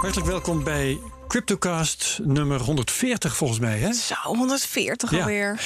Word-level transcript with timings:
Hartelijk 0.00 0.28
welkom 0.30 0.64
bij 0.64 0.98
Cryptocast 1.28 2.18
nummer 2.22 2.60
140 2.60 3.36
volgens 3.36 3.58
mij. 3.58 3.78
Hè? 3.78 3.92
Zo, 3.92 4.14
140 4.22 5.10
Ja. 5.10 5.18
alweer. 5.18 5.60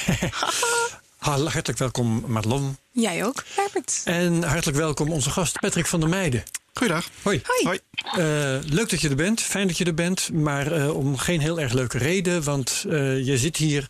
Hartelijk 1.19 1.79
welkom 1.79 2.25
Madelon. 2.27 2.77
Jij 2.91 3.25
ook, 3.25 3.45
Herbert. 3.57 4.01
En 4.05 4.43
hartelijk 4.43 4.77
welkom 4.79 5.13
onze 5.13 5.31
gast 5.31 5.61
Patrick 5.61 5.87
van 5.87 6.01
der 6.01 6.09
Meijden. 6.09 6.43
Goeiedag. 6.75 7.09
Hoi. 7.23 7.43
Hoi. 7.63 7.79
Eh, 7.93 8.73
leuk 8.73 8.91
dat 8.91 9.01
je 9.01 9.09
er 9.09 9.17
bent, 9.17 9.41
fijn 9.41 9.67
dat 9.67 9.79
je 9.79 9.85
er 9.85 9.95
bent, 9.95 10.33
maar 10.33 10.73
eh, 10.73 10.97
om 10.97 11.19
geen 11.19 11.41
heel 11.41 11.61
erg 11.61 11.73
leuke 11.73 11.99
reden. 11.99 12.43
Want 12.43 12.85
eh, 12.89 13.25
je 13.27 13.39
zit 13.39 13.57
hier 13.57 13.87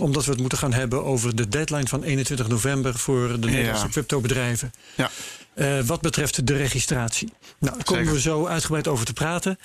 omdat 0.00 0.24
we 0.24 0.30
het 0.30 0.40
moeten 0.40 0.58
gaan 0.58 0.72
hebben 0.72 1.04
over 1.04 1.36
de 1.36 1.48
deadline 1.48 1.86
van 1.86 2.02
21 2.02 2.48
november 2.48 2.94
voor 2.94 3.40
de 3.40 3.48
Nederlandse 3.48 3.88
cryptobedrijven. 3.88 4.72
Ja. 4.94 5.10
Eh, 5.54 5.80
wat 5.80 6.00
betreft 6.00 6.46
de 6.46 6.56
registratie. 6.56 7.32
Nou, 7.58 7.74
daar 7.74 7.84
komen 7.84 8.04
Zeker. 8.04 8.12
we 8.12 8.28
zo 8.28 8.46
uitgebreid 8.46 8.88
over 8.88 9.06
te 9.06 9.12
praten. 9.12 9.58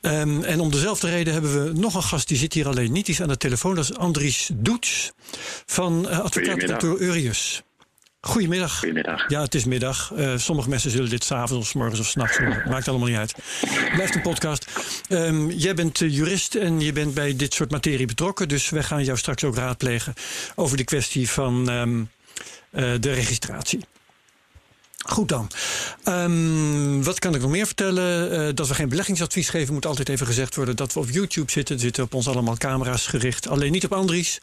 Ehm, 0.00 0.42
en 0.42 0.60
om 0.60 0.70
dezelfde 0.70 1.10
reden 1.10 1.32
hebben 1.32 1.64
we 1.64 1.80
nog 1.80 1.94
een 1.94 2.02
gast, 2.02 2.28
die 2.28 2.36
zit 2.36 2.52
hier 2.52 2.68
alleen 2.68 2.92
niet. 2.92 3.06
Die 3.06 3.14
is 3.14 3.20
aan 3.22 3.28
de 3.28 3.36
telefoon, 3.36 3.74
dat 3.74 3.84
is 3.84 3.96
Andries 3.96 4.50
Doets 4.54 5.12
van 5.66 6.06
uh, 6.10 6.18
advocaatkantoor 6.18 6.98
Urius. 6.98 7.62
Goedemiddag. 8.20 8.78
Goedemiddag. 8.78 9.28
Ja, 9.28 9.42
het 9.42 9.54
is 9.54 9.64
middag. 9.64 10.12
Eh, 10.16 10.36
sommige 10.36 10.68
mensen 10.68 10.90
zullen 10.90 11.10
dit 11.10 11.24
s'avonds 11.24 11.52
of 11.52 11.66
's 11.66 11.72
morgens 11.72 12.00
of 12.00 12.06
s'nachts 12.06 12.38
doen. 12.38 12.62
Maakt 12.70 12.88
allemaal 12.88 13.08
niet 13.08 13.16
uit. 13.16 13.34
Blijft 13.94 14.14
een 14.14 14.22
podcast. 14.22 14.66
Ehm, 15.08 15.48
jij 15.48 15.74
bent 15.74 16.00
eh, 16.00 16.14
jurist 16.14 16.54
en 16.54 16.80
je 16.80 16.92
bent 16.92 17.14
bij 17.14 17.36
dit 17.36 17.54
soort 17.54 17.70
materie 17.70 18.06
betrokken. 18.06 18.48
Dus 18.48 18.70
wij 18.70 18.82
gaan 18.82 19.04
jou 19.04 19.18
straks 19.18 19.44
ook 19.44 19.56
raadplegen 19.56 20.14
over 20.54 20.76
de 20.76 20.84
kwestie 20.84 21.30
van 21.30 21.68
ehm, 21.70 22.00
eh, 22.70 23.00
de 23.00 23.12
registratie. 23.12 23.84
Goed 25.06 25.28
dan. 25.28 25.50
Ehm, 26.04 27.02
wat 27.02 27.18
kan 27.18 27.34
ik 27.34 27.40
nog 27.40 27.50
meer 27.50 27.66
vertellen? 27.66 28.30
Eh, 28.30 28.54
dat 28.54 28.68
we 28.68 28.74
geen 28.74 28.88
beleggingsadvies 28.88 29.48
geven 29.48 29.74
moet 29.74 29.86
altijd 29.86 30.08
even 30.08 30.26
gezegd 30.26 30.56
worden. 30.56 30.76
Dat 30.76 30.92
we 30.92 31.00
op 31.00 31.10
YouTube 31.10 31.50
zitten. 31.50 31.74
Er 31.74 31.80
zitten 31.80 32.04
op 32.04 32.14
ons 32.14 32.28
allemaal 32.28 32.56
camera's 32.56 33.06
gericht. 33.06 33.48
Alleen 33.48 33.72
niet 33.72 33.84
op 33.84 33.92
Andries. 33.92 34.40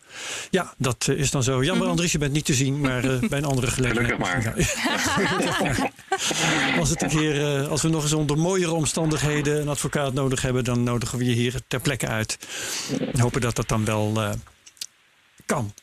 Ja, 0.49 0.73
dat 0.77 1.07
eh, 1.09 1.17
is 1.17 1.31
dan 1.31 1.43
zo. 1.43 1.63
Jammer 1.63 1.87
Andries, 1.87 2.11
je 2.11 2.17
bent 2.17 2.33
niet 2.33 2.45
te 2.45 2.53
zien. 2.53 2.79
Maar 2.79 3.03
eh, 3.03 3.29
bij 3.29 3.37
een 3.37 3.45
andere 3.45 3.67
gelegenheid. 3.67 4.07
Gelukkig 4.07 5.59
maar. 5.63 5.77
Ja. 5.77 5.91
Als, 6.79 6.89
het 6.89 7.01
een 7.01 7.09
keer, 7.09 7.61
eh, 7.61 7.67
als 7.67 7.81
we 7.81 7.89
nog 7.89 8.03
eens 8.03 8.13
onder 8.13 8.37
mooiere 8.37 8.71
omstandigheden 8.71 9.61
een 9.61 9.67
advocaat 9.67 10.13
nodig 10.13 10.41
hebben... 10.41 10.63
dan 10.63 10.83
nodigen 10.83 11.17
we 11.17 11.25
je 11.25 11.31
hier 11.31 11.53
ter 11.67 11.79
plekke 11.79 12.07
uit. 12.07 12.37
En 13.13 13.19
hopen 13.19 13.41
dat 13.41 13.55
dat 13.55 13.67
dan 13.67 13.85
wel 13.85 14.13
eh, 14.21 14.29
kan. 15.45 15.73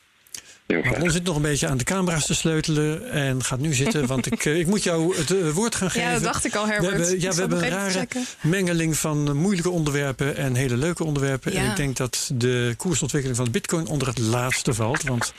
Ons 1.01 1.13
zit 1.13 1.25
nog 1.25 1.37
een 1.37 1.43
beetje 1.43 1.69
aan 1.69 1.77
de 1.77 1.85
camera's 1.85 2.27
te 2.27 2.35
sleutelen 2.35 3.11
en 3.11 3.45
gaat 3.45 3.59
nu 3.59 3.75
zitten, 3.75 4.07
want 4.15 4.27
ik, 4.27 4.45
eh, 4.45 4.59
ik 4.59 4.67
moet 4.67 4.83
jou 4.83 5.17
het 5.17 5.31
eh, 5.31 5.51
woord 5.51 5.75
gaan 5.75 5.91
geven. 5.91 6.09
Ja, 6.09 6.15
dat 6.15 6.23
dacht 6.23 6.45
ik 6.45 6.55
al, 6.55 6.67
Herbert. 6.67 6.93
We 6.93 6.99
hebben, 6.99 7.21
ja, 7.21 7.31
we 7.31 7.41
hebben 7.41 7.65
een 7.65 7.71
rare 7.71 8.07
mengeling 8.41 8.97
van 8.97 9.37
moeilijke 9.37 9.71
onderwerpen 9.71 10.37
en 10.37 10.55
hele 10.55 10.77
leuke 10.77 11.05
onderwerpen. 11.05 11.53
En 11.53 11.63
Ja. 11.65 11.71
ik 11.71 11.77
denk 11.77 11.97
dat 11.97 12.31
de 12.35 12.75
koersontwikkeling 12.77 13.39
van 13.39 13.51
Bitcoin 13.51 13.87
onder 13.87 14.09
het 14.09 14.19
laatste 14.19 14.75
valt, 14.75 15.03
want 15.03 15.33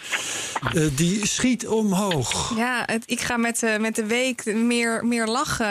eh, 0.73 0.83
die 0.95 1.27
schiet 1.27 1.67
omhoog. 1.67 2.53
Ja, 2.57 2.83
het, 2.85 3.03
ik 3.05 3.21
ga 3.21 3.37
met, 3.37 3.61
met 3.79 3.95
de 3.95 4.05
week 4.05 4.45
meer, 4.55 5.05
meer 5.05 5.27
lachen, 5.27 5.67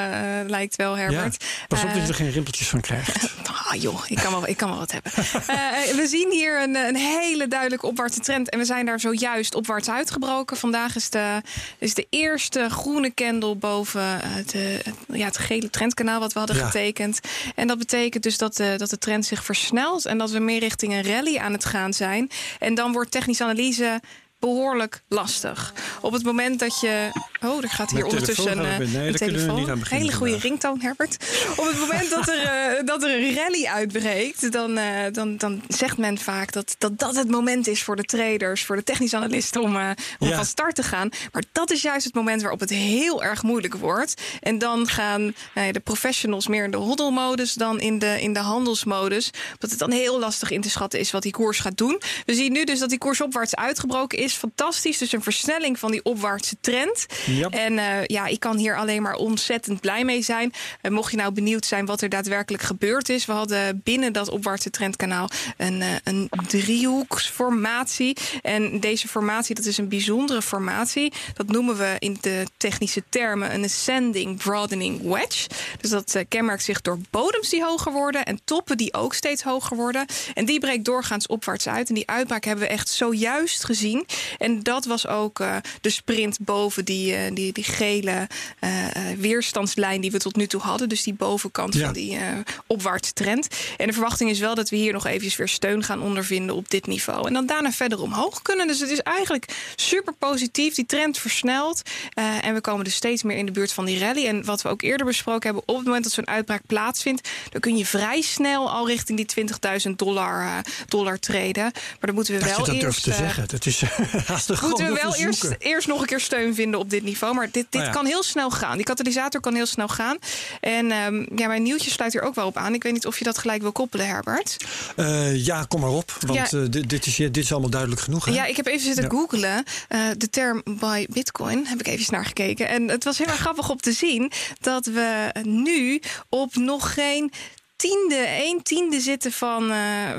lijkt 0.51 0.77
wel, 0.77 0.97
Herbert. 0.97 1.45
Pas 1.69 1.83
op 1.83 1.89
dat 1.89 1.97
je 1.97 2.09
er 2.09 2.15
geen 2.15 2.31
rimpeltjes 2.31 2.69
van 2.69 2.81
krijgt. 2.81 3.17
Ah 3.75 3.81
joh, 3.83 4.01
ik 4.07 4.17
kan 4.17 4.33
wel, 4.33 4.49
ik 4.49 4.57
kan 4.57 4.69
wel 4.69 4.79
wat 4.79 4.93
hebben. 4.93 5.13
Eh, 5.47 5.95
we 5.97 6.07
zien 6.07 6.31
hier 6.31 6.63
een, 6.63 6.75
een 6.75 6.97
hele 6.97 7.49
duidelijke 7.49 7.87
opwaartse 7.87 8.21
trend. 8.21 8.51
En 8.51 8.59
we 8.59 8.65
zijn 8.65 8.87
daar 8.87 9.01
zojuist 9.01 9.44
opwaarts 9.53 9.91
uitgebroken. 9.91 10.57
Vandaag 10.57 10.97
is 10.97 11.11
de, 11.11 11.41
is 11.79 11.95
de 11.95 12.07
eerste 12.11 12.69
groene 12.71 13.15
candle 13.15 13.55
boven 13.55 14.21
het, 14.21 14.55
eh, 14.55 14.61
het- 14.63 14.95
ja, 15.13 15.25
het 15.25 15.39
gele 15.39 15.71
trendkanaal 15.71 16.21
wat 16.21 16.33
we 16.33 16.39
hadden 16.39 16.57
Ja. 16.57 16.65
getekend. 16.67 17.21
En 17.55 17.67
dat 17.67 17.79
betekent 17.79 18.23
dus 18.23 18.39
dat 18.39 18.57
de, 18.57 18.75
dat 18.77 18.91
de 18.91 18.99
trend 18.99 19.27
zich 19.27 19.45
versnelt. 19.45 20.07
En 20.07 20.19
dat 20.19 20.31
we 20.31 20.39
meer 20.39 20.61
richting 20.61 20.93
een 20.93 21.03
rally 21.05 21.37
aan 21.39 21.53
het 21.53 21.65
gaan 21.65 21.93
zijn. 21.93 22.31
En 22.59 22.75
dan 22.75 22.93
wordt 22.93 23.11
technische 23.11 23.45
analyse 23.45 24.01
behoorlijk 24.39 25.03
lastig. 25.09 25.73
Op 26.01 26.13
het 26.13 26.23
moment 26.25 26.59
dat 26.59 26.81
je... 26.81 27.11
Oh, 27.45 27.63
er 27.63 27.69
gaat 27.71 27.91
hier 27.91 28.05
ondertussen 28.05 28.59
een, 28.59 28.91
nee, 28.93 29.07
een 29.07 29.13
we 29.13 29.19
telefoon. 29.19 29.65
beginnen 29.65 29.89
Hele 29.89 30.13
goede 30.13 30.31
vandaag. 30.33 30.43
ringtoon, 30.43 30.81
Herbert. 30.81 31.17
Op 31.57 31.65
het 31.67 31.79
moment 31.79 32.11
dat 32.11 32.29
er, 32.29 32.43
eh, 32.43 32.85
dat 32.87 33.03
er 33.03 33.11
een 33.23 33.35
rally 33.35 33.67
uitbreekt, 33.67 34.53
dan, 34.53 34.79
eh, 34.79 34.85
dan, 35.13 35.37
dan 35.37 35.63
zegt 35.69 35.99
men 35.99 36.19
vaak 36.19 36.53
dat, 36.53 36.75
dat 36.79 36.99
dat 36.99 37.15
het 37.17 37.29
moment 37.31 37.67
is 37.67 37.83
voor 37.83 37.97
de 37.97 38.03
traders, 38.05 38.65
voor 38.65 38.77
de 38.77 38.83
technische 38.85 39.17
analisten 39.17 39.63
om, 39.63 39.77
eh, 39.77 39.91
om 40.19 40.29
Ja. 40.29 40.35
van 40.37 40.45
start 40.45 40.75
te 40.75 40.83
gaan. 40.83 41.09
Maar 41.33 41.43
dat 41.53 41.71
is 41.71 41.83
juist 41.83 42.05
het 42.05 42.15
moment 42.15 42.41
waarop 42.43 42.61
het 42.61 42.71
heel 42.71 43.23
erg 43.25 43.43
moeilijk 43.43 43.75
wordt. 43.75 44.23
En 44.41 44.59
dan 44.59 44.89
gaan 44.89 45.35
eh, 45.55 45.63
de 45.73 45.81
professionals 45.81 46.49
meer 46.49 46.65
in 46.65 46.71
de 46.71 46.77
hoddelmodus 46.77 47.53
dan 47.55 47.81
in 47.81 47.99
de, 47.99 48.21
in 48.21 48.33
de 48.33 48.39
handelsmodus. 48.41 49.31
Omdat 49.53 49.71
het 49.71 49.79
dan 49.79 49.91
heel 49.91 50.19
lastig 50.19 50.51
in 50.51 50.61
te 50.61 50.71
schatten 50.71 51.01
is 51.01 51.11
wat 51.11 51.23
die 51.23 51.33
koers 51.33 51.59
gaat 51.59 51.77
doen. 51.79 52.01
We 52.27 52.35
zien 52.35 52.53
nu 52.53 52.65
dus 52.65 52.79
dat 52.79 52.89
die 52.89 52.99
koers 52.99 53.21
opwaarts 53.21 53.55
uitgebroken 53.55 54.19
is. 54.19 54.33
Fantastisch. 54.33 54.99
Dus 54.99 55.13
een 55.13 55.23
versnelling 55.23 55.79
van 55.79 55.91
die 55.91 56.05
opwaartse 56.05 56.57
trend. 56.61 57.07
Ja. 57.27 57.34
En 57.43 57.79
eh, 57.79 58.05
ja, 58.07 58.27
ik 58.27 58.41
kan 58.41 58.57
hier 58.57 58.77
alleen 58.77 59.03
maar 59.03 59.15
ontzettend 59.15 59.81
blij 59.81 60.05
mee 60.05 60.23
zijn. 60.23 60.53
Mocht 60.89 61.11
je 61.11 61.17
nou 61.17 61.33
benieuwd 61.33 61.67
zijn 61.67 61.87
wat 61.87 62.01
er 62.01 62.09
daadwerkelijk 62.09 62.63
gebeurd 62.63 63.09
is. 63.09 63.27
We 63.27 63.33
hadden 63.33 63.81
binnen 63.85 64.13
dat 64.13 64.29
opwaartse 64.29 64.71
trendkanaal 64.71 65.31
een, 65.57 65.83
eh, 65.83 65.89
een 66.05 66.31
driehoeksformatie. 66.49 68.17
En 68.43 68.81
deze 68.81 69.09
formatie, 69.09 69.55
dat 69.55 69.65
is 69.65 69.79
een 69.79 69.89
bijzondere 69.89 70.43
formatie. 70.43 71.13
Dat 71.35 71.47
noemen 71.47 71.77
we 71.77 71.97
in 71.99 72.17
de 72.21 72.47
technische 72.57 73.03
termen 73.09 73.55
een 73.55 73.65
ascending 73.65 74.37
broadening 74.37 75.03
wedge. 75.03 75.49
Dus 75.81 75.91
dat 75.91 76.15
eh, 76.15 76.25
kenmerkt 76.29 76.63
zich 76.65 76.81
door 76.81 76.99
bodems 77.11 77.49
die 77.49 77.65
hoger 77.65 77.93
worden 77.93 78.25
en 78.25 78.41
toppen 78.45 78.77
die 78.77 78.95
ook 78.95 79.15
steeds 79.15 79.43
hoger 79.43 79.77
worden. 79.77 80.07
En 80.35 80.45
die 80.45 80.61
breekt 80.61 80.85
doorgaans 80.85 81.27
opwaarts 81.27 81.69
uit. 81.69 81.89
En 81.89 81.95
die 81.95 82.11
uitbraak 82.11 82.45
hebben 82.45 82.65
we 82.65 82.71
echt 82.71 82.89
zojuist 82.89 83.65
gezien. 83.65 84.07
En 84.39 84.63
dat 84.63 84.85
was 84.85 85.07
ook 85.07 85.43
de 85.81 85.91
sprint 85.91 86.39
boven 86.41 86.85
die, 86.85 87.24
die, 87.33 87.53
die 87.53 87.65
gele 87.65 88.27
eh, 88.61 88.85
eh, 89.11 89.19
weerstandslijn 89.19 90.01
die 90.01 90.11
we 90.11 90.19
tot 90.19 90.37
nu 90.37 90.47
toe 90.47 90.61
hadden. 90.61 90.89
Dus 90.89 91.03
die 91.03 91.15
bovenkant 91.15 91.75
Ja. 91.75 91.85
van 91.85 91.93
die 91.93 92.17
eh, 92.17 92.23
opwaartse 92.67 93.13
trend. 93.13 93.49
En 93.77 93.87
de 93.87 93.93
verwachting 93.93 94.31
is 94.31 94.39
wel 94.39 94.55
dat 94.55 94.69
we 94.69 94.77
hier 94.77 94.93
nog 94.93 95.07
eventjes 95.07 95.37
weer 95.37 95.49
steun 95.49 95.83
gaan 95.85 96.01
ondervinden 96.03 96.57
op 96.57 96.71
dit 96.71 96.87
niveau. 96.87 97.27
En 97.27 97.33
dan 97.33 97.47
daarna 97.47 97.73
verder 97.73 98.01
omhoog 98.01 98.43
kunnen. 98.43 98.67
Dus 98.67 98.81
het 98.81 98.91
is 98.91 99.01
eigenlijk 99.01 99.47
super 99.77 100.13
positief. 100.13 100.75
Die 100.75 100.87
trend 100.87 101.19
versnelt. 101.19 101.83
Eh, 102.15 102.45
en 102.45 102.55
we 102.55 102.61
komen 102.61 102.85
dus 102.85 102.95
steeds 102.95 103.23
meer 103.23 103.37
in 103.37 103.47
de 103.47 103.53
buurt 103.53 103.73
van 103.73 103.85
die 103.85 103.99
rally. 103.99 104.27
En 104.27 104.45
wat 104.45 104.63
we 104.63 104.69
ook 104.69 104.83
eerder 104.83 105.07
besproken 105.07 105.43
hebben, 105.43 105.63
op 105.67 105.77
het 105.77 105.85
moment 105.87 106.05
dat 106.05 106.13
zo'n 106.13 106.27
uitbraak 106.29 106.63
plaatsvindt, 106.67 107.29
dan 107.51 107.61
kun 107.61 107.77
je 107.77 107.87
vrij 107.87 108.21
snel 108.21 108.71
al 108.71 108.87
richting 108.87 109.17
die 109.19 109.27
20.000 109.27 109.99
dollar, 109.99 110.41
eh, 110.43 110.57
dollar 110.89 111.19
treden. 111.19 111.63
Maar 111.63 111.73
dan 112.01 112.15
moeten 112.15 112.35
we 112.35 112.41
Dat 112.41 112.49
wel 112.49 112.59
je 112.59 112.65
dat 112.73 112.75
eerst. 112.83 112.83
durft 112.83 113.03
te 113.03 113.11
eh, 113.11 113.17
zeggen. 113.17 113.49
Dat 113.49 113.67
is 113.67 113.83
haast 114.27 114.61
Moeten 114.63 114.87
we 114.87 115.01
wel 115.03 115.15
eerst, 115.15 115.55
eerst 115.59 115.87
nog 115.89 116.01
een 116.01 116.07
keer 116.07 116.21
steun 116.21 116.55
vinden 116.55 116.81
op 116.81 116.91
dit 116.91 117.03
niveau. 117.03 117.14
Maar 117.21 117.49
dit, 117.51 117.67
dit 117.71 117.81
Oh 117.81 117.87
ja. 117.87 117.93
kan 117.93 118.07
heel 118.07 118.23
snel 118.23 118.51
gaan. 118.51 118.77
Die 118.77 118.85
katalysator 118.87 119.41
kan 119.41 119.55
heel 119.55 119.67
snel 119.67 119.89
gaan. 119.89 120.17
En 120.61 120.91
ehm, 120.91 121.27
ja, 121.37 121.47
mijn 121.47 121.63
nieuwtje 121.63 121.91
sluit 121.91 122.13
hier 122.13 122.23
ook 122.23 122.35
wel 122.35 122.47
op 122.47 122.57
aan. 122.57 122.75
Ik 122.75 122.83
weet 122.83 122.93
niet 122.93 123.07
of 123.07 123.19
je 123.19 123.25
dat 123.25 123.39
gelijk 123.39 123.63
wil 123.63 123.73
koppelen, 123.73 124.07
Herbert. 124.07 124.57
Eh, 124.97 125.45
ja, 125.47 125.65
kom 125.69 125.81
maar 125.81 125.91
op. 125.91 126.17
Want 126.27 126.51
Ja. 126.51 126.59
eh, 126.59 126.65
dit, 126.71 126.89
dit, 126.89 127.07
is, 127.07 127.17
dit 127.17 127.37
is 127.37 127.53
allemaal 127.53 127.71
duidelijk 127.71 128.01
genoeg. 128.01 128.25
Hè? 128.25 128.33
Ja, 128.33 128.45
ik 128.45 128.57
heb 128.57 128.67
even 128.67 128.81
zitten 128.85 129.03
Ja. 129.05 129.11
googlen. 129.11 129.65
Eh, 129.89 130.01
de 130.17 130.31
term 130.31 130.63
by 130.65 131.07
Bitcoin 131.11 131.67
heb 131.67 131.81
ik 131.81 131.87
even 131.87 132.13
naar 132.15 132.25
gekeken. 132.27 132.69
En 132.69 132.89
het 132.89 133.05
was 133.05 133.19
heel 133.19 133.27
erg 133.27 133.39
grappig 133.47 133.71
om 133.71 133.77
te 133.81 133.93
zien 133.93 134.33
dat 134.61 134.87
we 134.87 135.33
nu 135.43 136.01
op 136.29 136.55
nog 136.57 136.95
geen 136.95 137.33
tiende, 137.77 138.27
een 138.45 138.63
tiende 138.63 139.01
zitten 139.01 139.33
van 139.33 139.71
eh, 139.71 139.77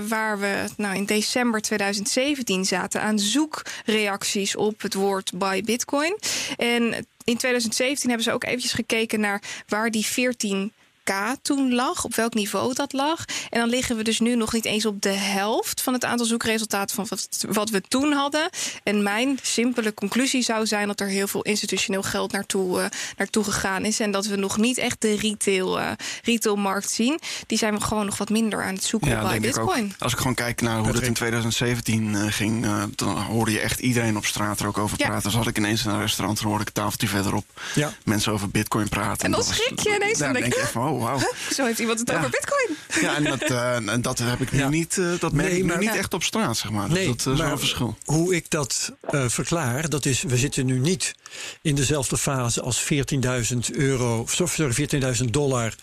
waar 0.07 0.39
we 0.39 0.65
nou, 0.77 0.95
in 0.95 1.05
december 1.05 1.61
2017 1.61 2.65
zaten 2.65 3.01
aan 3.01 3.19
zoekreacties 3.19 4.55
op 4.55 4.81
het 4.81 4.93
woord 4.93 5.31
by 5.37 5.61
Bitcoin. 5.61 6.17
En 6.57 6.83
in 7.23 7.37
2017 7.37 8.07
hebben 8.07 8.27
ze 8.27 8.31
ook 8.33 8.43
eventjes 8.43 8.73
gekeken 8.73 9.19
naar 9.19 9.41
waar 9.67 9.91
die 9.91 10.05
14 10.05 10.73
K 11.05 11.35
toen 11.41 11.73
lag, 11.73 12.03
op 12.03 12.15
welk 12.15 12.33
niveau 12.33 12.73
dat 12.73 12.93
lag. 12.93 13.25
En 13.49 13.59
dan 13.59 13.69
liggen 13.69 13.95
we 13.97 14.03
dus 14.03 14.19
nu 14.19 14.35
nog 14.35 14.53
niet 14.53 14.65
eens 14.65 14.85
op 14.85 15.01
de 15.01 15.09
helft 15.09 15.81
van 15.81 15.93
het 15.93 16.05
aantal 16.05 16.25
zoekresultaten 16.25 16.95
van 16.95 17.05
wat, 17.09 17.45
wat 17.49 17.69
we 17.69 17.81
toen 17.81 18.11
hadden. 18.11 18.49
En 18.83 19.03
mijn 19.03 19.39
simpele 19.41 19.93
conclusie 19.93 20.41
zou 20.41 20.65
zijn 20.65 20.87
dat 20.87 20.99
er 20.99 21.07
heel 21.07 21.27
veel 21.27 21.41
institutioneel 21.41 22.03
geld 22.03 22.31
naartoe, 22.31 22.81
eh, 22.81 22.85
naartoe 23.17 23.43
gegaan 23.43 23.85
is. 23.85 23.99
En 23.99 24.11
dat 24.11 24.25
we 24.25 24.35
nog 24.35 24.57
niet 24.57 24.77
echt 24.77 25.01
de 25.01 25.15
retail, 25.15 25.79
eh, 25.79 25.91
retailmarkt 26.23 26.89
zien. 26.89 27.19
Die 27.47 27.57
zijn 27.57 27.73
we 27.73 27.81
gewoon 27.81 28.05
nog 28.05 28.17
wat 28.17 28.29
minder 28.29 28.63
aan 28.63 28.73
het 28.73 28.83
zoeken 28.83 29.09
Ja, 29.09 29.21
bij 29.21 29.35
ik. 29.35 29.41
Bitcoin. 29.41 29.93
Als 29.99 30.11
ik 30.11 30.17
gewoon 30.17 30.33
kijk 30.35 30.61
naar 30.61 30.77
hoe 30.79 30.91
dat 30.91 31.01
in 31.01 31.13
2017 31.13 32.15
eh, 32.15 32.25
ging, 32.29 32.65
eh, 32.65 32.83
dan 32.95 33.17
hoorde 33.17 33.51
je 33.51 33.59
echt 33.59 33.79
iedereen 33.79 34.17
op 34.17 34.25
straat 34.25 34.59
er 34.59 34.67
ook 34.67 34.77
over 34.77 34.99
Ja. 34.99 35.05
praten. 35.07 35.23
Dus 35.23 35.33
had 35.37 35.47
ik 35.47 35.57
ineens 35.57 35.83
naar 35.83 35.93
een 35.95 36.01
restaurant, 36.01 36.37
dan 36.39 36.47
hoorde 36.47 36.61
ik 36.61 36.67
een 36.67 36.73
tafeltje 36.83 37.07
verderop 37.07 37.45
Ja. 37.75 37.91
mensen 38.03 38.31
over 38.31 38.49
bitcoin 38.49 38.89
praten. 38.89 39.25
En 39.25 39.31
dan 39.31 39.39
dat 39.39 39.49
was- 39.49 39.57
schrik 39.57 39.79
je 39.79 39.95
ineens, 39.95 40.17
Ja, 40.19 40.23
dan 40.25 40.33
dan 40.33 40.41
denk 40.41 40.53
je 40.53 40.59
echt 40.59 40.71
van, 40.71 40.93
oh, 40.95 41.01
wauw. 41.03 41.19
Zo 41.55 41.65
heeft 41.65 41.79
iemand 41.79 41.99
het 41.99 42.09
Ja. 42.09 42.17
over 42.17 42.29
bitcoin. 42.29 42.77
Ja, 43.01 43.15
en 43.15 43.23
dat, 43.23 43.41
eh, 43.41 43.75
en 43.93 44.01
dat 44.01 44.19
heb 44.19 44.39
ik 44.41 44.51
nu 44.51 44.59
Ja. 44.59 44.69
niet, 44.69 44.97
eh, 44.97 45.05
dat 45.19 45.31
merk 45.31 45.47
Nee, 45.49 45.57
ik 45.57 45.63
nu 45.63 45.69
maar- 45.69 45.77
niet 45.79 45.89
Ja. 45.89 45.95
echt 45.95 46.13
op 46.13 46.23
straat, 46.23 46.57
zeg 46.57 46.71
maar. 46.71 46.89
Nee, 46.89 47.07
dat 47.07 47.17
is 47.19 47.23
wel 47.25 47.35
maar 47.35 47.51
een 47.51 47.59
verschil. 47.59 47.97
Hoe 48.05 48.35
ik 48.35 48.49
dat 48.49 48.91
eh, 49.09 49.23
verklaar, 49.27 49.89
dat 49.89 50.05
is, 50.05 50.21
we 50.21 50.37
zitten 50.37 50.65
nu 50.65 50.79
niet 50.79 51.15
in 51.61 51.75
dezelfde 51.75 52.17
fase 52.17 52.61
als 52.61 52.83
14.000 52.83 53.57
euro, 53.73 54.19
of 54.19 54.33
sorry, 54.33 54.87
14.000 55.19 55.25
dollar 55.25 55.75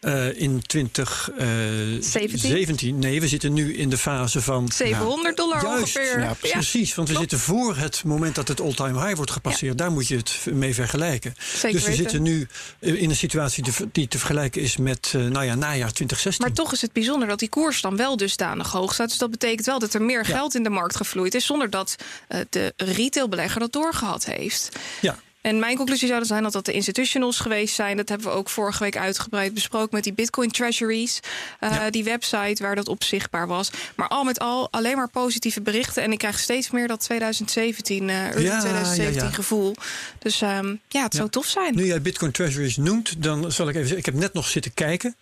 eh, 0.00 0.40
in 0.40 0.62
2017. 0.66 2.98
nee, 2.98 3.20
we 3.20 3.28
zitten 3.28 3.52
nu 3.52 3.74
in 3.76 3.90
de 3.90 3.98
fase 3.98 4.42
van 4.42 4.68
700 4.74 5.36
dollar 5.36 5.62
Juist, 5.62 5.96
ongeveer. 5.96 6.20
ja, 6.20 6.34
Precies, 6.40 6.94
want 6.94 7.08
we 7.08 7.16
zitten 7.16 7.38
voor 7.38 7.76
het 7.76 8.04
moment 8.04 8.34
dat 8.34 8.48
het 8.48 8.60
all-time 8.60 9.00
high 9.04 9.16
wordt 9.16 9.30
gepasseerd. 9.30 9.78
Daar 9.78 9.92
moet 9.92 10.08
je 10.08 10.16
het 10.16 10.36
mee 10.52 10.74
vergelijken. 10.74 11.34
Zeker 11.38 11.72
dus 11.72 11.82
we 11.82 11.88
weten. 11.90 12.02
zitten 12.02 12.22
nu 12.22 12.48
eh, 12.78 13.02
in 13.02 13.10
een 13.10 13.16
situatie 13.16 13.64
die- 13.92 14.08
te 14.08 14.18
vergelijken 14.18 14.62
is 14.62 14.76
met 14.76 15.12
eh, 15.14 15.20
nou 15.20 15.44
ja, 15.44 15.54
najaar 15.54 15.92
2016. 15.92 16.46
Maar 16.46 16.54
toch 16.54 16.72
is 16.72 16.80
het 16.80 16.92
bijzonder 16.92 17.28
dat 17.28 17.38
die 17.38 17.48
koers 17.48 17.80
dan 17.80 17.96
wel 17.96 18.16
dusdanig 18.16 18.70
hoog 18.72 18.94
staat. 18.94 19.08
Dus 19.08 19.18
dat 19.18 19.30
betekent 19.30 19.66
wel 19.66 19.78
dat 19.78 19.94
er 19.94 20.02
meer 20.02 20.24
geld 20.24 20.54
in 20.54 20.62
de 20.62 20.70
markt 20.70 20.96
gevloeid 20.96 21.34
is... 21.34 21.46
zonder 21.46 21.70
dat 21.70 21.96
eh, 22.28 22.40
de 22.50 22.72
retailbelegger 22.76 23.60
dat 23.60 23.72
doorgehad 23.72 24.24
heeft. 24.24 24.68
Ja. 25.00 25.16
En 25.40 25.58
mijn 25.58 25.76
conclusie 25.76 26.06
zou 26.06 26.18
dan 26.18 26.28
zijn 26.28 26.42
dat 26.42 26.52
dat 26.52 26.64
de 26.64 26.72
institutionals 26.72 27.38
geweest 27.40 27.74
zijn. 27.74 27.96
Dat 27.96 28.08
hebben 28.08 28.26
we 28.26 28.32
ook 28.32 28.48
vorige 28.48 28.82
week 28.82 28.96
uitgebreid 28.96 29.54
besproken 29.54 29.88
met 29.92 30.04
die 30.04 30.12
Bitcoin 30.12 30.50
Treasuries. 30.50 31.20
eh, 31.60 31.70
Ja. 31.74 31.90
Die 31.90 32.04
website 32.04 32.62
waar 32.62 32.74
dat 32.74 32.88
op 32.88 33.04
zichtbaar 33.04 33.46
was. 33.46 33.70
Maar 33.96 34.08
al 34.08 34.24
met 34.24 34.38
al 34.38 34.68
alleen 34.70 34.96
maar 34.96 35.08
positieve 35.08 35.60
berichten. 35.60 36.02
En 36.02 36.12
ik 36.12 36.18
krijg 36.18 36.38
steeds 36.38 36.70
meer 36.70 36.88
dat 36.88 37.00
2017, 37.00 38.08
eh 38.08 38.26
early 38.26 38.42
Ja, 38.44 38.58
2017 38.60 39.20
ja, 39.22 39.28
ja. 39.28 39.34
gevoel. 39.34 39.74
Dus 40.18 40.40
ehm, 40.42 40.74
ja, 40.88 41.02
het 41.02 41.14
zou 41.14 41.28
tof 41.28 41.46
zijn. 41.46 41.74
Nu 41.74 41.86
jij 41.86 42.02
Bitcoin 42.02 42.32
Treasuries 42.32 42.76
noemt, 42.76 43.22
dan 43.22 43.52
zal 43.52 43.68
ik 43.68 43.74
even 43.74 43.88
zeggen. 43.88 43.98
Ik 44.06 44.12
heb 44.12 44.22
net 44.22 44.32
nog 44.32 44.48
zitten 44.48 44.74
kijken. 44.74 45.16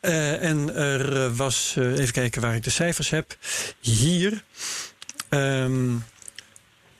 Eh, 0.00 0.42
en 0.42 0.74
er 0.74 1.24
eh, 1.24 1.36
was, 1.36 1.74
eh, 1.78 1.92
even 1.98 2.12
kijken 2.12 2.40
waar 2.42 2.54
ik 2.54 2.64
de 2.64 2.70
cijfers 2.70 3.10
heb. 3.10 3.36
Hier. 3.80 4.44
ehm, 5.28 5.92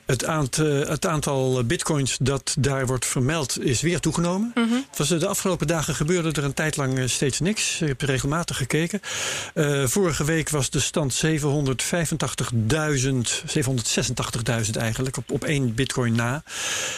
het, 0.07 0.25
aantal, 0.25 0.67
het 0.67 1.07
aantal 1.07 1.65
bitcoins 1.65 2.17
dat 2.21 2.55
daar 2.59 2.87
wordt 2.87 3.07
vermeld 3.07 3.65
is 3.65 3.81
weer 3.81 4.01
toegenomen. 4.01 4.51
Mhm. 4.55 4.75
Was, 4.97 5.11
eh, 5.11 5.21
de 5.21 5.27
afgelopen 5.27 5.67
dagen 5.67 5.95
gebeurde 5.95 6.33
er 6.33 6.45
een 6.45 6.55
tijd 6.55 6.77
lang 6.77 6.99
eh, 6.99 7.07
steeds 7.07 7.41
niks. 7.41 7.81
Ik 7.81 7.89
heb 7.89 8.01
regelmatig 8.01 8.57
gekeken. 8.57 9.01
Eh, 9.55 9.87
vorige 9.87 10.25
week 10.25 10.51
was 10.51 10.71
de 10.71 10.81
stand 10.81 11.15
785.000, 11.15 13.43
786.000 13.47 14.77
eigenlijk, 14.77 15.17
op, 15.17 15.31
op 15.31 15.45
één 15.45 15.75
bitcoin 15.75 16.15
na. 16.15 16.43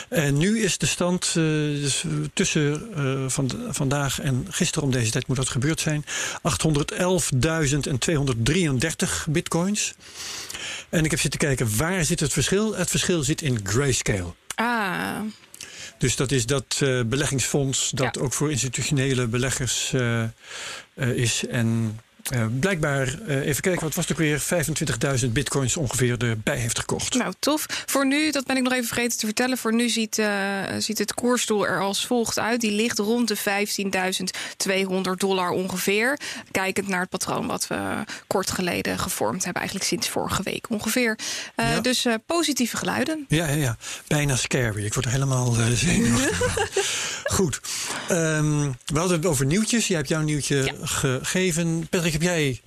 En 0.08 0.38
nu 0.38 0.62
is 0.62 0.78
de 0.78 0.86
stand 0.86 1.26
eh, 1.26 1.34
dus, 1.34 2.04
eh, 2.04 2.10
tussen 2.34 2.88
eh, 2.94 3.24
van, 3.26 3.50
vandaag 3.68 4.20
en 4.20 4.46
gisteren 4.50 4.84
om 4.84 4.90
deze 4.90 5.10
tijd 5.10 5.26
moet 5.26 5.36
dat 5.36 5.48
gebeurd 5.48 5.80
zijn. 5.80 6.04
811.233 6.42 9.26
bitcoins. 9.28 9.94
En 10.88 11.04
ik 11.04 11.10
heb 11.10 11.20
zitten 11.20 11.40
kijken, 11.40 11.76
waar 11.76 12.04
zit 12.04 12.20
het 12.20 12.32
verschil? 12.32 12.74
Het 12.74 12.90
verschil 12.98 13.22
zit 13.22 13.42
in 13.42 13.60
grayscale. 13.64 14.34
Ah, 14.54 15.20
Dus 15.98 16.16
dat 16.16 16.30
is 16.32 16.46
dat 16.46 16.78
eh, 16.82 17.00
beleggingsfonds 17.06 17.90
dat 17.90 18.14
Ja. 18.14 18.20
ook 18.22 18.32
voor 18.32 18.50
institutionele 18.50 19.26
beleggers 19.26 19.92
eh, 19.92 20.22
eh, 20.22 20.30
is. 21.14 21.46
En 21.46 22.00
eh, 22.30 22.46
blijkbaar, 22.60 23.18
eh, 23.26 23.46
even 23.46 23.62
kijken, 23.62 23.82
wat 23.82 23.94
was 23.94 24.08
het 24.08 24.12
ook 24.12 24.22
weer? 24.22 24.40
25.000 24.40 25.32
bitcoins 25.32 25.76
ongeveer 25.76 26.24
erbij 26.24 26.56
heeft 26.56 26.78
gekocht. 26.78 27.14
nou 27.14 27.32
tof. 27.38 27.66
Voor 27.86 28.06
nu, 28.06 28.30
dat 28.30 28.46
ben 28.46 28.56
ik 28.56 28.62
nog 28.62 28.72
even 28.72 28.86
vergeten 28.86 29.18
te 29.18 29.26
vertellen. 29.26 29.58
Voor 29.58 29.74
nu 29.74 29.88
ziet, 29.88 30.18
eh, 30.18 30.28
ziet 30.78 30.98
het 30.98 31.14
koersdoel 31.14 31.66
er 31.66 31.80
als 31.80 32.06
volgt 32.06 32.38
uit. 32.38 32.60
Die 32.60 32.72
ligt 32.72 32.98
rond 32.98 33.28
de 33.28 33.36
15.200 33.36 35.20
dollar 35.20 35.50
ongeveer. 35.50 36.18
Kijkend 36.50 36.88
naar 36.88 37.00
het 37.00 37.08
patroon 37.08 37.46
wat 37.46 37.66
we 37.66 38.04
kort 38.26 38.50
geleden 38.50 38.98
gevormd 38.98 39.44
hebben. 39.44 39.62
Eigenlijk 39.62 39.90
sinds 39.90 40.08
vorige 40.08 40.42
week 40.42 40.66
ongeveer. 40.70 41.18
Ja. 41.56 41.80
Dus 41.80 42.06
positieve 42.26 42.76
geluiden. 42.76 43.24
Ja, 43.28 43.46
ja, 43.46 43.54
ja. 43.54 43.76
Bijna 44.06 44.36
scary. 44.36 44.84
Ik 44.84 44.94
word 44.94 45.06
er 45.06 45.12
helemaal 45.12 45.52
zenuwachtig. 45.74 47.14
Goed. 47.26 47.60
Ehm, 48.08 48.70
we 48.86 48.98
hadden 48.98 49.16
het 49.16 49.26
over 49.26 49.46
nieuwtjes. 49.46 49.86
Jij 49.86 49.96
hebt 49.96 50.08
jouw 50.08 50.22
nieuwtje 50.22 50.56
Ja. 50.56 50.72
gegeven. 50.82 51.86
Patrick, 51.90 52.12
heb 52.12 52.22
jij 52.22 52.60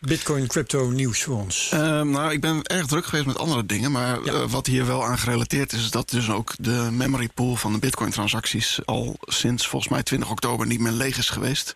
Bitcoin 0.00 0.46
crypto 0.46 0.88
nieuws 0.88 1.22
voor 1.22 1.36
ons? 1.36 1.68
Ehm, 1.72 2.10
nou, 2.10 2.32
ik 2.32 2.40
ben 2.40 2.62
erg 2.62 2.86
druk 2.86 3.04
geweest 3.06 3.26
met 3.26 3.38
andere 3.38 3.66
dingen. 3.66 3.92
Maar 3.92 4.24
Ja. 4.24 4.32
eh, 4.32 4.44
wat 4.48 4.66
hier 4.66 4.86
wel 4.86 5.04
aan 5.04 5.18
gerelateerd 5.18 5.72
is, 5.72 5.80
is 5.82 5.90
dat 5.90 6.10
dus 6.10 6.30
ook 6.30 6.52
de 6.58 6.88
memory 6.92 7.28
pool 7.34 7.56
van 7.56 7.72
de 7.72 7.78
Bitcoin-transacties 7.78 8.78
al 8.84 9.16
sinds 9.20 9.66
volgens 9.66 9.90
mij 9.92 10.02
20 10.02 10.30
oktober 10.30 10.66
niet 10.66 10.80
meer 10.80 10.92
leeg 10.92 11.18
is 11.18 11.28
geweest. 11.30 11.74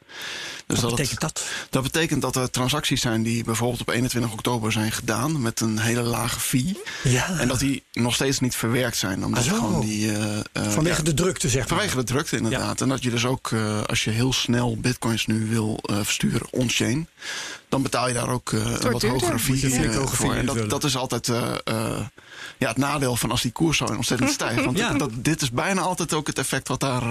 Dus 0.66 0.80
wat 0.80 0.88
dat, 0.90 0.90
betekent 0.98 1.20
dat? 1.20 1.44
dat 1.70 1.82
betekent 1.82 2.22
dat 2.22 2.36
er 2.36 2.50
transacties 2.50 3.00
zijn 3.00 3.22
die 3.22 3.44
bijvoorbeeld 3.44 3.80
op 3.80 3.88
21 3.88 4.32
oktober 4.32 4.72
zijn 4.72 4.92
gedaan 4.92 5.42
met 5.42 5.60
een 5.60 5.78
hele 5.78 6.02
lage 6.02 6.40
fee. 6.40 6.78
Ja. 7.04 7.38
En 7.38 7.48
dat 7.48 7.58
die 7.58 7.82
nog 7.92 8.14
steeds 8.14 8.40
niet 8.40 8.54
verwerkt 8.54 8.96
zijn. 8.96 9.24
Omdat 9.24 9.46
Ah, 9.48 9.54
gewoon 9.54 9.80
die. 9.80 10.12
eh, 10.12 10.38
eh, 10.38 10.70
Vanwege 10.70 10.96
ja, 10.96 11.02
de 11.02 11.14
drukte, 11.14 11.48
zeg 11.48 11.58
maar. 11.60 11.68
Vanwege 11.68 11.96
de 11.96 12.04
drukte, 12.04 12.36
inderdaad. 12.36 12.80
En 12.80 12.88
dat 12.88 13.02
je 13.02 13.10
dus 13.10 13.24
ook, 13.26 13.50
eh, 13.52 13.82
als 13.82 14.04
je 14.04 14.10
heel 14.10 14.32
snel 14.32 14.76
bitcoins 14.76 15.26
nu 15.26 15.46
wil 15.48 15.78
eh, 15.82 15.96
versturen 16.02 16.46
on-chain, 16.50 17.08
dan 17.70 17.82
betaal 17.82 18.08
je 18.08 18.14
daar 18.14 18.28
ook 18.28 18.52
eh, 18.52 18.60
een 18.80 18.92
wat 18.92 19.02
hogere 19.02 19.38
fee 19.38 19.88
eh, 19.88 20.06
voor. 20.06 20.34
En 20.34 20.46
dat, 20.46 20.70
dat 20.70 20.84
is 20.84 20.96
altijd 20.96 21.28
eh, 21.28 21.52
eh, 21.64 22.00
ja, 22.58 22.68
het 22.68 22.76
nadeel 22.76 23.16
van 23.16 23.30
als 23.30 23.42
die 23.42 23.52
koers 23.52 23.76
zo 23.78 23.84
ontzettend 23.84 24.30
stijgt. 24.30 24.64
Want 24.64 24.78
Ja. 24.78 24.92
dat, 24.92 25.10
dit 25.14 25.42
is 25.42 25.50
bijna 25.50 25.80
altijd 25.80 26.14
ook 26.14 26.26
het 26.26 26.38
effect 26.38 26.68
wat 26.68 26.80
daar 26.80 27.02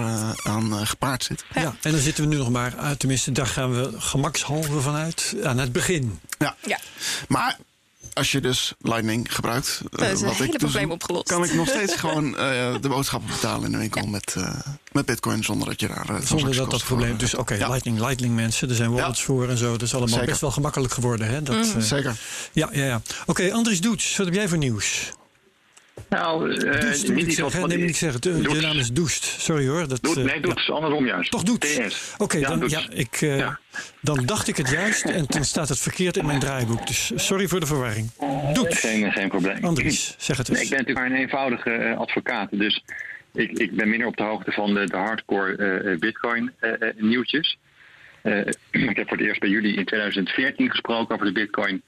aan 0.42 0.86
gepaard 0.86 1.24
zit. 1.24 1.44
Ja. 1.54 1.74
en 1.82 1.90
dan 1.92 2.00
zitten 2.00 2.24
we 2.24 2.30
nu 2.30 2.36
nog 2.36 2.50
maar, 2.50 2.74
uh, 2.76 2.90
tenminste, 2.90 3.32
daar 3.32 3.46
gaan 3.46 3.74
we 3.74 3.90
gemakshalve 4.00 4.80
vanuit 4.80 5.34
aan 5.44 5.58
het 5.58 5.72
begin. 5.72 6.20
Ja. 6.38 6.56
Ja. 6.66 6.78
Maar 7.28 7.56
als 8.12 8.32
je 8.32 8.40
dus 8.40 8.74
Lightning 8.80 9.34
gebruikt, 9.34 9.80
eh, 9.92 9.98
Dat 9.98 10.08
is 10.10 10.20
een 10.20 10.26
wat 10.26 10.32
ik 10.32 10.38
hele 10.38 10.50
dus 10.52 10.58
probleem 10.58 10.84
doe, 10.84 10.92
opgelost. 10.92 11.28
kan 11.28 11.44
ik 11.44 11.54
nog 11.54 11.68
steeds 11.68 11.94
gewoon 12.04 12.36
eh, 12.38 12.74
de 12.80 12.88
boodschappen 12.88 13.28
betalen 13.30 13.64
in 13.64 13.72
de 13.72 13.78
winkel 13.78 14.06
met, 14.06 14.34
eh, 14.38 14.58
met 14.92 15.06
bitcoin 15.06 15.44
zonder 15.44 15.68
dat 15.68 15.80
je 15.80 15.88
daar 15.88 16.08
eh, 16.08 16.20
Zonder 16.26 16.56
dat 16.56 16.70
dat 16.70 16.84
probleem. 16.84 17.16
Dus 17.16 17.34
oké, 17.34 17.54
Ja. 17.54 17.68
Lightning, 17.68 17.98
Lightning 17.98 18.34
mensen, 18.34 18.68
er 18.68 18.74
zijn 18.74 18.90
wallets 18.92 19.22
voor 19.22 19.48
en 19.48 19.56
zo. 19.58 19.70
Dat 19.72 19.82
is 19.82 19.90
allemaal 19.92 20.12
Zeker. 20.12 20.26
best 20.26 20.40
wel 20.40 20.50
gemakkelijk 20.50 20.92
geworden. 20.92 21.28
Hè? 21.28 21.42
Dat, 21.42 21.56
eh, 21.74 21.80
Zeker. 21.82 22.16
ja, 22.52 22.68
ja, 22.72 22.84
ja. 22.84 23.02
Oké, 23.26 23.52
Andries 23.52 23.80
Doets, 23.80 24.16
wat 24.16 24.26
heb 24.26 24.34
jij 24.34 24.48
voor 24.48 24.58
nieuws? 24.58 25.10
Nou, 26.10 26.54
eh, 26.54 26.80
Doest, 26.80 27.06
moet 27.08 27.16
niet 27.26 27.38
ik 27.38 27.52
Nee, 27.66 27.78
moet 27.78 27.88
ik 27.88 27.96
zeggen. 27.96 28.20
De, 28.20 28.42
je 28.54 28.60
naam 28.60 28.78
is 28.78 28.92
Doest. 28.92 29.24
Sorry 29.24 29.68
hoor. 29.68 29.88
Dat, 29.88 30.02
Doet, 30.02 30.16
eh, 30.16 30.24
nee, 30.24 30.34
ja. 30.34 30.40
doet 30.40 30.70
andersom 30.70 31.06
juist. 31.06 31.30
Toch 31.30 31.42
Doets? 31.42 31.74
TS. 31.74 32.14
Oké, 32.18 32.38
Ja, 32.38 32.48
dan, 32.48 32.60
Doets. 32.60 32.72
ja, 32.72 32.82
ik, 32.90 33.18
eh, 33.20 33.38
Ja. 33.38 33.58
dan 34.00 34.26
dacht 34.26 34.48
ik 34.48 34.56
het 34.56 34.68
juist 34.70 35.04
en 35.04 35.24
dan 35.28 35.44
staat 35.44 35.68
het 35.68 35.78
verkeerd 35.78 36.16
in 36.16 36.26
mijn 36.26 36.40
draaiboek. 36.40 36.86
Dus 36.86 37.12
sorry 37.14 37.46
voor 37.48 37.60
de 37.60 37.66
verwarring. 37.66 38.10
Doets. 38.52 38.78
Geen, 38.80 39.12
geen 39.12 39.28
probleem. 39.28 39.64
Andries, 39.64 40.14
zeg 40.18 40.36
het 40.36 40.48
eens. 40.48 40.56
Nee, 40.58 40.66
ik 40.66 40.70
ben 40.70 40.78
natuurlijk 40.78 41.08
maar 41.08 41.16
een 41.18 41.22
eenvoudige 41.24 41.70
eh, 41.70 41.98
advocaat. 41.98 42.48
Dus 42.50 42.84
ik, 43.32 43.50
ik 43.58 43.76
ben 43.76 43.88
minder 43.88 44.06
op 44.08 44.16
de 44.16 44.22
hoogte 44.22 44.52
van 44.52 44.74
de, 44.74 44.86
de 44.86 44.96
hardcore 44.96 45.56
eh, 45.56 45.92
eh, 45.92 45.98
bitcoin 45.98 46.52
eh, 46.60 46.70
eh, 46.72 46.94
nieuwtjes. 46.96 47.58
Eh, 48.22 48.38
ik 48.90 48.96
heb 48.96 49.08
voor 49.08 49.16
het 49.16 49.26
eerst 49.26 49.40
bij 49.40 49.48
jullie 49.48 49.76
in 49.76 49.84
2014 49.84 50.70
gesproken 50.70 51.14
over 51.14 51.26
de 51.26 51.32
bitcoin. 51.32 51.82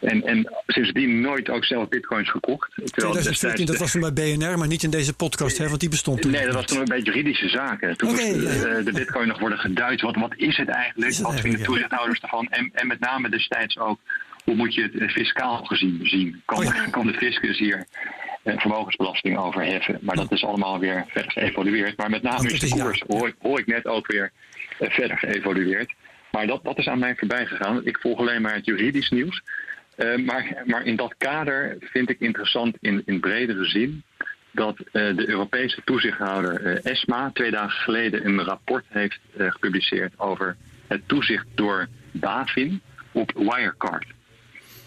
En, 0.00 0.22
en 0.22 0.52
sindsdien 0.66 1.20
nooit 1.20 1.48
ook 1.50 1.64
zelf 1.64 1.88
bitcoins 1.88 2.30
gekocht. 2.30 2.70
Terwijl 2.74 2.90
2014, 3.12 3.66
dat 3.66 3.76
was 3.76 3.92
toen 3.92 4.00
bij 4.00 4.12
BNR, 4.12 4.58
maar 4.58 4.68
niet 4.68 4.82
in 4.82 4.90
deze 4.90 5.14
podcast, 5.14 5.58
hè, 5.58 5.68
want 5.68 5.80
die 5.80 5.88
bestond 5.88 6.22
toen 6.22 6.30
Nee, 6.30 6.44
dat 6.44 6.54
was 6.54 6.64
toen 6.64 6.84
beetje 6.84 7.02
juridische 7.12 7.48
zaken. 7.48 7.96
Toen 7.96 8.08
moest 8.10 8.22
ja. 8.22 8.32
eh, 8.68 8.84
de 8.84 8.92
bitcoin 8.92 9.28
nog 9.28 9.38
worden 9.38 9.58
geduid. 9.58 10.00
Wat, 10.00 10.16
wat 10.16 10.34
is 10.36 10.56
het 10.56 10.68
eigenlijk? 10.68 11.10
Is 11.10 11.18
het 11.18 11.26
wat 11.26 11.40
vinden 11.40 11.62
toezichthouders 11.62 12.20
ervan? 12.20 12.46
En, 12.50 12.70
en 12.74 12.86
met 12.86 13.00
name 13.00 13.28
destijds 13.28 13.78
ook, 13.78 13.98
hoe 14.44 14.54
moet 14.54 14.74
je 14.74 14.82
het 14.82 14.98
eh, 14.98 15.08
fiscaal 15.08 15.64
gezien 15.64 16.00
zien? 16.02 16.42
Kan, 16.44 16.58
Oh 16.58 16.64
ja. 16.64 16.86
kan 16.90 17.06
de 17.06 17.14
fiscus 17.14 17.58
hier 17.58 17.86
vermogensbelasting 18.44 19.38
over 19.38 19.64
heffen? 19.64 19.98
Maar 20.00 20.16
dat 20.16 20.32
is 20.32 20.44
allemaal 20.44 20.78
weer 20.78 21.04
verder 21.08 21.32
geëvolueerd. 21.32 21.96
Maar 21.96 22.10
met 22.10 22.22
name 22.22 22.50
is 22.52 22.60
de 22.60 22.68
koers, 22.68 23.02
hoor, 23.06 23.28
ik- 23.28 23.34
hoor 23.38 23.58
ik 23.58 23.66
net 23.66 23.86
ook 23.86 24.06
weer, 24.12 24.32
verder 24.88 25.18
geëvolueerd. 25.18 25.94
Maar 26.30 26.46
dat, 26.46 26.64
dat 26.64 26.78
is 26.78 26.88
aan 26.88 26.98
mij 26.98 27.14
voorbij 27.16 27.46
gegaan. 27.46 27.86
Ik 27.86 27.98
volg 27.98 28.18
alleen 28.18 28.42
maar 28.42 28.54
het 28.54 28.64
juridisch 28.64 29.10
nieuws. 29.10 29.42
Eh, 29.96 30.16
maar, 30.16 30.62
maar 30.66 30.86
in 30.86 30.96
dat 30.96 31.14
kader 31.18 31.76
vind 31.80 32.10
ik 32.10 32.20
interessant 32.20 32.76
in, 32.80 33.02
in 33.04 33.20
bredere 33.20 33.64
zin 33.64 34.02
dat 34.50 34.78
eh, 34.78 35.16
de 35.16 35.28
Europese 35.28 35.82
toezichthouder 35.84 36.64
eh, 36.64 36.92
ESMA 36.92 37.30
twee 37.32 37.50
dagen 37.50 37.82
geleden 37.82 38.26
een 38.26 38.42
rapport 38.42 38.84
heeft 38.88 39.20
eh, 39.36 39.50
gepubliceerd 39.50 40.12
over 40.16 40.56
het 40.86 41.08
toezicht 41.08 41.46
door 41.54 41.88
BaFin 42.10 42.80
op 43.12 43.32
Wirecard. 43.34 44.06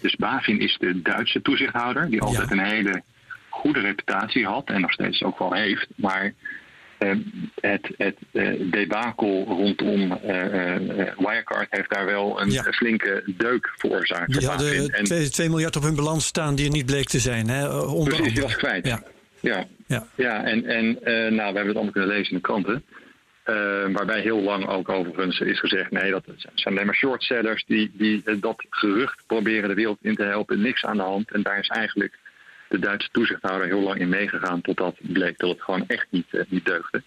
Dus 0.00 0.16
BaFin 0.16 0.60
is 0.60 0.76
de 0.78 1.02
Duitse 1.02 1.42
toezichthouder 1.42 2.10
die 2.10 2.22
altijd 2.22 2.50
een 2.50 2.64
hele 2.64 3.02
goede 3.48 3.80
reputatie 3.80 4.46
had 4.46 4.68
en 4.68 4.80
nog 4.80 4.92
steeds 4.92 5.22
ook 5.22 5.38
wel 5.38 5.52
heeft, 5.52 5.86
maar 5.94 6.24
eh, 6.24 6.32
het, 7.60 7.88
het 7.96 8.16
eh, 8.32 8.48
debakel 8.70 9.44
rondom 9.48 10.12
eh, 10.12 10.74
eh, 10.74 11.12
Wirecard 11.18 11.66
heeft 11.70 11.90
daar 11.90 12.04
wel 12.06 12.40
een 12.40 12.50
Ja. 12.50 12.62
flinke 12.62 13.22
deuk 13.36 13.72
veroorzaakt. 13.76 14.38
Die 14.38 14.48
hadden 14.48 14.88
En- 14.92 15.04
2, 15.04 15.28
2 15.30 15.48
miljard 15.48 15.76
op 15.76 15.82
hun 15.82 15.96
balans 15.96 16.26
staan 16.26 16.54
die 16.54 16.64
er 16.66 16.70
niet 16.72 16.86
bleek 16.86 17.08
te 17.08 17.18
zijn. 17.18 17.48
Hè? 17.48 17.68
eh, 17.68 17.94
Onder 17.94 18.14
Precies, 18.14 18.32
die 18.34 18.42
was 18.42 18.56
kwijt. 18.56 18.86
Ja, 18.86 19.02
Ja, 19.40 19.64
ja. 19.86 20.06
ja 20.14 20.44
en, 20.44 20.64
en 20.66 21.02
eh, 21.02 21.14
nou, 21.14 21.30
we 21.32 21.42
hebben 21.42 21.66
het 21.66 21.74
allemaal 21.74 21.92
kunnen 21.92 22.10
lezen 22.10 22.30
in 22.30 22.36
de 22.36 22.42
kranten. 22.42 22.84
Uh, 23.50 23.54
waarbij 23.92 24.20
heel 24.20 24.40
lang 24.40 24.66
ook 24.68 24.88
overigens 24.88 25.40
is 25.40 25.60
gezegd: 25.60 25.90
nee, 25.90 26.10
dat 26.10 26.24
zijn 26.54 26.74
alleen 26.74 26.86
maar 26.86 26.94
shortsellers 26.94 27.64
die, 27.66 27.90
die 27.94 28.22
uh, 28.24 28.34
dat 28.40 28.64
gerucht 28.70 29.22
proberen 29.26 29.68
de 29.68 29.74
wereld 29.74 29.98
in 30.02 30.14
te 30.14 30.22
helpen. 30.22 30.60
Niks 30.60 30.84
aan 30.84 30.96
de 30.96 31.02
hand. 31.02 31.30
En 31.30 31.42
daar 31.42 31.58
is 31.58 31.68
eigenlijk 31.68 32.18
de 32.74 32.86
Duitse 32.86 33.08
toezichthouder 33.12 33.66
heel 33.66 33.80
lang 33.80 34.00
in 34.00 34.08
meegegaan, 34.08 34.60
totdat 34.60 34.96
bleek 35.00 35.38
dat 35.38 35.50
het 35.50 35.62
gewoon 35.62 35.84
echt 35.86 36.06
niet, 36.10 36.26
uh, 36.30 36.42
niet 36.48 36.64
deugde. 36.64 37.02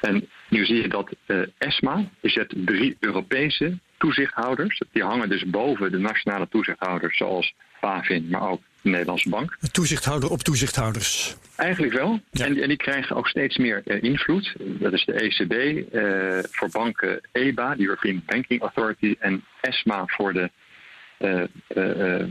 En 0.00 0.28
nu 0.48 0.64
zie 0.64 0.82
je 0.82 0.88
dat 0.88 1.10
ESMA 1.58 2.10
is 2.20 2.32
zet 2.32 2.54
drie 2.56 2.96
Europese 3.00 3.78
toezichthouders. 3.98 4.82
Die 4.92 5.02
hangen 5.02 5.28
dus 5.28 5.44
boven 5.44 5.90
de 5.90 5.98
nationale 5.98 6.48
toezichthouders, 6.48 7.16
zoals 7.16 7.54
BaFin, 7.80 8.28
maar 8.30 8.48
ook 8.48 8.60
de 8.82 8.90
Nederlandse 8.90 9.28
Bank. 9.28 9.56
Toezichthouder 9.72 10.30
op 10.30 10.42
toezichthouders. 10.42 11.36
Eigenlijk 11.56 11.92
wel. 11.92 12.20
Ja. 12.30 12.44
En, 12.44 12.62
en, 12.62 12.68
die 12.68 12.76
krijgen 12.76 13.16
ook 13.16 13.28
steeds 13.28 13.56
meer 13.56 13.82
uh, 13.84 14.02
invloed. 14.02 14.54
Dat 14.58 14.92
is 14.92 15.04
de 15.04 15.12
ECB 15.12 15.52
uh, 15.94 16.38
voor 16.50 16.68
banken 16.70 17.20
EBA, 17.32 17.74
de 17.74 17.82
European 17.82 18.22
Banking 18.26 18.60
Authority, 18.60 19.14
en 19.18 19.44
ESMA 19.60 20.02
voor 20.06 20.32
de 20.32 20.50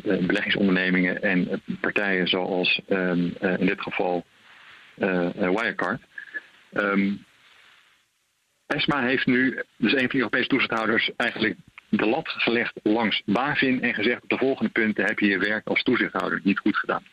beleggingsondernemingen 0.04 1.22
en 1.22 1.62
partijen 1.82 2.28
zoals 2.28 2.82
um, 2.90 3.36
in 3.40 3.66
dit 3.66 3.82
geval 3.82 4.26
Wirecard. 5.36 6.02
Um, 6.74 7.26
ESMA 8.68 9.02
heeft 9.02 9.26
nu, 9.26 9.62
dus 9.78 9.92
een 9.92 10.00
van 10.00 10.10
de 10.10 10.18
Europese 10.18 10.48
toezichthouders, 10.48 11.12
eigenlijk 11.16 11.56
de 11.90 12.06
lat 12.06 12.30
gelegd 12.30 12.80
langs 12.84 13.22
BaFin 13.26 13.82
en 13.82 13.94
gezegd 13.94 14.24
op 14.24 14.30
de 14.30 14.38
volgende 14.38 14.72
punten 14.72 15.06
heb 15.06 15.20
je 15.20 15.28
je 15.28 15.38
werk 15.38 15.68
als 15.68 15.84
toezichthouder 15.84 16.40
niet 16.44 16.60
goed 16.60 16.78
gedaan. 16.78 17.04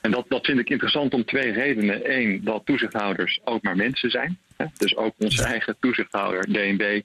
En 0.00 0.10
dat, 0.10 0.24
dat 0.28 0.44
vind 0.44 0.58
ik 0.58 0.70
interessant 0.70 1.14
om 1.14 1.24
twee 1.24 1.52
redenen. 1.52 2.16
Eén, 2.16 2.44
dat 2.44 2.66
toezichthouders 2.66 3.40
ook 3.44 3.62
maar 3.62 3.76
mensen 3.76 4.10
zijn. 4.10 4.38
Hè? 4.56 4.66
Dus 4.76 4.96
ook 4.96 5.14
onze 5.18 5.44
eigen 5.44 5.76
toezichthouder, 5.80 6.44
DNB, 6.52 7.02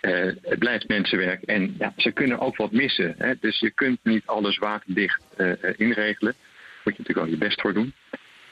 eh, 0.00 0.32
het 0.42 0.58
blijft 0.58 0.88
mensenwerk. 0.88 1.42
En 1.42 1.74
ja, 1.78 1.92
ze 1.96 2.12
kunnen 2.12 2.38
ook 2.38 2.56
wat 2.56 2.72
missen. 2.72 3.14
Hè? 3.18 3.34
Dus 3.40 3.58
je 3.58 3.70
kunt 3.70 3.98
niet 4.02 4.26
alles 4.26 4.58
waterdicht 4.58 5.22
uh, 5.36 5.52
inregelen. 5.76 6.32
Daar 6.32 6.82
moet 6.84 6.96
je 6.96 7.02
natuurlijk 7.02 7.26
ook 7.26 7.32
je 7.32 7.46
best 7.46 7.60
voor 7.60 7.74
doen. 7.74 7.92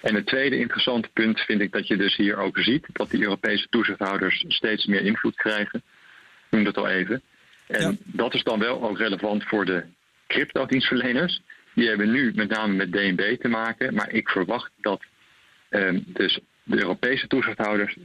En 0.00 0.14
het 0.14 0.26
tweede 0.26 0.58
interessante 0.58 1.08
punt 1.12 1.40
vind 1.40 1.60
ik 1.60 1.72
dat 1.72 1.86
je 1.86 1.96
dus 1.96 2.16
hier 2.16 2.36
ook 2.36 2.58
ziet 2.58 2.86
dat 2.92 3.10
die 3.10 3.22
Europese 3.22 3.66
toezichthouders 3.68 4.44
steeds 4.48 4.86
meer 4.86 5.00
invloed 5.00 5.36
krijgen. 5.36 5.78
Ik 5.78 6.50
noem 6.50 6.64
dat 6.64 6.76
al 6.76 6.88
even. 6.88 7.22
En 7.66 7.80
ja. 7.80 7.96
dat 8.04 8.34
is 8.34 8.42
dan 8.42 8.58
wel 8.58 8.82
ook 8.82 8.98
relevant 8.98 9.44
voor 9.44 9.64
de 9.64 9.84
crypto-dienstverleners. 10.26 11.40
Die 11.74 11.88
hebben 11.88 12.10
nu 12.10 12.32
met 12.34 12.48
name 12.48 12.74
met 12.74 12.92
DNB 12.92 13.36
te 13.40 13.48
maken. 13.48 13.94
Maar 13.94 14.10
ik 14.10 14.28
verwacht 14.28 14.70
dat 14.80 15.02
um, 15.70 16.04
dus 16.06 16.40
de 16.66 16.82
Europese 16.82 17.26
toezichthouders 17.26 17.96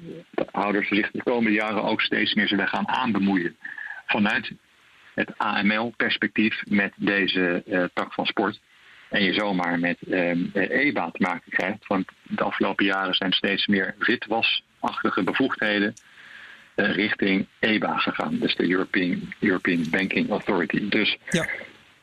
houders 0.52 0.88
zich 0.88 1.12
de 1.12 1.24
komende 1.24 1.52
jaren 1.52 1.84
ook 1.84 2.02
steeds 2.02 2.34
meer 2.34 2.48
zullen 2.48 2.68
gaan 2.68 2.88
aanbemoeien. 2.88 3.56
Vanuit 4.06 4.52
het 5.14 5.38
AML-perspectief 5.38 6.62
met 6.68 6.94
deze 6.96 7.64
uh, 7.66 7.84
tak 7.94 8.14
van 8.14 8.26
sport. 8.26 8.60
En 9.10 9.24
je 9.24 9.34
zomaar 9.34 9.80
met 9.80 9.98
EBA 10.54 11.12
te 11.12 11.22
maken 11.22 11.52
krijgt. 11.52 11.88
Want 11.88 12.08
de 12.24 12.44
afgelopen 12.44 12.86
jaren 12.86 13.14
zijn 13.14 13.32
steeds 13.32 13.68
meer 13.68 13.96
witwasachtige 14.00 15.24
bevoegdheden 15.24 15.94
uh, 16.76 16.96
richting 16.96 17.48
EBA 17.60 17.98
gegaan. 17.98 18.38
Dus 18.40 18.56
de 18.56 18.70
European, 18.70 19.34
European 19.40 19.86
Banking 19.90 20.30
Authority. 20.30 20.90
Dus 20.90 21.18
ja. 21.30 21.48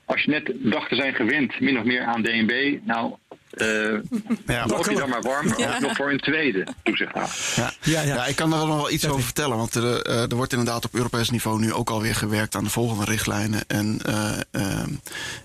Als 0.09 0.23
je 0.23 0.31
net 0.31 0.53
dacht 0.55 0.89
te 0.89 0.95
zijn 0.95 1.15
gewend, 1.15 1.61
min 1.61 1.79
of 1.79 1.85
meer 1.85 2.05
aan 2.05 2.23
DNB, 2.23 2.79
nou, 2.85 3.15
uh, 3.55 3.99
ja, 4.47 4.67
loop 4.67 4.89
je 4.89 4.97
dan 4.97 5.09
maar 5.09 5.23
warm 5.23 5.55
ja. 5.57 5.79
nog 5.79 5.97
voor 5.97 6.11
een 6.11 6.21
tweede 6.21 6.67
toezichthouder. 6.83 7.37
Ja. 7.57 7.73
Ja, 7.83 8.01
ja. 8.01 8.15
ja, 8.15 8.27
ik 8.27 8.37
kan 8.37 8.53
er 8.53 8.59
wel 8.59 8.67
nog 8.67 8.91
iets 8.91 9.09
over 9.09 9.23
vertellen. 9.23 9.57
Want 9.57 9.75
er, 9.75 10.09
uh, 10.09 10.31
er 10.31 10.37
wordt 10.37 10.53
inderdaad 10.53 10.85
op 10.85 10.95
Europees 10.95 11.31
niveau 11.31 11.61
nu 11.61 11.73
ook 11.73 11.91
alweer 11.91 12.15
gewerkt 12.15 12.55
aan 12.55 12.65
de 12.65 12.71
volgende 12.71 13.05
richtlijnen. 13.05 13.61
En 13.67 14.01
uh, 14.53 14.85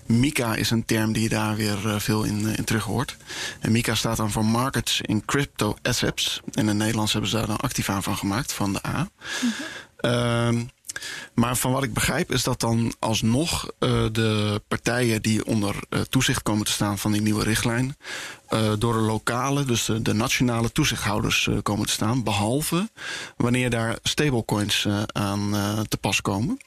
MICA 0.06 0.54
is 0.54 0.70
een 0.70 0.84
term 0.84 1.12
die 1.12 1.22
je 1.22 1.28
daar 1.28 1.56
weer 1.56 2.00
veel 2.00 2.24
in, 2.24 2.46
in 2.56 2.64
terug 2.64 2.84
hoort. 2.84 3.16
En 3.60 3.72
MICA 3.72 3.94
staat 3.94 4.16
dan 4.16 4.30
voor 4.30 4.44
Markets 4.44 5.00
in 5.00 5.24
Crypto 5.24 5.76
Assets. 5.82 6.40
En 6.44 6.60
in 6.60 6.68
het 6.68 6.76
Nederlands 6.76 7.12
hebben 7.12 7.30
ze 7.30 7.36
daar 7.36 7.46
dan 7.46 7.56
activa 7.56 8.00
van 8.00 8.16
gemaakt, 8.16 8.52
van 8.52 8.72
de 8.72 8.86
A. 8.86 9.08
Mm 9.40 9.52
-hmm. 10.00 10.72
Maar 11.34 11.56
van 11.56 11.72
wat 11.72 11.82
ik 11.82 11.94
begrijp 11.94 12.32
is 12.32 12.42
dat 12.42 12.60
dan 12.60 12.94
alsnog 12.98 13.64
uh, 13.64 14.04
de 14.12 14.62
partijen 14.68 15.22
die 15.22 15.44
onder 15.44 15.76
uh, 15.90 16.00
toezicht 16.00 16.42
komen 16.42 16.64
te 16.64 16.72
staan 16.72 16.98
van 16.98 17.12
die 17.12 17.20
nieuwe 17.20 17.44
richtlijn, 17.44 17.96
uh, 18.50 18.72
door 18.78 18.92
de 18.92 18.98
lokale, 18.98 19.64
dus 19.64 19.84
de, 19.84 20.02
de 20.02 20.12
nationale 20.12 20.72
toezichthouders 20.72 21.48
komen 21.62 21.86
te 21.86 21.92
staan. 21.92 22.22
Behalve 22.22 22.90
wanneer 23.36 23.70
daar 23.70 23.98
stablecoins 24.02 24.86
aan 25.12 25.50
te 25.88 25.96
pas 25.96 26.20
komen. 26.20 26.58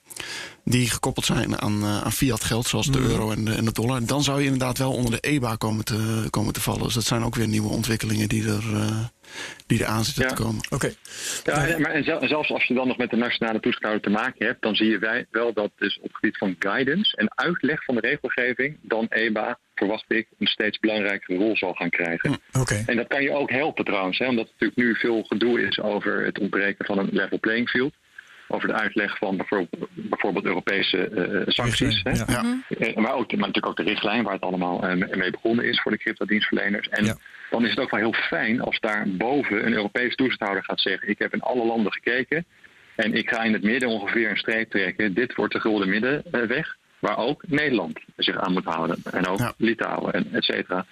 Die 0.70 0.90
gekoppeld 0.90 1.26
zijn 1.26 1.62
aan, 1.62 1.86
aan 1.86 2.12
fiat 2.12 2.44
geld, 2.44 2.68
zoals 2.68 2.92
de 2.92 3.00
euro 3.00 3.32
en 3.32 3.46
de, 3.46 3.54
en 3.54 3.66
de, 3.66 3.72
dollar. 3.72 4.06
Dan 4.06 4.24
zou 4.24 4.40
je 4.40 4.44
inderdaad 4.44 4.78
wel 4.78 4.94
onder 4.94 5.12
de 5.12 5.28
EBA 5.28 5.56
komen 5.56 5.86
te, 5.86 6.28
komen 6.30 6.54
te 6.54 6.62
vallen. 6.62 6.84
Dus 6.84 6.94
dat 6.94 7.04
zijn 7.04 7.24
ook 7.24 7.36
weer 7.36 7.48
nieuwe 7.48 7.70
ontwikkelingen 7.70 8.30
die 8.30 8.48
er 8.48 8.64
die 9.68 9.82
eraan 9.82 10.04
zitten 10.04 10.24
ja. 10.24 10.30
te 10.30 10.42
komen. 10.42 10.62
Oké. 10.70 10.92
Okay. 11.46 11.70
Ja, 11.70 11.80
maar 11.80 11.92
en 11.92 12.04
zelfs 12.28 12.52
als 12.52 12.64
je 12.64 12.74
dan 12.74 12.88
nog 12.88 12.98
met 12.98 13.10
de 13.10 13.16
nationale 13.16 13.60
toezichthouder 13.60 14.04
te 14.04 14.10
maken 14.10 14.46
hebt, 14.46 14.62
dan 14.62 14.76
zie 14.76 14.90
je 14.90 15.00
wij 15.00 15.26
wel 15.32 15.54
dat 15.54 15.72
dus 15.76 15.98
op 15.98 16.04
het 16.04 16.16
gebied 16.16 16.38
van 16.38 16.56
guidance 16.60 17.18
en 17.18 17.32
uitleg 17.36 17.84
van 17.84 17.96
de 17.96 18.02
regelgeving, 18.02 18.78
dan 18.82 19.06
EBA, 19.10 19.60
verwacht 19.76 20.06
ik, 20.08 20.28
een 20.40 20.48
steeds 20.48 20.80
belangrijkere 20.80 21.38
rol 21.38 21.58
zal 21.58 21.74
gaan 21.74 21.90
krijgen. 21.90 22.40
Okay. 22.60 22.84
En 22.86 22.96
dat 22.96 23.08
kan 23.08 23.24
je 23.24 23.32
ook 23.32 23.52
helpen 23.52 23.86
trouwens, 23.86 24.18
hè, 24.18 24.28
omdat 24.28 24.46
er 24.46 24.52
natuurlijk 24.52 24.80
nu 24.80 24.96
veel 24.96 25.24
gedoe 25.24 25.62
is 25.62 25.80
over 25.80 26.26
het 26.26 26.40
ontbreken 26.40 26.86
van 26.86 26.98
een 26.98 27.10
level 27.12 27.40
playing 27.40 27.70
field 27.70 27.94
over 28.48 28.68
de 28.68 28.74
uitleg 28.74 29.18
van 29.18 29.38
bijvoorbeeld, 29.38 29.88
bijvoorbeeld 29.94 30.46
Europese 30.46 31.10
uh, 31.10 31.42
sancties. 31.46 32.00
Hè? 32.04 32.12
Ja. 32.12 32.44
Uh, 32.70 32.96
maar, 32.96 33.14
ook, 33.14 33.32
maar 33.32 33.48
natuurlijk 33.48 33.68
ook 33.68 33.76
de 33.76 33.84
richtlijn 33.84 34.24
waar 34.24 34.34
het 34.34 34.42
allemaal 34.42 34.90
uh, 34.90 35.16
mee 35.16 35.32
begonnen 35.32 35.66
is 35.66 35.82
voor 35.82 35.92
de 35.92 35.98
cryptodienstverleners. 35.98 36.88
En 36.88 37.06
ja. 37.06 37.16
dan 37.50 37.64
is 37.64 37.70
het 37.70 37.80
ook 37.80 37.92
wel 37.92 38.00
heel 38.00 38.14
fijn 38.14 38.62
als 38.62 38.80
daar 38.80 39.06
boven 39.08 39.66
een 39.66 39.74
Europese 39.74 40.16
toezichthouder 40.16 40.64
gaat 40.64 40.82
zeggen: 40.82 41.10
Ik 41.10 41.20
heb 41.20 41.34
in 41.34 41.42
alle 41.42 41.66
landen 41.66 41.92
gekeken 41.92 42.46
en 42.96 43.14
ik 43.14 43.30
ga 43.30 43.44
in 43.44 43.54
het 43.54 43.64
midden 43.64 43.90
ongeveer 43.90 44.30
een 44.30 44.38
streep 44.38 44.70
trekken. 44.70 45.14
Dit 45.14 45.36
wordt 45.36 45.54
de 45.54 45.60
gulden 45.60 45.90
middenweg, 45.90 46.76
waar 47.00 47.18
ook 47.18 47.44
Nederland 47.48 48.00
zich 48.16 48.38
aan 48.38 48.54
moet 48.54 48.66
houden. 48.66 48.98
En 49.12 49.28
ook. 49.28 49.54
Litouwen, 49.58 50.14
en 50.14 50.28
et 50.32 50.44
cetera. 50.44 50.86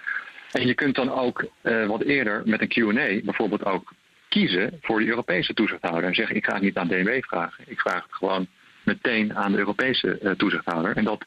En 0.52 0.68
je 0.68 0.74
kunt 0.74 0.96
dan 0.96 1.12
ook 1.12 1.46
wat 1.88 2.02
eerder 2.02 2.42
met 2.46 2.62
een 2.62 2.96
QA 2.96 3.24
bijvoorbeeld 3.24 3.66
ook 3.66 3.94
kiezen 4.40 4.78
voor 4.82 5.00
de 5.00 5.08
Europese 5.08 5.54
toezichthouder. 5.54 6.04
En 6.04 6.16
zeggen, 6.16 6.36
ik 6.36 6.46
ga 6.46 6.54
het 6.54 6.62
niet 6.62 6.78
aan 6.78 6.88
DNB 6.88 7.24
vragen. 7.24 7.64
Ik 7.68 7.80
vraag 7.80 8.04
het 8.04 8.14
gewoon 8.14 8.48
meteen 8.84 9.36
aan 9.36 9.52
de 9.52 9.58
Europese 9.58 10.20
uh, 10.22 10.32
toezichthouder. 10.32 10.98
En 10.98 11.04
dat, 11.04 11.26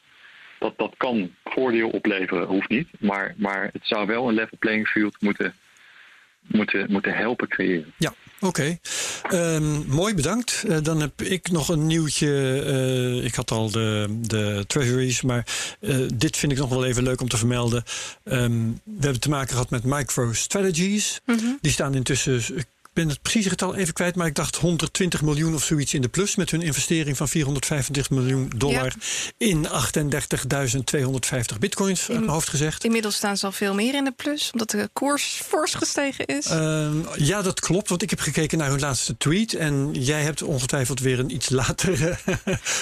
dat, 0.59 0.73
dat 0.77 0.93
kan 0.97 1.31
voordeel 1.43 1.89
opleveren, 1.89 2.47
hoeft 2.47 2.69
niet. 2.69 2.87
Maar, 2.99 3.33
maar 3.37 3.69
het 3.73 3.81
zou 3.87 4.07
wel 4.07 4.27
een 4.27 4.33
level 4.33 4.57
playing 4.59 4.87
field 4.87 5.21
moeten, 5.21 5.53
moeten, 6.41 6.91
moeten 6.91 7.13
helpen 7.13 7.47
creëren. 7.47 7.93
Ja, 7.97 8.13
Oké, 8.41 8.77
okay. 9.21 9.55
um, 9.55 9.85
mooi 9.87 10.13
bedankt. 10.13 10.63
Uh, 10.67 10.77
dan 10.81 11.01
heb 11.01 11.21
ik 11.21 11.51
nog 11.51 11.69
een 11.69 11.87
nieuwtje. 11.87 12.27
Uh, 12.65 13.25
ik 13.25 13.35
had 13.35 13.51
al 13.51 13.71
de, 13.71 14.17
de 14.21 14.63
treasuries, 14.67 15.21
maar 15.21 15.47
uh, 15.79 16.07
dit 16.13 16.37
vind 16.37 16.51
ik 16.51 16.57
nog 16.57 16.69
wel 16.69 16.85
even 16.85 17.03
leuk 17.03 17.21
om 17.21 17.27
te 17.27 17.37
vermelden. 17.37 17.83
Um, 18.23 18.81
we 18.83 19.01
hebben 19.01 19.19
te 19.19 19.29
maken 19.29 19.49
gehad 19.49 19.69
met 19.69 19.83
MicroStrategies. 19.83 21.21
Mm 21.25 21.37
-hmm. 21.37 21.57
Die 21.61 21.71
staan 21.71 21.95
intussen 21.95 22.41
ben 22.99 23.09
het 23.09 23.21
precieze 23.21 23.49
getal 23.49 23.75
even 23.75 23.93
kwijt, 23.93 24.15
maar 24.15 24.27
ik 24.27 24.35
dacht 24.35 24.55
120 24.55 25.21
miljoen 25.21 25.53
of 25.53 25.63
zoiets 25.63 25.93
in 25.93 26.01
de 26.01 26.07
plus 26.07 26.35
met 26.35 26.51
hun 26.51 26.61
investering 26.61 27.17
van 27.17 27.27
425 27.27 28.09
miljoen 28.09 28.51
dollar 28.55 28.95
ja. 29.37 29.47
in 29.47 29.67
38.250 29.67 29.71
bitcoins, 31.59 32.01
in, 32.01 32.13
uit 32.13 32.19
mijn 32.19 32.31
hoofd 32.31 32.49
gezegd. 32.49 32.83
Inmiddels 32.83 33.15
staan 33.15 33.37
ze 33.37 33.45
al 33.45 33.51
veel 33.51 33.73
meer 33.73 33.95
in 33.95 34.03
de 34.03 34.11
plus, 34.11 34.49
omdat 34.51 34.69
de 34.69 34.89
koers 34.93 35.41
fors 35.45 35.73
gestegen 35.73 36.25
is. 36.25 36.51
Uh, 36.51 36.91
ja, 37.15 37.41
dat 37.41 37.59
klopt, 37.59 37.89
want 37.89 38.01
ik 38.01 38.09
heb 38.09 38.19
gekeken 38.19 38.57
naar 38.57 38.69
hun 38.69 38.79
laatste 38.79 39.17
tweet 39.17 39.53
en 39.53 39.93
jij 39.93 40.21
hebt 40.21 40.41
ongetwijfeld 40.41 40.99
weer 40.99 41.19
een 41.19 41.33
iets 41.33 41.49
latere 41.59 42.17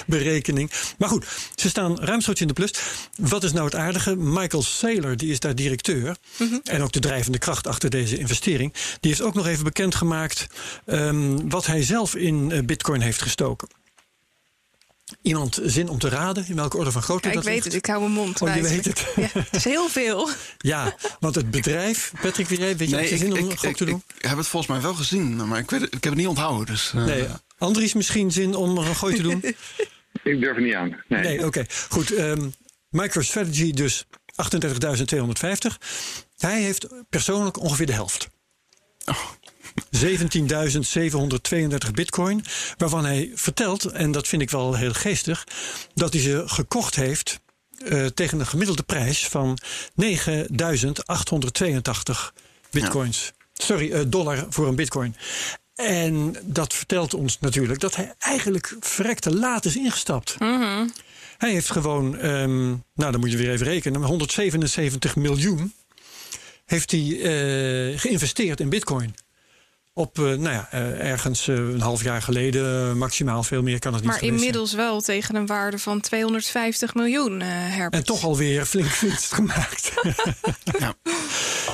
berekening. 0.08 0.72
Maar 0.98 1.10
goed, 1.10 1.26
ze 1.56 1.70
staan 1.70 2.00
ruimschoots 2.00 2.42
in 2.42 2.48
de 2.48 2.54
plus. 2.54 2.74
Wat 3.18 3.44
is 3.44 3.54
nou 3.54 3.66
het 3.66 3.76
aardige? 3.76 4.16
Michael 4.16 4.64
Saylor, 4.64 5.18
die 5.18 5.32
is 5.32 5.40
daar 5.40 5.56
directeur 5.56 6.16
mm 6.38 6.50
-hmm. 6.50 6.62
en 6.64 6.82
ook 6.82 6.92
de 6.92 7.00
drijvende 7.00 7.38
kracht 7.38 7.68
achter 7.68 7.90
deze 7.90 8.18
investering, 8.18 8.74
die 8.74 9.12
heeft 9.12 9.22
ook 9.22 9.34
nog 9.34 9.48
even 9.48 9.64
bekend 9.64 9.96
gemaakt 10.08 10.48
um, 10.86 11.50
wat 11.50 11.66
hij 11.66 11.84
zelf 11.84 12.16
in 12.16 12.50
uh, 12.50 12.60
Bitcoin 12.60 13.02
heeft 13.02 13.22
gestoken. 13.22 13.68
Iemand 15.22 15.60
zin 15.64 15.90
om 15.90 16.00
te 16.00 16.10
raden 16.10 16.46
in 16.48 16.56
welke 16.56 16.78
orde 16.78 16.92
van 16.92 17.02
grootte 17.02 17.28
ja, 17.28 17.34
dat 17.34 17.44
Ik 17.44 17.50
weet 17.50 17.64
ligt? 17.64 17.76
het, 17.76 17.84
ik 17.84 17.86
hou 17.86 18.00
mijn 18.00 18.12
mond. 18.12 18.42
Oh, 18.42 18.56
je 18.56 18.62
weet 18.62 18.86
het. 18.86 19.08
Ja, 19.16 19.28
het 19.34 19.56
is 19.56 19.64
heel 19.64 19.90
veel. 19.90 20.30
Ja, 20.58 20.96
want 21.20 21.36
het 21.36 21.52
bedrijf, 21.52 22.12
Patrick, 22.22 22.48
weet 22.48 22.60
je, 22.60 22.76
weet 22.76 22.90
je 22.90 22.96
nee, 22.96 23.10
je 23.10 23.18
zin 23.18 23.32
om 23.32 23.50
ik, 23.50 23.60
gok 23.60 23.76
te 23.76 23.84
ik, 23.84 23.90
doen? 23.90 24.04
Ik 24.18 24.26
heb 24.26 24.38
het 24.38 24.48
volgens 24.48 24.72
mij 24.72 24.82
wel 24.82 24.94
gezien, 24.94 25.48
maar 25.48 25.60
ik, 25.60 25.70
weet 25.70 25.82
het, 25.82 25.94
ik 25.94 26.04
heb 26.04 26.14
het 26.14 26.22
niet 26.22 26.28
onthouden. 26.28 26.66
Dus, 26.66 26.92
uh... 26.96 27.06
Nee, 27.06 27.28
Andries 27.58 27.94
misschien 27.94 28.32
zin 28.32 28.56
om 28.56 28.78
een 28.78 28.96
gooi 28.96 29.16
te 29.16 29.22
doen? 29.22 29.44
ik 30.24 30.40
durf 30.42 30.56
er 30.56 30.62
niet 30.62 30.74
aan. 30.74 31.04
Nee, 31.08 31.22
nee 31.22 31.38
oké. 31.38 31.46
Okay. 31.46 31.68
Goed, 31.90 32.12
um, 32.12 32.54
MicroStrategy 32.90 33.72
dus 33.72 34.06
38.250. 34.06 34.08
Hij 36.38 36.62
heeft 36.62 36.88
persoonlijk 37.10 37.60
ongeveer 37.60 37.86
de 37.86 37.94
helft. 37.94 38.30
Oh. 39.06 39.32
17.732 39.84 41.92
bitcoin. 41.94 42.44
Waarvan 42.78 43.06
hij 43.06 43.32
vertelt, 43.36 43.86
en 43.86 44.12
dat 44.12 44.28
vind 44.28 44.42
ik 44.42 44.50
wel 44.50 44.76
heel 44.76 44.94
geestig, 44.94 45.48
dat 45.94 46.14
hij 46.14 46.22
ze 46.22 46.44
gekocht 46.46 46.96
heeft 46.96 47.40
uh, 47.86 48.06
tegen 48.06 48.40
een 48.40 48.48
gemiddelde 48.48 48.84
prijs 48.84 49.28
van 49.28 49.58
9.882 50.02 50.06
bitcoins. 52.72 53.32
Sorry, 53.54 53.92
uh, 53.92 54.02
dollar 54.08 54.46
voor 54.50 54.68
een 54.68 54.76
bitcoin. 54.76 55.16
En 55.76 56.36
dat 56.44 56.74
vertelt 56.74 57.14
ons 57.14 57.40
natuurlijk 57.40 57.80
dat 57.80 57.96
hij 57.96 58.14
eigenlijk 58.20 58.76
verrekte 58.80 59.36
laat 59.36 59.66
is 59.66 59.76
ingestapt. 59.76 60.40
Mm 60.40 60.94
Hij 61.38 61.52
heeft 61.52 61.72
gewoon, 61.72 62.26
um, 62.26 62.84
nou 62.94 63.12
dan 63.12 63.20
moet 63.20 63.32
je 63.32 63.38
weer 63.38 63.52
even 63.52 63.66
rekenen, 63.66 64.04
177 64.04 65.16
miljoen 65.16 65.74
heeft 66.66 66.92
hij 66.92 67.02
uh, 67.02 68.00
geïnvesteerd 68.00 68.60
in 68.60 68.70
bitcoin. 68.70 69.16
Op, 69.98 70.18
uh, 70.18 70.26
nou 70.26 70.50
ja, 70.50 70.70
uh, 70.74 71.10
ergens 71.10 71.48
een 71.48 71.82
half 71.82 72.04
jaar 72.04 72.22
geleden, 72.22 72.98
maximaal 72.98 73.44
veel 73.44 73.62
meer 73.62 73.80
kan 73.80 73.94
het 73.94 74.02
niet 74.02 74.12
Maar 74.12 74.24
inmiddels 74.24 74.70
zijn. 74.70 74.82
wel 74.82 75.02
tegen 75.02 75.36
een 75.36 75.46
waarde 75.46 75.80
van 75.80 76.02
250 76.02 76.94
miljoen, 76.94 77.42
Herbert. 77.42 77.94
En 77.94 78.06
toch 78.06 78.24
alweer 78.24 78.66
flink 78.66 78.92
winst 78.92 79.34
gemaakt. 79.40 79.92
ja. 80.80 80.94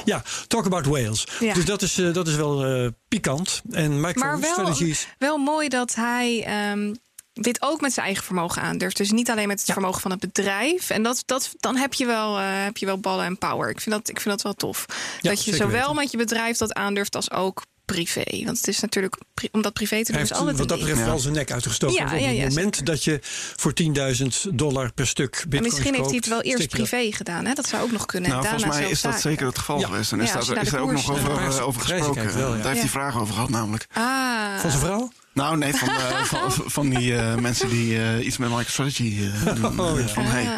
ja, 0.06 0.24
talk 0.48 0.66
about 0.66 0.86
whales. 0.86 1.28
Ja. 1.40 1.54
Dus 1.54 1.66
dat 1.66 1.82
is, 1.82 1.94
dat 1.94 2.28
is 2.28 2.36
wel 2.36 2.92
pikant. 3.08 3.62
En. 3.72 4.00
Maar 4.00 4.40
wel, 4.40 4.74
wel 5.18 5.38
mooi 5.38 5.70
dat 5.70 5.96
hij... 5.96 6.48
Um, 6.72 6.96
dit 7.34 7.62
ook 7.62 7.82
met 7.82 7.94
zijn 7.94 8.06
eigen 8.06 8.24
vermogen 8.24 8.62
aandurft. 8.62 8.98
Dus 8.98 9.12
niet 9.12 9.30
alleen 9.30 9.48
met 9.48 9.58
het 9.58 9.68
ja. 9.68 9.74
vermogen 9.74 10.02
van 10.02 10.12
het 10.12 10.20
bedrijf. 10.20 10.90
En 10.90 11.04
dat, 11.04 11.24
dat, 11.26 11.54
dan 11.60 11.76
heb 11.76 11.94
je, 11.94 12.06
wel, 12.06 12.40
uh, 12.40 12.64
heb 12.64 12.78
je 12.78 12.86
wel 12.86 13.00
ballen 13.00 13.26
en 13.26 13.38
power. 13.38 13.70
Ik 13.70 13.82
vind 13.82 13.96
dat, 13.96 14.10
ik 14.10 14.20
vind 14.20 14.30
dat 14.36 14.42
wel 14.42 14.54
tof. 14.54 14.86
Ja, 15.22 15.30
dat 15.30 15.46
je 15.46 15.56
zowel 15.56 15.70
weten. 15.72 15.96
met 15.96 16.12
je 16.12 16.18
bedrijf 16.18 16.58
dat 16.58 16.74
aandurft 16.74 17.16
als 17.16 17.32
ook 17.32 17.64
privé. 17.94 18.46
Want 18.46 18.58
het 18.58 18.68
is 18.68 18.80
natuurlijk, 18.80 19.18
om 19.52 19.62
dat 19.62 19.74
privé 19.74 19.98
te 19.98 20.04
doen, 20.12 20.14
Hij 20.22 20.24
is 20.24 20.34
altijd 20.34 20.58
wat 20.58 20.68
dat 20.68 20.78
betreft 20.78 21.00
ja. 21.00 21.06
wel 21.06 21.20
zijn 21.20 21.34
nek 21.34 21.52
uitgestoken. 21.52 21.96
Ja, 21.96 22.14
ja, 22.14 22.30
ja, 22.30 22.32
op 22.38 22.40
het 22.40 22.50
moment 22.56 22.86
dat 22.86 23.04
je 23.04 23.20
voor 23.56 23.74
10.000 23.84 24.54
dollar 24.54 24.92
per 24.94 25.08
stuk 25.08 25.32
bitcoin 25.32 25.58
en 25.58 25.64
Misschien 25.64 25.94
heeft 25.94 26.06
hij 26.06 26.16
het 26.16 26.28
wel 26.28 26.42
eerst 26.42 26.70
privé 26.70 27.12
gedaan. 27.12 27.46
Hè? 27.46 27.54
Dat 27.54 27.68
zou 27.68 27.84
ook 27.84 27.92
nog 27.92 28.06
kunnen. 28.06 28.30
Nou, 28.30 28.44
en 28.44 28.50
volgens 28.50 28.80
mij 28.80 28.90
is 28.90 29.02
dat 29.02 29.22
zeker 29.22 29.46
het 29.48 29.58
geval 29.58 29.80
Ja. 29.80 29.86
geweest. 29.88 30.12
En 30.12 30.20
is 30.20 30.32
de 30.32 30.56
er 30.56 30.80
ook 30.80 30.92
nog 30.92 31.12
over, 31.12 31.32
eh, 31.32 31.68
over 31.68 31.82
gesproken. 31.82 32.14
kijkt 32.22 32.36
wel, 32.36 32.56
ja. 32.56 32.56
Daar 32.56 32.64
heeft 32.66 32.76
Ja. 32.76 32.82
hij 32.82 32.90
vragen 32.90 33.22
over 33.22 33.34
gehad 33.34 33.50
namelijk. 33.50 33.88
Ah. 33.94 34.60
Van 34.60 34.70
zijn 34.70 34.82
vrouw? 34.84 35.12
Nou, 35.34 35.58
nee, 35.58 35.74
van, 35.74 35.88
eh, 35.90 36.24
van, 36.34 36.52
van 36.52 36.90
die 36.90 37.16
eh, 37.16 37.36
mensen 37.36 37.70
die 37.70 37.98
eh, 38.02 38.26
iets 38.26 38.38
met 38.38 38.50
MicroStrategy 38.50 39.30
eh 39.46 39.56
doen. 39.56 39.80
Oh, 39.80 40.00
ja. 40.00 40.08
Van, 40.08 40.24
hey, 40.26 40.46
Ah. 40.46 40.52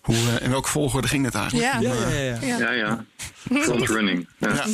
hoe, 0.00 0.16
in 0.40 0.50
welke 0.50 0.68
volgorde 0.68 1.08
ging 1.08 1.24
het 1.24 1.34
eigenlijk? 1.34 1.72
Ja. 1.72 1.80
Ja, 1.80 1.94
ja, 2.08 2.18
ja. 2.18 2.38
ja. 2.40 2.58
Ja, 2.58 2.70
ja. 2.72 3.04
Front 3.62 3.88
running. 3.88 4.28
Ja. 4.38 4.64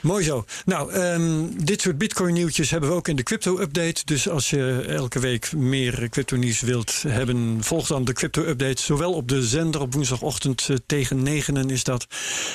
Mooi 0.00 0.24
zo. 0.24 0.44
Nou, 0.64 0.92
ehm, 0.92 1.44
dit 1.64 1.80
soort 1.80 1.98
bitcoin 1.98 2.32
nieuwtjes 2.32 2.70
hebben 2.70 2.88
we 2.90 2.94
ook 2.94 3.08
in 3.08 3.16
de 3.16 3.22
crypto 3.22 3.60
update. 3.60 4.02
Dus 4.04 4.28
als 4.28 4.50
je 4.50 4.84
elke 4.88 5.18
week 5.18 5.52
meer 5.52 6.08
crypto 6.08 6.36
nieuws 6.36 6.60
wilt 6.60 7.02
hebben, 7.08 7.64
volg 7.64 7.86
dan 7.86 8.04
de 8.04 8.12
crypto 8.12 8.42
update. 8.42 8.82
Zowel 8.82 9.12
op 9.12 9.28
de 9.28 9.42
zender 9.42 9.80
op 9.80 9.94
woensdagochtend 9.94 10.66
eh, 10.68 10.76
tegen 10.86 11.22
negenen 11.22 11.70
is 11.70 11.84
dat. 11.84 12.06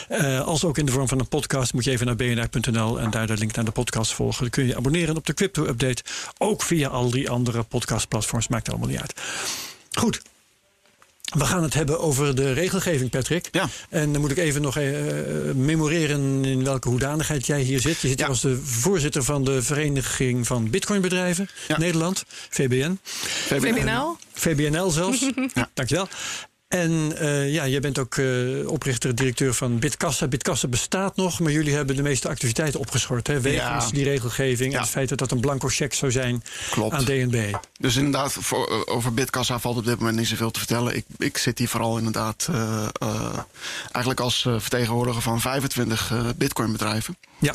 eh, 0.08 0.42
als 0.42 0.64
ook 0.64 0.78
in 0.78 0.86
de 0.86 0.92
vorm 0.92 1.08
van 1.08 1.20
een 1.20 1.28
podcast. 1.28 1.74
Moet 1.74 1.84
je 1.84 1.92
even 1.92 2.06
naar 2.06 2.16
bnr.nl 2.16 3.00
en 3.00 3.10
daar 3.12 3.28
de 3.28 3.38
link 3.38 3.56
naar 3.56 3.66
de 3.66 3.72
podcast 3.72 4.14
volgen. 4.14 4.42
Dan 4.42 4.50
kun 4.50 4.64
je 4.64 4.70
je 4.70 4.76
abonneren 4.78 5.18
op 5.18 5.26
de 5.26 5.34
crypto 5.34 5.66
update. 5.66 6.04
Ook 6.38 6.62
via 6.62 6.88
al 6.90 7.10
die 7.10 7.30
andere 7.30 7.64
podcastplatforms. 7.64 8.48
Maakt 8.48 8.70
allemaal 8.70 8.88
niet 8.90 9.00
uit. 9.00 9.14
Goed. 9.92 10.22
We 11.26 11.46
gaan 11.46 11.64
het 11.64 11.74
hebben 11.74 12.00
over 12.00 12.36
de 12.36 12.52
regelgeving, 12.54 13.10
Patrick. 13.10 13.48
Ja. 13.52 13.70
En 13.90 14.12
dan 14.12 14.22
moet 14.22 14.32
ik 14.32 14.38
even 14.38 14.62
nog 14.62 14.78
eh, 14.78 14.92
memoreren 15.56 16.46
in 16.46 16.64
welke 16.64 16.90
hoedanigheid 16.90 17.46
jij 17.46 17.62
hier 17.62 17.80
zit. 17.80 18.02
Je 18.02 18.08
zit 18.08 18.18
Ja. 18.20 18.24
hier 18.26 18.34
als 18.34 18.42
de 18.42 18.58
voorzitter 18.64 19.24
van 19.24 19.44
de 19.44 19.62
Vereniging 19.64 20.48
van 20.48 20.70
Bitcoinbedrijven 20.70 21.50
Ja. 21.68 21.78
Nederland, 21.78 22.24
VBN. 22.50 23.00
VBNL? 23.48 24.18
VBNL 24.34 24.90
zelfs. 24.90 25.20
Ja. 25.54 25.70
Dankjewel. 25.74 26.08
En 26.76 27.18
eh, 27.18 27.54
ja, 27.54 27.68
jij 27.68 27.80
bent 27.80 28.00
ook 28.00 28.16
eh, 28.18 28.68
oprichter, 28.68 29.16
directeur 29.16 29.54
van 29.54 29.80
Bitkassa. 29.80 30.28
Bitkassa 30.28 30.68
bestaat 30.68 31.16
nog, 31.16 31.40
maar 31.40 31.52
jullie 31.52 31.74
hebben 31.74 31.96
de 31.96 32.02
meeste 32.02 32.30
activiteiten 32.30 32.80
opgeschort. 32.80 33.28
Hè? 33.28 33.42
Wegens 33.42 33.86
Ja. 33.86 33.92
die 33.92 34.04
regelgeving 34.04 34.74
en 34.74 34.80
het 34.80 34.90
feit 34.90 35.10
dat 35.10 35.18
dat 35.18 35.32
een 35.32 35.40
blanco 35.40 35.68
cheque 35.68 35.96
zou 35.96 36.12
zijn 36.12 36.44
Klopt. 36.70 36.94
aan 36.94 37.04
DNB. 37.06 37.54
Dus 37.80 37.96
inderdaad, 37.96 38.32
voor, 38.40 38.68
eh, 38.88 38.96
over 38.96 39.14
Bitkassa 39.14 39.60
valt 39.60 39.78
op 39.78 39.86
dit 39.86 40.00
moment 40.00 40.18
niet 40.18 40.28
zoveel 40.28 40.52
te 40.52 40.60
vertellen. 40.60 40.96
Ik, 40.96 41.06
ik 41.18 41.38
zit 41.38 41.58
hier 41.58 41.68
vooral 41.68 41.98
inderdaad 41.98 42.50
eigenlijk 43.92 44.20
als 44.20 44.42
vertegenwoordiger 44.42 45.22
van 45.22 45.42
25 45.42 46.12
eh 46.12 46.26
Bitcoin-bedrijven. 46.36 47.18
Ja. 47.40 47.54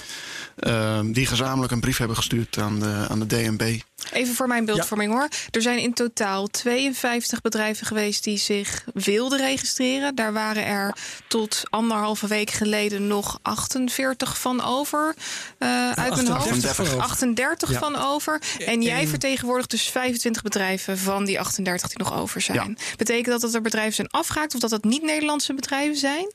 eh, 0.56 1.00
die 1.04 1.26
gezamenlijk 1.26 1.72
een 1.72 1.80
brief 1.80 1.98
hebben 1.98 2.16
gestuurd 2.16 2.58
aan 2.58 2.78
de, 2.80 3.06
aan 3.08 3.18
de 3.18 3.26
DNB. 3.26 3.80
Even 4.12 4.34
voor 4.34 4.46
mijn 4.48 4.64
beeldvorming 4.64 5.12
hoor. 5.12 5.28
Er 5.50 5.62
zijn 5.62 5.78
in 5.78 5.92
totaal 5.94 6.46
52 6.46 7.40
bedrijven 7.40 7.86
geweest 7.86 8.24
die 8.24 8.38
zich 8.38 8.84
wilden 8.94 9.38
registreren. 9.38 10.14
Daar 10.14 10.32
waren 10.32 10.64
er 10.66 10.94
tot 11.28 11.62
anderhalve 11.70 12.26
week 12.26 12.50
geleden 12.50 13.06
nog 13.06 13.38
48 13.42 14.38
van 14.38 14.62
over. 14.64 15.14
eh, 15.58 15.90
uit 15.92 15.96
mijn 16.14 16.30
38 16.30 16.62
hoofd. 16.62 16.76
van 16.76 16.86
over. 16.86 17.00
38 17.00 17.70
Ja. 17.70 17.78
van 17.78 17.96
over. 17.96 18.40
En 18.66 18.82
jij 18.82 19.00
En- 19.00 19.08
vertegenwoordigt 19.08 19.70
dus 19.70 19.82
25 19.82 20.42
bedrijven 20.42 20.98
van 20.98 21.24
die 21.24 21.40
38 21.40 21.88
die 21.88 21.98
nog 21.98 22.18
over 22.18 22.40
zijn. 22.40 22.78
Betekent 22.96 23.26
dat 23.26 23.40
dat 23.40 23.54
er 23.54 23.60
bedrijven 23.60 23.94
zijn 23.94 24.08
afgehaakt 24.10 24.54
of 24.54 24.60
dat 24.60 24.70
het 24.70 24.84
niet 24.84 25.02
Nederlandse 25.02 25.54
bedrijven 25.54 25.96
zijn? 25.96 26.32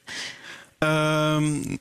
Ehm, 0.80 1.76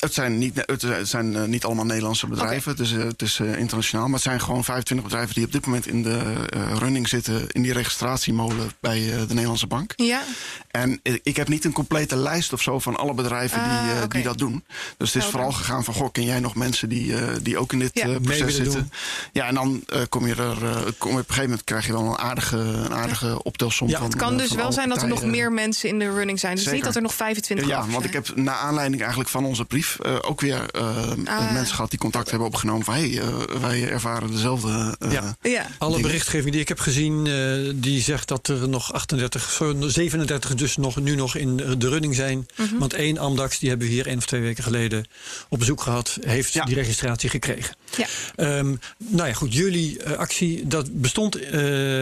het 0.00 0.14
zijn 0.14 0.38
niet, 0.38 0.62
het 0.66 1.08
zijn 1.08 1.36
eh, 1.36 1.42
niet 1.44 1.64
allemaal 1.64 1.84
Nederlandse 1.84 2.26
bedrijven. 2.26 2.70
Het 2.70 2.80
is, 2.80 2.92
eh, 2.92 3.04
het 3.04 3.22
is 3.22 3.38
eh, 3.38 3.58
internationaal. 3.58 4.04
Maar 4.04 4.14
het 4.14 4.22
zijn 4.22 4.40
gewoon 4.40 4.64
25 4.64 5.06
bedrijven 5.08 5.34
die 5.34 5.44
op 5.44 5.52
dit 5.52 5.66
moment 5.66 5.86
in 5.86 6.02
de 6.02 6.34
running 6.78 7.08
zitten. 7.08 7.48
in 7.50 7.62
die 7.62 7.72
registratiemolen 7.72 8.70
bij 8.80 9.00
de 9.00 9.24
Nederlandse 9.34 9.66
Bank. 9.66 9.92
Ja. 9.96 10.22
En 10.70 11.00
ik 11.22 11.36
heb 11.36 11.48
niet 11.48 11.64
een 11.64 11.72
complete 11.72 12.16
lijst 12.16 12.52
of 12.52 12.62
zo 12.62 12.78
van 12.78 12.96
alle 12.96 13.14
bedrijven 13.14 13.62
die, 13.62 13.70
Ah, 14.02 14.08
die 14.08 14.22
dat 14.22 14.38
doen. 14.38 14.64
Dus 14.96 15.12
het 15.12 15.22
is 15.22 15.28
vooral 15.30 15.52
gegaan 15.52 15.84
van: 15.84 15.94
goh, 15.94 16.08
ken 16.12 16.24
jij 16.24 16.40
nog 16.40 16.54
mensen 16.54 16.88
die, 16.88 17.14
die 17.42 17.58
ook 17.58 17.72
in 17.72 17.78
dit 17.78 17.90
Ja. 17.94 18.18
proces 18.18 18.54
zitten? 18.54 18.72
doen. 18.72 18.90
Ja, 19.32 19.46
en 19.46 19.54
dan 19.54 19.82
eh, 19.86 20.00
kom 20.08 20.26
je 20.26 20.34
er. 20.34 20.64
eh, 20.64 20.76
kom 20.98 21.10
je 21.10 21.18
op 21.18 21.28
een 21.28 21.34
gegeven 21.34 21.42
moment 21.42 21.64
krijg 21.64 21.86
je 21.86 21.92
wel 21.92 22.04
een 22.06 22.18
aardige, 22.18 22.56
een 22.56 22.94
aardige 22.94 23.42
optelsom. 23.42 23.88
Ja, 23.88 23.98
van, 23.98 24.06
Het 24.06 24.16
kan 24.16 24.36
dus 24.36 24.48
van 24.48 24.56
wel 24.56 24.72
zijn 24.72 24.88
dat 24.88 25.02
er 25.02 25.08
nog 25.08 25.24
meer 25.24 25.52
mensen 25.52 25.88
in 25.88 25.98
de 25.98 26.12
running 26.12 26.40
zijn. 26.40 26.54
Dus 26.54 26.62
Zeker. 26.62 26.76
niet 26.76 26.86
dat 26.86 26.96
er 26.96 27.02
nog 27.02 27.14
25 27.14 27.66
Ja, 27.66 27.78
over 27.78 27.92
want 27.92 28.04
ik 28.04 28.12
heb 28.12 28.36
na 28.36 28.56
aanleiding 28.56 29.00
eigenlijk 29.00 29.30
van 29.30 29.44
onze 29.44 29.64
brief 29.64 29.89
eh, 30.02 30.16
ook 30.20 30.40
weer 30.40 30.70
eh, 30.70 31.08
Ah. 31.24 31.52
mensen 31.52 31.74
gehad 31.74 31.90
die 31.90 31.98
contact 31.98 32.30
hebben 32.30 32.48
opgenomen 32.48 32.84
van 32.84 32.94
hey, 32.94 33.18
eh, 33.20 33.28
wij 33.60 33.88
ervaren 33.88 34.30
dezelfde. 34.30 34.96
eh, 34.98 35.12
Ja. 35.12 35.36
Ja. 35.42 35.66
Alle 35.78 35.94
Dingen. 35.94 36.06
berichtgeving 36.08 36.52
die 36.52 36.60
ik 36.60 36.68
heb 36.68 36.78
gezien, 36.80 37.26
eh, 37.26 37.72
die 37.74 38.00
zegt 38.02 38.28
dat 38.28 38.48
er 38.48 38.68
nog 38.68 38.92
38, 38.92 39.50
zo 39.50 39.74
37 39.88 40.54
dus 40.54 40.76
nog, 40.76 40.96
nu 41.00 41.14
nog 41.14 41.36
in 41.36 41.56
de 41.56 41.88
running 41.88 42.14
zijn. 42.14 42.46
Mhm. 42.56 42.78
Want 42.78 42.92
één 42.94 43.18
Amdax, 43.18 43.58
die 43.58 43.68
hebben 43.68 43.86
we 43.86 43.92
hier 43.92 44.06
één 44.06 44.18
of 44.18 44.26
twee 44.26 44.40
weken 44.40 44.64
geleden 44.64 45.04
op 45.48 45.58
bezoek 45.58 45.80
gehad, 45.80 46.18
heeft 46.20 46.52
Ja. 46.52 46.64
die 46.64 46.74
registratie 46.74 47.30
gekregen. 47.30 47.74
Ja. 47.96 48.06
Ehm, 48.36 48.74
nou 48.98 49.28
ja, 49.28 49.32
goed, 49.34 49.54
jullie 49.54 50.06
actie, 50.08 50.66
dat 50.66 51.00
bestond 51.00 51.38
eh, 51.40 51.60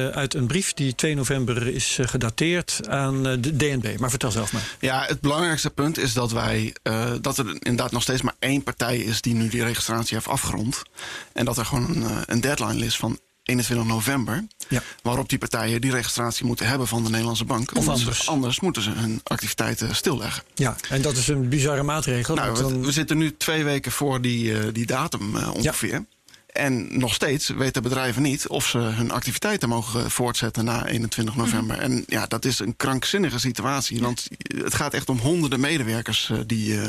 uit 0.09 0.35
een 0.35 0.47
brief 0.47 0.75
die 0.75 0.95
2 0.95 1.15
november 1.15 1.67
is 1.67 1.99
gedateerd 2.03 2.81
aan 2.89 3.23
de 3.23 3.57
DNB. 3.57 3.99
Maar 3.99 4.11
vertel 4.11 4.31
zelf 4.31 4.53
maar. 4.53 4.77
Ja, 4.81 5.05
het 5.07 5.21
belangrijkste 5.21 5.71
punt 5.71 5.99
is 5.99 6.13
dat 6.13 6.33
wij 6.33 6.75
eh, 6.83 7.11
dat 7.21 7.39
er 7.39 7.57
inderdaad 7.79 7.93
nog 7.93 8.03
steeds 8.03 8.23
maar 8.23 8.49
één 8.51 8.63
partij 8.63 8.99
is 8.99 9.21
die 9.21 9.35
nu 9.35 9.49
die 9.49 9.65
registratie 9.65 10.15
heeft 10.15 10.29
afgerond. 10.29 10.83
En 11.33 11.45
dat 11.45 11.59
er 11.59 11.65
gewoon 11.65 11.89
een, 11.97 12.03
eh, 12.03 12.17
een 12.27 12.41
deadline 12.41 12.85
is 12.85 12.97
van 12.97 13.19
21 13.43 13.87
november. 13.87 14.45
Ja. 14.69 14.83
Waarop 15.03 15.29
die 15.29 15.39
partijen 15.39 15.81
die 15.81 15.91
registratie 15.91 16.47
moeten 16.47 16.67
hebben 16.67 16.87
van 16.87 17.05
de 17.05 17.11
Nederlandse 17.11 17.45
bank. 17.45 17.71
Of 17.71 17.77
Anders- 17.77 17.99
anders. 18.01 18.29
Anders 18.29 18.61
moeten 18.61 18.83
ze 18.83 18.91
hun 18.91 19.21
activiteiten 19.25 19.97
stilleggen. 19.97 20.43
Ja, 20.55 20.77
en 20.89 21.03
dat 21.03 21.17
is 21.17 21.29
een 21.29 21.49
bizarre 21.49 21.83
maatregel. 21.83 22.35
Nou, 22.35 22.53
we, 22.53 22.61
dan- 22.61 22.85
we 22.85 22.93
zitten 22.93 23.19
nu 23.19 23.37
twee 23.37 23.65
weken 23.65 23.93
voor 23.93 24.21
die, 24.21 24.59
eh, 24.59 24.67
die 24.73 24.87
datum 24.87 25.37
eh, 25.37 25.55
ongeveer. 25.55 26.05
En 26.59 26.99
nog 26.99 27.15
steeds 27.15 27.49
weten 27.49 27.83
bedrijven 27.83 28.23
niet 28.23 28.49
of 28.49 28.67
ze 28.67 28.79
hun 28.79 29.11
activiteiten 29.11 29.69
mogen 29.69 30.11
voortzetten 30.11 30.65
na 30.65 30.87
21 30.87 31.37
november. 31.37 31.79
En 31.79 32.05
ja, 32.07 32.27
dat 32.27 32.45
is 32.45 32.59
een 32.59 32.77
krankzinnige 32.77 33.39
situatie. 33.39 34.01
Want 34.01 34.29
het 34.65 34.75
gaat 34.75 34.95
echt 34.95 35.09
om 35.09 35.19
honderden 35.19 35.61
medewerkers 35.61 36.31
eh, 36.31 36.39
die, 36.47 36.81
eh, 36.81 36.85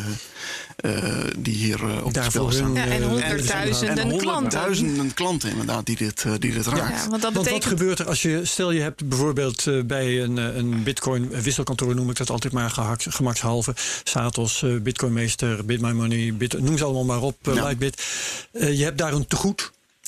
eh, 0.75 1.25
die 1.37 1.55
hier 1.55 1.83
eh, 1.89 1.97
op 1.97 2.05
het 2.05 2.13
Daarvoor 2.13 2.31
spel 2.31 2.51
staan. 2.51 2.65
hun, 2.65 2.75
Ja, 2.75 2.83
en 2.95 3.01
eh, 3.01 3.07
honderdduizenden 3.07 3.97
En 3.97 4.07
klanten. 4.17 4.33
honderdduizenden 4.33 5.13
klanten 5.13 5.49
inderdaad 5.49 5.85
die 5.85 5.95
dit, 5.97 6.23
eh, 6.25 6.31
die 6.39 6.53
dit 6.53 6.65
raakt. 6.67 7.03
Ja, 7.03 7.09
want 7.09 7.21
dat 7.21 7.33
Want 7.33 7.49
wat 7.49 7.65
gebeurt 7.65 7.99
er 7.99 8.07
als 8.07 8.21
je, 8.21 8.45
stel 8.45 8.71
je 8.71 8.81
hebt 8.81 9.07
bijvoorbeeld 9.09 9.67
eh, 9.67 9.81
bij 9.83 10.21
een, 10.23 10.37
eh, 10.37 10.55
een 10.55 10.83
bitcoin 10.83 11.29
wisselkantoor, 11.29 11.95
noem 11.95 12.09
ik 12.09 12.17
dat 12.17 12.29
altijd 12.29 12.53
maar 12.53 12.69
gehakt, 12.69 13.05
gemakshalve, 13.09 13.73
Satos, 14.03 14.63
eh, 14.63 14.75
Bitcoinmeester, 14.81 15.65
BitMyMoney, 15.65 16.33
Bit, 16.33 16.59
noem 16.61 16.77
ze 16.77 16.83
allemaal 16.83 17.05
maar 17.05 17.21
op, 17.21 17.47
eh, 17.47 17.53
Ja. 17.55 17.61
Lightbit. 17.63 18.03
Eh, 18.51 18.77
je 18.77 18.83
hebt 18.83 18.97
daar 18.97 19.13
een 19.13 19.27
tegoed. 19.27 19.58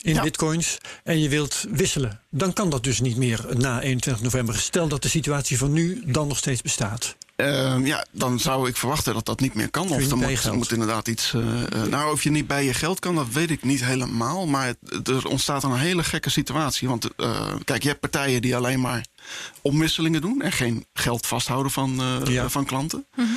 In 0.02 0.14
Ja. 0.14 0.22
bitcoins 0.22 0.78
en 1.04 1.20
je 1.20 1.30
wilt 1.30 1.66
wisselen, 1.70 2.20
dan 2.30 2.54
kan 2.54 2.70
dat 2.70 2.84
dus 2.84 3.00
niet 3.00 3.18
meer 3.18 3.46
na 3.58 3.82
21 3.82 4.24
november. 4.24 4.56
Stel 4.60 4.88
dat 4.88 5.02
de 5.02 5.10
situatie 5.10 5.58
van 5.58 5.72
nu 5.72 6.04
dan 6.06 6.28
nog 6.28 6.38
steeds 6.38 6.62
bestaat. 6.62 7.16
Ehm, 7.36 7.86
ja, 7.86 8.06
dan 8.12 8.40
zou 8.40 8.68
ik 8.70 8.78
verwachten 8.78 9.14
dat 9.14 9.26
dat 9.26 9.40
niet 9.40 9.54
meer 9.54 9.70
kan. 9.70 9.84
Of 9.84 9.96
er 9.96 10.02
je 10.02 10.16
moet, 10.16 10.52
moet 10.54 10.72
inderdaad 10.72 11.08
iets. 11.08 11.34
eh, 11.34 11.64
eh, 11.64 11.84
nou, 11.90 12.12
of 12.12 12.24
je 12.24 12.32
niet 12.32 12.48
bij 12.48 12.66
je 12.66 12.74
geld 12.74 13.00
kan, 13.00 13.16
dat 13.16 13.28
weet 13.32 13.50
ik 13.52 13.64
niet 13.64 13.86
helemaal. 13.86 14.48
Maar 14.48 14.68
het- 14.90 15.08
er 15.08 15.28
ontstaat 15.28 15.64
een 15.64 15.76
hele 15.78 16.04
gekke 16.04 16.30
situatie. 16.30 16.88
Want 16.88 17.08
eh, 17.16 17.54
kijk, 17.66 17.82
je 17.84 17.88
hebt 17.88 18.00
partijen 18.02 18.42
die 18.42 18.56
alleen 18.56 18.80
maar 18.82 19.06
omwisselingen 19.62 20.22
doen 20.22 20.42
en 20.42 20.52
geen 20.52 20.86
geld 20.94 21.28
vasthouden 21.28 21.72
van, 21.72 22.00
eh, 22.02 22.34
Ja. 22.34 22.50
van 22.50 22.66
klanten. 22.66 23.06
Ehm, 23.16 23.28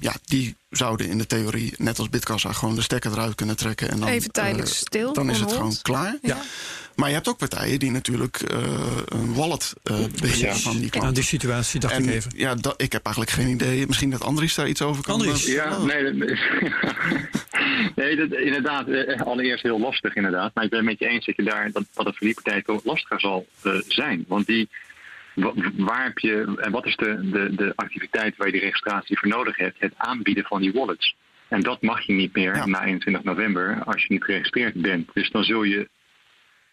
ja, 0.00 0.12
die 0.24 0.56
zouden 0.70 1.08
in 1.08 1.18
de 1.18 1.26
theorie, 1.26 1.74
net 1.78 1.98
als 1.98 2.08
Bitkassa, 2.08 2.52
gewoon 2.52 2.74
de 2.74 2.82
stekker 2.82 3.12
eruit 3.12 3.34
kunnen 3.34 3.56
trekken. 3.56 3.90
En 3.90 4.00
dan, 4.00 4.08
Even 4.08 4.30
tijdelijk 4.32 4.68
eh, 4.68 4.74
stil, 4.74 5.12
Dan 5.12 5.30
is 5.30 5.40
het 5.40 5.48
on 5.50 5.54
gewoon 5.56 5.76
klaar. 5.82 6.16
Ja. 6.22 6.38
Maar 6.94 7.08
je 7.08 7.14
hebt 7.14 7.28
ook 7.28 7.38
partijen 7.38 7.78
die 7.78 7.90
natuurlijk 7.90 8.36
eh, 8.36 8.58
een 9.04 9.34
wallet 9.34 9.72
eh 9.82 9.98
beheren 10.20 10.56
van 10.56 10.72
die 10.72 10.82
Aan 10.82 10.88
klanten. 10.90 11.14
die 11.14 11.22
situatie 11.22 11.80
dacht 11.80 11.94
En 11.94 12.02
ik 12.04 12.10
even. 12.10 12.32
ja, 12.36 12.54
dat, 12.54 12.82
ik 12.82 12.92
heb 12.92 13.04
eigenlijk 13.04 13.34
geen 13.36 13.48
idee. 13.48 13.86
Misschien 13.86 14.10
dat 14.10 14.22
Andries 14.22 14.54
daar 14.54 14.68
iets 14.68 14.82
over 14.82 15.02
kan. 15.02 15.14
Andries? 15.14 15.46
Ja, 15.46 15.72
vertellen. 15.80 16.18
nee, 16.18 16.28
dat, 16.28 16.38
nee 17.96 18.16
dat, 18.16 18.32
inderdaad. 18.38 18.88
eh, 18.88 19.20
Allereerst 19.20 19.62
heel 19.62 19.80
lastig, 19.80 20.14
inderdaad. 20.14 20.54
Maar 20.54 20.64
ik 20.64 20.70
ben 20.70 20.78
het 20.78 20.88
met 20.88 20.98
je 20.98 21.06
eens 21.06 21.26
dat, 21.26 21.36
je 21.36 21.42
daar, 21.42 21.70
dat, 21.72 21.84
dat 21.94 22.06
het 22.06 22.16
voor 22.16 22.26
die 22.26 22.34
partij 22.42 22.62
lastiger 22.84 23.20
zal 23.20 23.46
eh, 23.62 23.72
zijn. 23.88 24.24
Want 24.28 24.46
die, 24.46 24.68
waar 25.76 26.04
heb 26.04 26.18
je, 26.18 26.54
en 26.60 26.70
wat 26.72 26.86
is 26.86 26.96
de, 26.96 27.30
de, 27.30 27.54
de 27.54 27.72
activiteit 27.76 28.36
waar 28.36 28.46
je 28.46 28.52
die 28.52 28.62
registratie 28.62 29.18
voor 29.18 29.28
nodig 29.28 29.56
hebt? 29.56 29.80
Het 29.80 29.94
aanbieden 29.96 30.44
van 30.44 30.60
die 30.60 30.72
wallets. 30.72 31.16
En 31.48 31.60
dat 31.60 31.82
mag 31.82 32.00
je 32.00 32.12
niet 32.12 32.34
meer 32.34 32.54
Ja. 32.54 32.66
na 32.66 32.84
21 32.84 33.22
november 33.24 33.82
als 33.84 34.02
je 34.02 34.12
niet 34.12 34.24
geregistreerd 34.24 34.74
bent. 34.74 35.10
Dus 35.14 35.30
dan 35.30 35.44
zul 35.44 35.62
je 35.62 35.88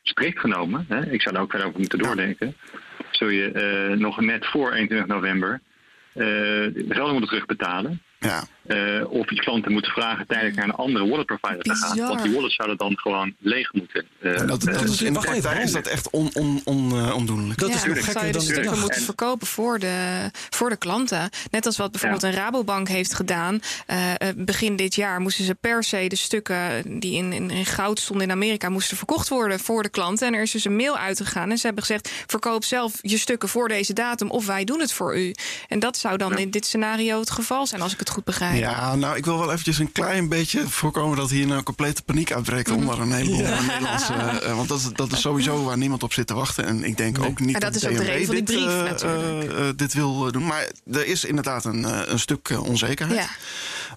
strikt 0.04 0.39
genomen, 0.39 0.86
hè, 0.88 1.12
ik 1.12 1.22
zou 1.22 1.34
daar 1.36 1.43
ook 1.43 1.50
verder 1.50 1.67
over 1.67 1.80
moeten 1.80 2.00
doordenken, 2.00 2.56
zul 3.12 3.30
je 3.30 3.52
eh, 3.52 3.98
nog 3.98 4.19
net 4.19 4.45
voor 4.45 4.72
21 4.74 5.08
november 5.08 5.62
eh 6.13 6.26
de 6.74 6.86
gelden 6.89 7.12
moeten 7.12 7.30
terugbetalen. 7.30 8.02
Ja, 8.19 8.43
Eh, 8.69 9.12
of 9.12 9.29
je 9.29 9.36
klanten 9.36 9.71
moeten 9.71 9.91
vragen 9.91 10.27
tijdelijk 10.27 10.55
naar 10.55 10.65
een 10.65 10.71
andere 10.75 11.08
wallet 11.10 11.25
provider 11.25 11.62
te 11.63 11.75
gaan. 11.75 11.97
Want 11.97 12.23
die 12.23 12.34
wallets 12.34 12.55
zouden 12.55 12.77
dan 12.77 12.97
gewoon 12.97 13.34
leeg 13.39 13.73
moeten. 13.73 14.05
eh, 14.21 14.39
en 14.39 14.47
dat, 14.47 14.62
dat 14.63 14.75
eh, 14.75 14.82
is, 14.84 15.01
in 15.01 15.13
de 15.13 15.19
wacht 15.19 15.27
even, 15.29 15.41
praktijk 15.41 15.65
is 15.65 15.71
dat 15.71 15.88
echt 15.88 16.10
on, 16.10 16.29
on, 16.34 16.62
on, 16.63 16.91
eh, 16.91 17.15
ondoenlijk. 17.15 17.60
Dat 17.60 17.69
ja, 17.69 17.75
is 17.75 17.84
nog 17.84 17.93
dan 17.93 18.03
gekker 18.03 18.13
zou 18.21 18.25
je 18.25 18.32
dan 18.32 18.41
dus 18.41 18.49
ik 18.49 18.55
stukken 18.55 18.63
dacht. 18.63 18.79
moeten 18.82 18.99
En- 18.99 19.05
verkopen 19.05 19.47
voor 19.47 19.79
de, 19.79 20.29
voor 20.49 20.69
de 20.69 20.77
klanten. 20.77 21.29
Net 21.51 21.65
als 21.65 21.77
wat 21.77 21.91
bijvoorbeeld 21.91 22.21
Ja. 22.21 22.27
een 22.27 22.34
Rabobank 22.34 22.88
heeft 22.88 23.13
gedaan. 23.13 23.60
Eh, 23.86 24.12
eh, 24.12 24.36
begin 24.36 24.75
dit 24.75 24.95
jaar 24.95 25.19
moesten 25.19 25.45
ze 25.45 25.55
per 25.55 25.84
se 25.84 26.05
de 26.08 26.15
stukken 26.15 26.99
die 26.99 27.13
in, 27.15 27.34
in, 27.34 27.49
in 27.51 27.65
goud 27.65 27.99
stonden 27.99 28.25
in 28.27 28.32
Amerika... 28.34 28.69
moesten 28.69 28.97
verkocht 28.97 29.27
worden 29.29 29.60
voor 29.60 29.84
de 29.84 29.89
klanten. 29.89 30.27
En 30.27 30.34
er 30.34 30.41
is 30.41 30.51
dus 30.51 30.65
een 30.65 30.75
mail 30.75 30.97
uitgegaan. 30.97 31.49
En 31.51 31.58
ze 31.58 31.65
hebben 31.65 31.84
gezegd, 31.86 32.12
verkoop 32.27 32.63
zelf 32.63 32.93
je 33.01 33.17
stukken 33.17 33.49
voor 33.49 33.67
deze 33.67 33.93
datum... 33.93 34.29
of 34.29 34.45
wij 34.45 34.63
doen 34.63 34.79
het 34.79 34.93
voor 34.93 35.17
u. 35.17 35.34
En 35.67 35.79
dat 35.79 35.97
zou 35.97 36.17
dan 36.17 36.32
Ja. 36.32 36.38
in 36.38 36.49
dit 36.49 36.65
scenario 36.65 37.19
het 37.19 37.32
geval 37.32 37.67
zijn, 37.67 37.82
als 37.82 37.93
ik 37.93 37.99
het 37.99 38.10
goed 38.10 38.23
begrijp. 38.23 38.58
Ja, 38.60 38.95
nou, 38.95 39.15
ik 39.17 39.26
wil 39.26 39.38
wel 39.39 39.52
eventjes 39.52 39.80
een 39.80 39.91
klein 39.91 40.30
beetje 40.30 40.67
voorkomen 40.69 41.17
dat 41.17 41.30
hier 41.30 41.52
een 41.52 41.63
complete 41.63 42.02
paniek 42.04 42.32
uitbreekt 42.32 42.72
onder 42.72 43.00
een 43.00 43.12
heleboel 43.12 43.39
Ja. 43.41 43.62
Nederlandse. 43.62 44.13
eh, 44.13 44.56
want 44.56 44.67
dat 44.69 44.80
is, 44.80 44.89
dat 44.93 45.12
is 45.12 45.22
sowieso 45.22 45.63
waar 45.63 45.78
niemand 45.78 46.04
op 46.04 46.13
zit 46.13 46.28
te 46.28 46.34
wachten. 46.34 46.65
En 46.65 46.84
ik 46.84 46.98
denk 46.98 47.24
ook 47.24 47.39
niet 47.39 47.56
En 47.56 47.62
dat 47.62 47.76
is 47.76 47.86
ook 47.88 47.91
de 47.91 47.98
DNB 47.98 48.08
reden 48.08 48.26
van 48.26 48.36
die 48.36 48.43
dit, 48.43 48.56
brief, 48.56 48.67
eh, 48.69 48.84
natuurlijk. 48.84 49.54
eh, 49.54 49.65
dit 49.76 49.93
wil 49.93 50.32
doen. 50.32 50.45
Maar 50.45 50.69
er 50.91 51.06
is 51.08 51.26
inderdaad 51.26 51.65
een, 51.65 52.12
een 52.12 52.19
stuk 52.19 52.50
onzekerheid. 52.62 53.19
Ja. 53.19 53.28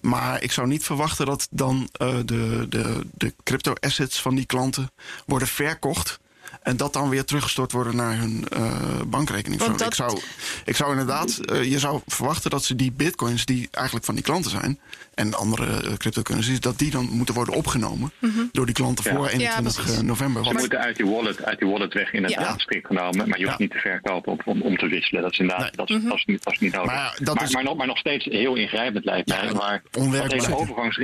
Maar 0.01 0.43
ik 0.43 0.51
zou 0.51 0.67
niet 0.67 0.83
verwachten 0.83 1.25
dat 1.25 1.47
dan 1.51 1.89
de, 2.25 2.65
de, 2.69 3.05
de 3.13 3.33
crypto-assets 3.43 4.21
van 4.21 4.35
die 4.35 4.45
klanten 4.45 4.91
worden 5.25 5.47
verkocht. 5.47 6.19
En 6.63 6.77
dat 6.77 6.93
dan 6.93 7.09
weer 7.09 7.25
teruggestort 7.25 7.71
worden 7.71 7.95
naar 7.95 8.17
hun 8.17 8.45
eh, 8.49 9.01
bankrekening. 9.07 9.61
Want 9.61 9.71
Zo, 9.71 9.77
dat- 9.77 9.87
Ik, 9.87 9.93
zou, 9.93 10.19
ik 10.65 10.75
zou 10.75 10.91
inderdaad, 10.91 11.37
eh, 11.37 11.63
je 11.71 11.79
zou 11.79 12.01
verwachten 12.07 12.49
dat 12.49 12.63
ze 12.63 12.75
die 12.75 12.91
bitcoins 12.91 13.45
die 13.45 13.67
eigenlijk 13.71 14.05
van 14.05 14.15
die 14.15 14.23
klanten 14.23 14.51
zijn. 14.51 14.79
En 15.13 15.33
andere 15.33 15.65
uh, 15.83 15.93
cryptocurrencies, 15.97 16.59
dat 16.59 16.79
die 16.79 16.91
dan 16.91 17.09
moeten 17.11 17.35
worden 17.35 17.53
opgenomen 17.53 18.11
door 18.51 18.65
die 18.65 18.75
klanten 18.75 19.03
Ja. 19.11 19.15
voor 19.15 19.25
Ja, 19.25 19.31
21 19.31 19.83
precies. 19.83 20.01
november. 20.01 20.43
Ze 20.43 20.47
Want- 20.49 20.59
moeten 20.59 20.79
uit 20.79 20.95
die 20.95 21.05
wallet, 21.05 21.43
uit 21.43 21.59
die 21.59 21.67
wallet 21.69 21.93
weg 21.93 22.13
inderdaad 22.13 22.45
Ja. 22.45 22.57
strikt 22.57 22.87
genomen. 22.87 23.29
Maar 23.29 23.39
je 23.39 23.45
hoeft 23.45 23.57
Ja. 23.57 23.63
niet 23.63 23.71
te 23.71 23.77
verkopen 23.77 24.31
om, 24.31 24.39
om, 24.45 24.61
om 24.61 24.77
te 24.77 24.87
wisselen. 24.87 25.21
Dat 25.21 25.31
is 25.31 25.37
inderdaad 25.39 25.65
Nee. 25.65 25.85
dat 25.87 25.89
is, 25.89 26.03
dat 26.03 26.15
is 26.17 26.25
niet, 26.25 26.43
dat 26.43 26.53
is 26.53 26.59
niet 26.59 26.73
nodig. 26.73 26.87
Maar 26.91 26.95
Maar, 27.01 27.15
ja, 27.19 27.25
dat 27.25 27.41
is- 27.41 27.53
maar, 27.53 27.63
nog, 27.63 27.77
maar 27.77 27.87
nog 27.87 27.97
steeds 27.97 28.25
heel 28.25 28.55
ingrijpend 28.55 29.05
lijkt 29.05 29.27
mij. 29.27 29.43
Ja, 29.45 29.53
waar 29.53 29.81
onwerkbaar. 29.97 30.39
hele, 30.41 30.55
overgangs, 30.55 30.99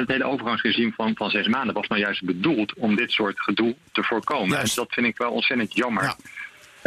het 0.00 0.08
hele 0.08 0.24
overgangsregime 0.24 0.92
van, 0.92 1.16
van 1.16 1.30
zes 1.30 1.46
maanden 1.46 1.74
was 1.74 1.86
nou 1.88 2.00
juist 2.00 2.24
bedoeld 2.24 2.74
om 2.74 2.96
dit 2.96 3.10
soort 3.10 3.40
gedoe 3.40 3.74
te 3.92 4.02
voorkomen. 4.02 4.58
En 4.58 4.66
dat 4.74 4.92
vind 4.92 5.06
ik 5.06 5.16
wel 5.18 5.30
ontzettend 5.30 5.74
jammer. 5.74 6.02
Ja. 6.02 6.16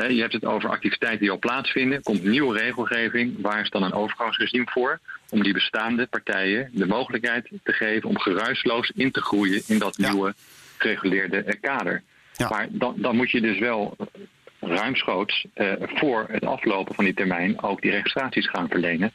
Je 0.07 0.21
hebt 0.21 0.33
het 0.33 0.45
over 0.45 0.69
activiteiten 0.69 1.19
die 1.19 1.31
al 1.31 1.39
plaatsvinden. 1.39 2.03
Komt 2.03 2.23
nieuwe 2.23 2.57
regelgeving. 2.57 3.41
Waar 3.41 3.61
is 3.61 3.69
dan 3.69 3.83
een 3.83 3.93
overgangsregime 3.93 4.65
voor? 4.69 4.99
Om 5.29 5.43
die 5.43 5.53
bestaande 5.53 6.07
partijen 6.07 6.69
de 6.73 6.85
mogelijkheid 6.85 7.49
te 7.63 7.73
geven 7.73 8.09
om 8.09 8.19
geruisloos 8.19 8.91
in 8.95 9.11
te 9.11 9.21
groeien 9.21 9.61
in 9.67 9.79
dat 9.79 9.95
Ja. 9.97 10.11
nieuwe 10.11 10.33
gereguleerde 10.77 11.57
kader. 11.61 12.03
Ja. 12.33 12.49
Maar 12.49 12.67
dan, 12.69 12.93
dan 12.97 13.15
moet 13.15 13.31
je 13.31 13.41
dus 13.41 13.59
wel 13.59 13.97
ruimschoots 14.59 15.45
eh, 15.53 15.71
voor 15.79 16.25
het 16.31 16.45
aflopen 16.45 16.95
van 16.95 17.05
die 17.05 17.13
termijn 17.13 17.63
ook 17.63 17.81
die 17.81 17.91
registraties 17.91 18.49
gaan 18.49 18.67
verlenen. 18.69 19.11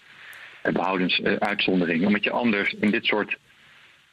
Uh, 0.63 0.73
behoudens 0.73 1.21
eh, 1.21 1.33
uitzonderingen. 1.37 2.07
Omdat 2.07 2.25
je 2.25 2.31
anders 2.31 2.75
in 2.81 2.91
dit 2.91 3.05
soort 3.05 3.37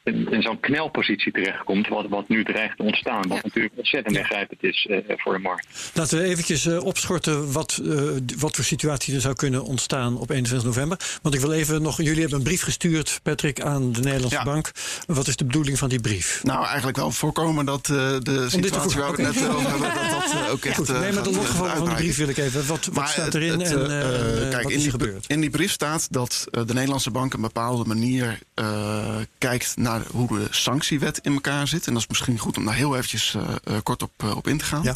in, 0.04 0.28
in 0.32 0.42
zo'n 0.42 0.60
knelpositie 0.60 1.32
terechtkomt, 1.32 1.88
wat, 1.88 2.06
wat 2.08 2.28
nu 2.28 2.44
dreigt 2.44 2.76
te 2.76 2.82
ontstaan. 2.82 3.22
Wat 3.28 3.36
Ja. 3.36 3.40
natuurlijk 3.44 3.74
ontzettend 3.76 4.16
ingrijpend 4.16 4.62
is 4.64 4.86
eh, 4.90 4.98
voor 5.16 5.32
de 5.32 5.38
markt. 5.38 5.66
Laten 5.94 6.18
we 6.18 6.24
eventjes 6.24 6.66
eh, 6.66 6.84
opschorten 6.84 7.52
wat, 7.52 7.80
eh, 7.84 8.00
wat 8.38 8.54
voor 8.56 8.64
situatie 8.64 9.14
er 9.14 9.20
zou 9.20 9.34
kunnen 9.34 9.64
ontstaan 9.64 10.16
op 10.18 10.30
21 10.30 10.66
november. 10.68 10.98
Want 11.22 11.34
ik 11.34 11.40
wil 11.40 11.52
even 11.52 11.82
nog, 11.82 11.96
jullie 12.02 12.20
hebben 12.20 12.38
een 12.38 12.44
brief 12.44 12.62
gestuurd, 12.62 13.20
Patrick, 13.22 13.60
aan 13.60 13.92
de 13.92 14.00
Nederlandse 14.00 14.36
Ja. 14.38 14.44
Bank. 14.44 14.70
Wat 15.06 15.26
is 15.26 15.36
de 15.36 15.44
bedoeling 15.44 15.78
van 15.78 15.88
die 15.88 16.00
brief? 16.00 16.40
Nou, 16.44 16.66
eigenlijk 16.66 16.96
wel 16.96 17.10
voorkomen 17.10 17.64
dat 17.66 17.88
eh, 17.88 17.96
de 18.20 18.46
situatie 18.50 19.00
waar 19.00 19.16
we 19.16 19.22
het 19.22 19.34
net 19.34 19.42
voorkomen. 19.44 19.66
over 19.72 19.86
hebben, 19.92 20.10
dat 20.10 20.30
dat 20.30 20.44
eh, 20.46 20.50
ook 20.52 20.64
echt. 20.64 20.76
Goed, 20.76 20.88
eh, 20.90 21.00
nee, 21.00 21.12
maar 21.12 21.22
de 21.22 21.28
eh, 21.30 21.34
van 21.36 21.44
die 21.54 21.62
uitbreiden. 21.64 21.94
brief 21.96 22.16
wil 22.16 22.28
ik 22.28 22.36
even. 22.36 22.66
Wat, 22.66 22.84
wat 22.86 22.94
Maar 22.94 23.08
staat 23.08 23.34
erin 23.34 23.60
het, 23.60 23.72
en 23.72 23.90
eh, 23.90 24.00
eh, 24.00 24.42
eh, 24.44 24.50
kijk, 24.50 24.62
wat 24.62 24.72
in 24.72 24.76
is 24.78 24.82
die, 24.84 24.92
er 24.92 24.98
gebeurd? 25.00 25.24
in 25.28 25.40
die 25.40 25.50
brief 25.50 25.70
staat 25.72 26.12
dat 26.12 26.46
eh, 26.50 26.62
de 26.66 26.74
Nederlandse 26.74 27.10
bank 27.10 27.32
een 27.34 27.40
bepaalde 27.40 27.84
manier 27.84 28.38
eh, 28.54 29.14
kijkt 29.38 29.76
naar 29.76 29.89
hoe 30.12 30.38
de 30.38 30.46
sanctiewet 30.50 31.18
in 31.22 31.32
elkaar 31.32 31.68
zit. 31.68 31.86
En 31.86 31.92
dat 31.92 32.02
is 32.02 32.08
misschien 32.08 32.38
goed 32.38 32.56
om 32.56 32.64
daar 32.64 32.74
heel 32.74 32.94
eventjes 32.96 33.34
eh, 33.34 33.42
eh, 33.64 33.74
kort 33.82 34.02
op, 34.02 34.10
eh, 34.16 34.36
op 34.36 34.48
in 34.48 34.58
te 34.58 34.64
gaan. 34.64 34.82
Ja. 34.82 34.94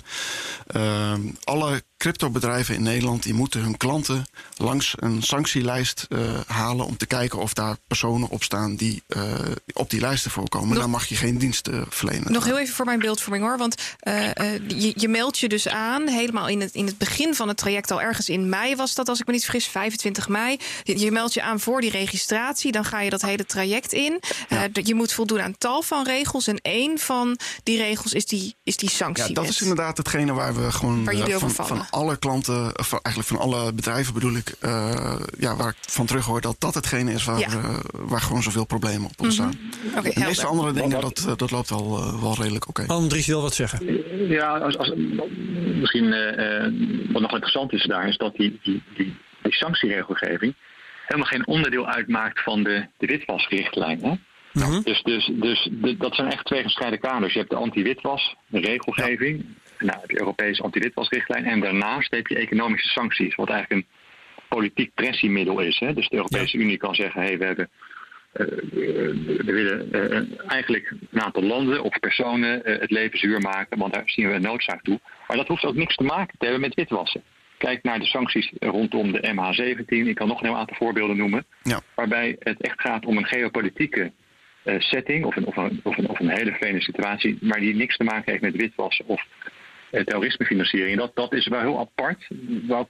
Ehm, 0.66 1.20
alle 1.44 1.82
cryptobedrijven 1.96 2.74
in 2.74 2.82
Nederland 2.82 3.22
die 3.22 3.34
moeten 3.34 3.60
hun 3.62 3.76
klanten 3.76 4.24
langs 4.56 4.94
een 4.96 5.22
sanctielijst 5.22 6.06
eh, 6.08 6.18
halen 6.46 6.86
om 6.86 6.96
te 6.96 7.06
kijken 7.06 7.38
of 7.38 7.52
daar 7.54 7.76
personen 7.86 8.28
op 8.28 8.42
staan 8.42 8.76
die 8.76 9.02
eh, 9.06 9.22
op 9.72 9.90
die 9.90 10.00
lijsten 10.00 10.30
voorkomen. 10.30 10.68
Nog- 10.68 10.78
Dan 10.78 10.90
mag 10.90 11.06
je 11.06 11.14
geen 11.16 11.38
diensten 11.38 11.86
verlenen. 11.88 12.32
Nog 12.32 12.44
heel 12.44 12.58
even 12.58 12.74
voor 12.74 12.84
mijn 12.84 12.98
beeldvorming 12.98 13.44
hoor. 13.44 13.58
Want 13.58 13.74
eh, 13.98 14.36
eh, 14.54 14.60
je, 14.68 14.92
je 14.96 15.08
meldt 15.08 15.38
je 15.38 15.48
dus 15.48 15.68
aan, 15.68 16.08
helemaal 16.08 16.48
in 16.48 16.60
het, 16.60 16.74
in 16.74 16.86
het 16.86 16.98
begin 16.98 17.34
van 17.34 17.48
het 17.48 17.56
traject, 17.56 17.90
al 17.90 18.02
ergens 18.02 18.28
in 18.28 18.48
mei 18.48 18.76
was 18.76 18.94
dat, 18.94 19.08
als 19.08 19.20
ik 19.20 19.26
me 19.26 19.32
niet 19.32 19.42
vergis, 19.44 19.66
25 19.66 20.28
mei. 20.28 20.56
Je, 20.82 20.98
je 20.98 21.10
meldt 21.10 21.34
je 21.34 21.42
aan 21.42 21.60
voor 21.60 21.80
die 21.80 21.90
registratie, 21.90 22.72
dan 22.72 22.84
ga 22.84 23.00
je 23.00 23.10
dat 23.10 23.22
hele 23.22 23.46
traject 23.46 23.92
in. 23.92 24.20
Eh, 24.48 24.62
d- 24.62 24.83
je 24.86 24.94
moet 24.94 25.12
voldoen 25.12 25.40
aan 25.40 25.58
tal 25.58 25.82
van 25.82 26.04
regels. 26.04 26.46
En 26.46 26.58
één 26.62 26.98
van 26.98 27.38
die 27.62 27.76
regels 27.78 28.12
is 28.12 28.26
die, 28.26 28.54
is 28.62 28.76
die 28.76 28.90
sanctie. 28.90 29.28
Ja, 29.28 29.34
dat 29.34 29.48
is 29.48 29.60
inderdaad 29.60 29.96
hetgene 29.96 30.32
waar 30.32 30.54
we 30.54 30.72
gewoon 30.72 31.04
Waar 31.04 31.14
eh, 31.14 31.36
van, 31.36 31.50
van 31.50 31.86
alle 31.90 32.16
klanten, 32.16 32.78
of 32.78 32.88
van- 32.88 32.98
eigenlijk 33.02 33.34
van 33.34 33.38
alle 33.52 33.72
bedrijven 33.72 34.14
bedoel 34.14 34.36
ik, 34.36 34.54
eh, 34.60 35.16
ja, 35.38 35.56
waar 35.56 35.68
ik 35.68 35.76
van 35.80 36.06
terug 36.06 36.24
hoor 36.24 36.40
dat 36.40 36.56
dat 36.58 36.74
hetgene 36.74 37.12
is 37.12 37.24
waar, 37.24 37.38
Ja. 37.38 37.48
Mhm. 37.48 37.56
eh, 37.58 37.78
waar 37.92 38.20
gewoon 38.20 38.42
zoveel 38.42 38.64
problemen 38.66 39.10
op 39.10 39.20
ontstaan. 39.20 39.52
Oké, 39.96 40.02
De 40.02 40.20
meeste 40.20 40.22
helder. 40.24 40.46
andere 40.46 40.72
dingen, 40.72 41.00
dat, 41.00 41.24
eh, 41.28 41.36
dat 41.36 41.50
loopt 41.50 41.70
wel, 41.70 41.98
eh, 41.98 42.20
wel 42.22 42.34
redelijk 42.34 42.68
oké. 42.68 42.84
Andries 42.86 43.26
wil 43.26 43.42
wat 43.42 43.54
zeggen. 43.54 44.02
Ja, 44.28 44.58
als, 44.58 44.78
als, 44.78 44.92
misschien 45.80 46.12
eh, 46.12 46.64
eh, 46.66 46.72
wat 47.12 47.22
nog 47.22 47.30
interessant 47.32 47.72
is 47.72 47.84
daar, 47.86 48.08
is 48.08 48.16
dat 48.16 48.34
die, 48.36 48.60
die, 48.62 48.82
die, 48.96 49.16
die 49.42 49.52
sanctieregelgeving 49.54 50.54
helemaal 51.06 51.28
geen 51.30 51.46
onderdeel 51.46 51.86
uitmaakt 51.86 52.42
van 52.42 52.62
de, 52.62 52.86
de 52.98 53.06
witwasrichtlijn. 53.06 54.00
Hè? 54.02 54.12
Mhm. 54.54 54.80
Dus, 54.82 55.02
dus, 55.02 55.30
dus 55.32 55.68
de- 55.72 55.96
dat 55.96 56.14
zijn 56.14 56.30
echt 56.30 56.44
twee 56.44 56.62
gescheiden 56.62 57.00
kaders. 57.00 57.32
Je 57.32 57.38
hebt 57.38 57.50
de 57.50 57.56
anti-witwas 57.56 58.36
regelgeving, 58.50 59.44
nou, 59.78 60.00
heb 60.00 60.10
je 60.10 60.18
Europese 60.18 60.62
anti-witwasrichtlijn, 60.62 61.44
en 61.44 61.60
daarnaast 61.60 62.10
heb 62.10 62.26
je 62.26 62.36
economische 62.36 62.88
sancties, 62.88 63.34
wat 63.34 63.50
eigenlijk 63.50 63.86
een 63.86 63.92
politiek 64.48 64.94
pressiemiddel 64.94 65.60
is. 65.60 65.78
Hè? 65.78 65.94
Dus 65.94 66.08
de 66.08 66.16
Europese 66.16 66.56
Unie 66.58 66.76
kan 66.76 66.94
zeggen, 66.94 67.20
hey, 67.22 67.38
we 67.38 67.44
hebben 67.44 67.70
eh, 68.32 68.46
we 69.26 69.42
willen 69.44 69.92
eh, 69.92 70.50
eigenlijk 70.50 70.92
een 71.10 71.22
aantal 71.22 71.42
landen 71.42 71.82
of 71.82 71.98
personen 72.00 72.64
eh, 72.64 72.80
het 72.80 72.90
leven 72.90 73.18
zuur 73.18 73.40
maken, 73.40 73.78
want 73.78 73.94
daar 73.94 74.02
zien 74.06 74.28
we 74.28 74.34
een 74.34 74.42
noodzaak 74.42 74.82
toe. 74.82 75.00
Maar 75.28 75.36
dat 75.36 75.48
hoeft 75.48 75.64
ook 75.64 75.74
niks 75.74 75.94
te 75.96 76.04
maken 76.04 76.38
te 76.38 76.44
hebben 76.44 76.60
met 76.60 76.74
witwassen. 76.74 77.22
Kijk 77.58 77.82
naar 77.82 77.98
de 77.98 78.04
sancties 78.06 78.52
rondom 78.58 79.12
de 79.12 79.32
MH17. 79.34 79.84
Ik 79.86 80.14
kan 80.14 80.28
nog 80.28 80.40
een 80.40 80.46
heel 80.46 80.56
aantal 80.56 80.76
voorbeelden 80.76 81.16
noemen. 81.16 81.44
Ja. 81.62 81.80
Waarbij 81.94 82.36
het 82.38 82.60
echt 82.60 82.80
gaat 82.80 83.06
om 83.06 83.16
een 83.16 83.26
geopolitieke 83.26 84.12
setting 84.64 85.24
of 85.24 85.36
een, 85.36 85.46
of, 85.46 85.56
een, 85.56 85.80
of, 85.82 85.98
een, 85.98 86.08
of 86.08 86.20
een 86.20 86.28
hele 86.28 86.52
vreemde 86.52 86.82
situatie, 86.82 87.38
maar 87.40 87.60
die 87.60 87.74
niks 87.74 87.96
te 87.96 88.04
maken 88.04 88.30
heeft 88.30 88.42
met 88.42 88.56
witwassen 88.56 89.06
of 89.06 89.22
uh, 89.90 90.02
terrorismefinanciering. 90.02 90.98
Dat, 90.98 91.14
dat 91.14 91.32
is 91.32 91.48
wel 91.48 91.60
heel 91.60 91.78
apart. 91.78 92.26
Wat 92.66 92.88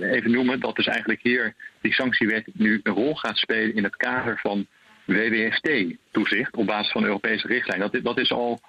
even 0.00 0.30
noemen, 0.30 0.60
dat 0.60 0.78
is 0.78 0.86
eigenlijk 0.86 1.20
hier 1.22 1.54
die 1.80 1.92
sanctiewet 1.92 2.46
nu 2.52 2.80
een 2.82 2.94
rol 2.94 3.14
gaat 3.14 3.36
spelen 3.36 3.74
in 3.74 3.84
het 3.84 3.96
kader 3.96 4.38
van 4.38 4.66
WWFT-toezicht 5.04 6.56
op 6.56 6.66
basis 6.66 6.92
van 6.92 7.00
de 7.00 7.06
Europese 7.06 7.46
richtlijn. 7.46 7.80
Dat, 7.80 7.98
dat 8.02 8.18
is 8.18 8.32
al 8.32 8.60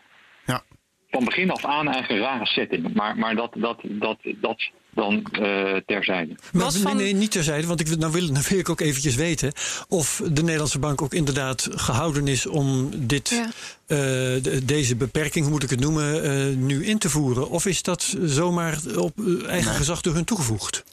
ja. 0.46 0.64
van 1.10 1.26
begin 1.26 1.52
af 1.52 1.66
aan 1.66 1.88
eigenlijk 1.88 2.10
een 2.10 2.30
rare 2.30 2.46
setting. 2.46 2.94
Maar, 2.94 3.18
maar 3.18 3.36
dat, 3.36 3.54
dat, 3.58 3.80
dat, 3.84 4.18
dat 4.24 4.70
dan 4.96 5.26
uh, 5.40 5.76
terzijde. 5.86 6.36
Maar, 6.52 6.72
van... 6.72 6.98
nee, 6.98 7.14
niet 7.14 7.32
terzijde, 7.32 7.68
want 7.68 7.80
ik, 7.80 7.98
nou, 7.98 8.12
wil, 8.12 8.28
nou 8.28 8.46
wil 8.50 8.60
ik 8.60 8.70
ook 8.70 8.80
eventjes 8.80 9.16
weten 9.16 9.52
of 9.90 10.22
de 10.32 10.42
Nederlandse 10.42 10.80
bank 10.80 11.02
ook 11.02 11.14
inderdaad 11.14 11.68
gehouden 11.72 12.28
is 12.28 12.48
om 12.48 12.90
dit, 12.96 13.30
ja. 13.30 13.46
uh, 13.88 14.44
deze 14.64 14.96
beperking, 14.96 15.44
hoe 15.44 15.54
moet 15.54 15.64
ik 15.64 15.70
het 15.70 15.80
noemen, 15.80 16.26
uh, 16.26 16.56
nu 16.56 16.86
in 16.86 16.98
te 16.98 17.10
voeren. 17.10 17.50
Of 17.50 17.66
is 17.66 17.82
dat 17.82 18.18
zomaar 18.22 18.78
op 18.96 19.18
eigen 19.48 19.70
nee. 19.70 19.78
gezag 19.78 20.02
door 20.02 20.14
hun 20.14 20.26
toegevoegd? 20.26 20.84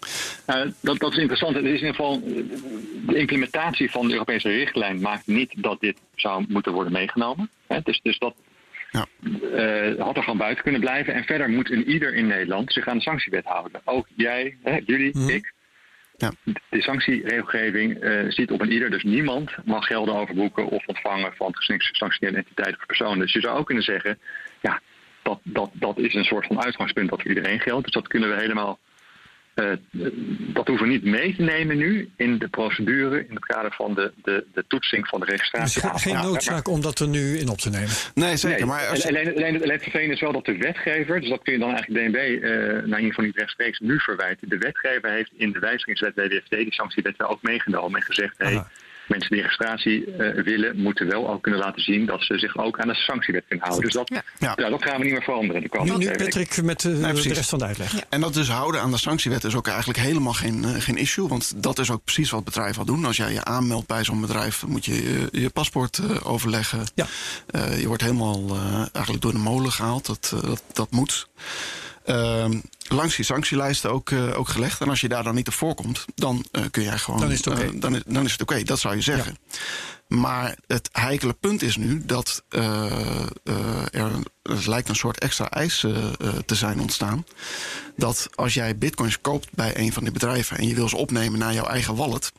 dat, 0.81 0.99
dat 0.99 1.13
is 1.13 1.19
interessant. 1.19 1.55
Het 1.55 1.65
is 1.65 1.71
in 1.71 1.87
ieder 1.87 1.95
geval 1.95 2.21
de 3.07 3.19
implementatie 3.19 3.91
van 3.91 4.07
de 4.07 4.13
Europese 4.13 4.49
richtlijn 4.49 5.01
maakt 5.01 5.27
niet 5.27 5.53
dat 5.57 5.81
dit 5.81 5.97
zou 6.15 6.45
moeten 6.49 6.73
worden 6.73 6.93
meegenomen. 6.93 7.51
Hè? 7.67 7.79
Dus, 7.83 8.01
dus 8.03 8.19
dat, 8.19 8.35
ja. 8.93 9.07
Uh, 9.21 10.01
had 10.01 10.17
er 10.17 10.23
gewoon 10.23 10.39
buiten 10.39 10.63
kunnen 10.63 10.81
blijven. 10.81 11.15
En 11.15 11.25
verder 11.25 11.49
moet 11.49 11.71
een 11.71 11.89
ieder 11.91 12.15
in 12.15 12.27
Nederland 12.27 12.73
zich 12.73 12.87
aan 12.87 12.97
de 12.97 13.03
sanctiewet 13.03 13.45
houden. 13.45 13.81
Ook 13.85 14.07
jij, 14.17 14.57
hè, 14.63 14.81
jullie, 14.87 15.19
mm. 15.19 15.29
ik. 15.29 15.53
Ja. 16.17 16.33
De 16.45 16.83
sanctieregelgeving 16.83 18.05
uh, 18.05 18.31
ziet 18.31 18.51
op 18.51 18.61
een 18.61 18.73
ieder. 18.73 18.91
Dus 18.91 19.03
niemand 19.03 19.57
mag 19.65 19.87
gelden 19.87 20.15
overboeken 20.15 20.67
of 20.67 20.87
ontvangen 20.87 21.33
van 21.35 21.55
gesanctioneerde 21.55 22.39
entiteiten 22.39 22.81
of 22.81 22.87
personen. 22.87 23.19
Dus 23.19 23.33
je 23.33 23.41
zou 23.41 23.59
ook 23.59 23.67
kunnen 23.67 23.85
zeggen, 23.85 24.19
ja, 24.61 24.81
dat, 25.23 25.41
dat, 25.43 25.71
dat 25.73 25.99
is 25.99 26.15
een 26.15 26.25
soort 26.25 26.47
van 26.47 26.63
uitgangspunt 26.63 27.11
dat 27.11 27.21
voor 27.21 27.31
iedereen 27.31 27.61
geldt. 27.61 27.85
Dus 27.85 27.95
dat 27.95 28.09
kunnen 28.09 28.29
we 28.29 28.41
helemaal 28.41 28.79
uh, 29.55 29.73
dat 30.55 30.67
hoeven 30.67 30.87
we 30.87 30.93
niet 30.93 31.05
mee 31.05 31.37
te 31.37 31.43
nemen 31.43 31.77
nu 31.77 32.11
in 32.17 32.39
de 32.39 32.49
procedure 32.49 33.27
in 33.29 33.35
het 33.35 33.47
kader 33.47 33.73
van 33.73 33.95
de, 33.95 34.13
de, 34.23 34.47
de 34.55 34.65
toetsing 34.69 35.09
van 35.09 35.21
de 35.21 35.27
registratie. 35.27 35.83
Dus 35.93 36.03
geen 36.03 36.15
noodzaak 36.15 36.69
om 36.69 36.81
dat 36.81 36.99
er 36.99 37.09
nu 37.09 37.39
in 37.39 37.49
op 37.49 37.59
te 37.59 37.71
nemen. 37.71 37.89
Nee, 38.15 38.37
zeker. 38.37 38.59
Nee, 38.59 38.67
maar 38.67 38.87
als... 38.87 39.07
alleen, 39.07 39.35
alleen, 39.35 39.55
alleen 39.55 39.71
het 39.71 39.83
vervelende 39.83 40.15
is 40.15 40.21
wel 40.21 40.33
dat 40.33 40.45
de 40.45 40.57
wetgever, 40.57 41.21
dus 41.21 41.29
dat 41.29 41.43
kun 41.43 41.53
je 41.53 41.59
dan 41.59 41.75
eigenlijk 41.75 42.07
DNB 42.07 42.17
uh, 42.17 42.51
nou 42.51 42.77
in 42.77 42.87
ieder 42.87 43.09
geval 43.09 43.25
niet 43.25 43.37
rechtstreeks 43.37 43.79
nu 43.79 44.01
verwijten. 44.01 44.49
De 44.49 44.59
wetgever 44.59 45.11
heeft 45.11 45.31
in 45.37 45.53
de 45.53 45.59
wijzigingswet 45.59 46.15
WWFT 46.15 46.51
die 46.51 46.73
sanctiewet 46.73 47.17
wel 47.17 47.29
ook 47.29 47.43
meegenomen 47.43 48.01
en 48.01 48.07
gezegd: 48.07 48.35
hé, 48.39 48.47
hey, 48.47 48.65
mensen 49.09 49.31
die 49.31 49.41
registratie 49.41 50.07
uh, 50.07 50.43
willen, 50.43 50.81
moeten 50.81 51.07
wel 51.07 51.31
ook 51.31 51.43
kunnen 51.43 51.61
laten 51.61 51.83
zien 51.83 52.07
dat 52.07 52.23
ze 52.23 52.39
zich 52.39 52.57
ook 52.57 52.79
aan 52.79 52.89
de 52.89 52.95
sanctiewet 52.95 53.45
kunnen 53.49 53.67
houden. 53.67 53.91
Dus 53.91 53.99
dat, 53.99 54.23
ja. 54.39 54.55
Ja. 54.57 54.71
dat 54.71 54.83
gaan 54.83 54.99
we 54.99 55.05
niet 55.05 55.13
meer 55.13 55.23
veranderen. 55.23 55.63
De 55.63 55.81
nu, 55.83 55.97
nu 55.97 56.11
Patrick 56.11 56.63
met 56.63 56.85
uh, 56.85 56.97
nee, 56.97 57.13
de 57.13 57.35
rest 57.35 57.49
van 57.49 57.59
de 57.59 57.65
uitleg. 57.65 57.95
En 58.09 58.21
dat 58.21 58.35
dus 58.35 58.49
houden 58.49 58.81
aan 58.81 58.91
de 58.91 58.99
sanctiewet 58.99 59.45
is 59.45 59.55
ook 59.55 59.67
eigenlijk 59.67 59.99
helemaal 59.99 60.33
geen, 60.33 60.63
uh, 60.65 60.71
geen 60.79 60.97
issue. 60.97 61.29
Want 61.29 61.63
dat 61.63 61.79
is 61.79 61.91
ook 61.91 62.05
precies 62.05 62.31
wat 62.31 62.45
bedrijven 62.45 62.79
al 62.79 62.85
doen. 62.85 63.05
Als 63.05 63.17
jij 63.17 63.33
je 63.33 63.45
aanmeldt 63.45 63.87
bij 63.87 64.05
zo'n 64.05 64.21
bedrijf, 64.21 64.67
moet 64.67 64.85
je 64.85 64.95
je, 64.95 65.29
je 65.41 65.51
paspoort 65.51 66.25
overleggen. 66.25 66.85
Ja. 66.95 67.07
je 67.77 67.87
wordt 67.87 68.03
helemaal 68.03 68.57
eigenlijk 68.93 69.23
door 69.23 69.33
de 69.33 69.39
molen 69.39 69.73
gehaald. 69.73 70.07
Dat, 70.07 70.35
dat, 70.45 70.63
dat 70.73 70.91
moet. 70.91 71.29
Ehm, 72.05 72.59
langs 72.89 73.17
die 73.17 73.25
sanctielijsten 73.25 73.91
ook, 73.91 74.11
uh, 74.11 74.39
ook 74.39 74.49
gelegd. 74.49 74.81
En 74.81 74.89
als 74.89 75.01
je 75.01 75.09
daar 75.09 75.25
dan 75.25 75.35
niet 75.35 75.49
op 75.49 75.55
voorkomt, 75.55 76.05
dan 76.15 76.45
uh, 76.53 76.63
kun 76.71 76.83
jij 76.83 76.99
gewoon. 76.99 77.21
Dan 77.21 77.31
is 77.31 77.37
het 77.37 77.47
oké. 77.47 77.57
Okay. 77.57 77.75
Uh, 77.75 77.81
dan, 77.81 78.03
dan, 78.07 78.25
is 78.25 78.33
het 78.33 78.43
oké, 78.43 78.53
okay, 78.53 78.65
dat 78.65 78.79
zou 78.79 78.95
je 78.95 79.01
zeggen. 79.01 79.37
Ja. 79.49 79.59
Maar 80.17 80.57
het 80.67 80.89
heikele 80.93 81.33
punt 81.33 81.63
is 81.63 81.77
nu 81.77 82.03
dat 82.05 82.43
er, 82.49 83.33
er 83.93 84.23
lijkt 84.43 84.89
een 84.89 84.97
soort 84.97 85.19
extra 85.19 85.51
eis 85.51 85.87
te 86.47 86.55
zijn 86.55 86.81
ontstaan. 86.81 87.25
Dat 87.97 88.29
als 88.35 88.55
jij 88.55 88.79
bitcoins 88.79 89.21
koopt 89.21 89.49
bij 89.53 89.77
een 89.77 89.93
van 89.93 90.03
die 90.03 90.13
bedrijven 90.13 90.59
en 90.59 90.69
je 90.69 90.75
wil 90.75 90.89
ze 90.89 90.97
opnemen 90.97 91.39
naar 91.39 91.55
jouw 91.55 91.67
eigen 91.67 91.97
wallet, 91.97 92.33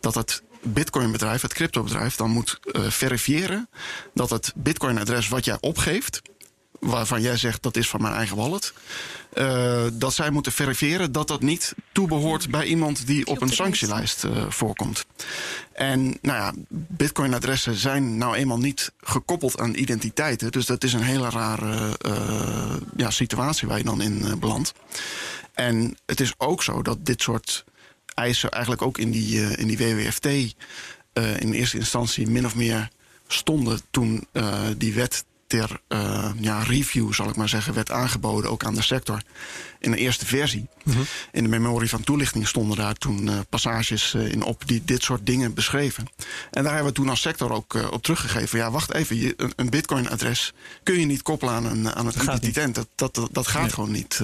dat 0.00 0.14
het 0.14 0.42
Bitcoin-bedrijf, 0.62 1.42
het 1.42 1.54
crypto-bedrijf, 1.54 2.16
dan 2.16 2.30
moet 2.30 2.60
verifiëren 2.72 3.68
dat 4.14 4.30
het 4.30 4.52
Bitcoin-adres 4.56 5.28
wat 5.28 5.44
jij 5.44 5.56
opgeeft, 5.60 6.22
waarvan 6.80 7.22
jij 7.22 7.36
zegt 7.36 7.62
dat 7.62 7.76
is 7.76 7.88
van 7.88 8.02
mijn 8.02 8.14
eigen 8.14 8.36
wallet. 8.36 8.72
Uh, 9.34 9.84
dat 9.92 10.14
zij 10.14 10.30
moeten 10.30 10.52
verifiëren 10.52 11.12
dat 11.12 11.28
dat 11.28 11.42
niet 11.42 11.74
toebehoort 11.92 12.50
bij 12.50 12.64
iemand 12.64 13.06
die 13.06 13.26
op 13.26 13.40
een 13.40 13.52
sanctielijst 13.52 14.24
uh, 14.24 14.50
voorkomt. 14.50 15.06
En 15.72 16.02
nou 16.02 16.38
ja, 16.38 16.52
bitcoin-adressen 16.68 17.74
zijn 17.74 18.18
nou 18.18 18.34
eenmaal 18.34 18.58
niet 18.58 18.92
gekoppeld 19.00 19.60
aan 19.60 19.74
identiteiten. 19.74 20.52
Dus 20.52 20.66
dat 20.66 20.84
is 20.84 20.92
een 20.92 21.02
hele 21.02 21.30
rare 21.30 21.96
uh, 22.06 22.76
ja, 22.96 23.10
situatie 23.10 23.68
waar 23.68 23.78
je 23.78 23.84
dan 23.84 24.02
in 24.02 24.38
belandt. 24.38 24.72
En 25.52 25.96
het 26.06 26.20
is 26.20 26.34
ook 26.38 26.62
zo 26.62 26.82
dat 26.82 27.06
dit 27.06 27.22
soort 27.22 27.64
eisen 28.14 28.50
eigenlijk 28.50 28.82
ook 28.82 28.98
in 28.98 29.10
die, 29.10 29.56
in 29.56 29.66
die 29.66 29.78
WWFT 29.78 30.26
in 31.38 31.52
eerste 31.52 31.76
instantie 31.76 32.28
min 32.28 32.46
of 32.46 32.54
meer 32.54 32.88
stonden 33.26 33.80
toen 33.90 34.26
die 34.76 34.94
wet 34.94 35.24
ter 35.50 35.80
uh, 35.88 36.30
ja, 36.40 36.62
review, 36.62 37.12
zal 37.12 37.28
ik 37.28 37.36
maar 37.36 37.48
zeggen, 37.48 37.74
werd 37.74 37.90
aangeboden, 37.90 38.50
ook 38.50 38.64
aan 38.64 38.74
de 38.74 38.82
sector. 38.82 39.22
In 39.78 39.90
de 39.90 39.96
eerste 39.96 40.26
versie. 40.26 40.66
Mm 40.84 40.92
-hmm. 40.92 41.04
In 41.32 41.42
de 41.42 41.48
memorie 41.48 41.88
van 41.88 42.04
toelichting 42.04 42.48
stonden 42.48 42.76
daar 42.76 42.94
toen 42.94 43.26
uh, 43.26 43.38
passages 43.48 44.14
uh, 44.14 44.32
in 44.32 44.42
op 44.42 44.62
die 44.66 44.82
dit 44.84 45.02
soort 45.02 45.26
dingen 45.26 45.54
beschreven. 45.54 46.08
En 46.50 46.62
daar 46.62 46.74
hebben 46.74 46.92
we 46.92 46.98
toen 46.98 47.08
als 47.08 47.20
sector 47.20 47.52
ook 47.52 47.92
op 47.92 48.02
teruggegeven. 48.02 48.58
Ja, 48.58 48.70
wacht 48.70 48.94
even, 48.94 49.16
je, 49.16 49.34
een, 49.36 49.52
een 49.56 49.70
bitcoin-adres 49.70 50.52
kun 50.82 51.00
je 51.00 51.06
niet 51.06 51.22
koppelen 51.22 51.54
aan 51.54 51.64
een, 51.64 51.92
aan 51.92 52.06
een 52.06 52.22
identiteit. 52.22 52.74
Dat, 52.74 52.88
dat, 52.94 53.14
dat, 53.14 53.28
dat 53.32 53.46
gaat 53.46 53.62
nee. 53.62 53.70
gewoon 53.70 53.90
niet. 53.90 54.20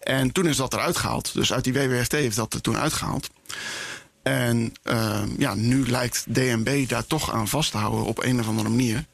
en 0.00 0.32
toen 0.32 0.46
is 0.46 0.56
dat 0.56 0.72
eruit 0.72 0.96
gehaald. 0.96 1.34
Dus 1.34 1.52
uit 1.52 1.64
die 1.64 1.72
WWFT 1.72 2.12
heeft 2.12 2.36
dat 2.36 2.54
er 2.54 2.60
toen 2.60 2.76
uitgehaald. 2.76 3.30
En 4.22 4.72
ja, 5.38 5.54
nu 5.54 5.88
lijkt 5.88 6.24
DNB 6.28 6.88
daar 6.88 7.06
toch 7.06 7.32
aan 7.32 7.48
vast 7.48 7.70
te 7.70 7.78
houden 7.78 8.04
op 8.04 8.22
een 8.22 8.40
of 8.40 8.48
andere 8.48 8.68
manier 8.68 9.04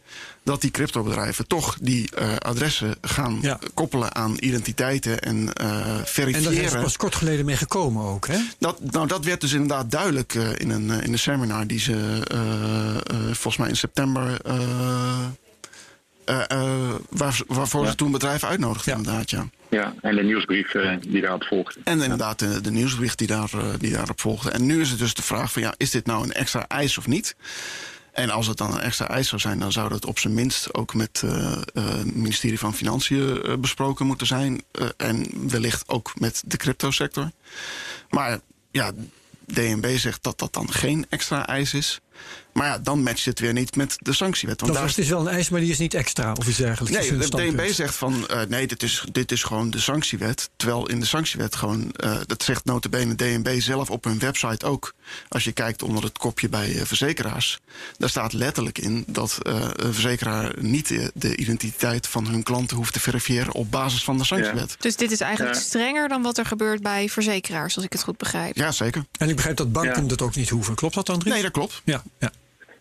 dat 0.43 0.61
die 0.61 0.71
cryptobedrijven 0.71 1.47
toch 1.47 1.77
die 1.81 2.11
uh, 2.19 2.37
adressen 2.37 2.97
gaan 3.01 3.39
ja. 3.43 3.59
koppelen 3.75 4.15
aan 4.15 4.37
identiteiten 4.39 5.21
en 5.21 5.37
uh, 5.37 5.97
verifiëren. 6.05 6.47
En 6.47 6.55
daar 6.55 6.65
is 6.65 6.83
pas 6.83 6.97
kort 6.97 7.15
geleden 7.15 7.45
mee 7.45 7.57
gekomen 7.57 8.05
ook, 8.05 8.27
hè? 8.27 8.39
Dat, 8.59 8.81
nou, 8.91 9.07
dat 9.07 9.25
werd 9.25 9.41
dus 9.41 9.53
inderdaad 9.53 9.91
duidelijk 9.91 10.35
uh, 10.35 10.51
in, 10.59 10.71
een, 10.71 10.91
in 10.91 11.13
een 11.13 11.19
seminar 11.19 11.67
die 11.67 11.81
ze 11.81 12.23
volgens 13.25 13.57
mij 13.57 13.69
in 13.69 13.77
september. 13.77 14.41
Waar, 17.09 17.41
waarvoor 17.47 17.85
ja. 17.85 17.91
ze 17.91 17.97
toen 17.97 18.11
bedrijven 18.11 18.49
uitnodigden, 18.49 18.93
ja. 18.93 18.99
inderdaad, 18.99 19.31
ja. 19.31 19.49
Ja, 19.71 19.95
en 20.01 20.17
de 20.17 20.23
nieuwsbrief 20.23 20.75
die 21.01 21.21
daarop 21.21 21.45
volgde. 21.45 21.81
En 21.85 22.01
inderdaad, 22.01 22.39
de, 22.39 22.61
de 22.61 22.71
nieuwsbrief 22.71 23.15
die, 23.15 23.27
daar, 23.27 23.51
die 23.79 23.93
daarop 23.93 24.21
volgde. 24.21 24.51
En 24.51 24.67
nu 24.67 24.81
is 24.81 24.91
het 24.91 24.99
dus 24.99 25.15
de 25.15 25.23
vraag 25.23 25.53
van, 25.53 25.63
ja, 25.63 25.75
is 25.77 25.91
dit 25.91 26.07
nou 26.07 26.25
een 26.25 26.33
extra 26.33 26.67
eis 26.67 26.99
of 26.99 27.07
niet? 27.07 27.37
En 28.19 28.31
als 28.31 28.47
het 28.47 28.57
dan 28.57 28.73
een 28.73 28.81
extra 28.81 29.09
eis 29.09 29.29
zou 29.29 29.41
zijn, 29.41 29.59
dan 29.59 29.73
zou 29.73 29.89
dat 29.89 30.07
op 30.07 30.19
zijn 30.19 30.35
minst 30.35 30.75
ook 30.75 30.95
met 30.95 31.23
uh, 31.25 31.31
uh, 31.31 31.59
het 31.75 32.15
ministerie 32.15 32.59
van 32.59 32.75
Financiën 32.75 33.41
uh, 33.51 33.57
besproken 33.57 34.07
moeten 34.07 34.27
zijn. 34.27 34.63
en 34.97 35.27
wellicht 35.49 35.89
ook 35.89 36.13
met 36.21 36.43
de 36.47 36.57
cryptosector. 36.57 37.31
Maar 38.11 38.41
ja, 38.71 38.93
DNB 39.47 39.99
zegt 39.99 40.23
dat 40.23 40.39
dat 40.39 40.53
dan 40.53 40.73
geen 40.73 41.07
extra 41.09 41.47
eis 41.47 41.75
is. 41.75 42.01
Maar 42.59 42.67
ja, 42.67 42.79
dan 42.79 43.03
matcht 43.03 43.25
het 43.25 43.41
weer 43.41 43.53
niet 43.53 43.77
met 43.77 43.97
de 43.99 44.13
sanctiewet. 44.13 44.61
Want 44.61 44.73
dat 44.73 44.83
daar... 44.83 44.99
is 44.99 45.09
wel 45.09 45.21
een 45.21 45.29
eis, 45.29 45.49
maar 45.49 45.61
die 45.61 45.71
is 45.71 45.79
niet 45.79 45.95
extra 45.95 46.33
of 46.33 46.49
iets 46.49 46.57
dergelijks. 46.57 47.09
Nee, 47.09 47.19
de 47.19 47.29
DNB 47.29 47.71
zegt 47.73 47.95
van 47.95 48.27
uh, 48.31 48.41
nee, 48.49 48.67
dit 48.67 48.83
is, 48.83 49.05
dit 49.13 49.33
is 49.33 49.43
gewoon 49.43 49.71
de 49.71 49.79
sanctiewet. 49.79 50.51
Terwijl 50.57 50.89
in 50.89 51.01
de 51.01 51.07
sanctiewet 51.07 51.57
gewoon, 51.57 51.95
uh, 52.05 52.17
dat 52.27 52.43
zegt 52.43 52.65
notabene 52.65 53.15
DNB 53.15 53.61
zelf 53.61 53.91
op 53.91 54.05
hun 54.05 54.19
website 54.19 54.67
ook. 54.67 54.95
Als 55.29 55.45
je 55.45 55.53
kijkt 55.53 55.83
onder 55.83 56.05
het 56.05 56.19
kopje 56.19 56.49
bij 56.49 56.75
uh, 56.75 56.83
verzekeraars. 56.85 57.59
Daar 57.99 58.09
staat 58.09 58.33
letterlijk 58.33 58.79
in 58.79 59.05
dat 59.07 59.39
een 59.43 59.95
verzekeraar 59.95 60.55
niet 60.61 60.89
de, 60.89 61.11
de, 61.15 61.37
identiteit 61.37 62.07
van 62.07 62.27
hun 62.27 62.43
klanten 62.43 62.77
hoeft 62.77 62.93
te 62.93 63.01
verifiëren 63.01 63.53
op 63.53 63.71
basis 63.71 64.05
van 64.05 64.19
de 64.19 64.25
sanctiewet. 64.25 64.71
Ja. 64.71 64.77
Dus 64.79 64.97
dit 64.97 65.11
is 65.11 65.21
eigenlijk 65.21 65.55
ja. 65.55 65.61
strenger 65.61 66.09
dan 66.09 66.23
wat 66.23 66.39
er 66.39 66.47
gebeurt 66.47 66.83
bij 66.83 67.09
verzekeraars, 67.09 67.77
als 67.77 67.85
ik 67.85 67.93
het 67.93 68.03
goed 68.03 68.17
begrijp. 68.17 68.57
Ja, 68.57 68.73
zeker. 68.73 69.05
En 69.19 69.29
ik 69.29 69.35
begrijp 69.35 69.57
dat 69.57 69.73
banken 69.73 70.03
ja. 70.03 70.09
dat 70.09 70.23
ook 70.23 70.35
niet 70.35 70.49
hoeven. 70.49 70.75
Klopt 70.75 70.95
dat, 70.95 71.11
Andries? 71.11 71.33
Nee, 71.33 71.43
dat 71.43 71.53
klopt. 71.53 71.83
Ja, 71.85 72.03
ja. 72.19 72.31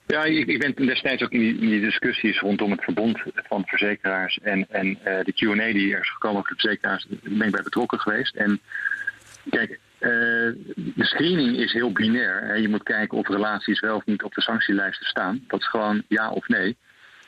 Ja, 0.08 0.24
ik, 0.24 0.48
ik, 0.48 0.60
ben 0.60 0.86
destijds 0.86 1.24
ook 1.24 1.32
in 1.32 1.40
die, 1.40 1.60
in 1.60 1.68
die, 1.68 1.82
discussies 1.82 2.40
rondom 2.40 2.72
het 2.72 2.84
verbond 2.84 3.20
van 3.34 3.66
verzekeraars 3.66 4.40
en, 4.42 4.66
en 4.70 4.88
uh, 4.88 4.96
de 5.04 5.34
QA 5.34 5.74
die 5.74 5.94
er 5.94 6.02
is 6.02 6.12
gekomen 6.12 6.38
over 6.38 6.56
de 6.56 6.60
verzekeraars, 6.60 7.08
ben 7.22 7.48
ik 7.48 7.52
bij 7.52 7.64
betrokken 7.64 8.00
geweest. 8.00 8.36
En 8.36 8.62
kijk, 9.50 9.80
uh, 10.00 10.10
de 10.76 11.06
screening 11.06 11.58
is 11.58 11.74
heel 11.74 11.92
binair. 11.92 12.42
Hè. 12.42 12.54
Je 12.54 12.70
moet 12.70 12.84
kijken 12.84 13.18
of 13.18 13.28
relaties 13.28 13.80
wel 13.80 13.96
of 13.96 14.06
niet 14.06 14.24
op 14.24 14.34
de 14.34 14.42
sanctielijsten 14.42 15.06
staan. 15.06 15.44
Dat 15.48 15.60
is 15.60 15.68
gewoon 15.68 16.04
ja 16.08 16.30
of 16.30 16.48
nee. 16.48 16.78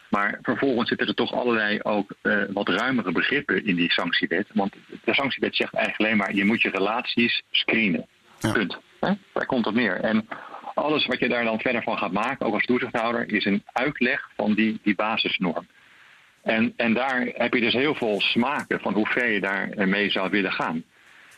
Maar 0.10 0.40
vervolgens 0.42 0.90
zitten 0.90 1.08
er 1.08 1.16
toch 1.16 1.34
allerlei 1.34 1.80
ook 1.82 2.14
uh, 2.24 2.44
wat 2.54 2.70
ruimere 2.70 3.12
begrippen 3.12 3.66
in 3.66 3.76
die 3.76 3.92
sanctiewet. 3.92 4.48
Want 4.54 4.74
de 5.04 5.14
sanctiewet 5.14 5.56
zegt 5.56 5.74
eigenlijk 5.74 6.04
alleen 6.04 6.18
maar: 6.18 6.36
je 6.36 6.46
moet 6.46 6.62
je 6.62 6.70
relaties 6.70 7.44
screenen. 7.52 8.08
Ja. 8.40 8.52
Punt. 8.52 8.78
Hè? 9.00 9.14
Daar 9.34 9.46
komt 9.46 9.66
het 9.66 9.76
meer. 9.76 9.96
En 9.96 10.28
alles 10.82 11.06
wat 11.06 11.20
je 11.20 11.30
daar 11.30 11.44
dan 11.44 11.60
verder 11.60 11.84
van 11.84 11.98
gaat 11.98 12.12
maken, 12.12 12.46
ook 12.46 12.54
als 12.54 12.66
toezichthouder, 12.66 13.34
is 13.34 13.46
een 13.46 13.64
uitleg 13.72 14.30
van 14.36 14.54
die, 14.54 14.80
die 14.84 14.96
basisnorm. 14.96 15.68
En, 16.44 16.74
en 16.76 16.94
daar 16.94 17.30
heb 17.34 17.54
je 17.54 17.62
dus 17.62 17.74
heel 17.74 17.96
veel 17.96 18.22
smaken 18.22 18.80
van 18.80 18.94
hoe 18.94 19.08
ver 19.08 19.30
je 19.30 19.40
daar 19.40 19.88
mee 19.88 20.10
zou 20.10 20.30
willen 20.30 20.52
gaan. 20.52 20.84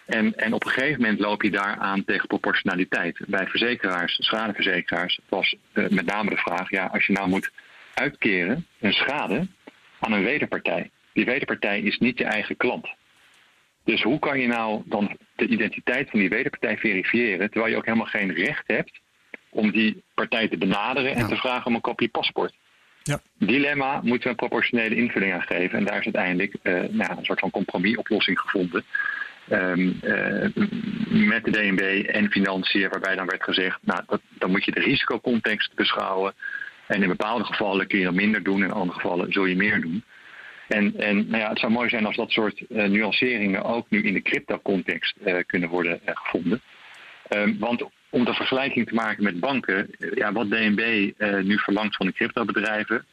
En, 0.06 0.36
en 0.36 0.54
op 0.54 0.66
een 0.66 0.72
gegeven 0.72 1.02
moment 1.02 1.20
loop 1.20 1.42
je 1.42 1.50
daar 1.50 1.76
aan 1.78 2.04
tegen 2.04 2.28
proportionaliteit. 2.28 3.20
Bij 3.28 3.48
verzekeraars, 3.48 4.18
schadeverzekeraars, 4.20 5.20
was 5.30 5.56
uh, 5.74 5.90
met 5.90 6.06
name 6.06 6.30
de 6.30 6.38
vraag: 6.38 6.70
ja, 6.70 6.86
als 6.86 7.06
je 7.06 7.14
nou 7.14 7.30
moet 7.30 7.52
uitkeren 7.94 8.66
een 8.80 8.94
schade 8.94 9.48
aan 10.00 10.12
een 10.12 10.24
wederpartij. 10.24 10.90
Die 11.14 11.26
wederpartij 11.26 11.80
is 11.82 11.98
niet 11.98 12.18
je 12.18 12.26
eigen 12.26 12.58
klant. 12.58 12.88
Dus 13.84 14.02
hoe 14.02 14.20
kan 14.20 14.40
je 14.40 14.48
nou 14.48 14.82
dan 14.86 15.18
de 15.36 15.48
identiteit 15.48 16.10
van 16.10 16.20
die 16.20 16.30
wederpartij 16.30 16.78
verifiëren, 16.78 17.50
terwijl 17.50 17.72
je 17.72 17.78
ook 17.78 17.86
helemaal 17.86 18.06
geen 18.06 18.34
recht 18.34 18.64
hebt 18.68 19.00
om 19.52 19.72
die 19.72 20.04
partij 20.14 20.48
te 20.48 20.58
benaderen 20.58 21.16
en 21.16 21.28
te 21.28 21.36
vragen 21.36 21.66
om 21.66 21.76
een 21.76 21.82
kopie 21.82 22.10
paspoort? 22.10 22.54
Ja. 23.04 23.22
Dilemma 23.38 24.00
moeten 24.04 24.24
we 24.24 24.30
een 24.30 24.36
proportionele 24.36 24.96
invulling 24.96 25.34
aan 25.34 25.42
geven. 25.42 25.78
En 25.78 25.86
daar 25.86 25.98
is 25.98 26.04
uiteindelijk 26.04 26.56
uh, 26.64 26.74
nou, 26.90 27.18
een 27.18 27.26
soort 27.26 27.40
van 27.40 27.52
compromisoplossing 27.52 28.40
gevonden. 28.40 28.84
Um, 29.50 30.00
uh, 30.04 30.50
met 31.28 31.46
de 31.46 31.52
DNB 31.52 32.06
en 32.08 32.32
financiën, 32.32 32.90
waarbij 32.90 33.16
dan 33.16 33.26
werd 33.26 33.44
gezegd, 33.44 33.80
nou, 33.82 34.02
dat, 34.08 34.22
dan 34.30 34.52
moet 34.52 34.66
je 34.66 34.72
de 34.72 34.80
risicocontext 34.80 35.76
beschouwen. 35.76 36.34
En 36.88 37.02
in 37.02 37.08
bepaalde 37.08 37.44
gevallen 37.44 37.88
kun 37.88 38.00
je 38.00 38.06
dan 38.06 38.16
minder 38.16 38.44
doen, 38.44 38.64
in 38.64 38.72
andere 38.72 39.00
gevallen 39.00 39.32
zul 39.32 39.46
je 39.46 39.56
meer 39.56 39.82
doen. 39.82 40.04
En, 40.68 40.94
en 40.98 41.16
nou 41.16 41.38
ja, 41.38 41.50
het 41.50 41.60
zou 41.60 41.72
mooi 41.72 41.90
zijn 41.90 42.06
als 42.06 42.16
dat 42.16 42.32
soort 42.32 42.64
uh, 42.70 42.84
nuanceringen 42.84 43.64
ook 43.64 43.90
nu 43.90 44.04
in 44.04 44.14
de 44.14 44.22
crypto-context 44.22 45.18
kunnen 45.46 45.70
worden 45.70 46.00
gevonden. 46.06 46.62
Um, 47.30 47.60
want 47.60 47.84
om 48.12 48.26
de 48.26 48.34
vergelijking 48.34 48.88
te 48.88 48.94
maken 48.94 49.24
met 49.24 49.40
banken, 49.40 49.88
ja, 50.16 50.32
wat 50.32 50.50
DNB 50.50 51.12
nu 51.44 51.58
verlangt 51.58 51.96
van 51.96 52.06
de 52.06 52.14
cryptobedrijven, 52.14 53.06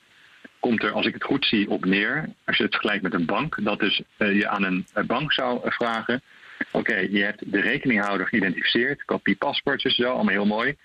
komt 0.61 0.83
er, 0.83 0.93
als 0.93 1.07
ik 1.07 1.15
het 1.15 1.25
goed 1.25 1.45
zie, 1.45 1.71
op 1.71 1.85
neer, 1.85 2.29
als 2.45 2.57
je 2.57 2.63
het 2.63 2.73
vergelijkt 2.73 3.03
met 3.03 3.15
een 3.15 3.27
bank, 3.27 3.65
dat 3.65 3.79
dus 3.79 4.03
je 4.17 4.49
aan 4.49 4.65
een 4.65 4.87
bank 5.07 5.33
zou 5.33 5.61
vragen: 5.65 6.23
oké, 6.59 6.79
okay, 6.79 7.09
je 7.11 7.23
hebt 7.23 7.53
de 7.53 7.61
rekeninghouder 7.61 8.27
geïdentificeerd, 8.27 9.05
kopie 9.05 9.37
paspoortjes, 9.37 9.95
zo, 9.95 10.13
allemaal 10.13 10.35
heel 10.35 10.47
mooi. 10.47 10.77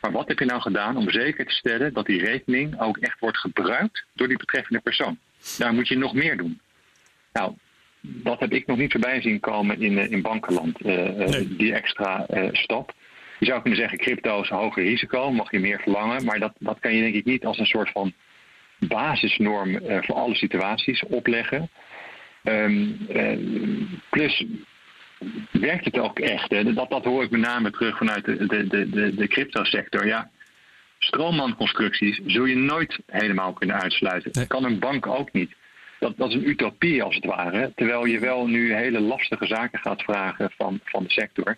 Maar 0.00 0.12
wat 0.12 0.28
heb 0.28 0.38
je 0.38 0.44
nou 0.44 0.60
gedaan 0.60 0.96
om 0.96 1.10
zeker 1.10 1.46
te 1.46 1.54
stellen 1.54 1.92
dat 1.92 2.06
die 2.06 2.24
rekening 2.24 2.80
ook 2.80 2.96
echt 2.96 3.20
wordt 3.20 3.38
gebruikt 3.38 4.04
door 4.12 4.28
die 4.28 4.36
betreffende 4.36 4.80
persoon? 4.80 5.18
Daar 5.58 5.72
moet 5.72 5.88
je 5.88 5.98
nog 5.98 6.14
meer 6.14 6.36
doen. 6.36 6.60
Nou, 7.32 7.54
dat 8.00 8.40
heb 8.40 8.52
ik 8.52 8.66
nog 8.66 8.78
niet 8.78 8.92
voorbij 8.92 9.20
zien 9.20 9.40
komen 9.40 9.80
in, 9.80 10.10
in 10.10 10.22
bankenland, 10.22 10.86
uh, 10.86 11.08
nee. 11.08 11.56
die 11.56 11.74
extra 11.74 12.26
uh, 12.30 12.48
stap. 12.52 12.94
Je 13.38 13.46
zou 13.46 13.60
kunnen 13.60 13.80
zeggen, 13.80 13.98
crypto 13.98 14.40
is 14.42 14.50
een 14.50 14.56
hoger 14.56 14.82
risico, 14.82 15.32
mag 15.32 15.50
je 15.50 15.58
meer 15.58 15.80
verlangen. 15.80 16.24
Maar 16.24 16.38
dat, 16.38 16.52
dat 16.58 16.78
kan 16.80 16.94
je 16.94 17.02
denk 17.02 17.14
ik 17.14 17.24
niet 17.24 17.44
als 17.44 17.58
een 17.58 17.66
soort 17.66 17.90
van 17.90 18.12
basisnorm 18.78 19.70
uh, 19.70 20.02
voor 20.02 20.14
alle 20.14 20.34
situaties 20.34 21.04
opleggen. 21.04 21.70
Um, 22.44 23.06
plus 24.10 24.44
werkt 25.50 25.84
het 25.84 25.98
ook 25.98 26.18
echt. 26.18 26.50
Hè? 26.50 26.72
Dat, 26.72 26.90
dat 26.90 27.04
hoor 27.04 27.22
ik 27.22 27.30
met 27.30 27.40
name 27.40 27.70
terug 27.70 27.96
vanuit 27.96 28.24
de, 28.24 28.46
de, 28.46 28.88
de, 28.88 29.14
de 29.14 29.28
crypto 29.28 29.64
sector. 29.64 30.06
Ja, 30.06 30.30
stroommanconstructies 30.98 32.20
zul 32.26 32.44
je 32.44 32.56
nooit 32.56 32.98
helemaal 33.06 33.52
kunnen 33.52 33.80
uitsluiten. 33.80 34.32
Dat 34.32 34.46
kan 34.46 34.64
een 34.64 34.78
bank 34.78 35.06
ook 35.06 35.32
niet. 35.32 35.54
Dat, 35.98 36.16
dat 36.16 36.28
is 36.28 36.34
een 36.34 36.48
utopie 36.48 37.02
als 37.02 37.14
het 37.14 37.24
ware. 37.24 37.72
Terwijl 37.74 38.04
je 38.04 38.18
wel 38.18 38.46
nu 38.46 38.74
hele 38.74 39.00
lastige 39.00 39.46
zaken 39.46 39.78
gaat 39.78 40.02
vragen 40.02 40.50
van, 40.56 40.80
van 40.84 41.02
de 41.02 41.10
sector. 41.10 41.56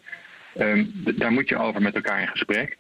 Um, 0.59 0.93
daar 1.17 1.33
moet 1.33 1.49
je 1.49 1.59
over 1.59 1.83
met 1.83 1.95
elkaar 1.95 2.21
in 2.21 2.29
gesprek. 2.29 2.77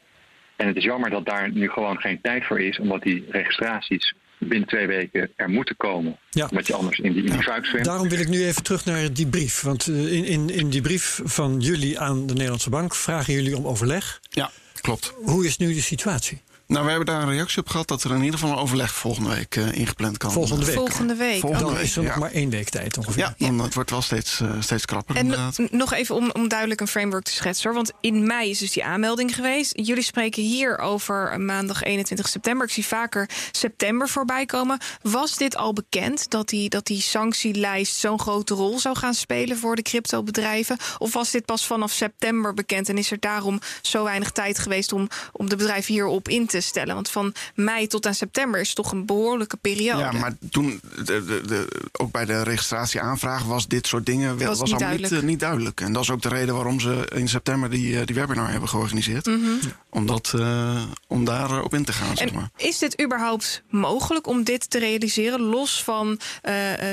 En 0.56 0.66
het 0.66 0.76
is 0.76 0.84
jammer 0.84 1.10
dat 1.10 1.26
daar 1.26 1.50
nu 1.52 1.68
gewoon 1.68 2.00
geen 2.00 2.20
tijd 2.22 2.44
voor 2.44 2.60
is, 2.60 2.78
omdat 2.78 3.02
die 3.02 3.24
registraties 3.30 4.14
binnen 4.38 4.68
twee 4.68 4.86
weken 4.86 5.30
er 5.36 5.48
moeten 5.48 5.76
komen. 5.76 6.18
Ja. 6.30 6.46
Omdat 6.50 6.66
je 6.66 6.74
anders 6.74 6.98
in 6.98 7.12
die, 7.12 7.24
in 7.24 7.30
die 7.30 7.42
ja. 7.42 7.62
zwemt. 7.62 7.84
Daarom 7.84 8.08
wil 8.08 8.18
ik 8.18 8.28
nu 8.28 8.44
even 8.44 8.62
terug 8.62 8.84
naar 8.84 9.12
die 9.12 9.26
brief. 9.26 9.60
Want 9.60 9.86
uh, 9.86 10.12
in, 10.12 10.24
in, 10.24 10.50
in 10.50 10.70
die 10.70 10.80
brief 10.80 11.20
van 11.24 11.60
jullie 11.60 11.98
aan 11.98 12.26
de 12.26 12.32
Nederlandse 12.32 12.70
Bank 12.70 12.94
vragen 12.94 13.34
jullie 13.34 13.56
om 13.56 13.66
overleg. 13.66 14.20
Ja, 14.30 14.50
klopt. 14.80 15.14
Hoe 15.22 15.46
is 15.46 15.56
nu 15.56 15.74
de 15.74 15.80
situatie? 15.80 16.40
Nou, 16.70 16.84
we 16.84 16.90
hebben 16.90 17.14
daar 17.14 17.22
een 17.22 17.30
reactie 17.30 17.60
op 17.60 17.68
gehad 17.68 17.88
dat 17.88 18.04
er 18.04 18.10
in 18.10 18.22
ieder 18.22 18.38
geval 18.38 18.54
een 18.54 18.62
overleg 18.62 18.94
volgende 18.94 19.34
week 19.34 19.56
uh, 19.56 19.72
ingepland 19.72 20.16
kan 20.16 20.32
Volgende 20.32 20.64
week. 20.64 20.74
Volgende 20.74 21.14
week. 21.14 21.40
Volgende 21.40 21.66
oh. 21.66 21.72
week. 21.72 21.82
is 21.82 21.96
er 21.96 22.02
nog 22.02 22.12
ja. 22.12 22.18
maar 22.18 22.30
één 22.30 22.50
week 22.50 22.68
tijd 22.68 22.98
ongeveer. 22.98 23.22
Ja, 23.22 23.34
ja. 23.36 23.62
het 23.62 23.74
wordt 23.74 23.90
wel 23.90 24.02
steeds, 24.02 24.40
uh, 24.40 24.50
steeds 24.60 24.84
krapper. 24.84 25.16
En 25.16 25.22
inderdaad. 25.22 25.58
nog 25.70 25.92
even 25.92 26.14
om, 26.14 26.30
om 26.32 26.48
duidelijk 26.48 26.80
een 26.80 26.88
framework 26.88 27.24
te 27.24 27.32
schetsen. 27.32 27.64
Hoor. 27.64 27.74
Want 27.74 27.92
in 28.00 28.26
mei 28.26 28.50
is 28.50 28.58
dus 28.58 28.72
die 28.72 28.84
aanmelding 28.84 29.34
geweest. 29.34 29.72
Jullie 29.74 30.02
spreken 30.02 30.42
hier 30.42 30.78
over 30.78 31.40
maandag 31.40 31.82
21 31.82 32.28
september. 32.28 32.66
Ik 32.66 32.72
zie 32.72 32.86
vaker 32.86 33.28
september 33.50 34.08
voorbij 34.08 34.46
komen. 34.46 34.78
Was 35.02 35.36
dit 35.36 35.56
al 35.56 35.72
bekend 35.72 36.30
dat 36.30 36.48
die, 36.48 36.68
dat 36.68 36.86
die 36.86 37.00
sanctielijst 37.00 37.96
zo'n 37.96 38.20
grote 38.20 38.54
rol 38.54 38.78
zou 38.78 38.96
gaan 38.96 39.14
spelen 39.14 39.58
voor 39.58 39.76
de 39.76 39.82
cryptobedrijven? 39.82 40.76
Of 40.98 41.12
was 41.12 41.30
dit 41.30 41.44
pas 41.44 41.66
vanaf 41.66 41.92
september 41.92 42.54
bekend 42.54 42.88
en 42.88 42.98
is 42.98 43.10
er 43.10 43.20
daarom 43.20 43.60
zo 43.82 44.04
weinig 44.04 44.30
tijd 44.30 44.58
geweest 44.58 44.92
om, 44.92 45.08
om 45.32 45.48
de 45.48 45.56
bedrijven 45.56 45.92
hierop 45.92 46.28
in 46.28 46.46
te 46.46 46.58
stellen? 46.60 46.94
Want 46.94 47.10
van 47.10 47.34
mei 47.54 47.86
tot 47.86 48.06
aan 48.06 48.14
september 48.14 48.60
is 48.60 48.74
toch 48.74 48.92
een 48.92 49.06
behoorlijke 49.06 49.56
periode. 49.56 50.00
Ja, 50.00 50.12
maar 50.12 50.36
toen, 50.50 50.80
de, 50.96 51.04
de, 51.04 51.40
de, 51.46 51.88
ook 51.92 52.10
bij 52.10 52.24
de 52.24 52.42
registratieaanvraag 52.42 53.44
was 53.44 53.68
dit 53.68 53.86
soort 53.86 54.06
dingen 54.06 54.38
was, 54.38 54.58
was 54.58 54.70
niet, 54.70 54.78
duidelijk. 54.78 55.12
Niet, 55.12 55.22
uh, 55.22 55.28
niet 55.28 55.40
duidelijk. 55.40 55.80
En 55.80 55.92
dat 55.92 56.02
is 56.02 56.10
ook 56.10 56.22
de 56.22 56.28
reden 56.28 56.54
waarom 56.54 56.80
ze 56.80 57.08
in 57.14 57.28
september 57.28 57.70
die, 57.70 58.04
die 58.04 58.14
webinar 58.14 58.50
hebben 58.50 58.68
georganiseerd. 58.68 59.26
Mhm. 59.26 59.38
Mm 59.38 59.44
-hmm. 59.44 59.72
om, 59.90 60.06
dat, 60.06 60.32
uh, 60.36 60.82
om 61.06 61.24
daar 61.24 61.62
op 61.62 61.74
in 61.74 61.84
te 61.84 61.92
gaan. 61.92 62.10
En 62.10 62.16
zeg 62.16 62.32
maar. 62.32 62.50
is 62.56 62.78
dit 62.78 63.02
überhaupt 63.02 63.62
mogelijk 63.68 64.26
om 64.26 64.44
dit 64.44 64.70
te 64.70 64.78
realiseren? 64.78 65.40
Los 65.40 65.82
van 65.82 66.08
uh, 66.08 66.18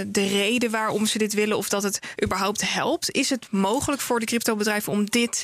de 0.08 0.28
reden 0.28 0.72
waarom 0.72 1.06
ze 1.06 1.18
dit 1.18 1.34
willen 1.34 1.58
of 1.58 1.70
dat 1.70 1.84
het 1.84 2.00
überhaupt 2.24 2.72
helpt. 2.74 3.12
Is 3.12 3.30
het 3.30 3.52
mogelijk 3.52 4.02
voor 4.02 4.20
de 4.20 4.26
cryptobedrijven 4.26 4.94
om 4.94 5.06
dit 5.06 5.44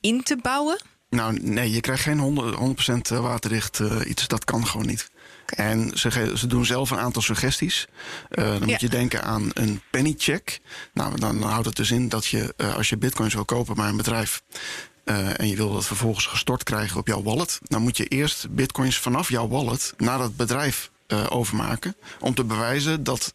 in 0.00 0.22
te 0.22 0.36
bouwen? 0.42 0.78
Nou, 1.14 1.38
nee, 1.42 1.70
je 1.70 1.80
krijgt 1.80 2.02
geen 2.02 2.18
100%, 2.18 2.54
100 2.54 3.08
waterdicht 3.08 3.78
uh, 3.78 3.96
iets. 4.06 4.28
Dat 4.28 4.44
kan 4.44 4.66
gewoon 4.66 4.86
niet. 4.86 5.10
Okay. 5.42 5.66
En 5.66 5.90
ze, 5.98 6.32
ze, 6.36 6.46
doen 6.46 6.64
zelf 6.64 6.90
een 6.90 6.98
aantal 6.98 7.22
suggesties. 7.22 7.86
Uh, 8.30 8.44
dan 8.44 8.58
ja. 8.58 8.66
moet 8.66 8.80
je 8.80 8.88
denken 8.88 9.22
aan 9.22 9.50
een 9.52 9.80
pennycheck. 9.90 10.60
Nou, 10.94 11.20
dan 11.20 11.42
houdt 11.42 11.66
het 11.66 11.76
dus 11.76 11.90
in 11.90 12.08
dat 12.08 12.26
je, 12.26 12.54
uh, 12.56 12.76
als 12.76 12.88
je 12.88 12.96
bitcoins 12.96 13.34
wil 13.34 13.44
kopen 13.44 13.74
bij 13.74 13.88
een 13.88 13.96
bedrijf. 13.96 14.42
En 15.04 15.48
je 15.48 15.56
wil 15.56 15.72
dat 15.72 15.86
vervolgens 15.86 16.26
gestort 16.26 16.62
krijgen 16.62 16.98
op 16.98 17.06
jouw 17.06 17.22
wallet. 17.22 17.60
Dan 17.62 17.82
moet 17.82 17.96
je 17.96 18.06
eerst 18.06 18.50
bitcoins 18.50 18.98
vanaf 18.98 19.28
jouw 19.28 19.48
wallet 19.48 19.94
naar 19.96 20.18
dat 20.18 20.36
bedrijf 20.36 20.90
overmaken. 21.28 21.96
Om 22.20 22.34
te 22.34 22.44
bewijzen 22.44 23.04
dat 23.04 23.34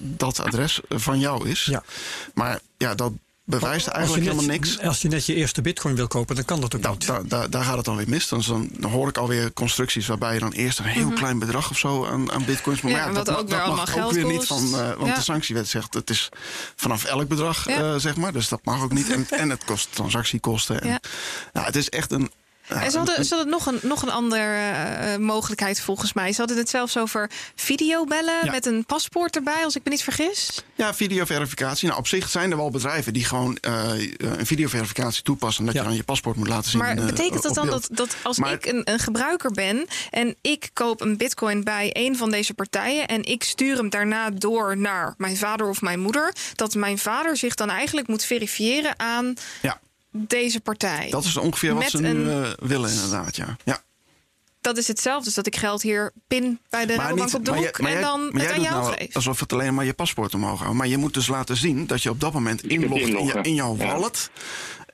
dat 0.00 0.40
adres 0.40 0.80
van 0.88 1.18
jou 1.18 1.48
is. 1.48 1.64
Ja. 1.64 1.82
Maar 2.34 2.60
ja, 2.76 2.94
dat 2.94 3.12
bewijst 3.46 3.86
eigenlijk 3.86 4.24
net, 4.24 4.34
helemaal 4.34 4.56
niks. 4.56 4.80
Als 4.80 5.02
je 5.02 5.08
net 5.08 5.26
je 5.26 5.34
eerste 5.34 5.62
bitcoin 5.62 5.94
wil 5.94 6.06
kopen, 6.06 6.34
dan 6.34 6.44
kan 6.44 6.60
dat 6.60 6.74
ook 6.74 6.82
da, 6.82 6.90
niet. 6.90 7.06
Da, 7.06 7.22
da, 7.22 7.48
daar 7.48 7.64
gaat 7.64 7.76
het 7.76 7.84
dan 7.84 7.96
weer 7.96 8.08
mis. 8.08 8.28
Dan, 8.28 8.42
dan, 8.72 8.90
hoor 8.90 9.08
ik 9.08 9.16
alweer 9.16 9.52
constructies 9.52 10.06
waarbij 10.06 10.34
je 10.34 10.40
dan 10.40 10.52
eerst 10.52 10.78
een 10.78 10.84
heel 10.84 11.02
mm 11.02 11.08
-hmm. 11.08 11.18
klein 11.18 11.38
bedrag 11.38 11.70
of 11.70 11.78
zo 11.78 12.06
aan, 12.06 12.32
aan 12.32 12.44
bitcoins 12.44 12.80
moet. 12.80 12.92
Ja, 12.92 12.98
ja, 12.98 13.12
dat, 13.12 13.26
dat, 13.26 13.38
ook 13.38 13.50
dat 13.50 13.58
weer 13.58 13.74
mag 13.74 13.80
ook 13.80 13.94
geld 13.94 14.12
weer 14.12 14.22
kost. 14.22 14.36
niet 14.36 14.46
van. 14.46 14.80
Uh, 14.80 14.94
want 14.94 15.08
ja. 15.08 15.14
de 15.14 15.20
sanctiewet 15.20 15.68
zegt 15.68 15.94
het 15.94 16.10
is 16.10 16.28
vanaf 16.76 17.04
elk 17.04 17.28
bedrag, 17.28 17.68
ja. 17.68 17.80
uh, 17.80 17.94
zeg 17.96 18.16
maar. 18.16 18.32
Dus 18.32 18.48
dat 18.48 18.60
mag 18.64 18.82
ook 18.82 18.92
niet. 18.92 19.10
En, 19.10 19.26
en 19.30 19.50
het 19.50 19.64
kost 19.64 19.88
transactiekosten. 19.94 20.80
En, 20.80 21.00
nou, 21.52 21.66
het 21.66 21.76
is 21.76 21.88
echt 21.88 22.12
een. 22.12 22.30
En 22.68 22.90
ze 22.90 22.96
hadden, 22.96 23.24
ze 23.24 23.34
hadden 23.34 23.52
nog 23.52 23.66
een, 23.66 23.78
nog 23.82 24.02
een 24.02 24.10
andere 24.10 24.72
uh, 25.02 25.16
mogelijkheid 25.16 25.80
volgens 25.80 26.12
mij. 26.12 26.32
Ze 26.32 26.38
hadden 26.38 26.56
het 26.56 26.68
zelfs 26.68 26.98
over 26.98 27.30
videobellen 27.54 28.44
ja. 28.44 28.50
met 28.50 28.66
een 28.66 28.84
paspoort 28.84 29.36
erbij, 29.36 29.64
als 29.64 29.76
ik 29.76 29.84
me 29.84 29.90
niet 29.90 30.02
vergis. 30.02 30.64
Ja, 30.74 30.94
videoverificatie. 30.94 31.86
Nou, 31.86 31.98
op 31.98 32.06
zich 32.06 32.28
zijn 32.28 32.50
er 32.50 32.56
wel 32.56 32.70
bedrijven 32.70 33.12
die 33.12 33.24
gewoon 33.24 33.58
uh, 33.60 33.90
een 34.18 34.46
videoverificatie 34.46 35.22
toepassen. 35.22 35.64
Dat 35.64 35.74
ja. 35.74 35.80
je 35.80 35.86
dan 35.86 35.96
je 35.96 36.04
paspoort 36.04 36.36
moet 36.36 36.48
laten 36.48 36.70
zien. 36.70 36.80
Maar 36.80 36.94
betekent 36.94 37.42
dat 37.42 37.54
dan 37.54 37.66
dat, 37.66 37.88
dat 37.90 38.16
als 38.22 38.38
maar, 38.38 38.52
ik 38.52 38.66
een, 38.66 38.80
een, 38.84 38.98
gebruiker 38.98 39.50
ben 39.50 39.86
en 40.10 40.36
ik 40.40 40.70
koop 40.72 41.00
een 41.00 41.16
bitcoin 41.16 41.64
bij 41.64 41.90
een 41.92 42.16
van 42.16 42.30
deze 42.30 42.54
partijen 42.54 43.06
en 43.06 43.24
ik 43.24 43.44
stuur 43.44 43.76
hem 43.76 43.90
daarna 43.90 44.30
door 44.30 44.76
naar 44.76 45.14
mijn 45.16 45.36
vader 45.36 45.68
of 45.68 45.80
mijn 45.80 46.00
moeder, 46.00 46.34
dat 46.54 46.74
mijn 46.74 46.98
vader 46.98 47.36
zich 47.36 47.54
dan 47.54 47.70
eigenlijk 47.70 48.08
moet 48.08 48.24
verifiëren 48.24 48.98
aan. 48.98 49.34
Ja 49.62 49.80
deze 50.26 50.60
partij. 50.60 51.10
Dat 51.10 51.24
is 51.24 51.36
ongeveer 51.36 51.74
wat 51.74 51.90
ze 51.90 52.00
nu 52.00 52.08
een... 52.08 52.26
uh, 52.26 52.50
willen, 52.58 52.90
inderdaad, 52.90 53.36
ja. 53.36 53.56
ja. 53.64 53.84
Dat 54.60 54.76
is 54.76 54.88
hetzelfde, 54.88 55.24
dus 55.24 55.34
dat 55.34 55.46
ik 55.46 55.56
geld 55.56 55.82
hier 55.82 56.12
pin 56.26 56.60
bij 56.70 56.86
de 56.86 56.94
Rabobank 56.94 57.34
op 57.34 57.44
de 57.44 57.54
hoek 57.54 57.80
maar 57.80 57.92
en 57.92 58.00
dan 58.00 58.28
maar 58.32 58.42
het 58.42 58.52
aan 58.52 58.62
jou 58.62 58.80
nou 58.80 58.96
geef. 58.96 59.14
Alsof 59.14 59.40
het 59.40 59.52
alleen 59.52 59.74
maar 59.74 59.84
je 59.84 59.92
paspoort 59.92 60.34
omhoog 60.34 60.60
houdt. 60.60 60.76
Maar 60.76 60.86
je 60.86 60.96
moet 60.96 61.14
dus 61.14 61.26
laten 61.26 61.56
zien 61.56 61.86
dat 61.86 62.02
je 62.02 62.10
op 62.10 62.20
dat 62.20 62.32
moment 62.32 62.62
inlogt 62.62 63.00
in, 63.00 63.24
je, 63.24 63.38
in, 63.42 63.54
jouw 63.54 63.76
wallet. 63.76 64.30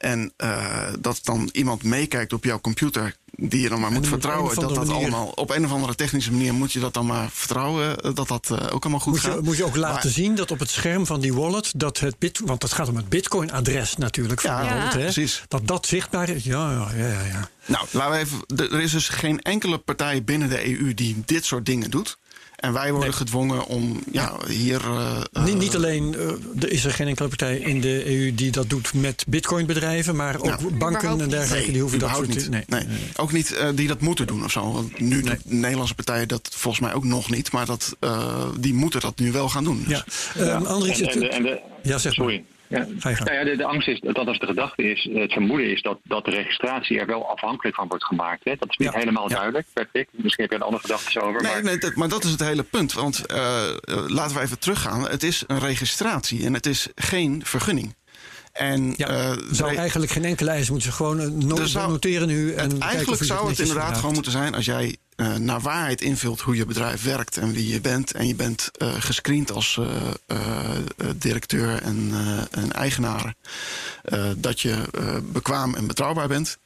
En 0.03 0.33
uh, 0.37 0.87
dat 1.01 1.21
dan 1.23 1.49
iemand 1.53 1.83
meekijkt 1.83 2.33
op 2.33 2.45
jouw 2.45 2.61
computer 2.61 3.17
die 3.37 3.61
je 3.61 3.69
dan 3.69 3.81
maar 3.81 3.93
moet 3.93 4.09
vertrouwen 4.09 4.55
dat 4.55 4.75
dat 4.75 4.89
allemaal 4.89 5.27
op 5.27 5.51
een 5.51 5.65
of 5.65 5.73
andere 5.73 5.95
technische 5.95 6.33
manier 6.33 6.55
moet 6.55 6.73
je 6.73 6.81
dat 6.81 6.95
dan 6.95 7.07
maar 7.07 7.31
vertrouwen 7.31 8.15
dat 8.15 8.29
dat 8.29 8.49
uh, 8.53 8.59
ook 8.73 8.83
allemaal 8.83 9.01
goed 9.01 9.13
moet 9.13 9.21
gaat. 9.21 9.35
Je, 9.35 9.41
moet 9.43 9.57
je 9.57 9.65
ook 9.65 9.77
laten 9.77 10.11
zien 10.11 10.35
dat 10.35 10.51
op 10.51 10.59
het 10.59 10.71
scherm 10.71 11.07
van 11.07 11.21
die 11.21 11.35
wallet 11.35 11.73
dat 11.77 11.99
het 11.99 12.19
bit, 12.19 12.41
want 12.45 12.63
het 12.63 12.73
gaat 12.73 12.89
om 12.89 12.97
het 12.97 13.09
Bitcoin-adres 13.09 13.97
natuurlijk 13.97 14.41
van 14.41 14.51
ja, 14.51 14.65
wallet, 14.65 14.93
hè, 14.93 15.01
precies. 15.01 15.43
dat 15.49 15.67
dat 15.67 15.87
zichtbaar 15.87 16.29
is. 16.29 16.45
Ja, 16.45 16.71
ja, 16.71 17.05
ja, 17.07 17.25
ja. 17.25 17.49
Nou, 17.67 17.87
laten 17.91 18.13
we 18.13 18.19
even. 18.19 18.71
Er 18.73 18.81
is 18.81 18.93
dus 18.93 19.09
geen 19.09 19.41
enkele 19.41 19.79
partij 19.79 20.25
binnen 20.25 20.49
de 20.49 20.79
EU 20.79 20.95
die 20.95 21.23
dit 21.27 21.45
soort 21.45 21.67
dingen 21.67 21.91
doet. 21.91 22.19
En 22.63 22.73
wij 22.73 22.91
worden 22.91 23.09
Nee. 23.09 23.19
gedwongen 23.19 23.67
om 23.67 24.01
ja, 24.13 24.33
hier. 24.49 24.81
uh, 24.85 25.23
Niet, 25.45 25.59
niet 25.59 25.77
alleen 25.77 26.15
uh, 26.19 26.63
er 26.63 26.71
is 26.73 26.85
er 26.85 26.91
geen 26.93 27.07
enkele 27.09 27.29
partij 27.29 27.59
in 27.59 27.81
de 27.81 28.07
EU 28.17 28.35
die 28.35 28.51
dat 28.51 28.71
doet 28.71 28.95
met 28.95 29.25
bitcoinbedrijven, 29.29 30.17
maar 30.17 30.37
ook 30.37 30.45
Ja. 30.45 30.59
banken 30.79 31.21
en 31.21 31.29
dergelijke 31.29 31.73
die 31.73 31.81
hoeven 31.81 31.99
dat 31.99 32.11
soort 32.15 32.29
niet. 32.29 32.51
Nee, 32.51 32.65
Nee. 32.69 32.87
Ook 33.17 33.33
niet 33.33 33.51
uh, 33.53 33.69
die 33.75 33.89
dat 33.89 34.01
moeten 34.01 34.27
doen 34.27 34.45
of 34.45 34.51
zo. 34.53 34.73
Want 34.73 35.01
nu 35.01 35.23
Nee. 35.23 35.37
de 35.45 35.55
Nederlandse 35.55 35.95
partijen 35.95 36.29
dat 36.29 36.49
volgens 36.53 36.83
mij 36.85 36.95
ook 36.95 37.05
nog 37.05 37.31
niet. 37.31 37.53
Maar 37.53 37.67
dat, 37.67 37.97
uh, 38.01 38.45
die 38.59 38.75
moeten 38.75 39.01
dat 39.01 39.19
nu 39.19 39.33
wel 39.33 39.49
gaan 39.49 39.65
doen. 39.65 39.85
Dus. 39.89 40.03
Ja. 40.35 40.55
Um, 40.57 40.67
Andries, 40.67 41.01
en, 41.01 41.09
en, 41.11 41.19
de, 41.21 41.29
en 41.29 41.43
de, 41.43 41.61
ja, 41.83 41.99
zeg 41.99 42.17
maar. 42.17 42.27
sorry. 42.29 42.45
Ja. 42.73 42.87
Nou 43.03 43.33
ja, 43.33 43.45
de, 43.45 43.57
de 43.57 43.65
angst 43.65 43.89
is, 43.89 44.01
dat 44.01 44.17
als 44.27 44.39
de 44.39 44.47
gedachte 44.47 44.83
is, 44.83 45.09
het 45.13 45.33
vermoeden 45.33 45.71
is 45.71 45.83
dat, 45.83 45.99
dat 46.05 46.25
de 46.25 46.31
registratie 46.31 46.99
er 46.99 47.07
wel 47.07 47.31
afhankelijk 47.31 47.77
van 47.77 47.89
wordt 47.89 48.05
gemaakt. 48.05 48.45
Hè? 48.45 48.55
Dat 48.59 48.69
is 48.71 48.77
niet 48.77 48.93
Ja. 48.93 48.99
helemaal 48.99 49.29
Ja. 49.29 49.35
duidelijk, 49.35 49.67
Patrick. 49.73 50.09
Misschien 50.13 50.45
heb 50.45 50.53
je 50.53 50.59
er 50.59 50.65
andere 50.65 50.83
gedachten 50.83 51.23
over. 51.23 51.43
Nee, 51.43 51.53
maar... 51.53 51.63
nee 51.63 51.79
dat, 51.79 51.95
maar 51.95 52.09
dat 52.09 52.25
is 52.25 52.31
het 52.31 52.41
hele 52.41 52.63
punt. 52.63 52.93
Want 52.93 53.25
uh, 53.35 53.37
laten 54.07 54.37
we 54.37 54.43
even 54.43 54.59
teruggaan. 54.59 55.09
Het 55.09 55.23
is 55.23 55.45
een 55.47 55.59
registratie 55.59 56.45
en 56.45 56.55
het 56.55 56.67
is 56.67 56.89
geen 56.95 57.41
vergunning. 57.45 57.95
En, 58.53 58.95
ja, 58.97 59.09
uh, 59.11 59.33
zou 59.51 59.75
eigenlijk 59.77 60.13
geen 60.13 60.25
enkele 60.25 60.51
eis 60.51 60.71
moeten. 60.71 60.93
Gewoon 60.93 61.21
uh, 61.21 61.27
no 61.27 61.57
Er 61.57 61.69
zou- 61.69 61.91
noteren 61.91 62.29
nu. 62.29 62.53
En 62.53 62.71
het, 62.71 62.79
eigenlijk 62.79 63.25
zou 63.25 63.49
het 63.49 63.59
inderdaad 63.59 63.97
gewoon 63.97 64.15
moeten 64.15 64.33
zijn 64.33 64.55
als 64.55 64.65
jij 64.65 64.97
uh, 65.23 65.37
naar 65.37 65.61
waarheid 65.61 66.01
invult 66.01 66.41
hoe 66.41 66.57
je 66.57 66.67
bedrijf 66.67 67.05
werkt 67.05 67.37
en 67.37 67.53
wie 67.53 67.69
je 67.69 67.81
bent. 67.81 68.13
En 68.13 68.27
je 68.27 68.35
bent 68.35 68.71
uh, 68.83 68.95
gescreend 68.99 69.53
als 69.53 69.79
uh, 69.81 70.37
directeur 71.17 71.83
en, 71.83 72.09
uh, 72.13 72.39
en 72.51 72.73
eigenaar. 72.73 73.35
Uh, 74.13 74.31
dat 74.37 74.61
je 74.61 74.75
uh, 74.99 75.17
bekwaam 75.33 75.75
en 75.75 75.87
betrouwbaar 75.87 76.29
bent. 76.29 76.59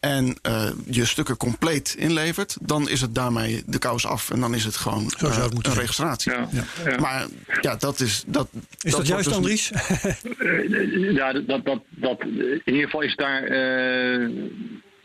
En 0.00 0.38
uh, 0.42 0.70
je 0.90 1.04
stukken 1.04 1.36
compleet 1.36 1.94
inlevert, 1.98 2.56
dan 2.60 2.88
is 2.88 3.00
het 3.00 3.14
daarmee 3.14 3.62
de 3.66 3.78
kous 3.78 4.06
af. 4.06 4.30
En 4.30 4.40
dan 4.40 4.54
is 4.54 4.64
het 4.64 4.76
gewoon 4.76 5.10
Zo 5.10 5.16
zou 5.18 5.32
het 5.32 5.46
uh, 5.46 5.52
moeten 5.52 5.72
een 5.72 5.78
registratie. 5.78 6.32
Ja. 6.32 6.48
Ja. 6.50 6.64
Ja. 6.84 6.98
Maar 7.00 7.26
ja, 7.60 7.76
dat 7.76 8.00
is. 8.00 8.24
Dat, 8.26 8.48
Is 8.80 8.92
dat, 8.92 9.06
juist, 9.06 9.24
dus- 9.24 9.34
Andries? 9.34 9.70
Eh, 9.70 11.12
ja, 11.12 11.32
dat, 11.32 11.64
dat, 11.64 11.80
dat, 11.90 12.20
in 12.20 12.62
ieder 12.64 12.84
geval 12.84 13.02
is 13.02 13.16
daar. 13.16 13.42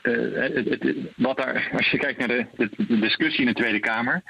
Eh, 0.02 0.14
het, 0.34 0.70
het- 0.70 0.95
wat 1.16 1.38
daar 1.38 1.70
als 1.78 1.89
je 1.91 1.97
kijkt 1.97 2.20
naar 2.20 2.28
de, 2.28 2.45
de, 2.56 2.70
de 2.88 2.99
discussie 2.99 3.39
in 3.45 3.54
de 3.54 3.62
Tweede 3.62 3.80
Kamer. 3.80 4.22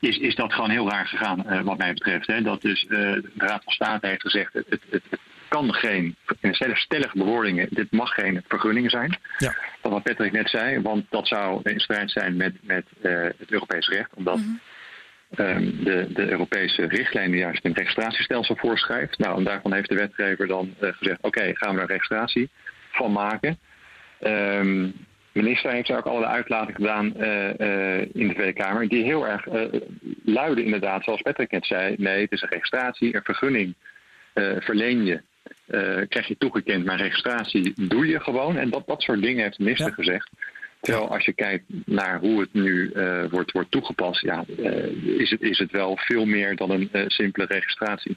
Is, 0.00 0.18
is 0.18 0.34
dat 0.34 0.52
gewoon 0.52 0.70
heel 0.70 0.90
raar 0.90 1.06
gegaan, 1.06 1.46
eh, 1.46 1.60
wat 1.60 1.78
mij 1.78 1.92
betreft. 1.92 2.26
Hè? 2.26 2.42
Dat 2.42 2.62
dus 2.62 2.82
eh, 2.82 2.88
de 2.88 3.22
Raad 3.36 3.64
van 3.64 3.72
State 3.72 4.06
heeft 4.06 4.20
gezegd: 4.20 4.52
het, 4.52 4.66
het, 4.68 4.80
het 4.90 5.02
kan 5.48 5.74
geen, 5.74 6.16
stellige 6.72 7.18
bewoordingen, 7.18 7.66
dit 7.70 7.90
mag 7.90 8.14
geen 8.14 8.44
vergunning 8.48 8.90
zijn. 8.90 9.18
Ja. 9.38 9.54
Dat 9.80 9.92
wat 9.92 10.02
Patrick 10.02 10.32
net 10.32 10.48
zei, 10.48 10.80
want 10.80 11.04
dat 11.10 11.26
zou 11.28 11.60
in 11.62 11.80
strijd 11.80 12.10
zijn 12.10 12.36
met, 12.36 12.54
met 12.62 12.84
eh, 13.02 13.12
het 13.22 13.50
Europees 13.50 13.88
recht. 13.88 14.14
Omdat 14.14 14.38
ehm, 15.36 15.70
de, 15.84 16.06
de 16.12 16.30
Europese 16.30 16.86
richtlijn 16.86 17.36
juist 17.36 17.64
een 17.64 17.74
registratiestelsel 17.74 18.56
voorschrijft. 18.56 19.18
Nou, 19.18 19.38
en 19.38 19.44
daarvan 19.44 19.72
heeft 19.74 19.88
de 19.88 19.94
wetgever 19.94 20.46
dan 20.46 20.74
eh, 20.80 20.88
gezegd: 20.92 21.18
oké, 21.20 21.50
gaan 21.56 21.72
we 21.72 21.78
daar 21.78 21.88
registratie 21.90 22.50
van 22.90 23.12
maken. 23.12 23.58
Ehm, 24.20 24.88
de 25.32 25.42
minister 25.42 25.72
heeft 25.72 25.88
daar 25.88 25.98
ook 25.98 26.06
allerlei 26.06 26.32
uitlatingen 26.32 26.80
gedaan 26.80 27.16
eh, 27.16 27.60
eh, 27.60 28.08
in 28.12 28.28
de 28.28 28.34
Tweede 28.34 28.52
Kamer. 28.52 28.88
Die 28.88 29.04
heel 29.04 29.26
erg 29.26 29.46
eh, 29.46 29.80
luiden, 30.24 30.64
inderdaad, 30.64 31.04
zoals 31.04 31.22
Patrick 31.22 31.50
net 31.50 31.66
zei. 31.66 31.94
Nee, 31.98 32.20
het 32.20 32.32
is 32.32 32.42
een 32.42 32.48
registratie, 32.48 33.14
een 33.14 33.22
vergunning 33.24 33.74
verleen 34.58 35.04
je. 35.04 35.20
krijg 36.08 36.26
je 36.26 36.36
toegekend, 36.38 36.84
maar 36.84 36.96
registratie 36.96 37.72
doe 37.88 38.06
je 38.06 38.20
gewoon. 38.20 38.56
En 38.56 38.70
dat, 38.70 38.86
dat 38.86 39.02
soort 39.02 39.22
dingen 39.22 39.42
heeft 39.42 39.56
de 39.56 39.62
minister 39.62 39.88
Ja. 39.88 39.94
gezegd. 39.94 40.30
Terwijl 40.80 41.08
als 41.10 41.24
je 41.24 41.32
kijkt 41.32 41.64
naar 41.84 42.18
hoe 42.18 42.40
het 42.40 42.52
nu 42.52 42.92
wordt, 43.30 43.52
wordt 43.52 43.70
toegepast, 43.70 44.22
ja, 44.22 44.44
is, 45.18 45.30
het, 45.30 45.40
is 45.40 45.58
het 45.58 45.70
wel 45.70 45.96
veel 45.96 46.24
meer 46.24 46.56
dan 46.56 46.70
een 46.70 46.90
simpele 47.10 47.46
registratie. 47.46 48.16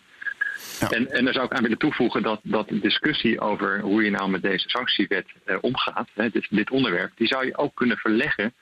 Ja. 0.79 0.89
En, 0.89 1.11
en 1.11 1.23
daar 1.23 1.33
zou 1.33 1.45
ik 1.45 1.53
aan 1.53 1.61
willen 1.61 1.77
toevoegen 1.77 2.21
dat, 2.21 2.39
dat 2.43 2.69
de 2.69 2.79
discussie 2.79 3.39
over 3.39 3.79
hoe 3.79 4.03
je 4.03 4.09
nou 4.09 4.29
met 4.29 4.41
deze 4.41 4.69
sanctiewet 4.69 5.25
eh, 5.45 5.57
omgaat, 5.61 6.09
hè, 6.13 6.29
dit, 6.29 6.47
dit 6.49 6.69
onderwerp, 6.69 7.11
die 7.15 7.27
zou 7.27 7.45
je 7.45 7.57
ook 7.57 7.75
kunnen 7.75 7.97
verleggen 7.97 8.53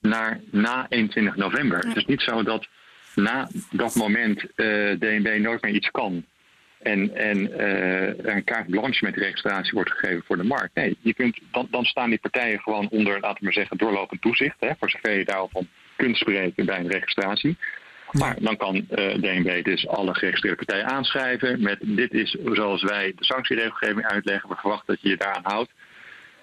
naar 0.00 0.40
na 0.50 0.86
21 0.88 1.36
november. 1.36 1.78
Het 1.78 1.96
is 1.96 2.04
niet 2.04 2.20
zo 2.20 2.42
dat 2.42 2.66
na 3.14 3.48
dat 3.70 3.94
moment 3.94 4.40
eh, 4.54 4.66
DNB 4.98 5.38
nooit 5.38 5.62
meer 5.62 5.74
iets 5.74 5.90
kan. 5.90 6.24
En, 6.78 7.14
en 7.14 7.58
eh, 7.58 8.34
een 8.34 8.44
carte 8.44 8.70
blanche 8.70 9.04
met 9.04 9.16
registratie 9.16 9.72
wordt 9.72 9.90
gegeven 9.90 10.24
voor 10.26 10.36
de 10.36 10.44
markt. 10.44 10.74
Nee, 10.74 10.96
je 11.00 11.14
kunt, 11.14 11.38
dan, 11.50 11.66
dan 11.70 11.84
staan 11.84 12.08
die 12.08 12.18
partijen 12.18 12.60
gewoon 12.60 12.88
onder, 12.88 13.20
laten 13.20 13.38
we 13.38 13.44
maar 13.44 13.52
zeggen, 13.52 13.76
doorlopend 13.76 14.20
toezicht. 14.20 14.56
Hè, 14.60 14.70
voor 14.78 14.90
zover 14.90 15.18
je 15.18 15.24
daarvan 15.24 15.68
kunt 15.96 16.16
spreken 16.16 16.66
bij 16.66 16.78
een 16.78 16.90
registratie. 16.90 17.56
Maar 18.18 18.36
dan 18.40 18.56
kan 18.56 18.86
eh, 18.88 19.14
DNB 19.14 19.64
dus 19.64 19.88
alle 19.88 20.14
geregistreerde 20.14 20.64
partijen 20.64 20.86
aanschrijven 20.86 21.62
met 21.62 21.78
dit 21.80 22.12
is 22.12 22.36
zoals 22.52 22.82
wij 22.82 23.12
de 23.16 23.24
sanctieregelgeving 23.24 24.06
uitleggen. 24.06 24.48
We 24.48 24.54
verwachten 24.54 24.94
dat 24.94 25.02
je 25.02 25.08
je 25.08 25.16
daaraan 25.16 25.52
houdt. 25.52 25.70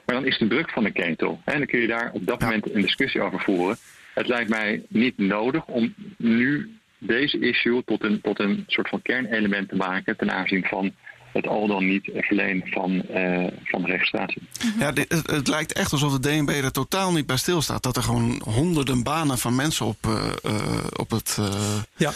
Maar 0.05 0.15
dan 0.15 0.25
is 0.25 0.37
de 0.37 0.47
druk 0.47 0.69
van 0.69 0.83
de 0.83 0.91
ketel. 0.91 1.41
En 1.45 1.57
dan 1.57 1.67
kun 1.67 1.79
je 1.79 1.87
daar 1.87 2.11
op 2.13 2.25
dat 2.25 2.39
moment 2.39 2.73
een 2.73 2.81
discussie 2.81 3.21
over 3.21 3.39
voeren. 3.39 3.77
Het 4.13 4.27
lijkt 4.27 4.49
mij 4.49 4.83
niet 4.87 5.17
nodig 5.17 5.65
om 5.65 5.93
nu 6.17 6.75
deze 6.97 7.39
issue 7.39 7.83
tot 7.85 8.03
een, 8.03 8.21
tot 8.21 8.39
een 8.39 8.63
soort 8.67 8.89
van 8.89 9.01
kernelement 9.01 9.69
te 9.69 9.75
maken 9.75 10.17
ten 10.17 10.31
aanzien 10.31 10.65
van 10.65 10.93
het 11.33 11.47
al 11.47 11.67
dan 11.67 11.87
niet 11.87 12.09
verlenen 12.13 12.67
van, 12.67 13.01
eh, 13.01 13.47
van 13.63 13.81
de 13.81 13.87
registratie. 13.87 14.41
Ja, 14.79 14.91
dit- 14.91 15.11
het, 15.11 15.29
het 15.31 15.47
lijkt 15.47 15.73
echt 15.73 15.91
alsof 15.91 16.17
de 16.17 16.29
DNB 16.29 16.49
er 16.49 16.71
totaal 16.71 17.11
niet 17.11 17.25
bij 17.25 17.37
stilstaat. 17.37 17.83
Dat 17.83 17.95
er 17.97 18.03
gewoon 18.03 18.41
honderden 18.45 19.03
banen 19.03 19.37
van 19.37 19.55
mensen 19.55 19.85
op, 19.85 19.97
eh, 20.01 20.27
eh, 20.43 20.77
op, 20.95 21.09
het, 21.11 21.35
eh, 21.39 21.53
Ja. 21.95 22.11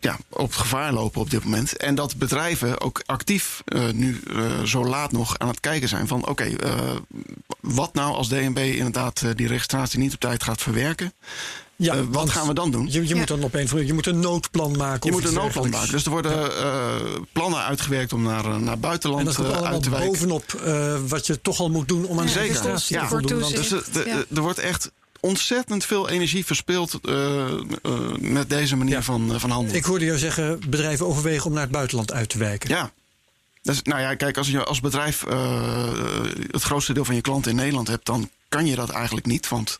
ja, 0.00 0.16
op 0.28 0.46
het 0.46 0.56
gevaar 0.56 0.92
lopen 0.92 1.20
op 1.20 1.30
dit 1.30 1.44
moment. 1.44 1.76
En 1.76 1.94
dat 1.94 2.16
bedrijven 2.16 2.80
ook 2.80 3.02
actief 3.06 3.62
eh, 3.64 3.88
nu 3.90 4.20
eh, 4.30 4.62
zo 4.62 4.84
laat 4.84 5.12
nog 5.12 5.38
aan 5.38 5.48
het 5.48 5.60
kijken 5.60 5.88
zijn 5.88 6.06
van... 6.06 6.26
oké, 6.28 6.44
eh, 6.44 6.96
wat 7.60 7.94
nou 7.94 8.14
als 8.14 8.28
DNB 8.28 8.58
inderdaad 8.58 9.36
die 9.36 9.46
registratie 9.48 9.98
niet 9.98 10.14
op 10.14 10.20
tijd 10.20 10.42
gaat 10.42 10.62
verwerken? 10.62 11.12
Ja, 11.78 11.94
Eh, 11.94 12.00
wat 12.10 12.30
gaan 12.30 12.46
we 12.46 12.54
dan 12.54 12.70
doen? 12.70 12.86
Je, 12.90 13.02
je 13.02 13.08
Ja. 13.08 13.16
moet 13.16 13.28
dan 13.28 13.42
op 13.42 13.54
een 13.54 13.86
je 13.86 13.92
moet 13.92 14.06
een 14.06 14.20
noodplan 14.20 14.76
maken. 14.76 15.06
Je 15.06 15.12
moet 15.12 15.24
een 15.24 15.34
noodplan 15.34 15.70
maken. 15.70 15.90
Dus 15.90 16.04
er 16.04 16.10
worden 16.10 16.56
eh, 16.56 16.94
plannen 17.32 17.60
uitgewerkt 17.64 18.12
om 18.12 18.22
naar, 18.22 18.44
eh, 18.44 18.56
naar 18.56 18.72
En 18.72 18.80
buitenland 18.80 19.24
dat 19.24 19.34
komt 19.34 19.48
eh, 19.48 19.52
allemaal 19.54 19.72
uit 19.72 19.82
te 19.82 19.90
wijken. 19.90 20.08
bovenop 20.08 20.44
eh, 20.64 20.96
wat 21.08 21.26
je 21.26 21.40
toch 21.40 21.60
al 21.60 21.70
moet 21.70 21.88
doen 21.88 22.04
om 22.04 22.18
aan 22.18 22.24
de 22.26 22.32
Zeker. 22.32 22.46
registratie 22.48 22.96
Ja. 22.96 23.02
te 23.02 23.08
voldoen. 23.08 23.38
Dus 23.52 23.70
er, 23.70 23.84
Ja. 24.08 24.40
wordt 24.40 24.58
echt 24.58 24.90
ontzettend 25.20 25.84
veel 25.84 26.08
energie 26.08 26.44
verspild 26.46 26.98
eh, 27.04 27.44
eh, 27.46 27.52
met 28.18 28.50
deze 28.50 28.76
manier 28.76 28.94
Ja. 28.94 29.02
van, 29.02 29.40
van 29.40 29.50
handelen. 29.50 29.76
ik 29.76 29.84
hoorde 29.84 30.04
jou 30.04 30.18
zeggen, 30.18 30.60
bedrijven 30.68 31.06
overwegen 31.06 31.46
om 31.46 31.52
naar 31.52 31.62
het 31.62 31.72
buitenland 31.72 32.12
uit 32.12 32.28
te 32.28 32.38
wijken. 32.38 32.68
Ja. 32.70 32.90
Dus, 33.62 33.82
nou 33.82 34.00
ja, 34.00 34.14
kijk, 34.14 34.36
als 34.36 34.48
je 34.48 34.64
als 34.64 34.80
bedrijf 34.80 35.22
eh, 35.24 35.90
het 36.50 36.62
grootste 36.62 36.92
deel 36.92 37.04
van 37.04 37.14
je 37.14 37.20
klanten 37.20 37.50
in 37.50 37.56
Nederland 37.56 37.88
hebt, 37.88 38.06
dan 38.06 38.30
kan 38.48 38.66
je 38.66 38.74
dat 38.74 38.90
eigenlijk 38.90 39.26
niet. 39.26 39.48
Want 39.48 39.78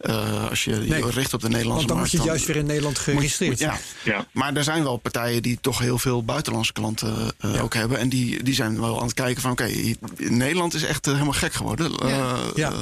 eh, 0.00 0.48
als 0.48 0.64
je 0.64 0.70
Nee. 0.76 1.04
je 1.04 1.10
richt 1.10 1.34
op 1.34 1.40
de 1.40 1.48
Nederlandse 1.48 1.86
Want 1.86 1.88
dan 1.88 1.98
moet 1.98 2.12
markt. 2.12 2.24
je 2.24 2.30
juist 2.30 2.46
weer 2.46 2.56
in 2.56 2.66
Nederland 2.66 2.98
geregistreerd 2.98 3.58
ja. 4.04 4.26
Maar 4.32 4.56
er 4.56 4.64
zijn 4.64 4.82
wel 4.82 4.96
partijen 4.96 5.42
die 5.42 5.58
toch 5.60 5.78
heel 5.78 5.98
veel 5.98 6.24
buitenlandse 6.24 6.72
klanten 6.72 7.32
eh, 7.38 7.54
Ja. 7.54 7.60
ook 7.60 7.74
hebben. 7.74 7.98
En 7.98 8.08
die, 8.08 8.42
die 8.42 8.54
zijn 8.54 8.80
wel 8.80 8.98
aan 9.00 9.04
het 9.06 9.14
kijken 9.14 9.42
van 9.42 9.50
oké, 9.50 9.70
Nederland 10.16 10.74
is 10.74 10.82
echt 10.82 11.06
eh, 11.06 11.12
helemaal 11.12 11.32
gek 11.34 11.52
geworden. 11.52 11.94
Eh, 11.98 12.38
Ja. 12.54 12.70
eh, 12.72 12.78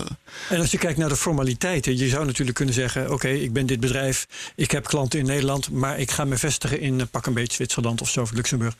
En 0.49 0.61
als 0.61 0.71
je 0.71 0.79
kijkt 0.79 0.99
naar 0.99 1.09
de 1.09 1.17
formaliteiten, 1.17 1.97
je 1.97 2.09
zou 2.09 2.25
natuurlijk 2.27 2.57
kunnen 2.57 2.75
zeggen: 2.75 3.13
Oké, 3.13 3.29
ik 3.29 3.53
ben 3.53 3.67
dit 3.67 3.81
bedrijf, 3.81 4.27
ik 4.57 4.71
heb 4.71 4.85
klanten 4.85 5.19
in 5.19 5.27
Nederland, 5.27 5.71
maar 5.71 5.99
ik 5.99 6.11
ga 6.11 6.25
me 6.25 6.37
vestigen 6.37 6.81
in 6.81 7.09
pak 7.11 7.27
een 7.27 7.35
beetje 7.35 7.55
Zwitserland 7.55 8.01
of 8.01 8.11
zo, 8.11 8.21
of 8.21 8.31
Luxemburg. 8.33 8.75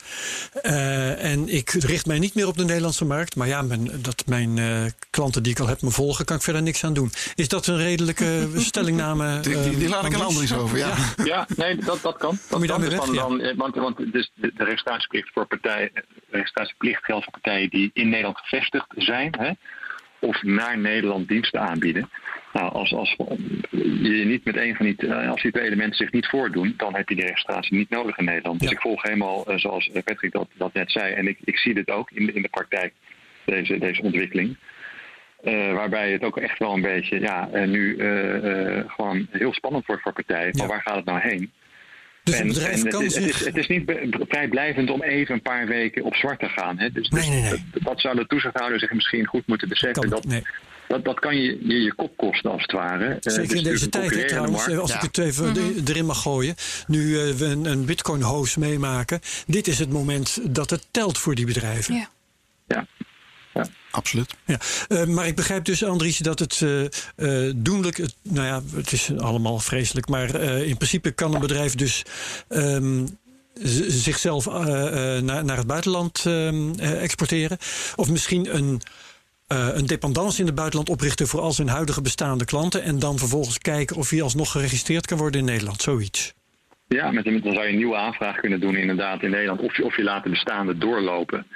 Eh, 0.63 1.25
en 1.25 1.49
ik 1.49 1.71
richt 1.71 2.07
mij 2.07 2.19
niet 2.19 2.35
meer 2.35 2.47
op 2.47 2.57
de 2.57 2.65
Nederlandse 2.65 3.05
markt, 3.05 3.37
maar 3.37 3.49
ja, 3.49 3.63
mijn, 3.63 3.91
dat 4.03 4.23
mijn 4.27 4.59
eh, 4.59 4.83
klanten 5.11 5.43
die 5.43 5.53
ik 5.53 5.61
al 5.61 5.67
heb 5.67 5.83
me 5.83 5.91
volgen, 5.91 6.25
kan 6.25 6.40
ik 6.41 6.47
verder 6.47 6.63
niks 6.63 6.85
aan 6.85 6.95
doen. 6.95 7.11
Is 7.35 7.49
dat 7.49 7.67
een 7.67 7.77
redelijke 7.77 8.49
stellingname? 8.71 9.41
die, 9.41 9.63
die, 9.63 9.79
die 9.79 9.89
laat 9.89 10.05
ik 10.07 10.15
aan 10.15 10.21
Andries? 10.25 10.55
Over. 10.55 10.79
Ja. 10.79 10.95
Ja, 11.25 11.47
nee, 11.57 11.77
dat, 11.77 12.03
dat 12.03 12.17
kan. 12.17 12.31
Dat 12.31 12.47
Kom 12.51 12.63
je 12.63 12.69
kan. 12.69 12.81
Dus 12.81 12.89
weg? 12.91 13.05
dan, 13.05 13.15
Ja. 13.15 13.21
dan, 13.23 13.41
eh, 13.41 13.57
want, 13.57 13.75
want 13.75 14.13
dus 14.13 14.31
de, 14.35 14.53
de 14.55 14.65
registratieplicht 14.65 15.31
voor 15.33 15.47
partijen, 15.47 15.91
de 15.95 16.03
registratieplicht 16.31 17.05
geldt 17.05 17.25
voor 17.25 17.33
partijen 17.41 17.69
die 17.71 17.91
in 17.93 18.09
Nederland 18.09 18.39
gevestigd 18.39 18.87
zijn, 18.97 19.35
hè, 19.39 19.51
of 20.19 20.43
naar 20.43 20.79
Nederland 20.79 21.29
diensten 21.29 21.61
aanbieden. 21.61 22.11
Nou, 22.53 22.73
als, 22.73 22.93
als 22.95 23.17
je 23.71 24.23
niet 24.27 24.45
met 24.45 24.57
een 24.57 24.77
van 24.77 24.87
die, 24.87 24.97
eh, 25.09 25.31
als 25.31 25.43
die 25.43 25.53
twee 25.53 25.65
elementen 25.67 25.97
zich 25.97 26.13
niet 26.13 26.27
voordoen, 26.27 26.75
dan 26.77 26.95
heb 26.95 27.09
je 27.09 27.15
die 27.15 27.25
registratie 27.25 27.77
niet 27.77 27.91
nodig 27.91 28.19
in 28.19 28.25
Nederland. 28.25 28.61
Dus 28.61 28.69
Ja. 28.71 28.75
ik 28.77 28.81
volg 28.83 29.03
helemaal 29.03 29.47
eh, 29.47 29.59
zoals 29.59 29.91
Patrick 30.05 30.33
dat, 30.33 30.49
dat 30.55 30.73
net 30.75 30.91
zei. 30.91 31.13
En 31.15 31.27
ik, 31.29 31.39
ik 31.45 31.59
zie 31.59 31.75
dit 31.75 31.91
ook 31.91 32.11
in 32.11 32.27
de, 32.27 32.33
in 32.33 32.43
de 32.43 32.49
praktijk. 32.49 32.93
deze, 33.45 33.79
deze 33.79 34.03
ontwikkeling. 34.03 34.57
Uh, 35.45 35.73
waarbij 35.73 36.13
het 36.13 36.23
ook 36.23 36.37
echt 36.37 36.59
wel 36.59 36.75
een 36.75 36.83
beetje 36.83 37.21
ja, 37.21 37.49
nu 37.67 37.97
gewoon 38.87 39.27
heel 39.31 39.53
spannend 39.53 39.87
wordt 39.87 40.03
voor 40.03 40.13
partijen. 40.13 40.57
Maar 40.57 40.69
waar 40.69 40.83
gaat 40.83 40.97
het 40.97 41.05
nou 41.05 41.21
heen? 41.21 41.51
Dus 42.25 42.35
en, 42.35 42.47
bedrijf 42.47 42.83
kan 42.83 43.03
het, 43.03 43.13
zich... 43.13 43.25
het, 43.25 43.35
is, 43.35 43.45
het 43.45 43.57
is 43.57 43.67
niet 43.67 43.93
vrijblijvend 44.29 44.91
om 44.91 45.03
even 45.03 45.35
een 45.35 45.43
paar 45.43 45.67
weken 45.67 46.05
op 46.05 46.15
zwart 46.15 46.39
te 46.39 46.49
gaan. 46.49 46.79
Hè? 46.79 46.91
Dus, 46.91 47.09
nee, 47.09 47.29
nee, 47.29 47.41
nee. 47.41 47.51
Dat, 47.51 47.83
dat, 47.83 48.01
zou 48.01 48.17
de 48.17 48.27
toezichthouder 48.27 48.79
zich 48.79 48.93
misschien 48.93 49.27
goed 49.27 49.47
moeten 49.47 49.69
beseffen. 49.69 50.01
Kan, 50.03 50.11
dat, 50.11 50.25
nee. 50.25 50.43
dat, 50.89 51.05
dat 51.05 51.21
kan 51.21 51.37
je, 51.37 51.69
je 51.69 51.83
je 51.83 51.95
kop 51.95 52.17
kosten 52.17 52.51
als 52.51 52.63
het 52.63 52.73
ware. 52.73 53.17
Zeker 53.21 53.49
dus 53.49 53.59
in 53.59 53.65
deze 53.65 53.85
de 53.85 53.91
tijd 53.91 54.15
hè, 54.15 54.27
trouwens, 54.27 54.67
markt. 54.67 54.81
als 54.81 54.91
Ja. 54.91 54.97
ik 54.97 55.03
het 55.03 55.19
even 55.19 55.51
Mhm. 55.51 55.87
erin 55.87 56.07
mag 56.07 56.23
gooien. 56.23 56.55
Nu 56.87 56.99
uh, 56.99 57.33
we 57.33 57.45
een, 57.45 57.65
een 57.65 57.85
bitcoin-hoos 57.85 58.57
meemaken. 58.57 59.21
Dit 59.47 59.67
is 59.67 59.79
het 59.79 59.91
moment 59.91 60.55
dat 60.55 60.71
het 60.71 60.87
telt 60.91 61.19
voor 61.19 61.35
die 61.35 61.47
bedrijven. 61.47 61.95
Ja. 61.95 62.09
Ja. 62.67 62.87
Absoluut. 63.91 64.35
Ja, 64.45 64.59
uh, 64.89 65.05
maar 65.05 65.27
ik 65.27 65.37
begrijp 65.37 65.65
dus, 65.65 65.85
Andries, 65.85 66.19
dat 66.19 66.39
het 66.39 66.61
uh, 66.61 66.85
uh, 67.17 67.53
doenlijk, 67.57 67.97
het, 67.97 68.15
nou 68.23 68.47
ja, 68.47 68.63
het 68.75 68.93
is 68.93 69.11
allemaal 69.19 69.59
vreselijk, 69.59 70.09
maar 70.09 70.41
uh, 70.41 70.67
in 70.67 70.77
principe 70.77 71.11
kan 71.11 71.35
een 71.35 71.41
bedrijf 71.41 71.75
dus 71.75 72.03
um, 72.49 73.19
zichzelf 73.89 74.47
uh, 74.47 74.55
naar, 75.19 75.45
naar 75.45 75.57
het 75.57 75.67
buitenland 75.67 76.25
uh, 76.27 77.03
exporteren. 77.03 77.59
Of 77.97 78.11
misschien 78.11 78.57
een, 78.57 78.81
uh, 79.49 79.69
een 79.73 79.87
dependance 79.87 80.41
in 80.41 80.47
het 80.47 80.55
buitenland 80.55 80.89
oprichten 80.89 81.27
voor 81.27 81.41
al 81.41 81.53
zijn 81.53 81.69
huidige 81.69 82.03
bestaande 82.03 82.45
klanten. 82.45 82.83
En 82.83 82.99
dan 82.99 83.19
vervolgens 83.19 83.59
kijken 83.59 83.97
of 83.97 84.11
hij 84.11 84.23
alsnog 84.23 84.51
geregistreerd 84.51 85.07
kan 85.07 85.19
worden 85.19 85.41
in 85.41 85.47
Nederland. 85.47 85.83
Zoiets. 85.83 86.35
Ja, 86.89 87.11
met, 87.11 87.25
dan 87.25 87.41
zou 87.43 87.63
je 87.63 87.69
een 87.69 87.77
nieuwe 87.77 87.97
aanvraag 87.97 88.37
kunnen 88.37 88.61
doen 88.61 88.77
inderdaad 88.77 89.23
in 89.23 89.31
Nederland. 89.31 89.61
Of 89.61 89.77
je, 89.77 89.85
of 89.85 89.97
je 89.97 90.03
laat 90.03 90.25
de 90.25 90.31
bestaande 90.31 90.79
doorlopen. 90.79 91.47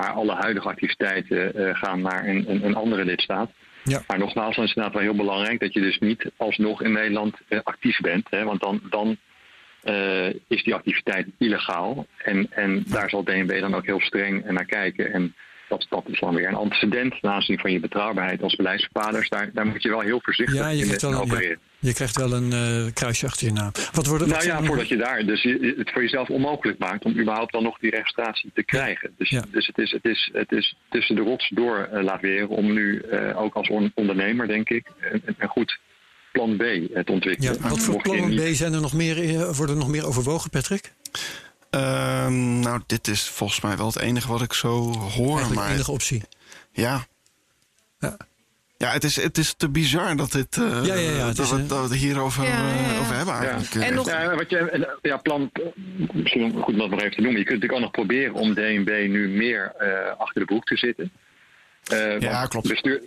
Maar 0.00 0.12
alle 0.12 0.34
huidige 0.34 0.68
activiteiten 0.68 1.60
uh, 1.60 1.74
gaan 1.74 2.00
naar 2.00 2.28
een, 2.28 2.50
een, 2.50 2.64
een 2.64 2.74
andere 2.74 3.04
lidstaat. 3.04 3.50
Ja. 3.84 4.02
Maar 4.06 4.18
nogmaals, 4.18 4.54
dan 4.54 4.64
is 4.64 4.70
het 4.70 4.78
inderdaad 4.78 5.02
wel 5.02 5.12
heel 5.12 5.24
belangrijk 5.24 5.60
dat 5.60 5.72
je 5.72 5.80
dus 5.80 5.98
niet 5.98 6.30
alsnog 6.36 6.82
in 6.82 6.92
Nederland 6.92 7.36
uh, 7.48 7.60
actief 7.62 8.00
bent. 8.00 8.26
Hè, 8.30 8.44
want 8.44 8.60
dan, 8.60 8.80
dan 8.90 9.16
uh, 9.84 10.26
is 10.48 10.62
die 10.62 10.74
activiteit 10.74 11.26
illegaal. 11.38 12.06
En, 12.16 12.46
en 12.50 12.84
daar 12.86 13.10
zal 13.10 13.24
DNB 13.24 13.60
dan 13.60 13.74
ook 13.74 13.86
heel 13.86 14.00
streng 14.00 14.50
naar 14.50 14.64
kijken. 14.64 15.12
En 15.12 15.34
dat, 15.68 15.86
dat 15.88 16.04
is 16.06 16.20
dan 16.20 16.34
weer 16.34 16.48
een 16.48 16.54
antecedent 16.54 17.20
ten 17.20 17.30
aanzien 17.30 17.58
van 17.58 17.72
je 17.72 17.80
betrouwbaarheid 17.80 18.42
als 18.42 18.56
beleidsbepaalders. 18.56 19.28
Daar, 19.28 19.50
daar 19.52 19.66
moet 19.66 19.82
je 19.82 19.88
wel 19.88 20.00
heel 20.00 20.20
voorzichtig 20.22 20.58
ja, 20.58 20.68
je 20.68 20.98
in 21.00 21.14
opereren. 21.14 21.48
Ja, 21.48 21.69
je 21.80 21.94
krijgt 21.94 22.16
wel 22.16 22.32
een 22.32 22.52
uh, 22.52 22.92
kruisje 22.92 23.26
achter 23.26 23.46
je 23.46 23.52
naam. 23.52 23.72
Wat 23.92 24.06
worden, 24.06 24.28
nou 24.28 24.44
ja, 24.44 24.62
voordat 24.62 24.88
je 24.88 24.96
daar 24.96 25.24
dus 25.24 25.42
je, 25.42 25.74
het 25.76 25.90
voor 25.90 26.02
jezelf 26.02 26.28
onmogelijk 26.28 26.78
maakt 26.78 27.04
om 27.04 27.18
überhaupt 27.20 27.52
dan 27.52 27.62
nog 27.62 27.78
die 27.78 27.90
registratie 27.90 28.50
te 28.54 28.62
krijgen. 28.62 29.14
Dus, 29.18 29.28
ja. 29.28 29.44
dus 29.50 29.66
het, 29.66 29.78
is, 29.78 29.90
het, 29.90 30.04
is, 30.04 30.30
het 30.32 30.52
is 30.52 30.76
tussen 30.90 31.16
de 31.16 31.22
rots 31.22 31.48
door 31.54 31.88
uh, 31.92 32.02
laat 32.02 32.20
weer 32.20 32.48
om 32.48 32.72
nu 32.72 33.02
uh, 33.12 33.40
ook 33.40 33.54
als 33.54 33.68
on 33.68 33.92
ondernemer, 33.94 34.46
denk 34.46 34.68
ik, 34.68 34.86
een, 35.00 35.22
een 35.38 35.48
goed 35.48 35.78
plan 36.32 36.56
B 36.56 36.60
te 36.60 37.12
ontwikkelen. 37.12 37.54
Ja, 37.62 37.68
wat 37.68 37.78
voor 37.78 38.02
plannen 38.02 38.36
B 38.36 38.54
zijn 38.54 38.72
er 38.72 38.80
nog 38.80 38.92
meer, 38.92 39.44
worden 39.54 39.74
er 39.74 39.80
nog 39.80 39.88
meer 39.88 40.06
overwogen, 40.06 40.50
Patrick? 40.50 40.92
Uh, 41.74 41.80
nou, 42.28 42.80
dit 42.86 43.08
is 43.08 43.22
volgens 43.28 43.60
mij 43.60 43.76
wel 43.76 43.86
het 43.86 43.98
enige 43.98 44.28
wat 44.28 44.42
ik 44.42 44.52
zo 44.52 44.92
hoor. 44.92 45.26
Eigenlijk 45.26 45.54
maar 45.54 45.68
de 45.68 45.74
enige 45.74 45.90
optie. 45.90 46.22
Ja. 46.72 47.06
Ja. 47.98 48.16
Ja, 48.80 48.90
het 48.92 49.04
is, 49.04 49.16
het 49.22 49.38
is 49.38 49.54
te 49.54 49.68
bizar 49.70 50.16
dat, 50.16 50.32
dit, 50.32 50.56
uh, 50.56 50.84
ja, 50.84 50.94
ja, 50.94 51.00
ja, 51.10 51.26
het 51.26 51.36
dat, 51.36 51.46
is, 51.46 51.52
we, 51.52 51.66
dat 51.66 51.78
we 51.78 51.84
het 51.84 52.02
hierover 52.02 52.44
Ja, 52.44 52.48
ja, 52.50 52.74
ja. 52.74 52.92
uh, 52.94 53.00
over 53.00 53.14
hebben 53.16 53.34
eigenlijk. 53.34 53.72
Ja. 53.72 53.80
En 53.82 53.94
nog- 53.94 54.06
Ja, 54.08 54.34
wat 54.34 54.50
je, 54.50 54.96
ja, 55.02 55.16
plan, 55.16 55.50
misschien 56.12 56.52
goed 56.52 56.72
om 56.74 56.78
dat 56.78 56.90
nog 56.90 57.00
even 57.00 57.14
te 57.14 57.20
noemen. 57.20 57.38
Je 57.40 57.46
kunt 57.46 57.60
natuurlijk 57.60 57.72
ook 57.72 57.80
nog 57.80 57.90
proberen 58.06 58.34
om 58.34 58.54
DNB 58.54 59.06
nu 59.08 59.28
meer 59.28 59.72
uh, 59.80 59.88
achter 60.20 60.40
de 60.40 60.46
broek 60.46 60.64
te 60.64 60.76
zitten. 60.76 61.10
Uh, 61.92 62.18
Ja, 62.20 62.46
klopt. 62.46 62.68
Bestuur, 62.68 63.02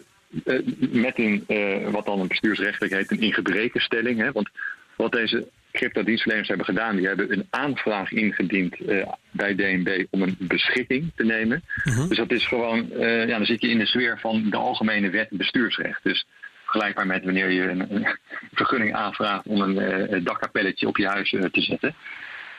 uh, 0.45 0.59
met 0.91 1.17
een, 1.19 1.43
uh, 1.47 1.89
wat 1.89 2.05
dan 2.05 2.19
een 2.19 2.27
bestuursrechtelijk 2.27 2.93
heet, 2.93 3.11
een 3.11 3.21
ingebrekenstelling. 3.21 4.19
Hè? 4.19 4.31
Want 4.31 4.49
wat 4.95 5.11
deze 5.11 5.47
cryptodienstverleners 5.73 6.47
hebben 6.47 6.65
gedaan, 6.65 6.95
die 6.95 7.07
hebben 7.07 7.31
een 7.31 7.47
aanvraag 7.49 8.11
ingediend 8.11 8.79
uh, 8.79 9.07
bij 9.31 9.55
DNB 9.55 10.05
om 10.09 10.21
een 10.21 10.35
beschikking 10.39 11.11
te 11.15 11.23
nemen. 11.23 11.63
Mhm. 11.65 11.89
Uh 11.89 11.95
-huh. 11.95 12.07
Dus 12.07 12.17
dat 12.17 12.31
is 12.31 12.47
gewoon, 12.47 12.87
uh, 12.91 13.27
ja, 13.27 13.37
dan 13.37 13.45
zit 13.45 13.61
je 13.61 13.69
in 13.69 13.77
de 13.77 13.85
sfeer 13.85 14.19
van 14.19 14.49
de 14.49 14.57
algemene 14.57 15.09
wet 15.09 15.29
bestuursrecht. 15.29 16.03
Dus 16.03 16.25
vergelijkbaar 16.61 17.07
met 17.07 17.23
wanneer 17.23 17.49
je 17.49 17.61
een, 17.61 17.95
een 17.95 18.17
vergunning 18.53 18.95
aanvraagt 18.95 19.45
om 19.45 19.61
een 19.61 20.11
uh, 20.13 20.25
dakkapelletje 20.25 20.87
op 20.87 20.97
je 20.97 21.07
huis 21.07 21.29
te 21.29 21.61
zetten. 21.61 21.95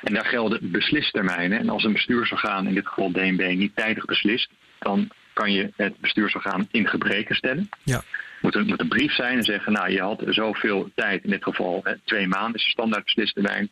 En 0.02 0.14
daar 0.14 0.26
gelden 0.26 0.70
beslistermijnen. 0.70 1.58
En 1.58 1.68
als 1.68 1.84
een 1.84 1.92
bestuursorgaan, 1.92 2.66
in 2.66 2.74
dit 2.74 2.86
geval 2.86 3.12
DNB, 3.12 3.54
niet 3.56 3.76
tijdig 3.76 4.04
beslist, 4.04 4.50
dan 4.78 5.08
kan 5.32 5.52
je 5.52 5.70
het 5.76 6.00
bestuursorgaan 6.00 6.68
in 6.70 6.88
gebreken 6.88 7.34
stellen. 7.34 7.68
Ja. 7.82 8.02
Moet 8.45 8.55
een, 8.55 8.66
moet 8.66 8.80
een 8.80 8.88
brief 8.88 9.12
zijn 9.12 9.36
en 9.36 9.42
zeggen, 9.42 9.72
nou 9.72 9.90
je 9.90 10.01
had 10.01 10.22
zoveel 10.26 10.90
tijd, 10.95 11.24
in 11.24 11.30
dit 11.30 11.42
geval 11.42 11.80
hè, 11.82 11.95
twee 12.05 12.26
maanden 12.26 12.55
is 12.55 12.64
de 12.64 12.70
standaard 12.70 13.05
beslistermijn, 13.05 13.70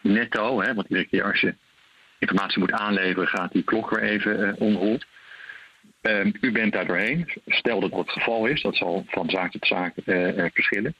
netto, 0.00 0.60
hè, 0.60 0.74
want 0.74 0.88
iedere 0.88 1.08
keer 1.08 1.24
als 1.24 1.40
je 1.40 1.54
informatie 2.18 2.58
moet 2.58 2.72
aanleveren 2.72 3.28
gaat 3.28 3.52
die 3.52 3.62
klok 3.62 3.90
weer 3.90 4.02
even 4.02 4.56
uh, 6.02 6.26
u 6.40 6.52
bent 6.52 6.72
daar 6.72 6.86
doorheen, 6.86 7.28
stel 7.46 7.80
dat 7.80 7.90
dat 7.90 8.00
het 8.00 8.10
geval 8.10 8.46
is, 8.46 8.62
dat 8.62 8.76
zal 8.76 9.04
van 9.08 9.30
zaak 9.30 9.50
tot 9.50 9.66
zaak 9.66 9.94
uh, 10.04 10.44
verschillen. 10.52 10.94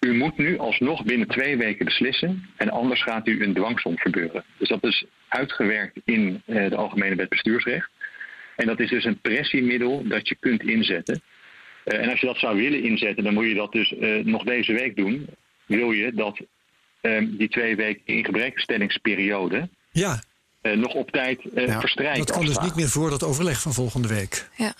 U 0.00 0.14
moet 0.14 0.36
nu 0.36 0.58
alsnog 0.58 1.04
binnen 1.04 1.28
twee 1.28 1.56
weken 1.56 1.84
beslissen 1.84 2.48
en 2.56 2.70
anders 2.70 3.02
gaat 3.02 3.28
u 3.28 3.42
een 3.42 3.54
dwangsom 3.54 3.98
verbeuren. 3.98 4.44
Dus 4.56 4.68
dat 4.68 4.84
is 4.84 5.04
uitgewerkt 5.28 6.00
in 6.04 6.42
de 6.46 6.76
Algemene 6.76 7.14
Wet 7.14 7.28
Bestuursrecht. 7.28 7.90
En 8.56 8.66
dat 8.66 8.80
is 8.80 8.90
dus 8.90 9.04
een 9.04 9.20
pressiemiddel 9.20 10.08
dat 10.08 10.28
je 10.28 10.36
kunt 10.40 10.62
inzetten. 10.62 11.22
Uh, 11.88 12.00
en 12.02 12.10
als 12.10 12.20
je 12.20 12.26
dat 12.26 12.38
zou 12.38 12.56
willen 12.56 12.82
inzetten, 12.82 13.24
dan 13.24 13.34
moet 13.34 13.46
je 13.46 13.54
dat 13.54 13.72
dus 13.72 13.92
uh, 13.92 14.24
nog 14.24 14.42
deze 14.44 14.72
week 14.72 14.96
doen. 14.96 15.26
Wil 15.66 15.90
je 15.90 16.12
dat 16.14 16.40
uh, 17.02 17.28
die 17.38 17.48
twee 17.48 17.76
weken 17.76 18.02
ingebrekenstellingsperiode 18.04 19.68
ja. 19.90 20.22
uh, 20.62 20.76
nog 20.76 20.94
op 20.94 21.10
tijd 21.10 21.40
ja. 21.54 21.80
verstrijkt. 21.80 22.18
Dat 22.18 22.30
kan 22.30 22.44
dus 22.44 22.58
niet 22.58 22.74
meer 22.74 22.88
voor 22.88 23.10
dat 23.10 23.22
overleg 23.22 23.60
van 23.60 23.72
volgende 23.72 24.08
week. 24.08 24.48
Ja. 24.56 24.74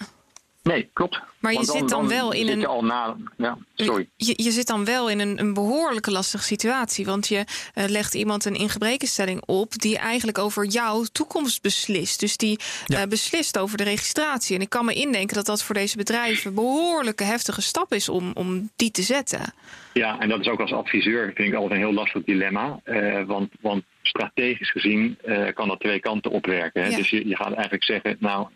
Nee, 0.69 0.91
klopt. 0.93 1.21
Maar 1.39 1.53
je 1.53 1.65
zit 1.65 1.89
dan, 1.89 2.09
wel 2.09 2.33
in 2.33 2.49
een. 2.49 2.61
Je, 2.61 2.67
al 2.67 2.85
na, 2.85 3.17
ja, 3.37 3.59
sorry. 3.75 4.09
Je, 4.17 4.33
je 4.37 4.51
zit 4.51 4.67
dan 4.67 4.85
wel 4.85 5.11
in 5.11 5.21
een, 5.21 5.39
een 5.39 5.55
behoorlijke 5.55 6.11
lastige 6.11 6.45
situatie. 6.45 7.05
Want 7.05 7.29
je 7.29 7.45
uh, 7.75 7.85
legt 7.85 8.15
iemand 8.15 8.45
een 8.45 8.55
ingebrekenstelling 8.55 9.43
op 9.47 9.73
die 9.73 9.99
eigenlijk 9.99 10.39
over 10.39 10.65
jouw 10.65 11.05
toekomst 11.13 11.63
beslist. 11.63 12.21
Dus 12.21 12.37
die 12.37 12.59
ja. 12.87 13.03
uh, 13.03 13.09
beslist 13.09 13.59
over 13.59 13.77
de 13.77 13.85
registratie. 13.85 14.57
En 14.57 14.63
ik 14.63 14.69
kan 14.69 14.85
me 14.85 14.93
indenken 14.93 15.37
dat 15.37 15.47
dat 15.47 15.63
voor 15.63 15.75
deze 15.75 15.97
bedrijven 15.97 16.49
een 16.49 16.55
behoorlijke 16.55 17.25
heftige 17.25 17.63
stap 17.63 17.93
is 17.93 18.09
om, 18.09 18.31
om 18.35 18.71
die 18.77 18.91
te 18.91 19.03
zetten. 19.03 19.53
Ja, 19.93 20.19
en 20.19 20.29
dat 20.29 20.41
is 20.41 20.49
ook 20.49 20.61
als 20.61 20.73
adviseur 20.73 21.33
vind 21.35 21.49
ik 21.49 21.55
altijd 21.55 21.73
een 21.73 21.87
heel 21.87 21.95
lastig 21.95 22.25
dilemma. 22.25 22.81
Uh, 22.85 23.25
want, 23.25 23.53
want 23.61 23.85
strategisch 24.03 24.71
gezien 24.71 25.19
kan 25.55 25.69
dat 25.69 25.81
twee 25.81 26.01
kanten 26.01 26.31
opwerken. 26.31 26.83
Hè? 26.83 26.89
Ja. 26.89 26.97
Dus 26.97 27.11
je, 27.11 27.29
je 27.29 27.37
gaat 27.37 27.53
eigenlijk 27.53 27.85
zeggen, 27.85 28.17
nou, 28.21 28.49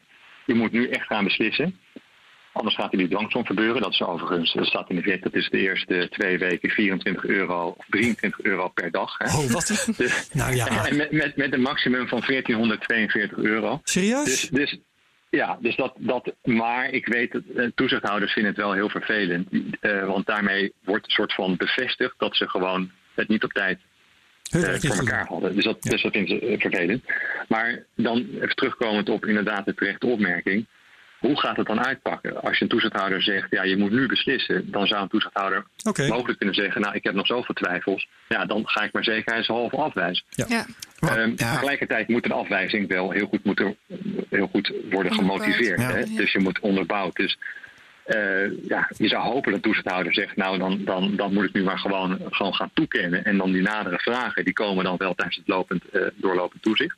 je 0.46 0.54
moet 0.54 0.72
nu 0.72 0.88
echt 0.88 1.06
gaan 1.06 1.24
beslissen. 1.24 1.78
Anders 2.52 2.74
gaat 2.74 2.90
hij 2.90 2.98
die 2.98 3.08
dwangsom 3.08 3.44
verbeuren. 3.44 3.82
Dat 3.82 3.92
is 3.92 4.02
overigens, 4.02 4.52
dat 4.52 4.66
staat 4.66 4.90
in 4.90 4.96
de 4.96 5.02
wet, 5.02 5.22
dat 5.22 5.34
is 5.34 5.48
de 5.50 5.58
eerste 5.58 6.08
twee 6.10 6.38
weken 6.38 6.70
24 6.70 7.24
euro 7.24 7.74
of 7.78 7.86
23 7.90 8.40
euro 8.40 8.68
per 8.68 8.90
dag. 8.90 9.18
Hè. 9.18 9.24
Oh, 9.26 9.50
wat? 9.50 9.66
Dus, 9.96 10.28
nou 10.32 10.54
ja. 10.54 10.86
En 10.86 10.96
met, 10.96 11.12
met, 11.12 11.36
met 11.36 11.52
een 11.52 11.60
maximum 11.60 12.08
van 12.08 12.22
1442 12.26 13.38
euro. 13.38 13.80
Serieus? 13.84 14.24
Dus, 14.24 14.48
dus 14.48 14.78
ja, 15.30 15.58
dus 15.60 15.76
dat, 15.76 15.92
dat, 15.96 16.34
maar 16.42 16.90
ik 16.90 17.06
weet 17.06 17.32
dat 17.32 17.42
uh, 17.54 17.70
toezichthouders 17.74 18.32
vinden 18.32 18.52
het 18.52 18.60
wel 18.60 18.72
heel 18.72 18.88
vervelend. 18.88 19.48
Uh, 19.52 20.06
want 20.06 20.26
daarmee 20.26 20.72
wordt 20.84 21.04
een 21.04 21.10
soort 21.10 21.34
van 21.34 21.56
bevestigd 21.56 22.14
dat 22.18 22.36
ze 22.36 22.48
gewoon 22.48 22.90
het 23.14 23.28
niet 23.28 23.44
op 23.44 23.52
tijd 23.52 23.78
uh, 24.56 24.74
voor 24.74 24.96
elkaar 24.96 25.26
hadden. 25.26 25.54
Dus 25.54 25.64
dat, 25.64 25.76
ja. 25.80 25.90
dus 25.90 26.02
dat 26.02 26.12
vinden 26.12 26.38
ze 26.40 26.56
vervelend. 26.58 27.04
Maar 27.48 27.84
dan 27.94 28.26
even 28.34 28.56
terugkomend 28.56 29.08
op 29.08 29.26
inderdaad 29.26 29.64
de 29.64 29.74
terechte 29.74 30.06
opmerking. 30.06 30.66
Hoe 31.22 31.40
gaat 31.40 31.56
het 31.56 31.66
dan 31.66 31.84
uitpakken? 31.84 32.42
Als 32.42 32.58
je 32.58 32.62
een 32.64 32.70
toezichthouder 32.70 33.22
zegt, 33.22 33.46
ja, 33.50 33.62
je 33.62 33.76
moet 33.76 33.90
nu 33.90 34.06
beslissen, 34.06 34.70
dan 34.70 34.86
zou 34.86 35.02
een 35.02 35.08
toezichthouder 35.08 35.64
okay. 35.88 36.08
mogelijk 36.08 36.38
kunnen 36.38 36.54
zeggen, 36.54 36.80
nou, 36.80 36.94
ik 36.94 37.04
heb 37.04 37.14
nog 37.14 37.26
zoveel 37.26 37.54
twijfels. 37.54 38.08
Ja, 38.28 38.44
dan 38.44 38.62
ga 38.68 38.82
ik 38.82 38.92
maar 38.92 39.04
zekerheidshalve 39.04 39.76
afwijzen. 39.76 40.24
Ja. 40.28 40.46
Ja. 40.48 40.66
Um, 41.18 41.32
ja. 41.36 41.52
Tegelijkertijd 41.52 42.08
moet 42.08 42.24
een 42.24 42.32
afwijzing 42.32 42.88
wel 42.88 43.10
heel 43.10 43.26
goed, 43.26 43.44
moeten, 43.44 43.76
heel 44.28 44.46
goed 44.46 44.72
worden 44.90 45.14
gemotiveerd. 45.14 45.80
Ja. 45.80 45.90
Hè? 45.90 45.98
Ja. 45.98 46.16
Dus 46.16 46.32
je 46.32 46.38
moet 46.38 46.60
onderbouwd. 46.60 47.16
Dus 47.16 47.38
uh, 48.06 48.66
ja, 48.68 48.90
je 48.96 49.08
zou 49.08 49.22
hopen 49.22 49.52
dat 49.52 49.62
de 49.62 49.68
toezichthouder 49.68 50.14
zegt, 50.14 50.36
nou, 50.36 50.58
dan, 50.58 50.84
dan, 50.84 51.16
dan 51.16 51.32
moet 51.32 51.44
ik 51.44 51.52
nu 51.52 51.62
maar 51.62 51.78
gewoon, 51.78 52.18
gewoon 52.30 52.54
gaan 52.54 52.70
toekennen. 52.74 53.24
En 53.24 53.36
dan 53.38 53.52
die 53.52 53.62
nadere 53.62 53.98
vragen, 53.98 54.44
die 54.44 54.52
komen 54.52 54.84
dan 54.84 54.96
wel 54.96 55.14
tijdens 55.14 55.36
het 55.36 55.48
lopend, 55.48 55.84
uh, 55.92 56.02
doorlopend 56.14 56.62
toezicht. 56.62 56.96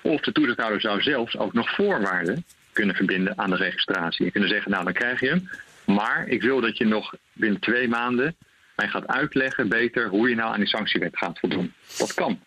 Of 0.00 0.20
de 0.20 0.32
toezichthouder 0.32 0.80
zou 0.80 1.02
zelfs 1.02 1.38
ook 1.38 1.52
nog 1.52 1.74
voorwaarden 1.74 2.44
kunnen 2.76 2.94
verbinden 2.94 3.38
aan 3.38 3.50
de 3.50 3.56
registratie. 3.56 4.24
En 4.24 4.32
kunnen 4.32 4.50
zeggen, 4.50 4.70
nou 4.70 4.84
dan 4.84 4.92
krijg 4.92 5.20
je 5.20 5.28
hem. 5.28 5.50
Maar 5.84 6.28
ik 6.28 6.42
wil 6.42 6.60
dat 6.60 6.78
je 6.78 6.84
nog 6.84 7.14
binnen 7.32 7.60
twee 7.60 7.88
maanden 7.88 8.36
mij 8.76 8.88
gaat 8.88 9.06
uitleggen 9.06 9.68
beter 9.68 10.08
hoe 10.08 10.28
je 10.28 10.34
nou 10.34 10.52
aan 10.52 10.60
die 10.60 10.68
sanctiewet 10.68 11.16
gaat 11.18 11.38
voldoen. 11.38 11.72
Dat 11.98 12.14
kan. 12.14 12.40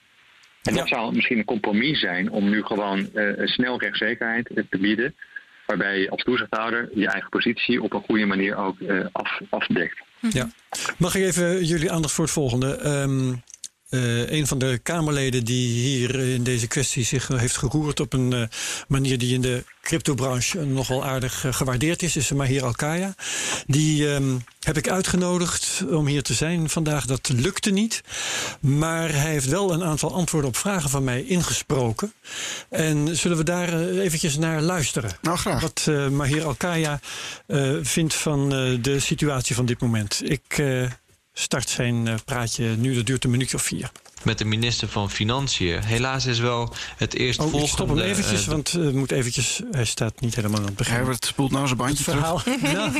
En 0.63 0.73
dat 0.73 0.87
zou 0.87 1.15
misschien 1.15 1.37
een 1.37 1.45
compromis 1.45 1.99
zijn 1.99 2.29
om 2.29 2.49
nu 2.49 2.63
gewoon 2.63 3.09
uh, 3.13 3.47
snel 3.47 3.79
rechtszekerheid 3.79 4.45
te 4.69 4.77
bieden. 4.77 5.15
waarbij 5.65 5.99
je 5.99 6.09
als 6.09 6.23
toezichthouder 6.23 6.89
je 6.93 7.07
eigen 7.07 7.29
positie 7.29 7.81
op 7.83 7.93
een 7.93 8.03
goede 8.03 8.25
manier 8.25 8.55
ook 8.55 8.77
af, 9.11 9.39
afdekt. 9.49 9.97
Ja. 10.19 10.49
Mag 10.97 11.15
ik 11.15 11.23
even 11.23 11.65
jullie 11.65 11.91
aandacht 11.91 12.13
voor 12.13 12.23
het 12.23 12.33
volgende? 12.33 12.85
Um, 12.85 13.41
uh, 13.89 14.29
een 14.29 14.47
van 14.47 14.57
de 14.57 14.79
Kamerleden 14.83 15.45
die 15.45 15.67
hier 15.67 16.19
in 16.19 16.43
deze 16.43 16.67
kwestie 16.67 17.03
zich 17.03 17.27
heeft 17.27 17.57
geroerd 17.57 17.99
op 17.99 18.13
een 18.13 18.31
uh, 18.31 18.43
manier 18.87 19.17
die 19.17 19.33
in 19.33 19.41
de 19.41 19.63
cryptobranche 19.81 20.65
nogal 20.65 21.05
aardig 21.05 21.45
uh, 21.45 21.53
gewaardeerd 21.53 22.03
is, 22.03 22.15
is 22.15 22.31
Mahir 22.31 22.63
Alkaya. 22.63 23.15
Die 23.65 24.07
um, 24.07 24.43
heb 24.59 24.77
ik 24.77 24.89
uitgenodigd 24.89 25.83
om 25.91 26.07
hier 26.07 26.23
te 26.23 26.33
zijn 26.33 26.69
vandaag. 26.69 27.05
Dat 27.05 27.29
lukte 27.29 27.69
niet. 27.69 28.01
Maar 28.59 29.09
hij 29.09 29.31
heeft 29.31 29.45
wel 29.45 29.73
een 29.73 29.83
aantal 29.83 30.13
antwoorden 30.13 30.49
op 30.49 30.57
vragen 30.57 30.89
van 30.89 31.03
mij 31.03 31.23
ingesproken. 31.23 32.13
En 32.69 33.17
zullen 33.17 33.37
we 33.37 33.43
daar 33.43 33.79
eventjes 33.79 34.37
naar 34.37 34.61
luisteren? 34.61 35.11
Nou, 35.21 35.37
graag. 35.37 35.61
Wat 35.61 35.91
Mahir 36.11 36.45
Alkaya 36.45 36.99
vindt 37.81 38.13
van 38.13 38.49
de 38.81 38.99
situatie 38.99 39.55
van 39.55 39.65
dit 39.65 39.79
moment. 39.81 40.21
Ik 40.23 40.61
start 41.39 41.69
zijn 41.69 42.07
eh, 42.07 42.15
praatje 42.25 42.65
nu. 42.65 42.95
Dat 42.95 43.05
duurt 43.05 43.23
een 43.23 43.31
minuutje 43.31 43.57
of 43.57 43.63
vier 43.63 43.91
met 44.23 44.37
de 44.37 44.45
minister 44.45 44.87
van 44.87 45.09
Financiën. 45.09 45.83
Helaas 45.83 46.25
is 46.25 46.39
wel 46.39 46.73
het 46.97 47.13
eerst 47.13 47.39
oh, 47.39 47.45
volgende... 47.45 47.73
stop 47.73 47.87
hem 47.87 47.99
eventjes, 47.99 48.41
uh, 48.41 48.47
want 48.47 48.73
uh, 48.73 48.91
moet 48.91 49.11
eventjes, 49.11 49.61
hij 49.71 49.85
staat 49.85 50.21
niet 50.21 50.35
helemaal 50.35 50.59
aan 50.59 50.65
het 50.65 50.75
begin. 50.75 51.05
Hij 51.05 51.15
spoelt 51.19 51.51
nou 51.51 51.65
zijn 51.65 51.77
bandje 51.77 52.03
verhaal. 52.03 52.41
terug. 52.41 52.57
Ja. 52.69 52.91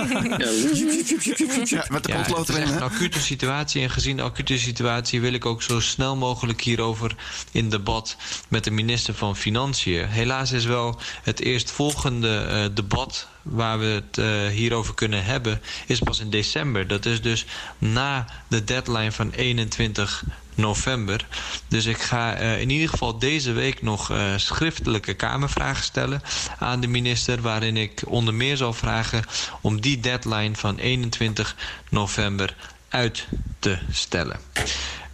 ja, 1.63 1.85
met 1.89 2.03
de 2.03 2.11
ja, 2.11 2.17
Het 2.37 2.49
is 2.49 2.55
een 2.55 2.81
acute 2.81 3.19
situatie 3.19 3.81
en 3.81 3.89
gezien 3.89 4.15
de 4.15 4.21
acute 4.21 4.57
situatie... 4.57 5.21
wil 5.21 5.33
ik 5.33 5.45
ook 5.45 5.61
zo 5.61 5.79
snel 5.79 6.15
mogelijk 6.15 6.61
hierover 6.61 7.15
in 7.51 7.69
debat 7.69 8.17
met 8.47 8.63
de 8.63 8.71
minister 8.71 9.13
van 9.13 9.35
Financiën. 9.35 10.07
Helaas 10.07 10.51
is 10.51 10.65
wel 10.65 10.99
het 11.23 11.39
eerstvolgende 11.39 12.47
uh, 12.49 12.75
debat 12.75 13.27
waar 13.41 13.79
we 13.79 13.85
het 13.85 14.17
uh, 14.17 14.47
hierover 14.47 14.93
kunnen 14.93 15.25
hebben... 15.25 15.61
is 15.87 15.99
pas 15.99 16.19
in 16.19 16.29
december. 16.29 16.87
Dat 16.87 17.05
is 17.05 17.21
dus 17.21 17.45
na 17.77 18.25
de 18.47 18.63
deadline 18.63 19.11
van 19.11 19.31
21 19.31 20.23
november. 20.59 21.27
Dus 21.67 21.85
ik 21.85 22.01
ga 22.01 22.41
uh, 22.41 22.61
in 22.61 22.69
ieder 22.69 22.89
geval 22.89 23.19
deze 23.19 23.51
week 23.51 23.81
nog 23.81 24.11
uh, 24.11 24.17
schriftelijke 24.35 25.13
Kamervragen 25.13 25.83
stellen 25.83 26.21
aan 26.59 26.79
de 26.79 26.87
minister. 26.87 27.41
Waarin 27.41 27.77
ik 27.77 28.01
onder 28.05 28.33
meer 28.33 28.57
zal 28.57 28.73
vragen 28.73 29.23
om 29.61 29.81
die 29.81 29.99
deadline 29.99 30.55
van 30.55 30.77
21 30.77 31.55
november 31.89 32.55
uit 32.89 33.27
te 33.59 33.77
stellen. 33.91 34.39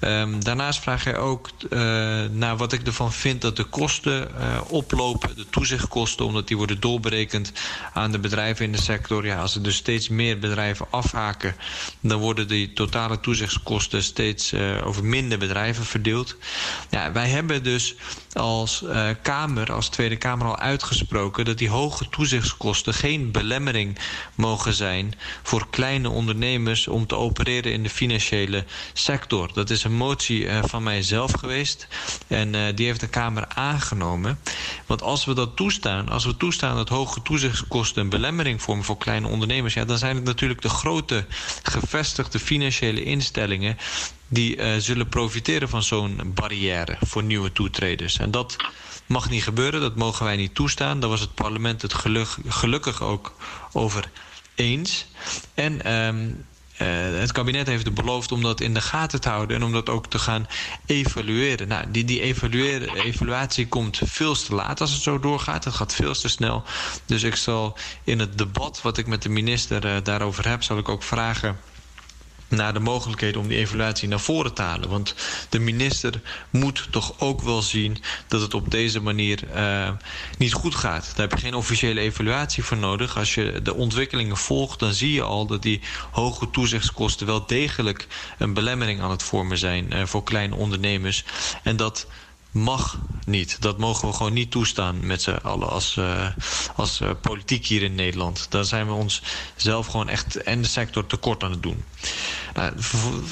Um, 0.06 0.44
daarnaast 0.44 0.80
vraag 0.80 1.04
hij 1.04 1.18
ook 1.18 1.50
uh, 1.70 1.80
naar 2.32 2.58
wat 2.58 2.74
ik 2.74 2.88
ervan 2.88 3.14
vind 3.14 3.42
dat 3.42 3.56
de 3.56 3.64
kosten 3.64 4.28
uh, 4.40 4.62
oplopen, 4.68 5.36
de 5.36 5.46
toezichtkosten, 5.50 6.26
omdat 6.26 6.48
die 6.48 6.58
worden 6.58 6.80
doorberekend 6.80 7.52
aan 7.94 8.12
de 8.12 8.20
bedrijven 8.20 8.66
in 8.66 8.72
de 8.72 8.82
sector. 8.82 9.26
Ja, 9.26 9.42
als 9.42 9.56
er 9.56 9.64
dus 9.64 9.76
steeds 9.76 10.10
meer 10.10 10.40
bedrijven 10.40 10.86
afhaken, 10.90 11.56
dan 12.00 12.20
worden 12.20 12.48
die 12.48 12.74
totale 12.74 13.20
toezichtskosten 13.20 14.04
steeds 14.04 14.54
uh, 14.54 14.88
over 14.88 15.06
minder 15.06 15.38
bedrijven 15.38 15.86
verdeeld. 15.86 16.36
Ja, 16.90 17.12
wij 17.12 17.30
hebben 17.30 17.64
dus 17.64 17.96
als 18.34 18.84
Kamer, 19.22 19.72
als 19.72 19.90
Tweede 19.90 20.16
Kamer 20.16 20.48
al 20.48 20.60
uitgesproken 20.60 21.46
dat 21.46 21.58
die 21.58 21.70
hoge 21.70 22.10
toezichtskosten 22.10 22.94
geen 22.94 23.32
belemmering 23.32 24.00
mogen 24.36 24.74
zijn 24.74 25.14
voor 25.44 25.68
kleine 25.70 26.10
ondernemers 26.10 26.88
om 26.88 27.08
te 27.08 27.16
opereren 27.16 27.72
in 27.72 27.84
de 27.84 27.90
financiële 27.90 28.66
sector. 28.94 29.54
Dat 29.54 29.70
is 29.70 29.84
een 29.84 29.95
motie 29.96 30.44
uh, 30.44 30.60
van 30.64 30.84
mijzelf 30.84 31.32
geweest 31.32 31.88
en 32.28 32.54
uh, 32.54 32.62
die 32.76 32.86
heeft 32.86 33.00
de 33.00 33.08
Kamer 33.08 33.48
aangenomen. 33.48 34.40
Want 34.86 35.02
als 35.02 35.26
we 35.26 35.34
dat 35.34 35.56
toestaan, 35.56 36.10
als 36.10 36.26
we 36.26 36.38
toestaan 36.38 36.76
dat 36.76 36.90
hoge 36.90 37.22
toezichtskosten 37.22 38.02
een 38.02 38.10
belemmering 38.10 38.62
vormen 38.62 38.86
voor 38.86 38.98
kleine 38.98 39.28
ondernemers, 39.28 39.74
ja, 39.74 39.86
dan 39.86 39.98
zijn 39.98 40.16
het 40.16 40.26
natuurlijk 40.26 40.62
de 40.62 40.70
grote 40.70 41.26
gevestigde 41.64 42.40
financiële 42.40 43.04
instellingen 43.04 43.78
die 44.28 44.58
uh, 44.58 44.76
zullen 44.78 45.10
profiteren 45.10 45.70
van 45.70 45.84
zo'n 45.84 46.22
barrière 46.26 46.98
voor 47.02 47.24
nieuwe 47.24 47.52
toetreders. 47.52 48.18
En 48.18 48.32
dat 48.32 48.56
mag 49.06 49.30
niet 49.30 49.44
gebeuren, 49.44 49.82
dat 49.82 49.96
mogen 49.96 50.26
wij 50.26 50.36
niet 50.36 50.56
toestaan. 50.56 51.00
Daar 51.00 51.10
was 51.10 51.20
het 51.20 51.34
parlement 51.34 51.82
het 51.82 51.94
geluk, 51.94 52.28
gelukkig 52.48 53.02
ook 53.02 53.36
over 53.72 54.10
eens. 54.56 55.06
En 55.54 55.80
uh, 55.88 56.34
het 56.78 57.32
kabinet 57.32 57.68
heeft 57.68 57.94
beloofd 57.94 58.32
om 58.32 58.42
dat 58.42 58.62
in 58.62 58.74
de 58.74 58.82
gaten 58.82 59.22
te 59.22 59.30
houden 59.30 59.56
en 59.56 59.64
om 59.64 59.72
dat 59.72 59.90
ook 59.90 60.08
te 60.08 60.20
gaan 60.20 60.48
evalueren. 60.86 61.68
Nou, 61.68 61.86
die, 61.92 62.04
die 62.04 62.22
evaluatie 63.04 63.68
komt 63.68 64.02
veel 64.04 64.36
te 64.36 64.56
laat 64.56 64.82
als 64.82 64.92
het 64.92 65.02
zo 65.02 65.20
doorgaat. 65.20 65.64
Het 65.64 65.74
gaat 65.74 65.96
veel 65.96 66.14
te 66.14 66.30
snel. 66.30 66.64
Dus 67.06 67.24
ik 67.24 67.36
zal 67.36 67.78
in 68.04 68.20
het 68.20 68.38
debat 68.38 68.82
wat 68.82 68.98
ik 68.98 69.08
met 69.08 69.22
de 69.22 69.30
minister 69.30 69.86
uh, 69.86 69.96
daarover 70.04 70.50
heb, 70.50 70.64
zal 70.64 70.78
ik 70.78 70.90
ook 70.90 71.04
vragen 71.04 71.58
naar 72.48 72.74
de 72.74 72.80
mogelijkheden 72.80 73.42
om 73.42 73.48
die 73.48 73.58
evaluatie 73.58 74.08
naar 74.08 74.20
voren 74.20 74.54
te 74.54 74.62
halen. 74.62 74.90
Want 74.90 75.16
de 75.50 75.60
minister 75.60 76.22
moet 76.50 76.88
toch 76.92 77.20
ook 77.20 77.42
wel 77.42 77.62
zien 77.62 77.98
dat 78.28 78.42
het 78.42 78.54
op 78.54 78.72
deze 78.72 79.00
manier 79.02 79.40
uh, 79.56 79.90
niet 80.38 80.54
goed 80.54 80.76
gaat. 80.76 81.12
Daar 81.16 81.28
heb 81.28 81.38
je 81.40 81.46
geen 81.46 81.56
officiële 81.56 82.00
evaluatie 82.00 82.64
voor 82.64 82.78
nodig. 82.78 83.18
Als 83.18 83.34
je 83.34 83.60
de 83.64 83.74
ontwikkelingen 83.74 84.38
volgt, 84.38 84.80
dan 84.80 84.94
zie 84.94 85.14
je 85.14 85.22
al 85.22 85.46
dat 85.46 85.62
die 85.62 85.82
hoge 86.12 86.50
toezichtskosten 86.50 87.28
wel 87.28 87.46
degelijk 87.46 88.08
een 88.38 88.54
belemmering 88.54 89.02
aan 89.02 89.12
het 89.12 89.24
vormen 89.24 89.58
zijn 89.58 89.94
uh, 89.94 90.06
voor 90.06 90.24
kleine 90.24 90.56
ondernemers. 90.56 91.24
En 91.64 91.76
dat 91.76 92.08
mag 92.56 93.00
niet. 93.26 93.62
Dat 93.62 93.78
mogen 93.78 94.08
we 94.08 94.14
gewoon 94.14 94.34
niet 94.34 94.52
toestaan 94.52 95.06
met 95.06 95.22
z'n 95.22 95.40
allen 95.42 95.70
als, 95.70 95.96
uh, 95.96 96.28
als 96.76 97.02
uh, 97.02 97.10
politiek 97.22 97.66
hier 97.66 97.84
in 97.84 97.96
Nederland. 97.96 98.48
Daar 98.50 98.66
zijn 98.66 98.88
we 98.88 98.94
ons 98.94 99.22
zelf 99.56 99.88
gewoon 99.88 100.10
echt 100.10 100.36
en 100.36 100.62
de 100.62 100.68
sector 100.68 101.06
tekort 101.06 101.44
aan 101.44 101.52
het 101.52 101.64
doen. 101.64 101.84
Nou, 102.54 102.74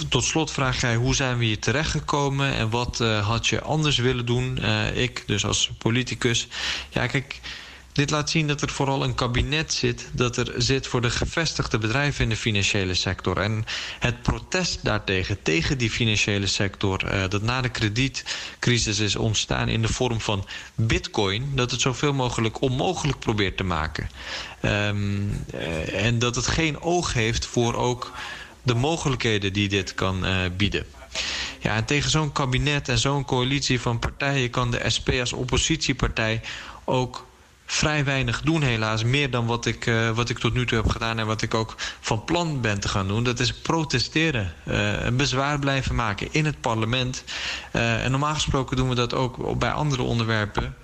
tot 0.10 0.24
slot 0.24 0.52
vraag 0.52 0.82
jij 0.82 0.96
hoe 0.96 1.16
zijn 1.16 1.38
we 1.38 1.46
hier 1.46 1.60
terechtgekomen 1.60 2.54
en 2.54 2.70
wat 2.70 3.00
uh, 3.02 3.28
had 3.28 3.48
je 3.48 3.62
anders 3.62 3.98
willen 3.98 4.26
doen? 4.26 4.58
ik 4.94 5.24
dus 5.28 5.46
als 5.46 5.72
politicus. 5.78 6.48
Ja, 6.90 7.08
kijk 7.08 7.42
dit 7.94 8.10
laat 8.10 8.30
zien 8.30 8.48
dat 8.48 8.62
er 8.62 8.70
vooral 8.70 9.04
een 9.04 9.16
kabinet 9.16 9.74
zit 9.74 10.10
dat 10.12 10.38
er 10.38 10.54
zit 10.58 10.88
voor 10.88 11.02
de 11.02 11.10
gevestigde 11.10 11.78
bedrijven 11.78 12.24
in 12.24 12.30
de 12.30 12.36
financiële 12.36 12.94
sector. 12.94 13.38
En 13.38 13.66
het 14.00 14.22
protest 14.22 14.80
daartegen, 14.84 15.42
tegen 15.42 15.78
die 15.78 15.90
financiële 15.90 16.48
sector, 16.48 17.14
uh, 17.14 17.24
dat 17.30 17.42
na 17.42 17.62
de 17.62 17.70
kredietcrisis 17.70 19.00
is 19.00 19.16
ontstaan 19.16 19.70
in 19.70 19.82
de 19.82 19.88
vorm 19.88 20.22
van 20.22 20.48
bitcoin, 20.76 21.52
dat 21.56 21.72
het 21.72 21.82
zoveel 21.82 22.14
mogelijk 22.14 22.62
onmogelijk 22.62 23.20
probeert 23.20 23.58
te 23.58 23.64
maken. 23.64 24.10
Um, 24.62 25.46
uh, 25.54 26.06
en 26.06 26.20
dat 26.20 26.36
het 26.36 26.48
geen 26.48 26.82
oog 26.82 27.14
heeft 27.14 27.46
voor 27.46 27.76
ook 27.76 28.12
de 28.62 28.74
mogelijkheden 28.74 29.54
die 29.54 29.70
dit 29.70 29.94
kan 29.94 30.26
uh, 30.26 30.38
bieden. 30.58 30.86
Ja, 31.60 31.76
en 31.76 31.86
tegen 31.86 32.10
zo'n 32.10 32.32
kabinet 32.32 32.90
en 32.90 32.98
zo'n 32.98 33.26
coalitie 33.26 33.80
van 33.80 34.00
partijen 34.00 34.50
kan 34.50 34.72
de 34.72 34.90
SP 34.96 35.10
als 35.20 35.34
oppositiepartij 35.34 36.42
ook 36.86 37.26
vrij 37.66 38.04
weinig 38.06 38.42
doen 38.42 38.62
helaas. 38.62 39.04
Meer 39.04 39.30
dan 39.30 39.46
wat 39.46 39.66
ik, 39.66 39.86
uh, 39.86 40.10
wat 40.10 40.30
ik 40.30 40.40
tot 40.40 40.54
nu 40.54 40.66
toe 40.66 40.78
heb 40.78 40.90
gedaan 40.90 41.20
en 41.20 41.26
wat 41.26 41.42
ik 41.42 41.54
ook 41.54 41.76
van 42.00 42.24
plan 42.24 42.62
ben 42.62 42.80
te 42.80 42.88
gaan 42.88 43.08
doen. 43.08 43.24
Dat 43.24 43.40
is 43.40 43.54
protesteren. 43.54 44.54
Uh, 44.66 45.08
bezwaar 45.14 45.60
blijven 45.60 45.96
maken 45.96 46.28
in 46.32 46.46
het 46.46 46.62
parlement. 46.62 47.24
Uh, 47.74 48.04
en 48.04 48.12
normaal 48.12 48.34
gesproken 48.34 48.78
doen 48.78 48.90
we 48.90 48.96
dat 48.96 49.14
ook 49.14 49.60
bij 49.60 49.72
andere 49.72 50.02
onderwerpen. 50.02 50.76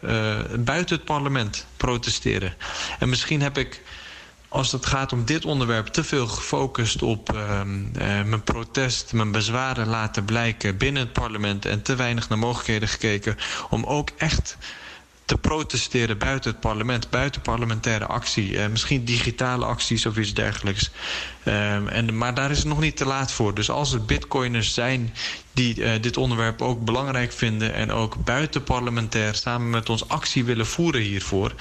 buiten 0.65 0.95
het 0.95 1.05
parlement 1.05 1.65
protesteren. 1.77 2.53
En 2.99 3.09
misschien 3.09 3.41
heb 3.41 3.57
ik 3.57 3.81
als 4.49 4.71
het 4.71 4.85
gaat 4.85 5.13
om 5.13 5.25
dit 5.25 5.45
onderwerp 5.45 5.87
te 5.87 6.03
veel 6.03 6.27
gefocust 6.27 7.01
op 7.01 7.33
uh, 7.33 7.61
mijn 8.03 8.43
protest, 8.43 9.13
mijn 9.13 9.31
bezwaren 9.31 9.87
laten 9.87 10.25
blijken 10.25 10.77
binnen 10.77 11.03
het 11.03 11.13
parlement 11.13 11.65
en 11.65 11.81
te 11.81 11.95
weinig 11.95 12.29
naar 12.29 12.37
mogelijkheden 12.37 12.87
gekeken 12.87 13.37
om 13.69 13.83
ook 13.83 14.09
echt 14.17 14.57
te 15.29 15.37
protesteren 15.37 16.17
buiten 16.17 16.51
het 16.51 16.59
parlement, 16.59 17.09
buiten 17.09 17.41
parlementaire 17.41 18.05
actie. 18.05 18.51
Uh, 18.51 18.67
misschien 18.67 19.05
digitale 19.05 19.65
acties 19.65 20.05
of 20.05 20.17
iets 20.17 20.33
dergelijks. 20.33 20.91
Um, 21.45 21.87
en, 21.87 22.17
maar 22.17 22.33
daar 22.33 22.51
is 22.51 22.57
het 22.57 22.67
nog 22.67 22.79
niet 22.79 22.97
te 22.97 23.05
laat 23.05 23.31
voor. 23.31 23.53
Dus 23.53 23.69
als 23.69 23.93
er 23.93 24.05
bitcoiners 24.05 24.73
zijn 24.73 25.13
die 25.59 25.75
uh, 25.75 25.91
dit 26.01 26.17
onderwerp 26.17 26.61
ook 26.61 26.85
belangrijk 26.85 27.31
vinden 27.31 27.73
en 27.73 27.91
ook 27.91 28.23
buitenparlementair 28.23 29.35
samen 29.35 29.69
met 29.69 29.89
ons 29.89 30.07
actie 30.07 30.45
willen 30.45 30.65
voeren 30.65 31.01
hiervoor, 31.01 31.53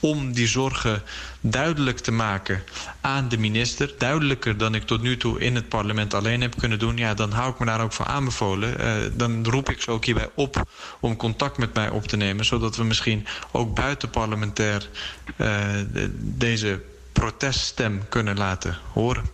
om 0.00 0.32
die 0.32 0.46
zorgen 0.46 1.02
duidelijk 1.40 1.98
te 1.98 2.12
maken 2.12 2.62
aan 3.00 3.28
de 3.28 3.38
minister, 3.38 3.94
duidelijker 3.98 4.56
dan 4.56 4.74
ik 4.74 4.86
tot 4.86 5.02
nu 5.02 5.16
toe 5.16 5.40
in 5.40 5.54
het 5.54 5.68
parlement 5.68 6.14
alleen 6.14 6.40
heb 6.40 6.58
kunnen 6.58 6.78
doen, 6.78 6.96
ja, 6.96 7.14
dan 7.14 7.32
hou 7.32 7.52
ik 7.52 7.58
me 7.58 7.66
daar 7.66 7.82
ook 7.82 7.92
voor 7.92 8.06
aanbevolen. 8.06 8.80
Uh, 8.80 8.92
dan 9.12 9.46
roep 9.46 9.70
ik 9.70 9.82
ze 9.82 9.90
ook 9.90 10.04
hierbij 10.04 10.30
op 10.34 10.68
om 11.00 11.16
contact 11.16 11.58
met 11.58 11.74
mij 11.74 11.88
op 11.88 12.06
te 12.06 12.16
nemen, 12.16 12.44
zodat 12.44 12.76
we 12.76 12.84
misschien 12.84 13.26
ook 13.52 13.74
buitenparlementair 13.74 14.88
uh, 15.36 15.46
de, 15.92 16.10
deze 16.18 16.80
proteststem 17.12 18.08
kunnen 18.08 18.36
laten 18.36 18.78
horen. 18.92 19.24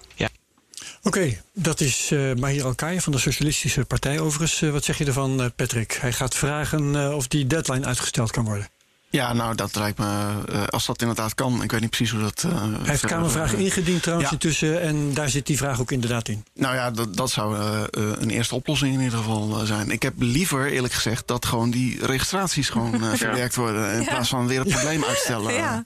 Oké, 1.03 1.41
dat 1.53 1.81
is 1.81 2.11
uh, 2.11 2.35
Mahir 2.35 2.65
Alkaya 2.65 3.01
van 3.01 3.13
de 3.13 3.19
Socialistische 3.19 3.85
Partij 3.85 4.19
overigens. 4.21 4.61
Uh, 4.61 4.71
wat 4.71 4.85
zeg 4.85 4.99
je 4.99 5.05
ervan, 5.05 5.41
uh, 5.41 5.47
Patrick? 5.57 5.93
Hij 5.93 6.13
gaat 6.13 6.35
vragen 6.35 7.15
of 7.15 7.29
die 7.29 7.47
deadline 7.47 7.87
uitgesteld 7.87 8.31
kan 8.31 8.45
worden. 8.45 8.69
Ja, 9.13 9.33
nou, 9.33 9.55
dat 9.55 9.77
lijkt 9.77 9.99
me, 9.99 10.05
uh, 10.51 10.65
als 10.67 10.87
dat 10.87 11.01
inderdaad 11.01 11.35
kan. 11.35 11.63
Ik 11.63 11.71
weet 11.71 11.81
niet 11.81 11.91
precies 11.91 12.11
hoe 12.11 12.21
dat. 12.21 12.45
Uh, 12.47 12.63
Hij 12.63 12.71
heeft 12.85 13.07
Kamervragen 13.07 13.59
uh, 13.59 13.65
ingediend 13.65 14.03
trouwens 14.03 14.31
ja. 14.31 14.35
intussen. 14.35 14.81
En 14.81 15.15
daar 15.15 15.29
zit 15.29 15.47
die 15.47 15.57
vraag 15.57 15.81
ook 15.81 15.91
inderdaad 15.91 16.29
in. 16.29 16.45
Nou 16.55 16.75
ja, 16.75 16.91
dat, 16.91 17.17
dat 17.17 17.31
zou 17.31 17.57
een 17.91 18.31
eerste 18.31 18.55
oplossing 18.55 18.95
in 18.95 19.01
ieder 19.01 19.19
geval 19.19 19.67
zijn. 19.67 19.91
Ik 19.91 20.03
heb 20.03 20.15
liever, 20.19 20.67
eerlijk 20.67 20.93
gezegd, 20.93 21.29
dat 21.29 21.45
gewoon 21.45 21.71
die 21.71 22.07
registraties 22.07 22.69
gewoon 22.69 23.01
verwerkt 23.17 23.55
worden. 23.55 23.93
In 23.93 24.05
plaats 24.05 24.29
van 24.29 24.47
weer 24.47 24.61
het 24.61 24.69
probleem 24.69 25.05
uitstellen. 25.05 25.55
Ja, 25.55 25.85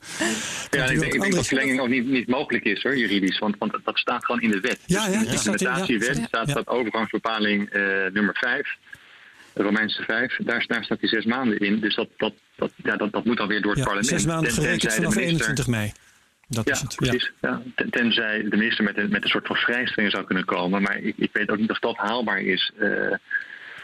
ja 0.71 0.85
ik, 0.85 1.01
denk, 1.01 1.13
ik 1.13 1.21
denk 1.21 1.35
dat 1.35 1.47
verlenging 1.47 1.81
ook 1.81 1.89
niet, 1.89 2.07
niet 2.07 2.29
mogelijk 2.29 2.65
is 2.65 2.83
hoor, 2.83 2.97
juridisch. 2.97 3.39
Want, 3.39 3.57
want 3.59 3.79
dat 3.85 3.99
staat 3.99 4.25
gewoon 4.25 4.41
in 4.41 4.51
de 4.51 4.61
wet. 4.61 4.79
Ja, 4.87 5.07
ja, 5.07 5.11
dus 5.11 5.19
in 5.19 5.25
de 5.25 5.35
implementatiewet 5.35 6.21
staat 6.27 6.53
dat 6.53 6.69
overgangsbepaling 6.69 7.71
nummer 8.13 8.37
5. 8.41 8.77
Romeinse 9.55 10.03
5, 10.03 10.37
daar, 10.39 10.65
daar 10.67 10.85
staat 10.85 11.01
die 11.01 11.09
zes 11.09 11.25
maanden 11.25 11.59
in. 11.59 11.81
Dus 11.81 11.95
dat, 11.95 12.09
dat, 12.17 12.33
dat, 12.57 12.73
ja, 12.77 12.97
dat, 12.97 13.13
dat 13.13 13.25
moet 13.25 13.41
alweer 13.41 13.63
door 13.63 13.71
het 13.71 13.81
ja, 13.81 13.85
parlement. 13.85 14.13
Zes 14.13 14.27
maanden 14.27 14.53
gerekend 14.53 14.95
vanaf 14.95 15.17
21 15.17 15.67
mei. 15.67 15.93
Dat 16.49 16.67
ja, 16.67 16.73
is 16.73 16.81
het. 16.81 16.97
precies. 16.97 17.33
Ja. 17.41 17.63
Ten, 17.75 17.91
tenzij 17.91 18.43
de 18.49 18.57
minister 18.57 18.85
met 18.85 18.97
een, 18.97 19.11
met 19.11 19.23
een 19.23 19.29
soort 19.29 19.47
van 19.47 19.57
vrijstelling 19.57 20.13
zou 20.13 20.25
kunnen 20.25 20.45
komen. 20.45 20.83
Maar 20.83 20.99
ik, 20.99 21.15
ik 21.17 21.31
weet 21.33 21.51
ook 21.51 21.59
niet 21.59 21.71
of 21.71 21.79
dat 21.79 21.97
haalbaar 21.97 22.41
is 22.41 22.73
uh, 22.79 23.13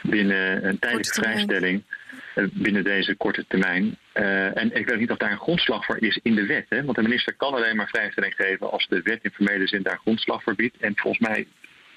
binnen 0.03 0.69
een 0.69 0.79
tijdelijke 0.79 1.21
vrijstelling. 1.21 1.83
Uh, 2.35 2.45
binnen 2.53 2.85
deze 2.85 3.15
korte 3.15 3.45
termijn. 3.49 3.97
Uh, 4.15 4.57
en 4.57 4.77
ik 4.77 4.89
weet 4.89 4.99
niet 4.99 5.11
of 5.11 5.17
daar 5.17 5.31
een 5.31 5.39
grondslag 5.39 5.85
voor 5.85 6.03
is 6.03 6.19
in 6.23 6.35
de 6.35 6.47
wet. 6.47 6.67
Hè? 6.69 6.85
Want 6.85 6.97
de 6.97 7.03
minister 7.03 7.35
kan 7.35 7.55
alleen 7.55 7.77
maar 7.77 7.89
vrijstelling 7.89 8.35
geven 8.37 8.71
als 8.71 8.87
de 8.89 9.01
wet 9.03 9.19
in 9.23 9.31
formele 9.31 9.67
zin 9.67 9.83
daar 9.83 9.99
grondslag 9.99 10.43
voor 10.43 10.55
biedt. 10.55 10.77
En 10.81 10.93
volgens 10.97 11.29
mij 11.29 11.47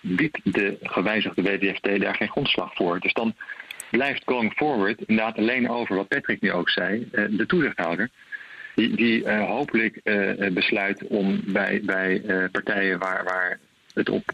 biedt 0.03 0.39
de 0.43 0.77
gewijzigde 0.81 1.41
WDFT 1.41 2.01
daar 2.01 2.15
geen 2.15 2.29
grondslag 2.29 2.75
voor. 2.75 2.99
Dus 2.99 3.13
dan 3.13 3.35
blijft 3.91 4.21
going 4.25 4.53
forward 4.53 5.01
inderdaad 5.05 5.37
alleen 5.37 5.69
over 5.69 5.95
wat 5.95 6.07
Patrick 6.07 6.41
nu 6.41 6.51
ook 6.51 6.69
zei, 6.69 7.07
de 7.11 7.45
toezichthouder. 7.45 8.09
Die, 8.75 8.95
die 8.95 9.23
uh, 9.23 9.45
hopelijk 9.45 9.99
uh, 10.03 10.51
besluit 10.51 11.07
om 11.07 11.41
bij, 11.45 11.81
bij 11.83 12.21
uh, 12.21 12.45
partijen 12.51 12.99
waar, 12.99 13.23
waar 13.23 13.59
het 13.93 14.09
op 14.09 14.31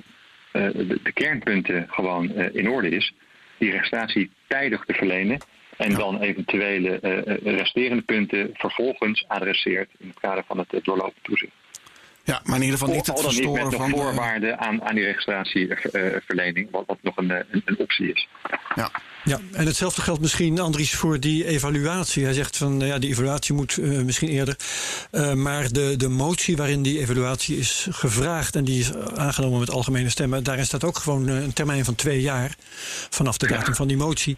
de, 0.51 0.99
de, 1.03 1.11
kernpunten 1.13 1.87
gewoon 1.89 2.31
in 2.33 2.69
orde 2.69 2.89
is, 2.89 3.13
die 3.57 3.71
registratie 3.71 4.31
tijdig 4.47 4.85
te 4.85 4.93
verlenen. 4.93 5.37
En 5.77 5.93
dan 5.93 6.21
eventuele 6.21 6.99
resterende 7.43 8.03
punten 8.03 8.49
vervolgens 8.53 9.27
adresseert 9.27 9.89
in 9.97 10.07
het 10.07 10.19
kader 10.19 10.43
van 10.47 10.57
het 10.57 10.83
doorlopend 10.83 11.23
toezicht. 11.23 11.58
Ja, 12.23 12.41
maar 12.43 12.55
in 12.55 12.63
ieder 12.63 12.79
geval 12.79 12.93
niet 12.93 13.07
het 13.07 13.19
verstoren 13.19 13.61
niet 13.63 13.71
met 13.71 13.79
van... 13.79 13.89
voorwaarden 13.89 14.59
aan, 14.59 14.83
aan 14.83 14.95
die 14.95 15.03
registratieverlening, 15.03 16.71
wat, 16.71 16.83
wat 16.87 16.97
nog 17.01 17.17
een, 17.17 17.29
een, 17.29 17.61
een 17.65 17.77
optie 17.77 18.11
is. 18.11 18.27
Ja. 18.75 18.91
Ja, 19.29 19.39
en 19.51 19.65
hetzelfde 19.65 20.01
geldt 20.01 20.21
misschien, 20.21 20.59
Andries, 20.59 20.95
voor 20.95 21.19
die 21.19 21.45
evaluatie. 21.45 22.23
Hij 22.23 22.33
zegt 22.33 22.57
van, 22.57 22.79
ja, 22.79 22.99
die 22.99 23.09
evaluatie 23.09 23.55
moet 23.55 23.77
uh, 23.77 24.01
misschien 24.01 24.29
eerder. 24.29 24.57
Uh, 25.11 25.33
maar 25.33 25.71
de, 25.71 25.93
de 25.97 26.07
motie 26.07 26.57
waarin 26.57 26.81
die 26.81 26.99
evaluatie 26.99 27.57
is 27.57 27.87
gevraagd... 27.89 28.55
en 28.55 28.63
die 28.63 28.79
is 28.79 28.95
aangenomen 29.15 29.59
met 29.59 29.71
algemene 29.71 30.09
stemmen... 30.09 30.43
daarin 30.43 30.65
staat 30.65 30.83
ook 30.83 30.97
gewoon 30.97 31.27
een 31.27 31.53
termijn 31.53 31.85
van 31.85 31.95
twee 31.95 32.21
jaar... 32.21 32.55
vanaf 33.09 33.37
de 33.37 33.47
datum 33.47 33.75
van 33.75 33.87
die 33.87 33.97
motie. 33.97 34.37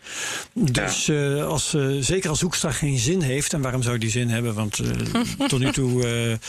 Dus 0.54 1.08
uh, 1.08 1.46
als, 1.46 1.76
zeker 2.00 2.30
als 2.30 2.42
Hoekstra 2.42 2.72
geen 2.72 2.98
zin 2.98 3.22
heeft... 3.22 3.54
en 3.54 3.62
waarom 3.62 3.82
zou 3.82 3.98
die 3.98 4.10
zin 4.10 4.30
hebben? 4.30 4.54
Want 4.54 4.80
tot 5.48 5.60
nu 5.60 5.72
toe 5.72 6.40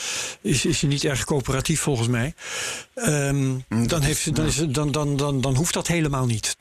is, 0.41 0.65
is 0.65 0.81
hij 0.81 0.89
niet 0.89 1.03
erg 1.03 1.23
coöperatief 1.23 1.79
volgens 1.79 2.07
mij. 2.07 2.33
Um, 2.95 3.63
dan, 3.87 4.01
heeft, 4.01 4.35
dan, 4.35 4.45
is, 4.45 4.55
dan, 4.55 4.91
dan, 4.91 5.17
dan, 5.17 5.41
dan 5.41 5.55
hoeft 5.55 5.73
dat 5.73 5.87
helemaal 5.87 6.25
niet. 6.25 6.55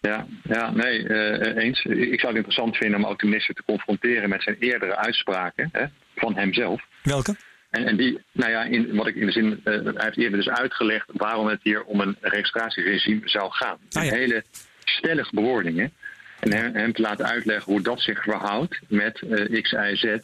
Ja, 0.00 0.26
ja 0.42 0.70
nee, 0.70 1.02
uh, 1.02 1.64
eens. 1.64 1.84
Ik 1.84 2.20
zou 2.20 2.26
het 2.26 2.36
interessant 2.36 2.76
vinden 2.76 3.04
om 3.04 3.06
ook 3.06 3.18
de 3.18 3.26
minister 3.26 3.54
te 3.54 3.62
confronteren 3.62 4.28
met 4.28 4.42
zijn 4.42 4.56
eerdere 4.58 4.96
uitspraken 4.96 5.68
hè, 5.72 5.84
van 6.14 6.36
hemzelf. 6.36 6.82
Welke? 7.02 7.36
En, 7.70 7.86
en 7.86 7.96
die, 7.96 8.20
nou 8.32 8.50
ja, 8.50 8.62
in, 8.62 8.94
wat 8.94 9.06
ik 9.06 9.14
in 9.14 9.26
de 9.26 9.32
zin, 9.32 9.46
uh, 9.46 9.54
hij 9.64 9.92
heeft 9.96 10.16
eerder 10.16 10.38
dus 10.38 10.48
uitgelegd 10.48 11.10
waarom 11.12 11.46
het 11.46 11.60
hier 11.62 11.84
om 11.84 12.00
een 12.00 12.16
registratieregime 12.20 13.20
zou 13.24 13.52
gaan. 13.52 13.78
Ah, 13.90 14.04
ja. 14.04 14.12
Een 14.12 14.18
hele 14.18 14.44
stellige 14.84 15.34
bewoordingen. 15.34 15.92
En 16.40 16.52
hem, 16.52 16.74
hem, 16.74 16.92
te 16.92 17.02
laten 17.02 17.26
uitleggen 17.26 17.72
hoe 17.72 17.82
dat 17.82 18.00
zich 18.00 18.22
verhoudt 18.22 18.80
met 18.88 19.20
uh, 19.20 19.62
X, 19.62 19.72
Y, 19.72 19.94
Z. 19.94 20.18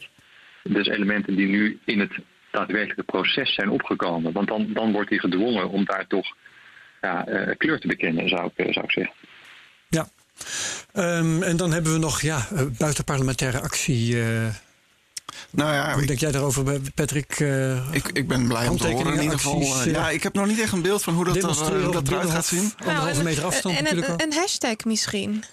Dus 0.63 0.87
elementen 0.87 1.35
die 1.35 1.47
nu 1.47 1.79
in 1.85 1.99
het 1.99 2.11
daadwerkelijke 2.51 3.03
proces 3.03 3.53
zijn 3.53 3.69
opgekomen. 3.69 4.31
Want 4.31 4.47
dan, 4.47 4.73
dan 4.73 4.91
wordt 4.91 5.09
hij 5.09 5.19
gedwongen 5.19 5.69
om 5.69 5.85
daar 5.85 6.07
toch 6.07 6.35
ja, 7.01 7.25
kleur 7.57 7.79
te 7.79 7.87
bekennen, 7.87 8.29
zou 8.29 8.49
ik, 8.55 8.73
zou 8.73 8.85
ik 8.85 8.91
zeggen. 8.91 9.13
Ja, 9.93 10.09
um, 10.93 11.43
en 11.43 11.57
dan 11.57 11.71
hebben 11.71 11.93
we 11.93 11.99
nog 11.99 12.21
ja, 12.21 12.47
buitenparlementaire 12.77 13.61
actie. 13.61 14.15
Uh, 14.15 14.47
nou 15.49 15.73
ja, 15.73 15.91
Hoe 15.93 16.01
ik, 16.01 16.07
denk 16.07 16.19
jij 16.19 16.31
daarover, 16.31 16.79
Patrick? 16.95 17.39
Uh, 17.39 17.93
ik, 17.93 18.09
ik 18.13 18.27
ben 18.27 18.47
blij 18.47 18.67
om 18.67 18.77
te 18.77 18.87
horen 18.87 19.13
in 19.13 19.21
ieder 19.21 19.39
geval. 19.39 19.61
Uh, 19.61 19.85
ja, 19.85 20.09
ik 20.09 20.23
heb 20.23 20.33
nog 20.33 20.47
niet 20.47 20.59
echt 20.59 20.71
een 20.71 20.81
beeld 20.81 21.03
van 21.03 21.13
hoe 21.13 21.25
dat, 21.25 21.35
er, 21.35 21.83
hoe 21.83 21.91
dat 21.91 22.07
eruit 22.07 22.29
gaat 22.29 22.45
zien. 22.45 22.73
Anderhalve 22.77 23.11
nou, 23.11 23.23
meter 23.23 23.45
afstand 23.45 23.77
en, 23.77 23.83
natuurlijk 23.83 24.07
en, 24.07 24.17
al. 24.17 24.25
Een 24.25 24.33
hashtag 24.33 24.75
misschien. 24.85 25.43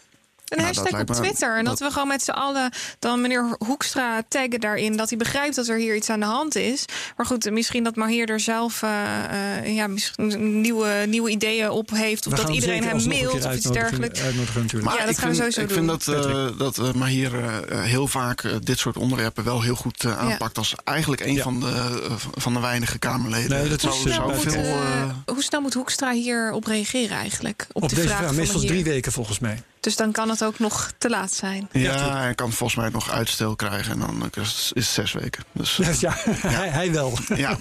Een 0.51 0.57
Nou, 0.57 0.69
hashtag 0.69 0.91
dat 0.91 1.01
op 1.01 1.09
me- 1.09 1.15
Twitter. 1.15 1.57
En 1.59 1.65
dat, 1.65 1.79
dat- 1.79 1.89
we 1.89 1.93
gewoon 1.93 2.09
met 2.09 2.23
z'n 2.23 2.31
allen 2.31 2.71
dan 2.99 3.21
meneer 3.21 3.57
Hoekstra 3.59 4.23
taggen 4.29 4.61
daarin. 4.61 4.97
Dat 4.97 5.09
hij 5.09 5.19
begrijpt 5.19 5.55
dat 5.57 5.69
er 5.69 5.77
hier 5.79 5.97
iets 5.97 6.11
aan 6.11 6.21
de 6.21 6.27
hand 6.27 6.55
is. 6.57 6.85
Maar 7.17 7.27
goed, 7.27 7.51
misschien 7.51 7.85
dat 7.85 7.97
Mahier 7.97 8.29
er 8.29 8.41
zelf 8.41 8.83
eh, 8.83 9.59
eh, 9.59 9.75
ja, 9.75 9.87
misschien 9.87 10.61
nieuwe, 10.61 11.05
nieuwe 11.09 11.31
ideeën 11.31 11.71
op 11.71 11.91
heeft. 11.91 12.27
Of 12.27 12.33
We 12.33 12.39
dat 12.45 12.55
iedereen 12.55 12.85
hem 12.85 13.07
mailt 13.09 13.45
of 13.45 13.55
iets 13.55 13.71
dergelijks. 13.71 14.21
Ja, 14.21 14.25
dat 14.27 14.35
ik 14.35 14.39
gaan 14.47 15.07
we 15.07 15.19
vind, 15.19 15.37
sowieso 15.37 15.61
ik 15.61 15.71
vind 15.71 15.87
doen. 15.87 15.87
dat, 15.87 16.09
eh 16.53 16.59
dat 16.59 16.79
eh, 16.79 16.93
Mahier 16.93 17.33
eh, 17.69 17.83
heel 17.83 18.07
vaak 18.09 18.45
dit 18.65 18.79
soort 18.79 18.97
onderwerpen 18.97 19.45
wel 19.45 19.63
heel 19.63 19.75
goed 19.75 20.05
aanpakt. 20.07 20.59
Als 20.59 20.75
eigenlijk 20.85 21.21
een 21.25 21.35
Ja. 21.35 21.43
van, 21.43 21.61
de, 21.61 22.01
van 22.35 22.55
de 22.55 22.61
weinige 22.61 22.99
Kamerleden. 22.99 23.51
Nee, 23.59 23.69
dat 23.69 23.77
is, 23.79 23.83
zou- 23.83 24.09
zou 24.11 24.33
Hoe 24.33 24.41
snel, 24.41 24.55
moet, 24.55 24.73
veel, 25.25 25.35
hoe 25.35 25.43
snel 25.43 25.61
moet 25.61 25.75
Hoekstra 25.75 26.13
hierop 26.13 26.65
reageren 26.67 27.17
eigenlijk? 27.17 27.67
Op, 27.73 27.83
Op 27.83 27.89
de 27.89 27.95
deze 27.95 28.07
vraag, 28.07 28.17
vraag, 28.19 28.29
van 28.31 28.39
meestal 28.39 28.61
drie 28.61 28.85
weken 28.85 29.13
volgens 29.13 29.39
mij. 29.39 29.63
Dus 29.81 29.97
dan 29.97 30.13
kan 30.13 30.29
het 30.29 30.45
ook 30.45 30.59
nog 30.59 30.93
te 30.99 31.09
laat 31.11 31.33
zijn. 31.33 31.69
ja, 31.73 32.17
hij 32.21 32.35
kan 32.35 32.53
volgens 32.53 32.79
mij 32.81 32.89
nog 32.91 33.11
uitstel 33.11 33.57
krijgen. 33.57 33.93
En 33.93 33.99
dan 33.99 34.31
is 34.45 34.71
het 34.75 34.85
zes 34.85 35.13
weken. 35.13 35.45
Dus, 35.53 35.79
eh, 35.81 35.95
Ja, 36.01 36.15
hij, 36.25 36.69
hij 36.69 36.93
wel. 36.93 37.19
Ja. 37.35 37.57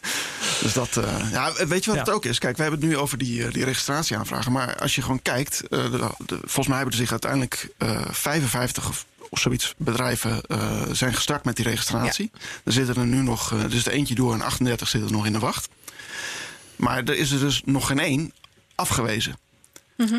dus 0.62 0.72
dat. 0.72 0.96
eh, 0.96 1.30
ja, 1.30 1.52
weet 1.66 1.84
je 1.84 1.90
wat 1.90 1.98
Ja. 1.98 2.04
het 2.04 2.10
ook 2.10 2.24
is? 2.24 2.38
Kijk, 2.38 2.56
we 2.56 2.62
hebben 2.62 2.80
het 2.80 2.88
nu 2.88 2.96
over 2.96 3.18
die, 3.18 3.44
eh, 3.46 3.52
die 3.52 3.64
registratieaanvragen. 3.64 4.52
Maar 4.52 4.76
als 4.78 4.94
je 4.94 5.02
gewoon 5.02 5.22
kijkt. 5.22 5.68
eh, 5.68 5.90
de- 5.90 6.10
de- 6.26 6.38
volgens 6.40 6.66
mij 6.66 6.76
hebben 6.76 6.94
er 6.94 7.00
zich 7.00 7.10
uiteindelijk 7.10 7.68
eh 7.78 8.00
55 8.10 8.88
of, 8.88 9.06
of 9.30 9.38
zoiets 9.40 9.74
bedrijven 9.76 10.40
eh, 10.42 10.82
zijn 10.92 11.14
gestart 11.14 11.44
met 11.44 11.56
die 11.56 11.64
registratie. 11.64 12.30
Er 12.64 12.72
zitten 12.72 12.96
er 12.96 13.06
nu 13.06 13.22
nog. 13.22 13.52
eh, 13.52 13.62
er 13.62 13.74
is 13.74 13.86
er 13.86 13.92
eentje 13.92 14.14
door 14.14 14.32
en 14.34 14.40
38 14.42 14.88
zitten 14.88 15.10
er 15.10 15.16
nog 15.16 15.26
in 15.26 15.32
de 15.32 15.38
wacht. 15.38 15.68
Maar 16.76 16.98
er 17.04 17.16
is 17.16 17.30
er 17.30 17.38
dus 17.40 17.62
nog 17.64 17.86
geen 17.86 17.98
één 18.00 18.32
afgewezen. 18.74 19.36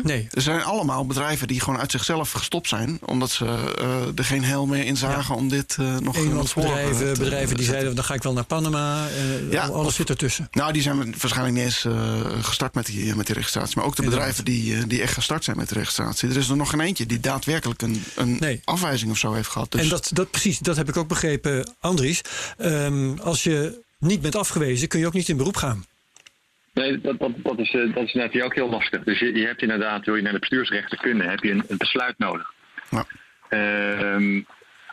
Nee, 0.02 0.28
Er 0.30 0.42
zijn 0.42 0.62
allemaal 0.62 1.06
bedrijven 1.06 1.46
die 1.48 1.60
gewoon 1.60 1.78
uit 1.78 1.90
zichzelf 1.90 2.30
gestopt 2.32 2.68
zijn. 2.68 2.98
Omdat 3.04 3.30
ze 3.30 3.44
eh, 3.78 4.06
er 4.18 4.24
geen 4.24 4.44
hel 4.44 4.66
meer 4.66 4.84
in 4.84 4.96
zagen 4.96 5.34
om 5.34 5.48
dit 5.48 5.76
eh, 5.80 5.96
nog 5.98 6.16
eenmansbedrijven, 6.16 7.14
te- 7.14 7.20
bedrijven 7.20 7.56
die 7.56 7.66
zeiden... 7.66 7.94
dan 7.94 8.04
ga 8.04 8.14
ik 8.14 8.22
wel 8.22 8.32
naar 8.32 8.44
Panama. 8.44 9.08
eh, 9.08 9.52
Ja, 9.52 9.66
alles 9.66 9.86
of- 9.86 9.94
zit 9.94 10.08
ertussen. 10.10 10.48
Nou, 10.50 10.72
die 10.72 10.82
zijn 10.82 11.14
waarschijnlijk 11.20 11.54
niet 11.56 11.64
eens 11.64 11.84
eh, 11.84 12.20
gestart 12.42 12.74
met 12.74 12.86
die, 12.86 13.14
met 13.14 13.26
die 13.26 13.34
registratie. 13.34 13.76
Maar 13.76 13.84
ook 13.84 13.96
de 13.96 14.02
bedrijven 14.02 14.44
die, 14.44 14.76
eh, 14.76 14.82
die 14.86 15.02
echt 15.02 15.14
gestart 15.14 15.44
zijn 15.44 15.56
met 15.56 15.68
de 15.68 15.74
registratie. 15.74 16.28
Er 16.28 16.36
is 16.36 16.48
er 16.48 16.56
nog 16.56 16.70
geen 16.70 16.80
eentje 16.80 17.06
die 17.06 17.20
daadwerkelijk 17.20 17.82
een, 17.82 18.04
een 18.16 18.36
Nee. 18.40 18.60
afwijzing 18.64 19.10
of 19.10 19.18
zo 19.18 19.32
heeft 19.32 19.48
gehad. 19.48 19.72
Dus 19.72 19.80
En 19.80 19.88
dat, 19.88 20.10
dat 20.12 20.30
precies, 20.30 20.58
dat 20.58 20.76
heb 20.76 20.88
ik 20.88 20.96
ook 20.96 21.08
begrepen, 21.08 21.74
Andries. 21.80 22.20
Ehm, 22.58 23.18
als 23.22 23.42
je 23.42 23.84
niet 23.98 24.20
bent 24.20 24.36
afgewezen, 24.36 24.88
kun 24.88 25.00
je 25.00 25.06
ook 25.06 25.12
niet 25.12 25.28
in 25.28 25.36
beroep 25.36 25.56
gaan. 25.56 25.84
Nee, 26.76 27.00
dat, 27.00 27.18
dat, 27.18 27.30
dat, 27.36 27.58
is, 27.58 27.74
eh, 27.74 27.94
dat 27.94 28.04
is 28.04 28.12
natuurlijk 28.12 28.44
ook 28.44 28.54
heel 28.54 28.68
lastig. 28.70 29.02
Dus 29.04 29.18
je, 29.18 29.34
je 29.34 29.46
hebt 29.46 29.62
inderdaad, 29.62 30.04
wil 30.04 30.16
je 30.16 30.22
naar 30.22 30.32
de 30.32 30.38
bestuursrechter 30.38 30.98
kunnen, 30.98 31.28
heb 31.30 31.42
je 31.42 31.50
een, 31.50 31.64
een 31.68 31.76
besluit 31.76 32.18
nodig. 32.18 32.52
Ja. 32.90 33.06
Ehm, 33.48 34.40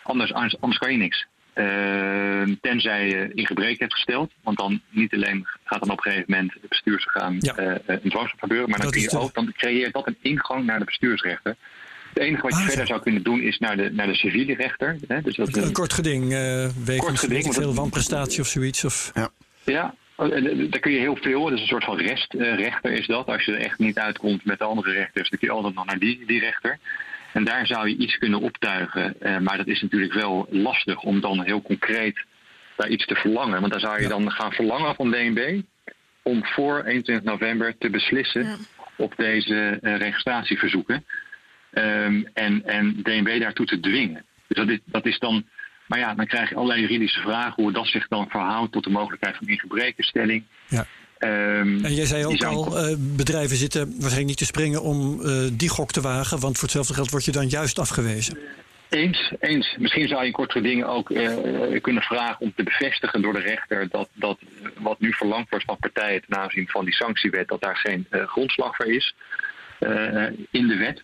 anders, 0.04 0.34
anders, 0.34 0.60
anders 0.62 0.80
kan 0.80 0.92
je 0.92 0.98
niks. 0.98 1.26
Ehm, 1.54 2.54
tenzij 2.62 3.08
je 3.08 3.32
in 3.34 3.46
gebrek 3.48 3.80
hebt 3.80 3.94
gesteld. 3.94 4.32
Want 4.44 4.58
dan 4.58 4.82
niet 4.90 5.14
alleen 5.14 5.48
gaat 5.64 5.80
dan 5.80 5.90
op 5.90 5.98
een 5.98 6.04
gegeven 6.12 6.26
moment 6.32 6.54
het 6.54 6.70
bestuursorgaan 6.70 7.36
Ja. 7.40 7.56
eh, 7.56 7.72
eh, 7.76 7.80
een 7.86 8.10
dwangsom 8.10 8.40
gebeuren. 8.40 8.70
Maar 8.70 8.78
dan, 8.80 8.88
Dat 8.88 8.96
kun 8.96 9.04
je 9.04 9.10
de- 9.10 9.20
ook, 9.20 9.34
dan 9.34 9.52
creëert 9.58 9.94
dat 9.94 10.08
een 10.08 10.18
ingang 10.22 10.66
naar 10.66 10.80
de 10.80 10.86
bestuursrechter. 10.86 11.56
Het 12.14 12.24
enige 12.24 12.42
wat 12.42 12.52
je 12.52 12.58
Ah, 12.58 12.64
verder 12.66 12.86
zo. 12.88 12.92
zou 12.94 13.02
kunnen 13.02 13.24
doen 13.24 13.42
is 13.42 13.58
naar 13.60 13.78
de, 13.78 13.90
naar 13.92 14.08
de 14.08 14.16
civiele 14.16 14.56
rechter. 14.56 14.98
Hè? 15.08 15.22
Dus 15.22 15.36
dat 15.36 15.56
Een 15.58 15.64
een- 15.64 15.72
kort 15.72 15.94
geding, 15.94 16.24
eh 16.24 16.30
wegens 16.30 16.98
Kort 17.06 17.20
geding, 17.20 17.20
weet 17.20 17.38
ik 17.38 17.44
want 17.44 17.56
veel 17.56 17.74
wanprestatie 17.74 18.42
of 18.42 18.48
zoiets. 18.48 18.86
Of, 18.86 19.12
Ja, 19.14 19.30
eh, 19.66 19.90
daar 20.16 20.80
kun 20.80 20.92
je 20.92 21.00
heel 21.00 21.16
veel. 21.16 21.44
Dat 21.44 21.54
is 21.54 21.62
een 21.62 21.68
soort 21.68 21.84
van 21.84 21.98
restrechter 21.98 22.92
is 22.92 23.08
dat. 23.08 23.28
Als 23.28 23.46
je 23.46 23.52
er 23.52 23.66
echt 23.66 23.80
niet 23.80 23.98
uitkomt 24.00 24.46
met 24.46 24.60
de 24.60 24.66
andere 24.66 24.92
rechters, 24.92 25.30
dan 25.30 25.40
kun 25.40 25.48
je 25.48 25.54
altijd 25.54 25.76
nog 25.76 25.86
naar 25.86 26.00
die, 26.00 26.26
die 26.26 26.40
rechter. 26.40 26.80
En 27.34 27.44
daar 27.44 27.68
zou 27.68 27.90
je 27.90 27.96
iets 27.98 28.18
kunnen 28.18 28.40
optuigen. 28.40 29.22
Eh, 29.22 29.38
maar 29.38 29.58
dat 29.58 29.68
is 29.68 29.82
natuurlijk 29.82 30.14
wel 30.14 30.48
lastig 30.50 31.02
om 31.02 31.22
dan 31.22 31.44
heel 31.44 31.62
concreet 31.62 32.26
daar 32.76 32.90
iets 32.90 33.06
te 33.06 33.16
verlangen. 33.16 33.60
Want 33.60 33.72
dan 33.72 33.82
zou 33.82 34.02
je 34.02 34.08
dan 34.08 34.32
gaan 34.32 34.52
verlangen 34.52 34.96
van 34.96 35.12
DNB 35.12 35.62
om 36.22 36.46
voor 36.46 36.84
21 36.84 37.24
november 37.32 37.78
te 37.78 37.90
beslissen 37.90 38.44
Ja. 38.44 38.56
op 38.98 39.14
deze 39.18 39.78
eh, 39.82 39.98
registratieverzoeken. 39.98 41.06
Ehm, 41.72 42.24
en, 42.34 42.66
en 42.66 43.00
DNB 43.04 43.40
daartoe 43.40 43.66
te 43.66 43.80
dwingen. 43.80 44.26
Dus 44.48 44.58
dat 44.58 44.70
is, 44.70 44.80
dat 44.86 45.06
is 45.06 45.20
dan 45.20 45.46
Maar 45.88 46.00
ja, 46.00 46.14
dan 46.14 46.28
krijg 46.28 46.50
je 46.50 46.56
allerlei 46.56 46.82
juridische 46.82 47.22
vragen 47.22 47.64
hoe 47.64 47.72
dat 47.72 47.88
zich 47.88 48.08
dan 48.08 48.28
verhoudt 48.30 48.72
tot 48.72 48.84
de 48.84 48.90
mogelijkheid 48.90 49.36
van 49.38 49.48
ingebrekenstelling. 49.48 50.44
Ja. 50.68 50.86
Ehm, 51.24 51.86
En 51.86 51.94
jij 51.94 52.06
zei 52.06 52.26
ook 52.26 52.44
al, 52.44 52.78
eh, 52.78 52.96
bedrijven 52.98 53.58
zitten 53.58 53.86
waarschijnlijk 53.86 54.28
niet 54.28 54.38
te 54.38 54.46
springen 54.46 54.82
om 54.82 55.22
eh, 55.22 55.44
die 55.54 55.70
gok 55.70 55.92
te 55.92 56.02
wagen. 56.02 56.40
Want 56.40 56.54
voor 56.54 56.64
hetzelfde 56.64 56.94
geld 56.94 57.12
word 57.12 57.26
je 57.26 57.32
dan 57.32 57.48
juist 57.48 57.80
afgewezen. 57.80 58.38
Eens, 58.90 59.34
eens. 59.40 59.76
Misschien 59.80 60.08
zou 60.08 60.22
je 60.22 60.28
in 60.28 60.34
kortere 60.34 60.62
dingen 60.62 60.88
ook 60.88 61.12
eh, 61.12 61.82
kunnen 61.82 62.04
vragen 62.04 62.40
om 62.40 62.54
te 62.56 62.64
bevestigen 62.64 63.22
door 63.22 63.34
de 63.34 63.40
rechter 63.40 63.88
dat, 63.90 64.10
dat 64.14 64.40
wat 64.78 65.00
nu 65.00 65.14
verlangd 65.14 65.50
wordt 65.50 65.66
van 65.66 65.78
partijen 65.78 66.22
ten 66.28 66.38
aanzien 66.38 66.68
van 66.68 66.86
die 66.86 66.94
sanctiewet, 66.94 67.48
dat 67.48 67.62
daar 67.62 67.78
geen 67.78 68.08
grondslag 68.10 68.76
voor 68.76 68.86
is 68.94 69.16
in 70.52 70.68
de 70.68 70.78
wet. 70.78 71.02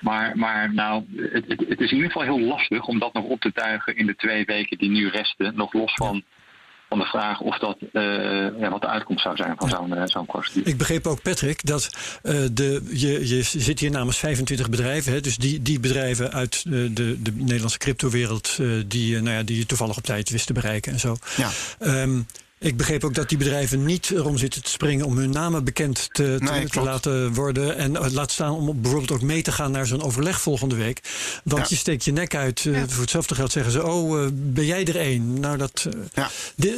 Maar, 0.00 0.36
maar 0.36 0.74
nou, 0.74 1.04
het, 1.16 1.44
het, 1.48 1.64
het 1.68 1.80
is 1.80 1.90
in 1.90 1.96
ieder 1.96 2.10
geval 2.10 2.36
heel 2.36 2.46
lastig 2.46 2.86
om 2.86 2.98
dat 2.98 3.12
nog 3.12 3.24
op 3.24 3.40
te 3.40 3.52
tuigen 3.52 3.96
in 3.96 4.06
de 4.06 4.16
twee 4.16 4.44
weken 4.44 4.78
die 4.78 4.90
nu 4.90 5.08
resten. 5.08 5.56
Nog 5.56 5.72
los 5.72 5.94
van, 5.94 6.24
van 6.88 6.98
de 6.98 7.04
vraag 7.04 7.40
of 7.40 7.58
dat, 7.58 7.76
eh, 7.92 8.02
ja, 8.60 8.70
wat 8.70 8.80
de 8.80 8.86
uitkomst 8.86 9.22
zou 9.22 9.36
zijn 9.36 9.54
van 9.56 9.68
zo'n 9.68 9.94
eh, 9.94 10.02
zo'n 10.04 10.26
procedure. 10.26 10.70
Ik 10.70 10.76
begreep 10.76 11.06
ook, 11.06 11.22
Patrick, 11.22 11.66
dat 11.66 11.90
eh, 12.22 12.34
de, 12.52 12.88
je, 12.92 13.28
je 13.28 13.42
zit 13.42 13.80
hier 13.80 13.90
namens 13.90 14.18
25 14.18 14.68
bedrijven. 14.68 15.12
Hè, 15.12 15.20
dus 15.20 15.36
die, 15.36 15.62
die 15.62 15.80
bedrijven 15.80 16.32
uit 16.32 16.64
de, 16.64 16.92
de 17.22 17.32
Nederlandse 17.34 17.78
cryptowereld... 17.78 18.58
die, 18.86 19.20
nou 19.20 19.36
ja, 19.36 19.42
die 19.42 19.58
je 19.58 19.66
toevallig 19.66 19.96
op 19.96 20.02
tijd 20.02 20.30
wist 20.30 20.46
te 20.46 20.52
bereiken 20.52 20.92
en 20.92 21.00
zo. 21.00 21.16
Ja. 21.36 21.48
Ehm, 21.78 22.20
ik 22.60 22.76
begreep 22.76 23.04
ook 23.04 23.14
dat 23.14 23.28
die 23.28 23.38
bedrijven 23.38 23.84
niet 23.84 24.10
erom 24.10 24.38
zitten 24.38 24.62
te 24.62 24.70
springen 24.70 25.06
om 25.06 25.16
hun 25.18 25.30
namen 25.30 25.64
bekend 25.64 26.08
te, 26.12 26.36
te, 26.38 26.44
Nee, 26.44 26.62
te 26.64 26.68
klopt. 26.70 26.86
laten 26.86 27.34
worden. 27.34 27.76
En 27.76 27.96
eh, 27.96 28.10
laat 28.12 28.30
staan 28.30 28.52
om 28.52 28.80
bijvoorbeeld 28.80 29.10
ook 29.12 29.22
mee 29.22 29.42
te 29.42 29.52
gaan 29.52 29.70
naar 29.70 29.86
zo'n 29.86 30.02
overleg 30.02 30.40
volgende 30.40 30.74
week. 30.74 31.00
Want 31.44 31.62
Ja. 31.62 31.66
je 31.68 31.76
steekt 31.76 32.04
je 32.04 32.12
nek 32.12 32.34
uit. 32.34 32.66
eh, 32.66 32.72
Ja. 32.74 32.88
Voor 32.88 33.00
hetzelfde 33.00 33.34
geld 33.34 33.52
zeggen 33.52 33.72
ze: 33.72 33.84
Oh, 33.86 34.22
eh, 34.22 34.28
ben 34.32 34.64
jij 34.66 34.84
er 34.86 34.96
één? 34.96 35.40
Nou, 35.40 35.56
dat. 35.56 35.86
eh, 35.86 36.00
Ja. 36.14 36.30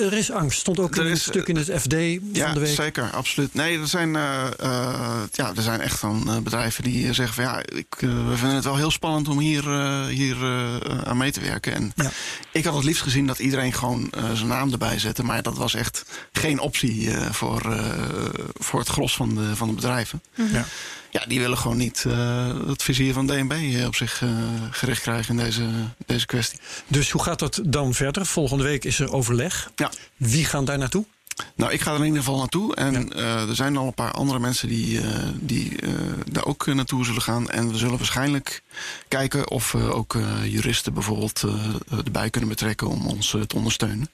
er 0.02 0.12
is 0.12 0.30
angst. 0.30 0.58
Stond 0.58 0.78
ook 0.78 0.94
Er 0.94 1.00
in 1.00 1.06
een 1.06 1.12
is, 1.12 1.22
stuk 1.22 1.48
in 1.48 1.56
het 1.56 1.70
FD 1.80 1.92
van 2.38 2.54
de 2.54 2.60
week. 2.60 2.74
zeker, 2.74 3.10
absoluut. 3.10 3.54
Nee, 3.54 3.78
er 3.80 3.88
zijn, 3.88 4.16
eh, 4.16 4.46
eh, 4.58 5.20
ja, 5.32 5.52
er 5.56 5.62
zijn 5.62 5.80
echt 5.80 5.98
van 5.98 6.28
eh, 6.30 6.38
bedrijven 6.38 6.82
die 6.84 7.12
zeggen 7.12 7.34
van 7.34 7.44
ja, 7.44 7.58
ik, 7.58 7.86
we 7.98 8.32
vinden 8.36 8.54
het 8.56 8.64
wel 8.64 8.76
heel 8.76 8.90
spannend 8.90 9.28
om 9.28 9.38
hier, 9.38 9.64
hier 10.08 10.36
eh, 10.42 10.76
aan 11.04 11.16
mee 11.16 11.32
te 11.32 11.40
werken. 11.40 11.74
En 11.74 11.92
Ja. 11.96 12.10
ik 12.52 12.64
had 12.64 12.74
het 12.74 12.84
liefst 12.84 13.02
gezien 13.02 13.26
dat 13.26 13.38
iedereen 13.38 13.72
gewoon 13.72 14.10
eh, 14.10 14.32
zijn 14.32 14.48
naam 14.48 14.72
erbij 14.72 14.98
zette. 14.98 15.24
Maar 15.24 15.42
dat 15.42 15.56
was 15.56 15.71
echt 15.74 16.04
geen 16.32 16.58
optie 16.58 17.10
eh, 17.10 17.32
voor, 17.32 17.72
eh, 17.72 17.86
voor 18.54 18.78
het 18.78 18.88
gros 18.88 19.16
van 19.16 19.34
de, 19.34 19.56
van 19.56 19.68
de 19.68 19.74
bedrijven. 19.74 20.22
Ja. 20.34 20.64
Ja, 21.10 21.24
die 21.26 21.40
willen 21.40 21.58
gewoon 21.58 21.76
niet 21.76 22.04
eh, 22.06 22.66
het 22.66 22.82
vizier 22.82 23.12
van 23.12 23.26
DNB 23.26 23.84
op 23.86 23.94
zich 23.94 24.22
gericht 24.70 25.02
krijgen 25.02 25.38
in 25.38 25.44
deze, 25.44 25.68
deze 26.06 26.26
kwestie. 26.26 26.58
Dus 26.86 27.10
hoe 27.10 27.22
gaat 27.22 27.38
dat 27.38 27.60
dan 27.64 27.94
verder? 27.94 28.26
Volgende 28.26 28.64
week 28.64 28.84
is 28.84 28.98
er 28.98 29.12
overleg. 29.12 29.70
Ja. 29.76 29.90
Wie 30.16 30.44
gaan 30.44 30.64
daar 30.64 30.78
naartoe? 30.78 31.04
Nou, 31.54 31.72
ik 31.72 31.80
ga 31.80 31.90
er 31.92 31.98
in 31.98 32.04
ieder 32.04 32.18
geval 32.18 32.38
naartoe. 32.38 32.74
En 32.74 33.12
eh, 33.12 33.48
er 33.48 33.54
zijn 33.54 33.76
al 33.76 33.86
een 33.86 33.94
paar 33.94 34.10
andere 34.10 34.38
mensen 34.38 34.68
die, 34.68 35.00
eh, 35.00 35.28
die 35.34 35.80
eh, 35.80 35.90
daar 36.30 36.44
ook 36.44 36.66
naartoe 36.66 37.04
zullen 37.04 37.22
gaan. 37.22 37.50
En 37.50 37.70
we 37.70 37.78
zullen 37.78 37.96
waarschijnlijk 37.96 38.62
kijken 39.08 39.50
of 39.50 39.72
we 39.72 39.92
ook 39.92 40.16
juristen 40.44 40.94
bijvoorbeeld 40.94 41.42
erbij 41.90 42.30
kunnen 42.30 42.50
betrekken 42.50 42.88
om 42.88 43.06
ons 43.06 43.36
te 43.46 43.56
ondersteunen. 43.56 44.10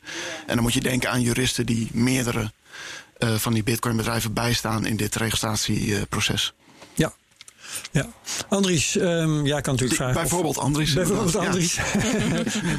En 0.46 0.54
dan 0.54 0.62
moet 0.62 0.72
je 0.72 0.80
denken 0.80 1.10
aan 1.10 1.20
juristen 1.20 1.66
die 1.66 1.88
meerdere 1.92 2.52
van 3.18 3.52
die 3.52 3.62
bitcoinbedrijven 3.62 4.32
bijstaan 4.32 4.86
in 4.86 4.96
dit 4.96 5.14
registratieproces. 5.14 6.52
Ja. 7.92 8.06
Andries, 8.48 8.96
ehm, 8.96 9.46
ja, 9.46 9.56
ik 9.56 9.62
kan 9.62 9.72
natuurlijk 9.74 9.94
vragen. 10.00 10.14
of- 10.16 10.20
bijvoorbeeld 10.22 10.58
Andries. 10.58 10.92
Bijvoorbeeld 10.92 11.36
Andries. 11.36 11.76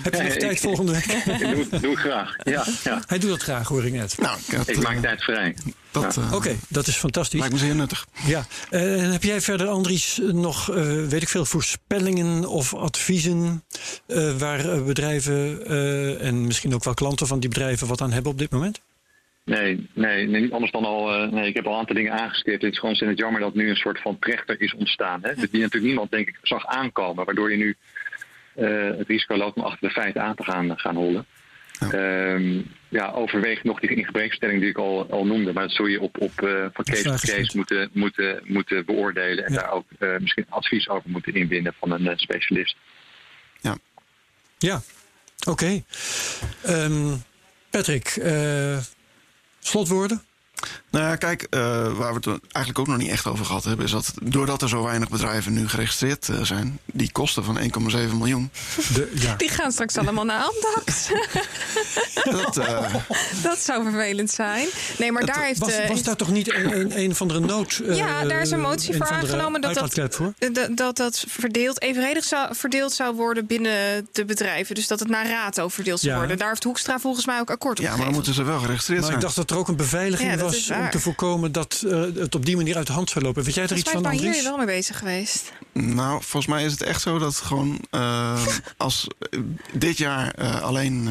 Heb 0.03 0.13
je 0.15 0.23
nog 0.23 0.33
tijd 0.33 0.51
ik- 0.51 0.59
volgende 0.59 0.91
week? 0.91 1.23
doe, 1.69 1.79
doe 1.81 1.91
ik 1.91 1.97
graag. 1.97 2.35
Ja, 2.43 2.65
ja. 2.83 3.01
Hij 3.07 3.19
doet 3.19 3.29
dat 3.29 3.41
graag, 3.41 3.67
hoor 3.67 3.85
ik 3.85 3.93
net. 3.93 4.17
Nou, 4.17 4.37
ik, 4.47 4.55
had, 4.55 4.67
Ik 4.69 4.81
maak 4.81 4.95
eh, 4.95 5.01
tijd 5.01 5.23
vrij. 5.23 5.55
dat 5.91 6.15
Ja. 6.15 6.21
eh, 6.21 6.33
Oké, 6.33 6.55
dat 6.67 6.87
is 6.87 6.95
fantastisch. 6.95 7.39
lijkt 7.39 7.53
me 7.53 7.59
zeer 7.59 7.75
nuttig. 7.75 8.07
Ja. 8.25 8.45
Eh, 8.69 9.03
En 9.03 9.11
heb 9.11 9.23
jij 9.23 9.41
verder, 9.41 9.67
Andries, 9.67 10.19
nog, 10.23 10.69
eh, 10.71 10.83
weet 11.07 11.21
ik 11.21 11.29
veel, 11.29 11.45
voorspellingen 11.45 12.45
of 12.47 12.73
adviezen 12.73 13.63
eh, 14.07 14.37
waar 14.37 14.83
bedrijven 14.83 15.65
eh, 15.67 16.25
en 16.27 16.45
misschien 16.45 16.73
ook 16.73 16.83
wel 16.83 16.93
klanten 16.93 17.27
van 17.27 17.39
die 17.39 17.49
bedrijven 17.49 17.87
wat 17.87 18.01
aan 18.01 18.11
hebben 18.11 18.31
op 18.31 18.37
dit 18.37 18.51
moment? 18.51 18.81
Nee, 19.49 19.87
nee, 19.93 20.27
nee, 20.27 20.41
niet 20.41 20.51
anders 20.51 20.71
dan 20.71 20.85
al. 20.85 21.13
eh, 21.13 21.31
nee, 21.31 21.47
ik 21.47 21.55
heb 21.55 21.65
al 21.65 21.73
een 21.73 21.79
aantal 21.79 21.95
dingen 21.95 22.11
aangestipt. 22.13 22.61
Het 22.61 22.71
is 22.73 22.79
gewoon 22.79 22.95
het 22.99 23.17
jammer 23.17 23.41
dat 23.41 23.53
nu 23.55 23.69
een 23.69 23.75
soort 23.75 24.01
van 24.01 24.19
trechter 24.19 24.61
is 24.61 24.73
ontstaan. 24.73 25.19
Hè? 25.23 25.33
Die 25.33 25.47
natuurlijk 25.51 25.83
niemand, 25.83 26.11
denk 26.11 26.27
ik, 26.27 26.37
zag 26.41 26.65
aankomen. 26.65 27.25
Waardoor 27.25 27.51
je 27.51 27.57
nu 27.57 27.75
eh, 28.55 28.97
het 28.97 29.07
risico 29.07 29.35
loopt 29.37 29.57
om 29.57 29.63
achter 29.63 29.87
de 29.87 29.93
feiten 29.93 30.21
aan 30.21 30.35
te 30.35 30.43
gaan, 30.43 30.79
gaan 30.79 30.95
hollen. 30.95 31.25
Ja. 31.91 32.37
ja, 32.89 33.11
overweeg 33.11 33.63
nog 33.63 33.79
die 33.79 33.95
ingebrekenstelling 33.95 34.59
die 34.59 34.69
ik 34.69 34.77
al, 34.77 35.07
al 35.11 35.25
noemde. 35.25 35.53
Maar 35.53 35.63
dat 35.63 35.71
zul 35.75 35.85
je 35.85 36.01
op, 36.01 36.21
op, 36.21 36.41
eh, 36.41 36.65
van 36.73 36.83
case 36.85 37.03
to 37.03 37.09
case 37.11 37.51
moeten, 37.57 37.89
moeten, 37.93 38.39
moeten 38.43 38.85
beoordelen. 38.85 39.45
En 39.45 39.53
Ja. 39.53 39.59
daar 39.59 39.71
ook 39.71 39.85
misschien 40.19 40.45
advies 40.49 40.89
over 40.89 41.09
moeten 41.09 41.33
inwinnen 41.33 41.73
van 41.79 41.91
een 41.91 42.17
specialist. 42.19 42.75
Ja, 44.57 44.81
oké. 45.47 45.83
Ehm, 46.63 47.15
Patrick, 47.69 48.19
slotwoorden? 49.59 50.21
Nou 50.91 51.05
ja, 51.05 51.15
kijk, 51.15 51.47
eh, 51.49 51.59
waar 51.97 52.13
we 52.13 52.29
het 52.29 52.39
eigenlijk 52.41 52.79
ook 52.79 52.87
nog 52.87 52.97
niet 52.97 53.09
echt 53.09 53.25
over 53.27 53.45
gehad 53.45 53.63
hebben, 53.63 53.85
is 53.85 53.91
dat 53.91 54.13
doordat 54.21 54.61
er 54.61 54.69
zo 54.69 54.83
weinig 54.83 55.09
bedrijven 55.09 55.53
nu 55.53 55.67
geregistreerd 55.67 56.29
eh, 56.29 56.41
zijn, 56.41 56.79
die 56.85 57.11
kosten 57.11 57.43
van 57.43 57.57
1,7 57.59 57.67
miljoen, 58.17 58.51
De, 58.93 59.11
ja. 59.15 59.35
Die 59.35 59.49
gaan 59.49 59.71
straks 59.71 59.97
allemaal 59.97 60.23
naar 60.25 60.43
Amdax. 60.43 61.07
dat, 62.43 62.57
eh, 62.57 62.93
dat 63.43 63.59
zou 63.59 63.83
vervelend 63.83 64.31
zijn. 64.31 64.67
Nee, 64.97 65.11
maar 65.11 65.25
daar 65.25 65.43
heeft... 65.45 65.59
Was, 65.59 65.71
eh, 65.73 65.87
was 65.89 66.03
daar 66.03 66.15
toch 66.15 66.31
niet 66.31 66.53
een, 66.53 66.79
een, 66.79 66.99
een 66.99 67.15
van 67.15 67.27
de 67.27 67.39
nood... 67.39 67.81
eh, 67.87 67.95
Ja, 67.95 68.23
daar 68.25 68.41
is 68.41 68.51
een 68.51 68.61
motie 68.61 68.95
voor 68.95 69.07
aangenomen 69.09 69.61
dat 69.61 69.73
dat- 69.73 70.15
voor? 70.15 70.33
dat, 70.51 70.69
dat 70.77 70.97
dat 70.97 71.25
verdeeld, 71.27 71.81
evenredig 71.81 72.23
zou, 72.23 72.55
verdeeld 72.55 72.93
zou 72.93 73.15
worden 73.15 73.45
binnen 73.45 74.07
de 74.11 74.25
bedrijven. 74.25 74.75
Dus 74.75 74.87
dat 74.87 74.99
het 74.99 75.09
naar 75.09 75.27
rato 75.29 75.67
verdeeld 75.67 75.99
zou 75.99 76.11
Ja. 76.13 76.17
worden. 76.19 76.37
Daar 76.37 76.49
heeft 76.49 76.63
Hoekstra 76.63 76.99
volgens 76.99 77.25
mij 77.25 77.39
ook 77.39 77.49
akkoord 77.49 77.79
op 77.79 77.83
ja, 77.85 77.89
maar 77.89 77.97
dan 78.05 78.05
gegeven. 78.07 78.13
moeten 78.25 78.33
ze 78.45 78.51
wel 78.51 78.59
geregistreerd 78.59 78.99
Maar 79.01 79.09
ik 79.09 79.15
zijn. 79.15 79.25
dacht 79.33 79.47
dat 79.47 79.51
er 79.51 79.57
ook 79.57 79.67
een 79.67 79.75
beveiliging 79.75 80.29
Ja, 80.31 80.37
dat 80.37 80.48
was 80.51 80.69
om 80.69 80.89
te 80.89 80.99
voorkomen 80.99 81.51
dat 81.51 81.83
eh, 81.87 82.01
het 82.15 82.35
op 82.35 82.45
die 82.45 82.55
manier 82.55 82.75
uit 82.77 82.87
de 82.87 82.93
hand 82.93 83.09
zou 83.09 83.25
lopen. 83.25 83.43
Weet 83.43 83.53
jij 83.53 83.63
er 83.63 83.69
Volgens 83.69 83.89
iets 83.93 84.01
van, 84.01 84.11
is 84.11 84.17
Andries? 84.17 84.35
hier 84.39 84.49
wel 84.49 84.57
mee 84.57 84.65
bezig 84.65 84.97
geweest. 84.97 85.51
Nou, 85.73 86.11
volgens 86.23 86.45
mij 86.45 86.63
is 86.65 86.71
het 86.71 86.81
echt 86.81 87.01
zo 87.01 87.17
dat 87.19 87.35
gewoon 87.35 87.79
eh, 87.89 88.45
als 88.77 89.07
eh, 89.19 89.39
dit 89.73 89.97
jaar 89.97 90.33
eh, 90.33 90.61
alleen 90.61 91.09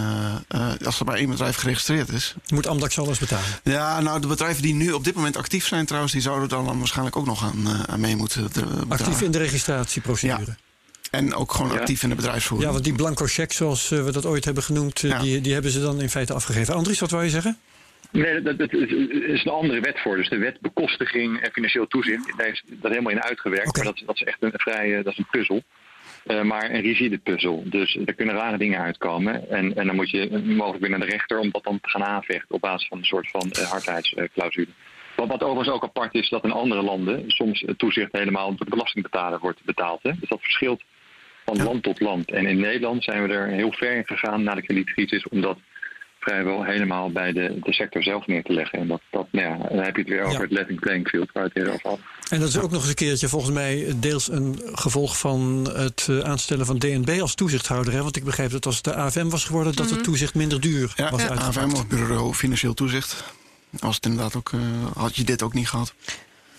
als 0.84 0.98
er 1.00 1.04
maar 1.06 1.16
één 1.16 1.30
bedrijf 1.30 1.56
geregistreerd 1.56 2.08
is. 2.08 2.34
Moet 2.48 2.66
Amdax 2.66 2.98
alles 2.98 3.18
betalen? 3.18 3.44
Ja, 3.62 4.00
nou, 4.00 4.20
de 4.20 4.26
bedrijven 4.26 4.62
die 4.62 4.74
nu 4.74 4.92
op 4.92 5.04
dit 5.04 5.14
moment 5.14 5.36
actief 5.36 5.66
zijn 5.66 5.86
trouwens, 5.86 6.12
die 6.12 6.22
zouden 6.22 6.48
dan, 6.48 6.64
dan 6.64 6.78
waarschijnlijk 6.78 7.16
ook 7.16 7.26
nog 7.26 7.42
aan, 7.44 7.86
aan 7.86 8.00
mee 8.00 8.16
moeten 8.16 8.42
eh, 8.44 8.48
betalen. 8.52 8.88
Actief 8.88 9.20
in 9.22 9.30
de 9.30 9.38
registratieprocedure. 9.38 10.56
En 11.10 11.34
ook 11.34 11.52
gewoon 11.52 11.72
Ja. 11.72 11.78
actief 11.78 12.02
in 12.02 12.08
de 12.08 12.14
Ja, 12.14 12.20
bedrijfsvoering. 12.20 12.72
want 12.72 12.84
die 12.84 12.92
blanco 12.92 13.24
check, 13.26 13.52
zoals 13.52 13.88
we 13.88 14.10
dat 14.12 14.26
ooit 14.26 14.44
hebben 14.44 14.62
genoemd, 14.62 15.00
Ja. 15.00 15.18
die, 15.18 15.40
die 15.40 15.52
hebben 15.52 15.70
ze 15.70 15.80
dan 15.80 16.00
in 16.00 16.10
feite 16.10 16.32
afgegeven. 16.32 16.74
Andries, 16.74 16.98
wat 16.98 17.10
wou 17.10 17.24
je 17.24 17.30
zeggen? 17.30 17.58
Nee, 18.10 18.42
dat, 18.42 18.72
is 18.72 19.44
een 19.44 19.52
andere 19.52 19.80
wet 19.80 20.00
voor. 20.00 20.16
Dus 20.16 20.28
de 20.28 20.38
wet 20.38 20.60
bekostiging 20.60 21.40
en 21.40 21.52
financieel 21.52 21.86
toezicht, 21.86 22.36
daar 22.36 22.48
is 22.48 22.62
dat 22.66 22.90
helemaal 22.90 23.12
in 23.12 23.22
uitgewerkt. 23.22 23.76
Maar 23.76 23.84
dat, 23.84 24.02
dat 24.06 24.14
is 24.14 24.22
echt 24.22 24.42
een 24.42 24.52
vrij, 24.54 24.96
eh, 24.96 25.04
dat 25.04 25.12
is 25.12 25.18
een 25.18 25.28
puzzel. 25.30 25.62
Eh, 26.26 26.42
maar 26.42 26.70
een 26.70 26.80
rigide 26.80 27.18
puzzel. 27.18 27.62
Dus 27.66 27.98
er 28.04 28.14
kunnen 28.14 28.34
rare 28.34 28.58
dingen 28.58 28.80
uitkomen. 28.80 29.50
En, 29.50 29.76
en 29.76 29.86
dan 29.86 29.96
moet 29.96 30.10
je 30.10 30.42
mogelijk 30.44 30.80
weer 30.80 30.90
naar 30.90 31.06
de 31.06 31.14
rechter 31.14 31.38
om 31.38 31.50
dat 31.50 31.64
dan 31.64 31.80
te 31.80 31.88
gaan 31.88 32.04
aanvechten 32.04 32.54
op 32.54 32.60
basis 32.60 32.88
van 32.88 32.98
een 32.98 33.04
soort 33.04 33.30
van 33.30 33.52
uh, 33.58 33.70
hardheidsclausule. 33.70 34.68
Wat, 35.16 35.28
wat 35.28 35.42
overigens 35.42 35.74
ook 35.74 35.82
apart 35.82 36.14
is, 36.14 36.28
dat 36.28 36.44
in 36.44 36.50
andere 36.50 36.82
landen 36.82 37.24
soms 37.26 37.64
toezicht 37.76 38.12
helemaal 38.12 38.48
door 38.48 38.64
de 38.64 38.70
belastingbetaler 38.70 39.38
wordt 39.38 39.64
betaald. 39.64 40.02
Hè? 40.02 40.12
Dus 40.20 40.28
dat 40.28 40.42
verschilt 40.42 40.82
van 41.44 41.62
land 41.62 41.82
tot 41.82 42.00
land. 42.00 42.30
En 42.30 42.46
in 42.46 42.60
Nederland 42.60 43.04
zijn 43.04 43.22
we 43.22 43.34
er 43.34 43.48
heel 43.48 43.72
ver 43.72 43.96
in 43.96 44.06
gegaan 44.06 44.42
na 44.42 44.54
de 44.54 44.62
kredietcrisis, 44.62 45.28
omdat 45.28 45.58
vrijwel 46.20 46.64
helemaal 46.64 47.10
bij 47.12 47.32
de, 47.32 47.58
de 47.62 47.72
sector 47.72 48.02
zelf 48.02 48.26
neer 48.26 48.42
te 48.42 48.52
leggen. 48.52 48.78
En 48.78 48.86
dat, 48.88 49.00
dat, 49.10 49.26
nou 49.30 49.46
ja, 49.48 49.68
dan 49.68 49.78
heb 49.84 49.94
je 49.96 50.00
het 50.00 50.10
weer 50.10 50.22
over 50.22 50.32
Ja. 50.34 50.40
het 50.40 50.50
level 50.50 50.74
playing 50.80 51.08
field 51.08 51.32
waar 51.32 51.44
het 51.44 51.52
weer 51.52 51.68
over 51.72 51.88
had. 51.90 51.98
En 52.30 52.40
dat 52.40 52.48
is 52.48 52.58
ook 52.58 52.70
nog 52.70 52.80
eens 52.80 52.88
een 52.88 52.94
keertje 52.94 53.28
volgens 53.28 53.52
mij 53.52 53.92
deels 53.96 54.30
een 54.30 54.60
gevolg 54.64 55.18
van 55.18 55.70
het 55.74 56.06
eh, 56.10 56.18
aanstellen 56.20 56.66
van 56.66 56.78
DNB 56.78 57.18
als 57.20 57.34
toezichthouder. 57.34 57.92
Hè? 57.92 58.02
Want 58.02 58.16
ik 58.16 58.24
begreep 58.24 58.50
dat 58.50 58.66
als 58.66 58.74
het 58.76 58.84
de 58.84 58.94
AFM 58.94 59.28
was 59.28 59.44
geworden, 59.44 59.76
dat 59.76 59.90
het 59.90 60.04
toezicht 60.04 60.34
minder 60.34 60.60
duur 60.60 60.92
Ja, 60.96 61.10
was 61.10 61.22
ja. 61.22 61.28
AFM 61.28 61.72
of 61.72 61.86
Bureau 61.86 62.34
Financieel 62.34 62.74
Toezicht. 62.74 63.24
Als 63.80 63.94
het 63.94 64.04
inderdaad 64.04 64.36
ook, 64.36 64.52
eh, 64.52 64.60
had 64.96 65.16
je 65.16 65.24
dit 65.24 65.42
ook 65.42 65.52
niet 65.54 65.68
gehad. 65.68 65.94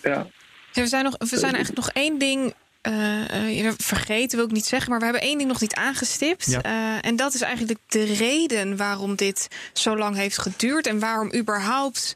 Ja, 0.03 0.27
Ja, 0.71 0.81
we 0.81 0.87
zijn, 0.87 1.03
nog, 1.03 1.15
we 1.17 1.25
zijn 1.37 1.53
eigenlijk 1.53 1.75
nog 1.85 1.89
één 1.89 2.19
ding 2.19 2.53
uh, 2.81 3.71
vergeten 3.77 4.37
wil 4.37 4.47
ik 4.47 4.53
niet 4.53 4.65
zeggen, 4.65 4.89
maar 4.89 4.99
we 4.99 5.05
hebben 5.05 5.23
één 5.23 5.37
ding 5.37 5.49
nog 5.49 5.61
niet 5.61 5.75
aangestipt. 5.75 6.45
Ja. 6.45 6.65
Uh, 6.65 6.97
en 7.01 7.15
dat 7.15 7.33
is 7.33 7.41
eigenlijk 7.41 7.79
de 7.87 8.03
reden 8.03 8.77
waarom 8.77 9.15
dit 9.15 9.47
zo 9.73 9.97
lang 9.97 10.15
heeft 10.15 10.37
geduurd. 10.37 10.87
En 10.87 10.99
waarom 10.99 11.33
überhaupt 11.35 12.13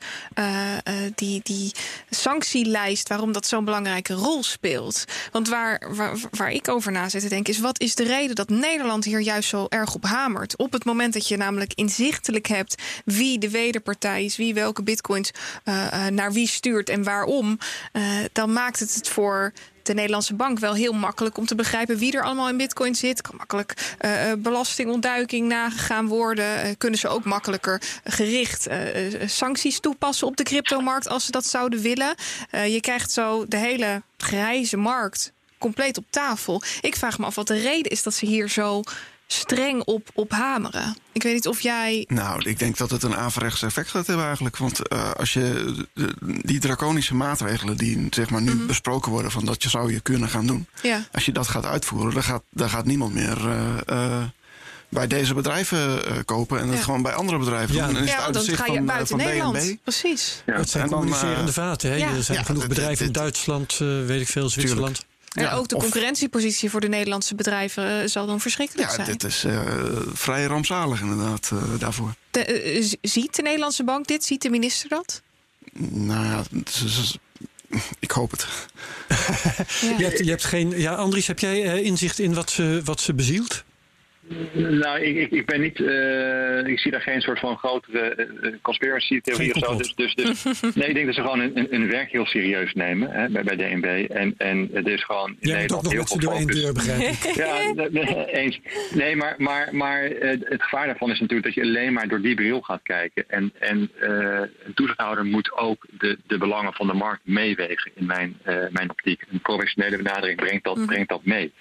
die, 1.16 1.42
die 1.44 1.72
sanctielijst, 2.10 3.08
waarom 3.08 3.32
dat 3.32 3.48
zo'n 3.48 3.66
belangrijke 3.66 4.14
rol 4.14 4.44
speelt. 4.44 5.06
Want 5.32 5.50
waar, 5.50 5.96
waar, 5.96 6.18
waar 6.32 6.52
ik 6.52 6.68
over 6.68 6.92
na 6.92 7.10
zit 7.10 7.22
te 7.22 7.30
denken, 7.30 7.54
is 7.54 7.60
wat 7.60 7.80
is 7.80 7.96
de 7.96 8.04
reden 8.04 8.36
dat 8.36 8.50
Nederland 8.50 9.04
hier 9.04 9.20
juist 9.20 9.50
zo 9.50 9.66
erg 9.70 9.94
op 9.94 10.04
hamert? 10.04 10.58
Op 10.58 10.72
het 10.72 10.86
moment 10.86 11.14
dat 11.14 11.28
je 11.28 11.38
namelijk 11.38 11.74
inzichtelijk 11.74 12.48
hebt 12.48 12.82
wie 13.06 13.40
de 13.40 13.50
wederpartij 13.50 14.26
is, 14.26 14.38
wie 14.38 14.54
welke 14.54 14.84
bitcoins 14.84 15.32
naar 16.10 16.32
wie 16.32 16.48
stuurt 16.48 16.90
en 16.90 17.04
waarom, 17.04 17.58
dan 18.32 18.54
maakt 18.54 18.80
het 18.80 18.94
het 18.94 19.10
voor 19.10 19.54
de 19.84 19.94
Nederlandse 19.94 20.34
bank 20.34 20.60
wel 20.60 20.74
heel 20.74 20.94
makkelijk 20.94 21.38
om 21.38 21.46
te 21.46 21.56
begrijpen 21.56 21.98
wie 21.98 22.18
er 22.18 22.24
allemaal 22.24 22.50
in 22.50 22.58
bitcoin 22.58 22.96
zit. 22.96 23.22
Kan 23.22 23.36
makkelijk 23.36 23.96
uh, 24.06 24.32
belastingontduiking 24.38 25.48
nagegaan 25.48 26.08
worden. 26.08 26.66
Uh, 26.66 26.72
kunnen 26.78 27.00
ze 27.00 27.08
ook 27.08 27.24
makkelijker 27.24 27.82
gericht 28.04 28.68
sancties 29.26 29.80
toepassen 29.80 30.28
op 30.28 30.38
de 30.38 30.44
cryptomarkt 30.44 31.08
als 31.08 31.26
ze 31.26 31.32
dat 31.32 31.46
zouden 31.46 31.82
willen. 31.82 32.16
je 32.52 32.80
krijgt 32.82 33.12
zo 33.12 33.46
de 33.48 33.58
hele 33.58 34.02
grijze 34.18 34.78
markt 34.78 35.34
compleet 35.64 35.98
op 35.98 36.06
tafel. 36.10 36.62
Ik 36.82 36.96
vraag 36.96 37.20
me 37.20 37.26
af 37.26 37.36
wat 37.36 37.48
de 37.48 37.60
reden 37.60 37.92
is 37.92 38.04
dat 38.04 38.14
ze 38.14 38.26
hier 38.26 38.50
zo 38.50 38.82
streng 39.34 39.84
op, 39.84 40.10
op 40.14 40.32
hameren. 40.32 40.98
Ik 41.12 41.24
weet 41.24 41.34
niet 41.34 41.48
of 41.48 41.62
jij. 41.62 42.06
Nou, 42.08 42.50
ik 42.50 42.60
denk 42.60 42.78
dat 42.78 42.90
het 42.92 43.04
een 43.04 43.16
averechts 43.16 43.62
effect 43.62 43.90
gaat 43.90 44.08
hebben 44.08 44.26
eigenlijk. 44.26 44.58
Want 44.58 44.80
uh, 44.94 45.12
als 45.12 45.34
je 45.34 45.74
die 46.42 46.60
draconische 46.60 47.16
maatregelen 47.16 47.78
die 47.78 48.08
zeg 48.10 48.30
maar 48.30 48.42
nu 48.42 48.52
mm 48.52 48.58
-hmm. 48.58 48.68
besproken 48.68 49.12
worden, 49.12 49.32
van 49.32 49.46
dat 49.46 49.64
je 49.64 49.70
zou 49.70 49.94
je 49.94 50.00
kunnen 50.00 50.30
gaan 50.30 50.48
doen. 50.48 50.68
Ja. 50.82 51.06
Als 51.12 51.26
je 51.26 51.32
dat 51.32 51.48
gaat 51.48 51.66
uitvoeren, 51.66 52.14
dan 52.14 52.24
gaat, 52.24 52.44
dan 52.50 52.70
gaat 52.70 52.86
niemand 52.86 53.14
meer. 53.14 53.38
Uh, 53.90 54.24
bij 54.90 55.08
deze 55.08 55.34
bedrijven 55.34 56.02
kopen 56.26 56.60
en 56.60 56.68
het 56.68 56.78
Ja. 56.78 56.84
gewoon 56.84 57.02
bij 57.02 57.14
andere 57.14 57.38
bedrijven 57.38 57.76
Ja. 57.76 57.86
doen. 57.88 57.96
En 57.98 58.04
is 58.04 58.10
Ja, 58.10 58.16
het 58.16 58.26
uit 58.26 58.34
dan 58.34 58.44
ga 58.44 58.50
je 58.52 58.56
van, 58.66 58.76
eh, 58.78 58.84
buiten 58.86 59.08
van 59.08 59.18
Nederland. 59.18 59.56
DNB. 59.56 59.76
Precies. 59.84 60.44
Ja. 60.46 60.54
Het 60.54 60.70
zijn 60.70 60.84
En 60.84 60.90
dan, 60.90 61.00
communicerende 61.00 61.48
eh, 61.48 61.54
vaten. 61.54 61.90
Hè? 61.90 61.96
ja. 61.96 62.14
Er 62.14 62.24
zijn 62.24 62.38
Ja, 62.38 62.44
genoeg 62.44 62.60
dit- 62.62 62.70
bedrijven 62.70 63.06
in 63.06 63.12
Duitsland, 63.12 63.72
eh, 63.72 63.80
weet 64.06 64.22
ik 64.22 64.28
veel, 64.28 64.50
Zwitserland. 64.50 65.06
En 65.34 65.44
Ja, 65.44 65.52
ook 65.54 65.68
de 65.68 65.76
of- 65.76 65.82
concurrentiepositie 65.82 66.70
voor 66.70 66.82
de 66.82 66.88
Nederlandse 66.88 67.36
bedrijven 67.36 68.02
eh, 68.02 68.08
zal 68.08 68.26
dan 68.26 68.40
verschrikkelijk 68.40 68.90
Ja, 68.90 68.96
zijn. 68.96 69.08
dit 69.08 69.24
is 69.24 69.44
eh, 69.44 69.62
vrij 70.14 70.46
rampzalig 70.46 71.02
inderdaad 71.02 71.50
eh, 71.54 71.60
daarvoor. 71.80 72.14
De, 72.32 72.98
ziet 73.02 73.36
de 73.36 73.42
Nederlandse 73.42 73.84
bank 73.84 74.08
dit? 74.08 74.24
Ziet 74.24 74.42
de 74.42 74.50
minister 74.50 74.90
dat? 74.90 75.22
Nou 75.90 76.26
ja, 76.26 76.44
ik 78.00 78.12
hoop 78.12 78.32
het. 78.32 78.48
Ja. 79.10 79.16
Je, 79.98 80.04
hebt, 80.04 80.20
je 80.20 80.30
hebt 80.30 80.44
geen. 80.44 80.80
Ja, 80.80 80.94
Andries, 80.96 81.28
heb 81.28 81.40
jij 81.40 81.64
eh, 81.64 81.86
inzicht 81.86 82.20
in 82.20 82.34
wat 82.34 82.50
ze, 82.52 82.82
wat 82.84 83.02
ze 83.02 83.14
bezielt? 83.14 83.64
Nou, 84.54 85.00
ik, 85.00 85.16
ik, 85.16 85.32
ik 85.32 85.46
ben 85.46 85.62
niet. 85.62 85.80
eh, 85.80 86.68
ik 86.68 86.80
zie 86.80 86.92
daar 86.92 87.02
geen 87.02 87.22
soort 87.22 87.40
van 87.40 87.58
grotere 87.58 88.00
eh, 88.00 88.52
conspiracy 88.62 89.22
theorie 89.22 89.52
Geen 89.54 89.64
of 89.64 89.70
zo. 89.70 89.78
Dus, 89.78 90.16
dus, 90.16 90.44
dus 90.44 90.62
nee, 90.76 90.88
ik 90.88 90.94
denk 90.94 91.06
dat 91.06 91.16
ze 91.16 91.22
gewoon 91.22 91.40
een 91.56 91.90
werk 91.90 92.12
heel 92.12 92.26
serieus 92.26 92.74
nemen 92.74 93.12
hè, 93.12 93.30
bij, 93.30 93.44
bij 93.44 93.56
DNB. 93.56 94.10
En, 94.12 94.34
en 94.38 94.70
het 94.74 94.88
is 94.88 95.04
gewoon 95.04 95.30
in 95.40 95.50
Jij 95.50 95.62
moet 95.62 95.72
ook 95.74 95.82
Nederland 95.82 95.84
nog 95.84 95.92
heel 95.92 96.02
met 96.02 96.10
veel 96.10 96.20
door 96.20 96.32
één 96.34 96.42
focus. 96.42 96.62
deur, 96.62 96.74
begrijp 96.74 97.12
ik. 97.12 97.18
Ja, 97.44 97.74
nee, 97.90 98.26
eens. 98.32 98.60
Nee, 98.94 99.16
maar, 99.16 99.36
maar, 99.38 99.76
maar 99.76 100.04
eh, 100.04 100.30
het 100.44 100.64
gevaar 100.64 100.86
daarvan 100.86 101.12
is 101.12 101.20
natuurlijk 101.20 101.46
dat 101.56 101.64
je 101.64 101.70
alleen 101.70 101.94
maar 101.94 102.08
door 102.08 102.22
die 102.22 102.36
bril 102.36 102.62
gaat 102.62 102.82
kijken. 102.84 103.24
En, 103.28 103.52
en 103.60 103.90
eh, 104.00 104.10
een 104.66 104.74
toezichthouder 104.74 105.26
moet 105.26 105.52
ook 105.58 105.86
de, 105.90 106.18
de 106.28 106.38
belangen 106.38 106.74
van 106.74 106.88
de 106.88 106.94
markt 106.94 107.22
meewegen 107.26 107.92
in 107.96 108.06
mijn, 108.06 108.38
eh, 108.44 108.56
mijn 108.70 108.90
optiek. 108.90 109.24
Een 109.32 109.42
professionele 109.42 109.98
benadering 109.98 110.38
brengt 110.38 110.64
dat, 110.64 110.78
Mhm. 110.78 110.86
brengt 110.86 111.10
dat 111.10 111.26
mee. 111.26 111.52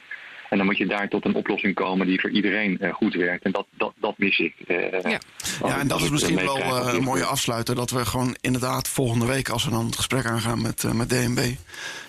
En 0.53 0.59
dan 0.59 0.67
moet 0.67 0.77
je 0.79 0.87
daar 0.87 1.09
tot 1.09 1.25
een 1.25 1.35
oplossing 1.35 1.75
komen 1.75 2.07
die 2.07 2.21
voor 2.21 2.31
iedereen 2.31 2.79
eh, 2.79 2.93
goed 2.95 3.15
werkt. 3.15 3.45
En 3.45 3.53
dat, 3.53 3.67
dat, 3.77 3.93
dat 4.01 4.15
mis 4.19 4.39
ik. 4.39 4.55
eh, 4.67 5.03
Ja. 5.11 5.21
Ja, 5.67 5.79
en 5.79 5.89
dat 5.89 6.01
is 6.01 6.11
misschien 6.11 6.37
wel 6.37 6.57
eh, 6.59 6.93
een 6.95 7.03
mooie 7.03 7.25
afsluiter. 7.25 7.75
Dat 7.75 7.91
we 7.91 8.05
gewoon 8.07 8.37
inderdaad 8.41 8.89
volgende 8.89 9.27
week, 9.27 9.49
als 9.49 9.65
we 9.65 9.71
dan 9.71 9.87
het 9.87 9.97
gesprek 9.97 10.27
aangaan 10.27 10.63
met, 10.63 10.85
eh, 10.85 10.91
met 10.93 11.09
DNB. 11.09 11.39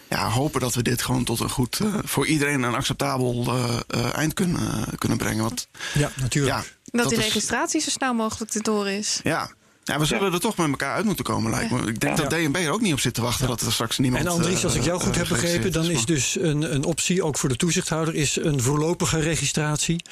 Ja, 0.09 0.29
hopen 0.29 0.61
dat 0.61 0.73
we 0.75 0.81
dit 0.81 1.01
gewoon 1.01 1.23
tot 1.23 1.39
een 1.39 1.49
goed, 1.49 1.79
eh, 1.79 1.93
voor 2.03 2.25
iedereen 2.27 2.63
een 2.63 2.75
acceptabel 2.75 3.43
eh, 3.47 3.79
eh, 3.87 4.15
eind 4.17 4.33
kunnen, 4.33 4.85
kunnen 4.97 5.17
brengen. 5.17 5.43
Want 5.43 5.67
Ja, 5.93 6.09
natuurlijk. 6.15 6.55
ja, 6.55 6.63
Dat, 6.85 7.09
die 7.09 7.17
is- 7.17 7.23
registratie 7.23 7.81
zo 7.81 7.89
snel 7.89 8.13
mogelijk 8.13 8.53
erdoor 8.53 8.89
is. 8.89 9.19
Ja. 9.23 9.51
Ja, 9.83 9.99
we 9.99 10.05
zullen 10.05 10.33
er 10.33 10.39
toch 10.39 10.57
met 10.57 10.69
elkaar 10.69 10.95
uit 10.95 11.05
moeten 11.05 11.23
komen, 11.25 11.51
lijkt 11.51 11.71
me. 11.71 11.79
Ik 11.79 11.99
denk 11.99 12.17
Ja. 12.17 12.23
dat 12.23 12.29
DNB 12.39 12.55
er 12.55 12.71
ook 12.71 12.81
niet 12.81 12.93
op 12.93 12.99
zit 12.99 13.13
te 13.13 13.21
wachten 13.21 13.47
dat 13.47 13.61
er 13.61 13.71
straks 13.71 13.97
niemand... 13.97 14.25
En 14.25 14.31
Andries, 14.31 14.63
als 14.63 14.75
ik 14.75 14.83
jou 14.83 14.97
eh, 14.99 15.03
goed 15.05 15.13
eh, 15.13 15.19
heb 15.19 15.27
begrepen, 15.27 15.71
dan 15.71 15.89
is 15.89 16.05
dus 16.05 16.37
een, 16.39 16.73
een 16.73 16.83
optie, 16.83 17.23
ook 17.23 17.37
voor 17.37 17.49
de 17.49 17.55
toezichthouder, 17.55 18.15
is 18.15 18.35
een 18.35 18.61
voorlopige 18.61 19.19
registratie. 19.19 20.03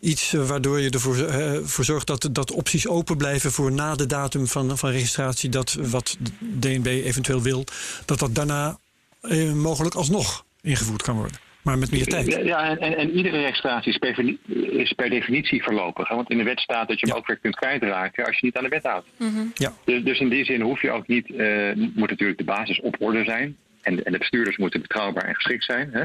Iets 0.00 0.32
eh, 0.34 0.46
waardoor 0.46 0.80
je 0.80 0.90
ervoor 0.90 1.16
eh, 1.18 1.58
voor 1.64 1.84
zorgt 1.84 2.06
dat, 2.06 2.28
dat 2.32 2.50
opties 2.50 2.86
open 2.88 3.16
blijven 3.16 3.52
voor 3.52 3.72
na 3.72 3.94
de 3.94 4.06
datum 4.06 4.46
van, 4.46 4.78
van 4.78 4.90
registratie. 4.90 5.48
Dat 5.50 5.72
wat 5.72 6.16
de 6.18 6.30
DNB 6.58 6.86
eventueel 6.86 7.42
wil, 7.42 7.64
dat 8.04 8.18
dat 8.18 8.34
daarna 8.34 8.78
eh, 9.20 9.52
mogelijk 9.52 9.94
alsnog 9.94 10.44
ingevoerd 10.62 11.02
kan 11.02 11.14
worden. 11.16 11.38
Maar 11.68 11.78
met 11.78 11.90
meer 11.90 12.06
tijd. 12.06 12.26
Ja, 12.44 12.68
en, 12.68 12.78
en, 12.78 12.96
en 12.96 13.10
iedere 13.10 13.40
registratie 13.40 13.92
is 13.92 13.98
per, 13.98 14.36
is 14.80 14.92
per 14.92 15.10
definitie 15.10 15.62
voorlopig. 15.62 16.08
hè. 16.08 16.14
Want 16.14 16.30
in 16.30 16.38
de 16.38 16.44
wet 16.44 16.60
staat 16.60 16.88
dat 16.88 17.00
je 17.00 17.06
hem 17.06 17.14
Ja. 17.14 17.20
ook 17.20 17.26
weer 17.26 17.36
kunt 17.36 17.56
kwijtraken 17.56 18.24
als 18.26 18.38
je 18.38 18.46
niet 18.46 18.56
aan 18.56 18.62
de 18.62 18.68
wet 18.68 18.82
houdt. 18.82 19.06
Ja. 19.54 19.72
Dus, 19.84 20.02
dus 20.04 20.18
in 20.20 20.28
die 20.28 20.44
zin 20.44 20.60
hoef 20.60 20.82
je 20.82 20.90
ook 20.90 21.06
niet, 21.06 21.30
eh, 21.34 21.72
moet 21.74 22.10
natuurlijk 22.10 22.38
de 22.38 22.44
basis 22.44 22.80
op 22.80 22.96
orde 22.98 23.24
zijn. 23.24 23.56
En, 23.82 23.96
de- 23.96 24.02
en 24.02 24.12
de 24.12 24.18
bestuurders 24.18 24.56
moeten 24.56 24.80
betrouwbaar 24.80 25.24
en 25.24 25.34
geschikt 25.34 25.64
zijn. 25.64 25.88
Hè? 25.92 26.02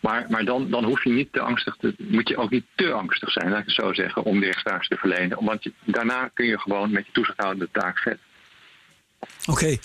Maar, 0.00 0.26
maar 0.28 0.44
dan, 0.44 0.70
dan 0.70 0.84
hoef 0.84 1.04
je 1.04 1.10
niet 1.10 1.32
te 1.32 1.40
angstig 1.40 1.76
te, 1.80 1.94
moet 1.98 2.28
je 2.28 2.36
ook 2.36 2.50
niet 2.50 2.64
te 2.74 2.92
angstig 2.92 3.30
zijn, 3.30 3.48
laat 3.50 3.58
ik 3.58 3.64
het 3.66 3.74
zo 3.74 3.92
zeggen, 3.92 4.22
om 4.24 4.38
die 4.38 4.48
registratie 4.48 4.88
te 4.88 4.96
verlenen. 4.96 5.44
Want 5.44 5.62
je, 5.64 5.72
daarna 5.84 6.30
kun 6.34 6.46
je 6.46 6.58
gewoon 6.58 6.90
met 6.90 7.06
je 7.06 7.12
toezichthouder 7.12 7.68
de 7.72 7.80
taak 7.80 7.98
vet. 7.98 8.18
Oké. 9.46 9.76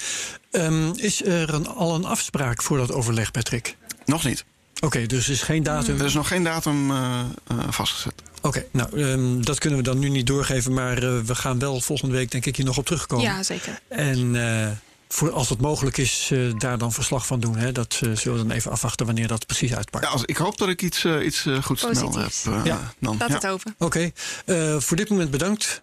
Ehm, 0.51 0.91
is 0.95 1.25
er 1.25 1.53
een, 1.53 1.65
al 1.67 1.95
een 1.95 2.05
afspraak 2.05 2.61
voor 2.61 2.77
dat 2.77 2.91
overleg, 2.93 3.31
Patrick? 3.31 3.75
Nog 4.05 4.23
niet. 4.25 4.45
Oké, 4.83 5.05
dus 5.05 5.25
er 5.25 5.31
is 5.33 5.41
geen 5.41 5.63
datum. 5.63 5.99
Er 5.99 6.05
is 6.05 6.13
nog 6.13 6.27
geen 6.27 6.43
datum 6.43 6.91
eh, 6.91 7.19
eh, 7.47 7.57
vastgezet. 7.69 8.13
Oké, 8.41 8.65
nou, 8.71 9.01
ehm, 9.01 9.41
dat 9.41 9.59
kunnen 9.59 9.79
we 9.79 9.85
dan 9.85 9.99
nu 9.99 10.09
niet 10.09 10.27
doorgeven. 10.27 10.73
Maar 10.73 10.97
eh, 10.97 11.19
we 11.19 11.35
gaan 11.35 11.59
wel 11.59 11.81
volgende 11.81 12.15
week, 12.15 12.31
denk 12.31 12.45
ik, 12.45 12.55
hier 12.55 12.65
nog 12.65 12.77
op 12.77 12.85
terugkomen. 12.85 13.25
Ja, 13.25 13.43
zeker. 13.43 13.79
En 13.87 14.35
eh, 14.61 14.67
voor, 15.09 15.31
als 15.31 15.49
het 15.49 15.61
mogelijk 15.61 15.97
is, 15.97 16.29
eh, 16.31 16.39
daar 16.57 16.77
dan 16.77 16.91
verslag 16.91 17.25
van 17.27 17.39
doen. 17.39 17.57
Hè? 17.57 17.71
Dat 17.71 17.99
eh, 18.03 18.11
zullen 18.15 18.37
we 18.37 18.45
dan 18.47 18.51
even 18.55 18.71
afwachten 18.71 19.05
wanneer 19.05 19.27
dat 19.27 19.45
precies 19.45 19.73
uitpakt. 19.75 20.05
Ja, 20.05 20.11
als, 20.11 20.23
ik 20.25 20.37
hoop 20.37 20.57
dat 20.57 20.69
ik 20.69 20.81
iets, 20.81 21.05
iets 21.05 21.45
goeds 21.61 21.81
te 21.81 21.89
melden 21.93 22.21
heb. 22.21 22.31
Eh, 22.45 22.61
Ja. 22.63 22.93
dan. 22.99 23.15
Laat 23.19 23.27
Ja, 23.29 23.33
het 23.35 23.43
hopen. 23.43 23.75
Oké, 23.77 24.11
eh, 24.45 24.79
voor 24.79 24.97
dit 24.97 25.09
moment 25.09 25.31
bedankt. 25.31 25.81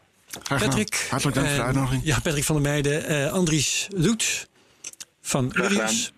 Patrick. 0.49 1.07
Hartelijk 1.11 1.37
dank 1.37 1.49
voor 1.49 1.57
de 1.57 1.63
uitnodiging. 1.63 2.03
Ja, 2.05 2.21
Patrick 2.21 2.45
van 2.45 2.55
der 2.55 2.65
Meijden. 2.71 3.07
eh, 3.07 3.33
Andries 3.33 3.89
Loets 3.97 4.47
van. 5.23 5.51
Urius. 5.55 6.13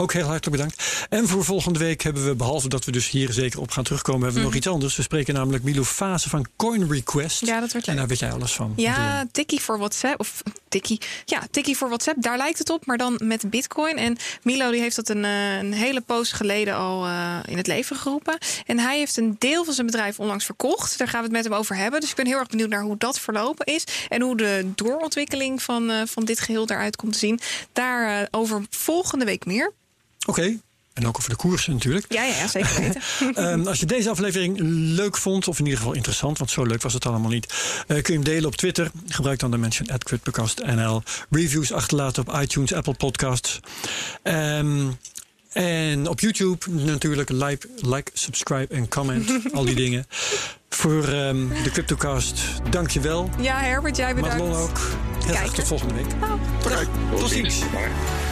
Ook 0.00 0.12
heel 0.12 0.26
hartelijk 0.26 0.56
bedankt. 0.56 1.06
En 1.08 1.28
voor 1.28 1.44
volgende 1.44 1.78
week 1.78 2.02
hebben 2.02 2.24
we, 2.24 2.34
behalve 2.34 2.68
dat 2.68 2.84
we 2.84 2.92
dus 2.92 3.10
hier 3.10 3.32
zeker 3.32 3.60
op 3.60 3.70
gaan 3.70 3.84
terugkomen, 3.84 4.22
hebben 4.22 4.40
we 4.40 4.46
nog 4.46 4.56
iets 4.56 4.66
anders. 4.66 4.96
We 4.96 5.02
spreken 5.02 5.34
namelijk 5.34 5.64
Milo 5.64 5.84
Fase 5.84 6.28
van 6.28 6.46
Coin 6.56 6.90
Request. 6.90 7.46
Ja, 7.46 7.60
dat 7.60 7.72
wordt 7.72 7.86
En 7.86 7.96
daar 7.96 8.06
weet 8.06 8.18
jij 8.18 8.32
alles 8.32 8.52
van. 8.52 8.72
Ja, 8.76 9.26
tikkie 9.32 9.60
voor 9.60 9.78
WhatsApp. 9.78 10.20
Of 10.20 10.42
tikkie. 10.68 11.00
Ja, 11.24 11.46
tikkie 11.50 11.76
voor 11.76 11.88
WhatsApp. 11.88 12.22
Daar 12.22 12.36
lijkt 12.36 12.58
het 12.58 12.70
op, 12.70 12.86
maar 12.86 12.96
dan 12.96 13.20
met 13.22 13.50
Bitcoin. 13.50 13.96
En 13.96 14.16
Milo 14.42 14.70
die 14.70 14.80
heeft 14.80 14.96
dat 14.96 15.08
een, 15.08 15.24
eh, 15.24 15.56
een 15.56 15.72
hele 15.72 16.00
poos 16.00 16.32
geleden 16.32 16.74
al 16.76 17.04
eh, 17.04 17.36
in 17.46 17.56
het 17.56 17.66
leven 17.66 17.96
geroepen. 17.96 18.38
En 18.66 18.78
hij 18.78 18.98
heeft 18.98 19.16
een 19.16 19.36
deel 19.38 19.64
van 19.64 19.74
zijn 19.74 19.86
bedrijf 19.86 20.20
onlangs 20.20 20.44
verkocht. 20.44 20.98
Daar 20.98 21.08
gaan 21.08 21.20
we 21.20 21.26
het 21.26 21.36
met 21.36 21.44
hem 21.44 21.54
over 21.54 21.76
hebben. 21.76 22.00
Dus 22.00 22.10
ik 22.10 22.16
ben 22.16 22.26
heel 22.26 22.38
erg 22.38 22.48
benieuwd 22.48 22.68
naar 22.68 22.82
hoe 22.82 22.98
dat 22.98 23.20
verlopen 23.20 23.66
is. 23.66 23.84
En 24.08 24.22
hoe 24.22 24.36
de 24.36 24.70
doorontwikkeling 24.74 25.62
van, 25.62 25.90
eh, 25.90 26.02
van 26.06 26.24
dit 26.24 26.40
geheel 26.40 26.66
eruit 26.68 26.96
komt 26.96 27.12
te 27.12 27.18
zien. 27.18 27.40
Daarover 27.72 28.62
volgende 28.70 29.24
week 29.24 29.44
meer. 29.44 29.72
Oké. 30.28 30.58
En 30.92 31.06
ook 31.06 31.16
over 31.16 31.30
de 31.30 31.36
koersen 31.36 31.72
natuurlijk. 31.72 32.12
Ja, 32.12 32.24
ja, 32.24 32.46
zeker 32.48 32.80
weten. 32.80 33.02
Ehm, 33.44 33.66
als 33.66 33.80
je 33.80 33.86
deze 33.86 34.10
aflevering 34.10 34.58
leuk 34.96 35.16
vond, 35.16 35.48
of 35.48 35.58
in 35.58 35.64
ieder 35.64 35.78
geval 35.78 35.94
interessant, 35.94 36.38
want 36.38 36.50
zo 36.50 36.64
leuk 36.64 36.82
was 36.82 36.92
het 36.92 37.06
allemaal 37.06 37.30
niet, 37.30 37.54
eh, 37.86 37.86
kun 37.86 38.02
je 38.04 38.12
hem 38.12 38.24
delen 38.24 38.46
op 38.46 38.56
Twitter. 38.56 38.90
Gebruik 39.08 39.38
dan 39.38 39.50
de 39.50 39.56
mention 39.58 39.88
at 39.88 40.04
CryptoCastNL. 40.04 41.02
Reviews 41.30 41.72
achterlaten 41.72 42.28
op 42.28 42.40
iTunes, 42.40 42.72
Apple 42.72 42.94
Podcasts. 42.94 43.60
Ehm, 44.22 44.86
en 45.52 46.08
op 46.08 46.20
YouTube 46.20 46.70
natuurlijk 46.70 47.30
like, 47.30 47.68
like 47.80 48.10
subscribe 48.14 48.74
en 48.74 48.88
comment. 48.88 49.30
al 49.52 49.64
die 49.64 49.74
dingen. 49.74 50.06
Voor 50.68 51.04
ehm, 51.08 51.48
de 51.62 51.70
CryptoCast, 51.72 52.40
dank 52.70 52.90
je 52.90 53.00
wel. 53.00 53.30
Ja, 53.40 53.60
Herbert, 53.60 53.96
jij 53.96 54.14
bedankt. 54.14 54.36
Madelon 54.36 54.60
ook. 54.62 54.78
Heel 55.24 55.34
graag 55.34 55.54
tot 55.54 55.66
volgende 55.66 55.94
week. 55.94 56.06
Oké, 56.64 56.88
tot 57.16 57.30
ziens. 57.30 57.58
Maar- 57.72 58.27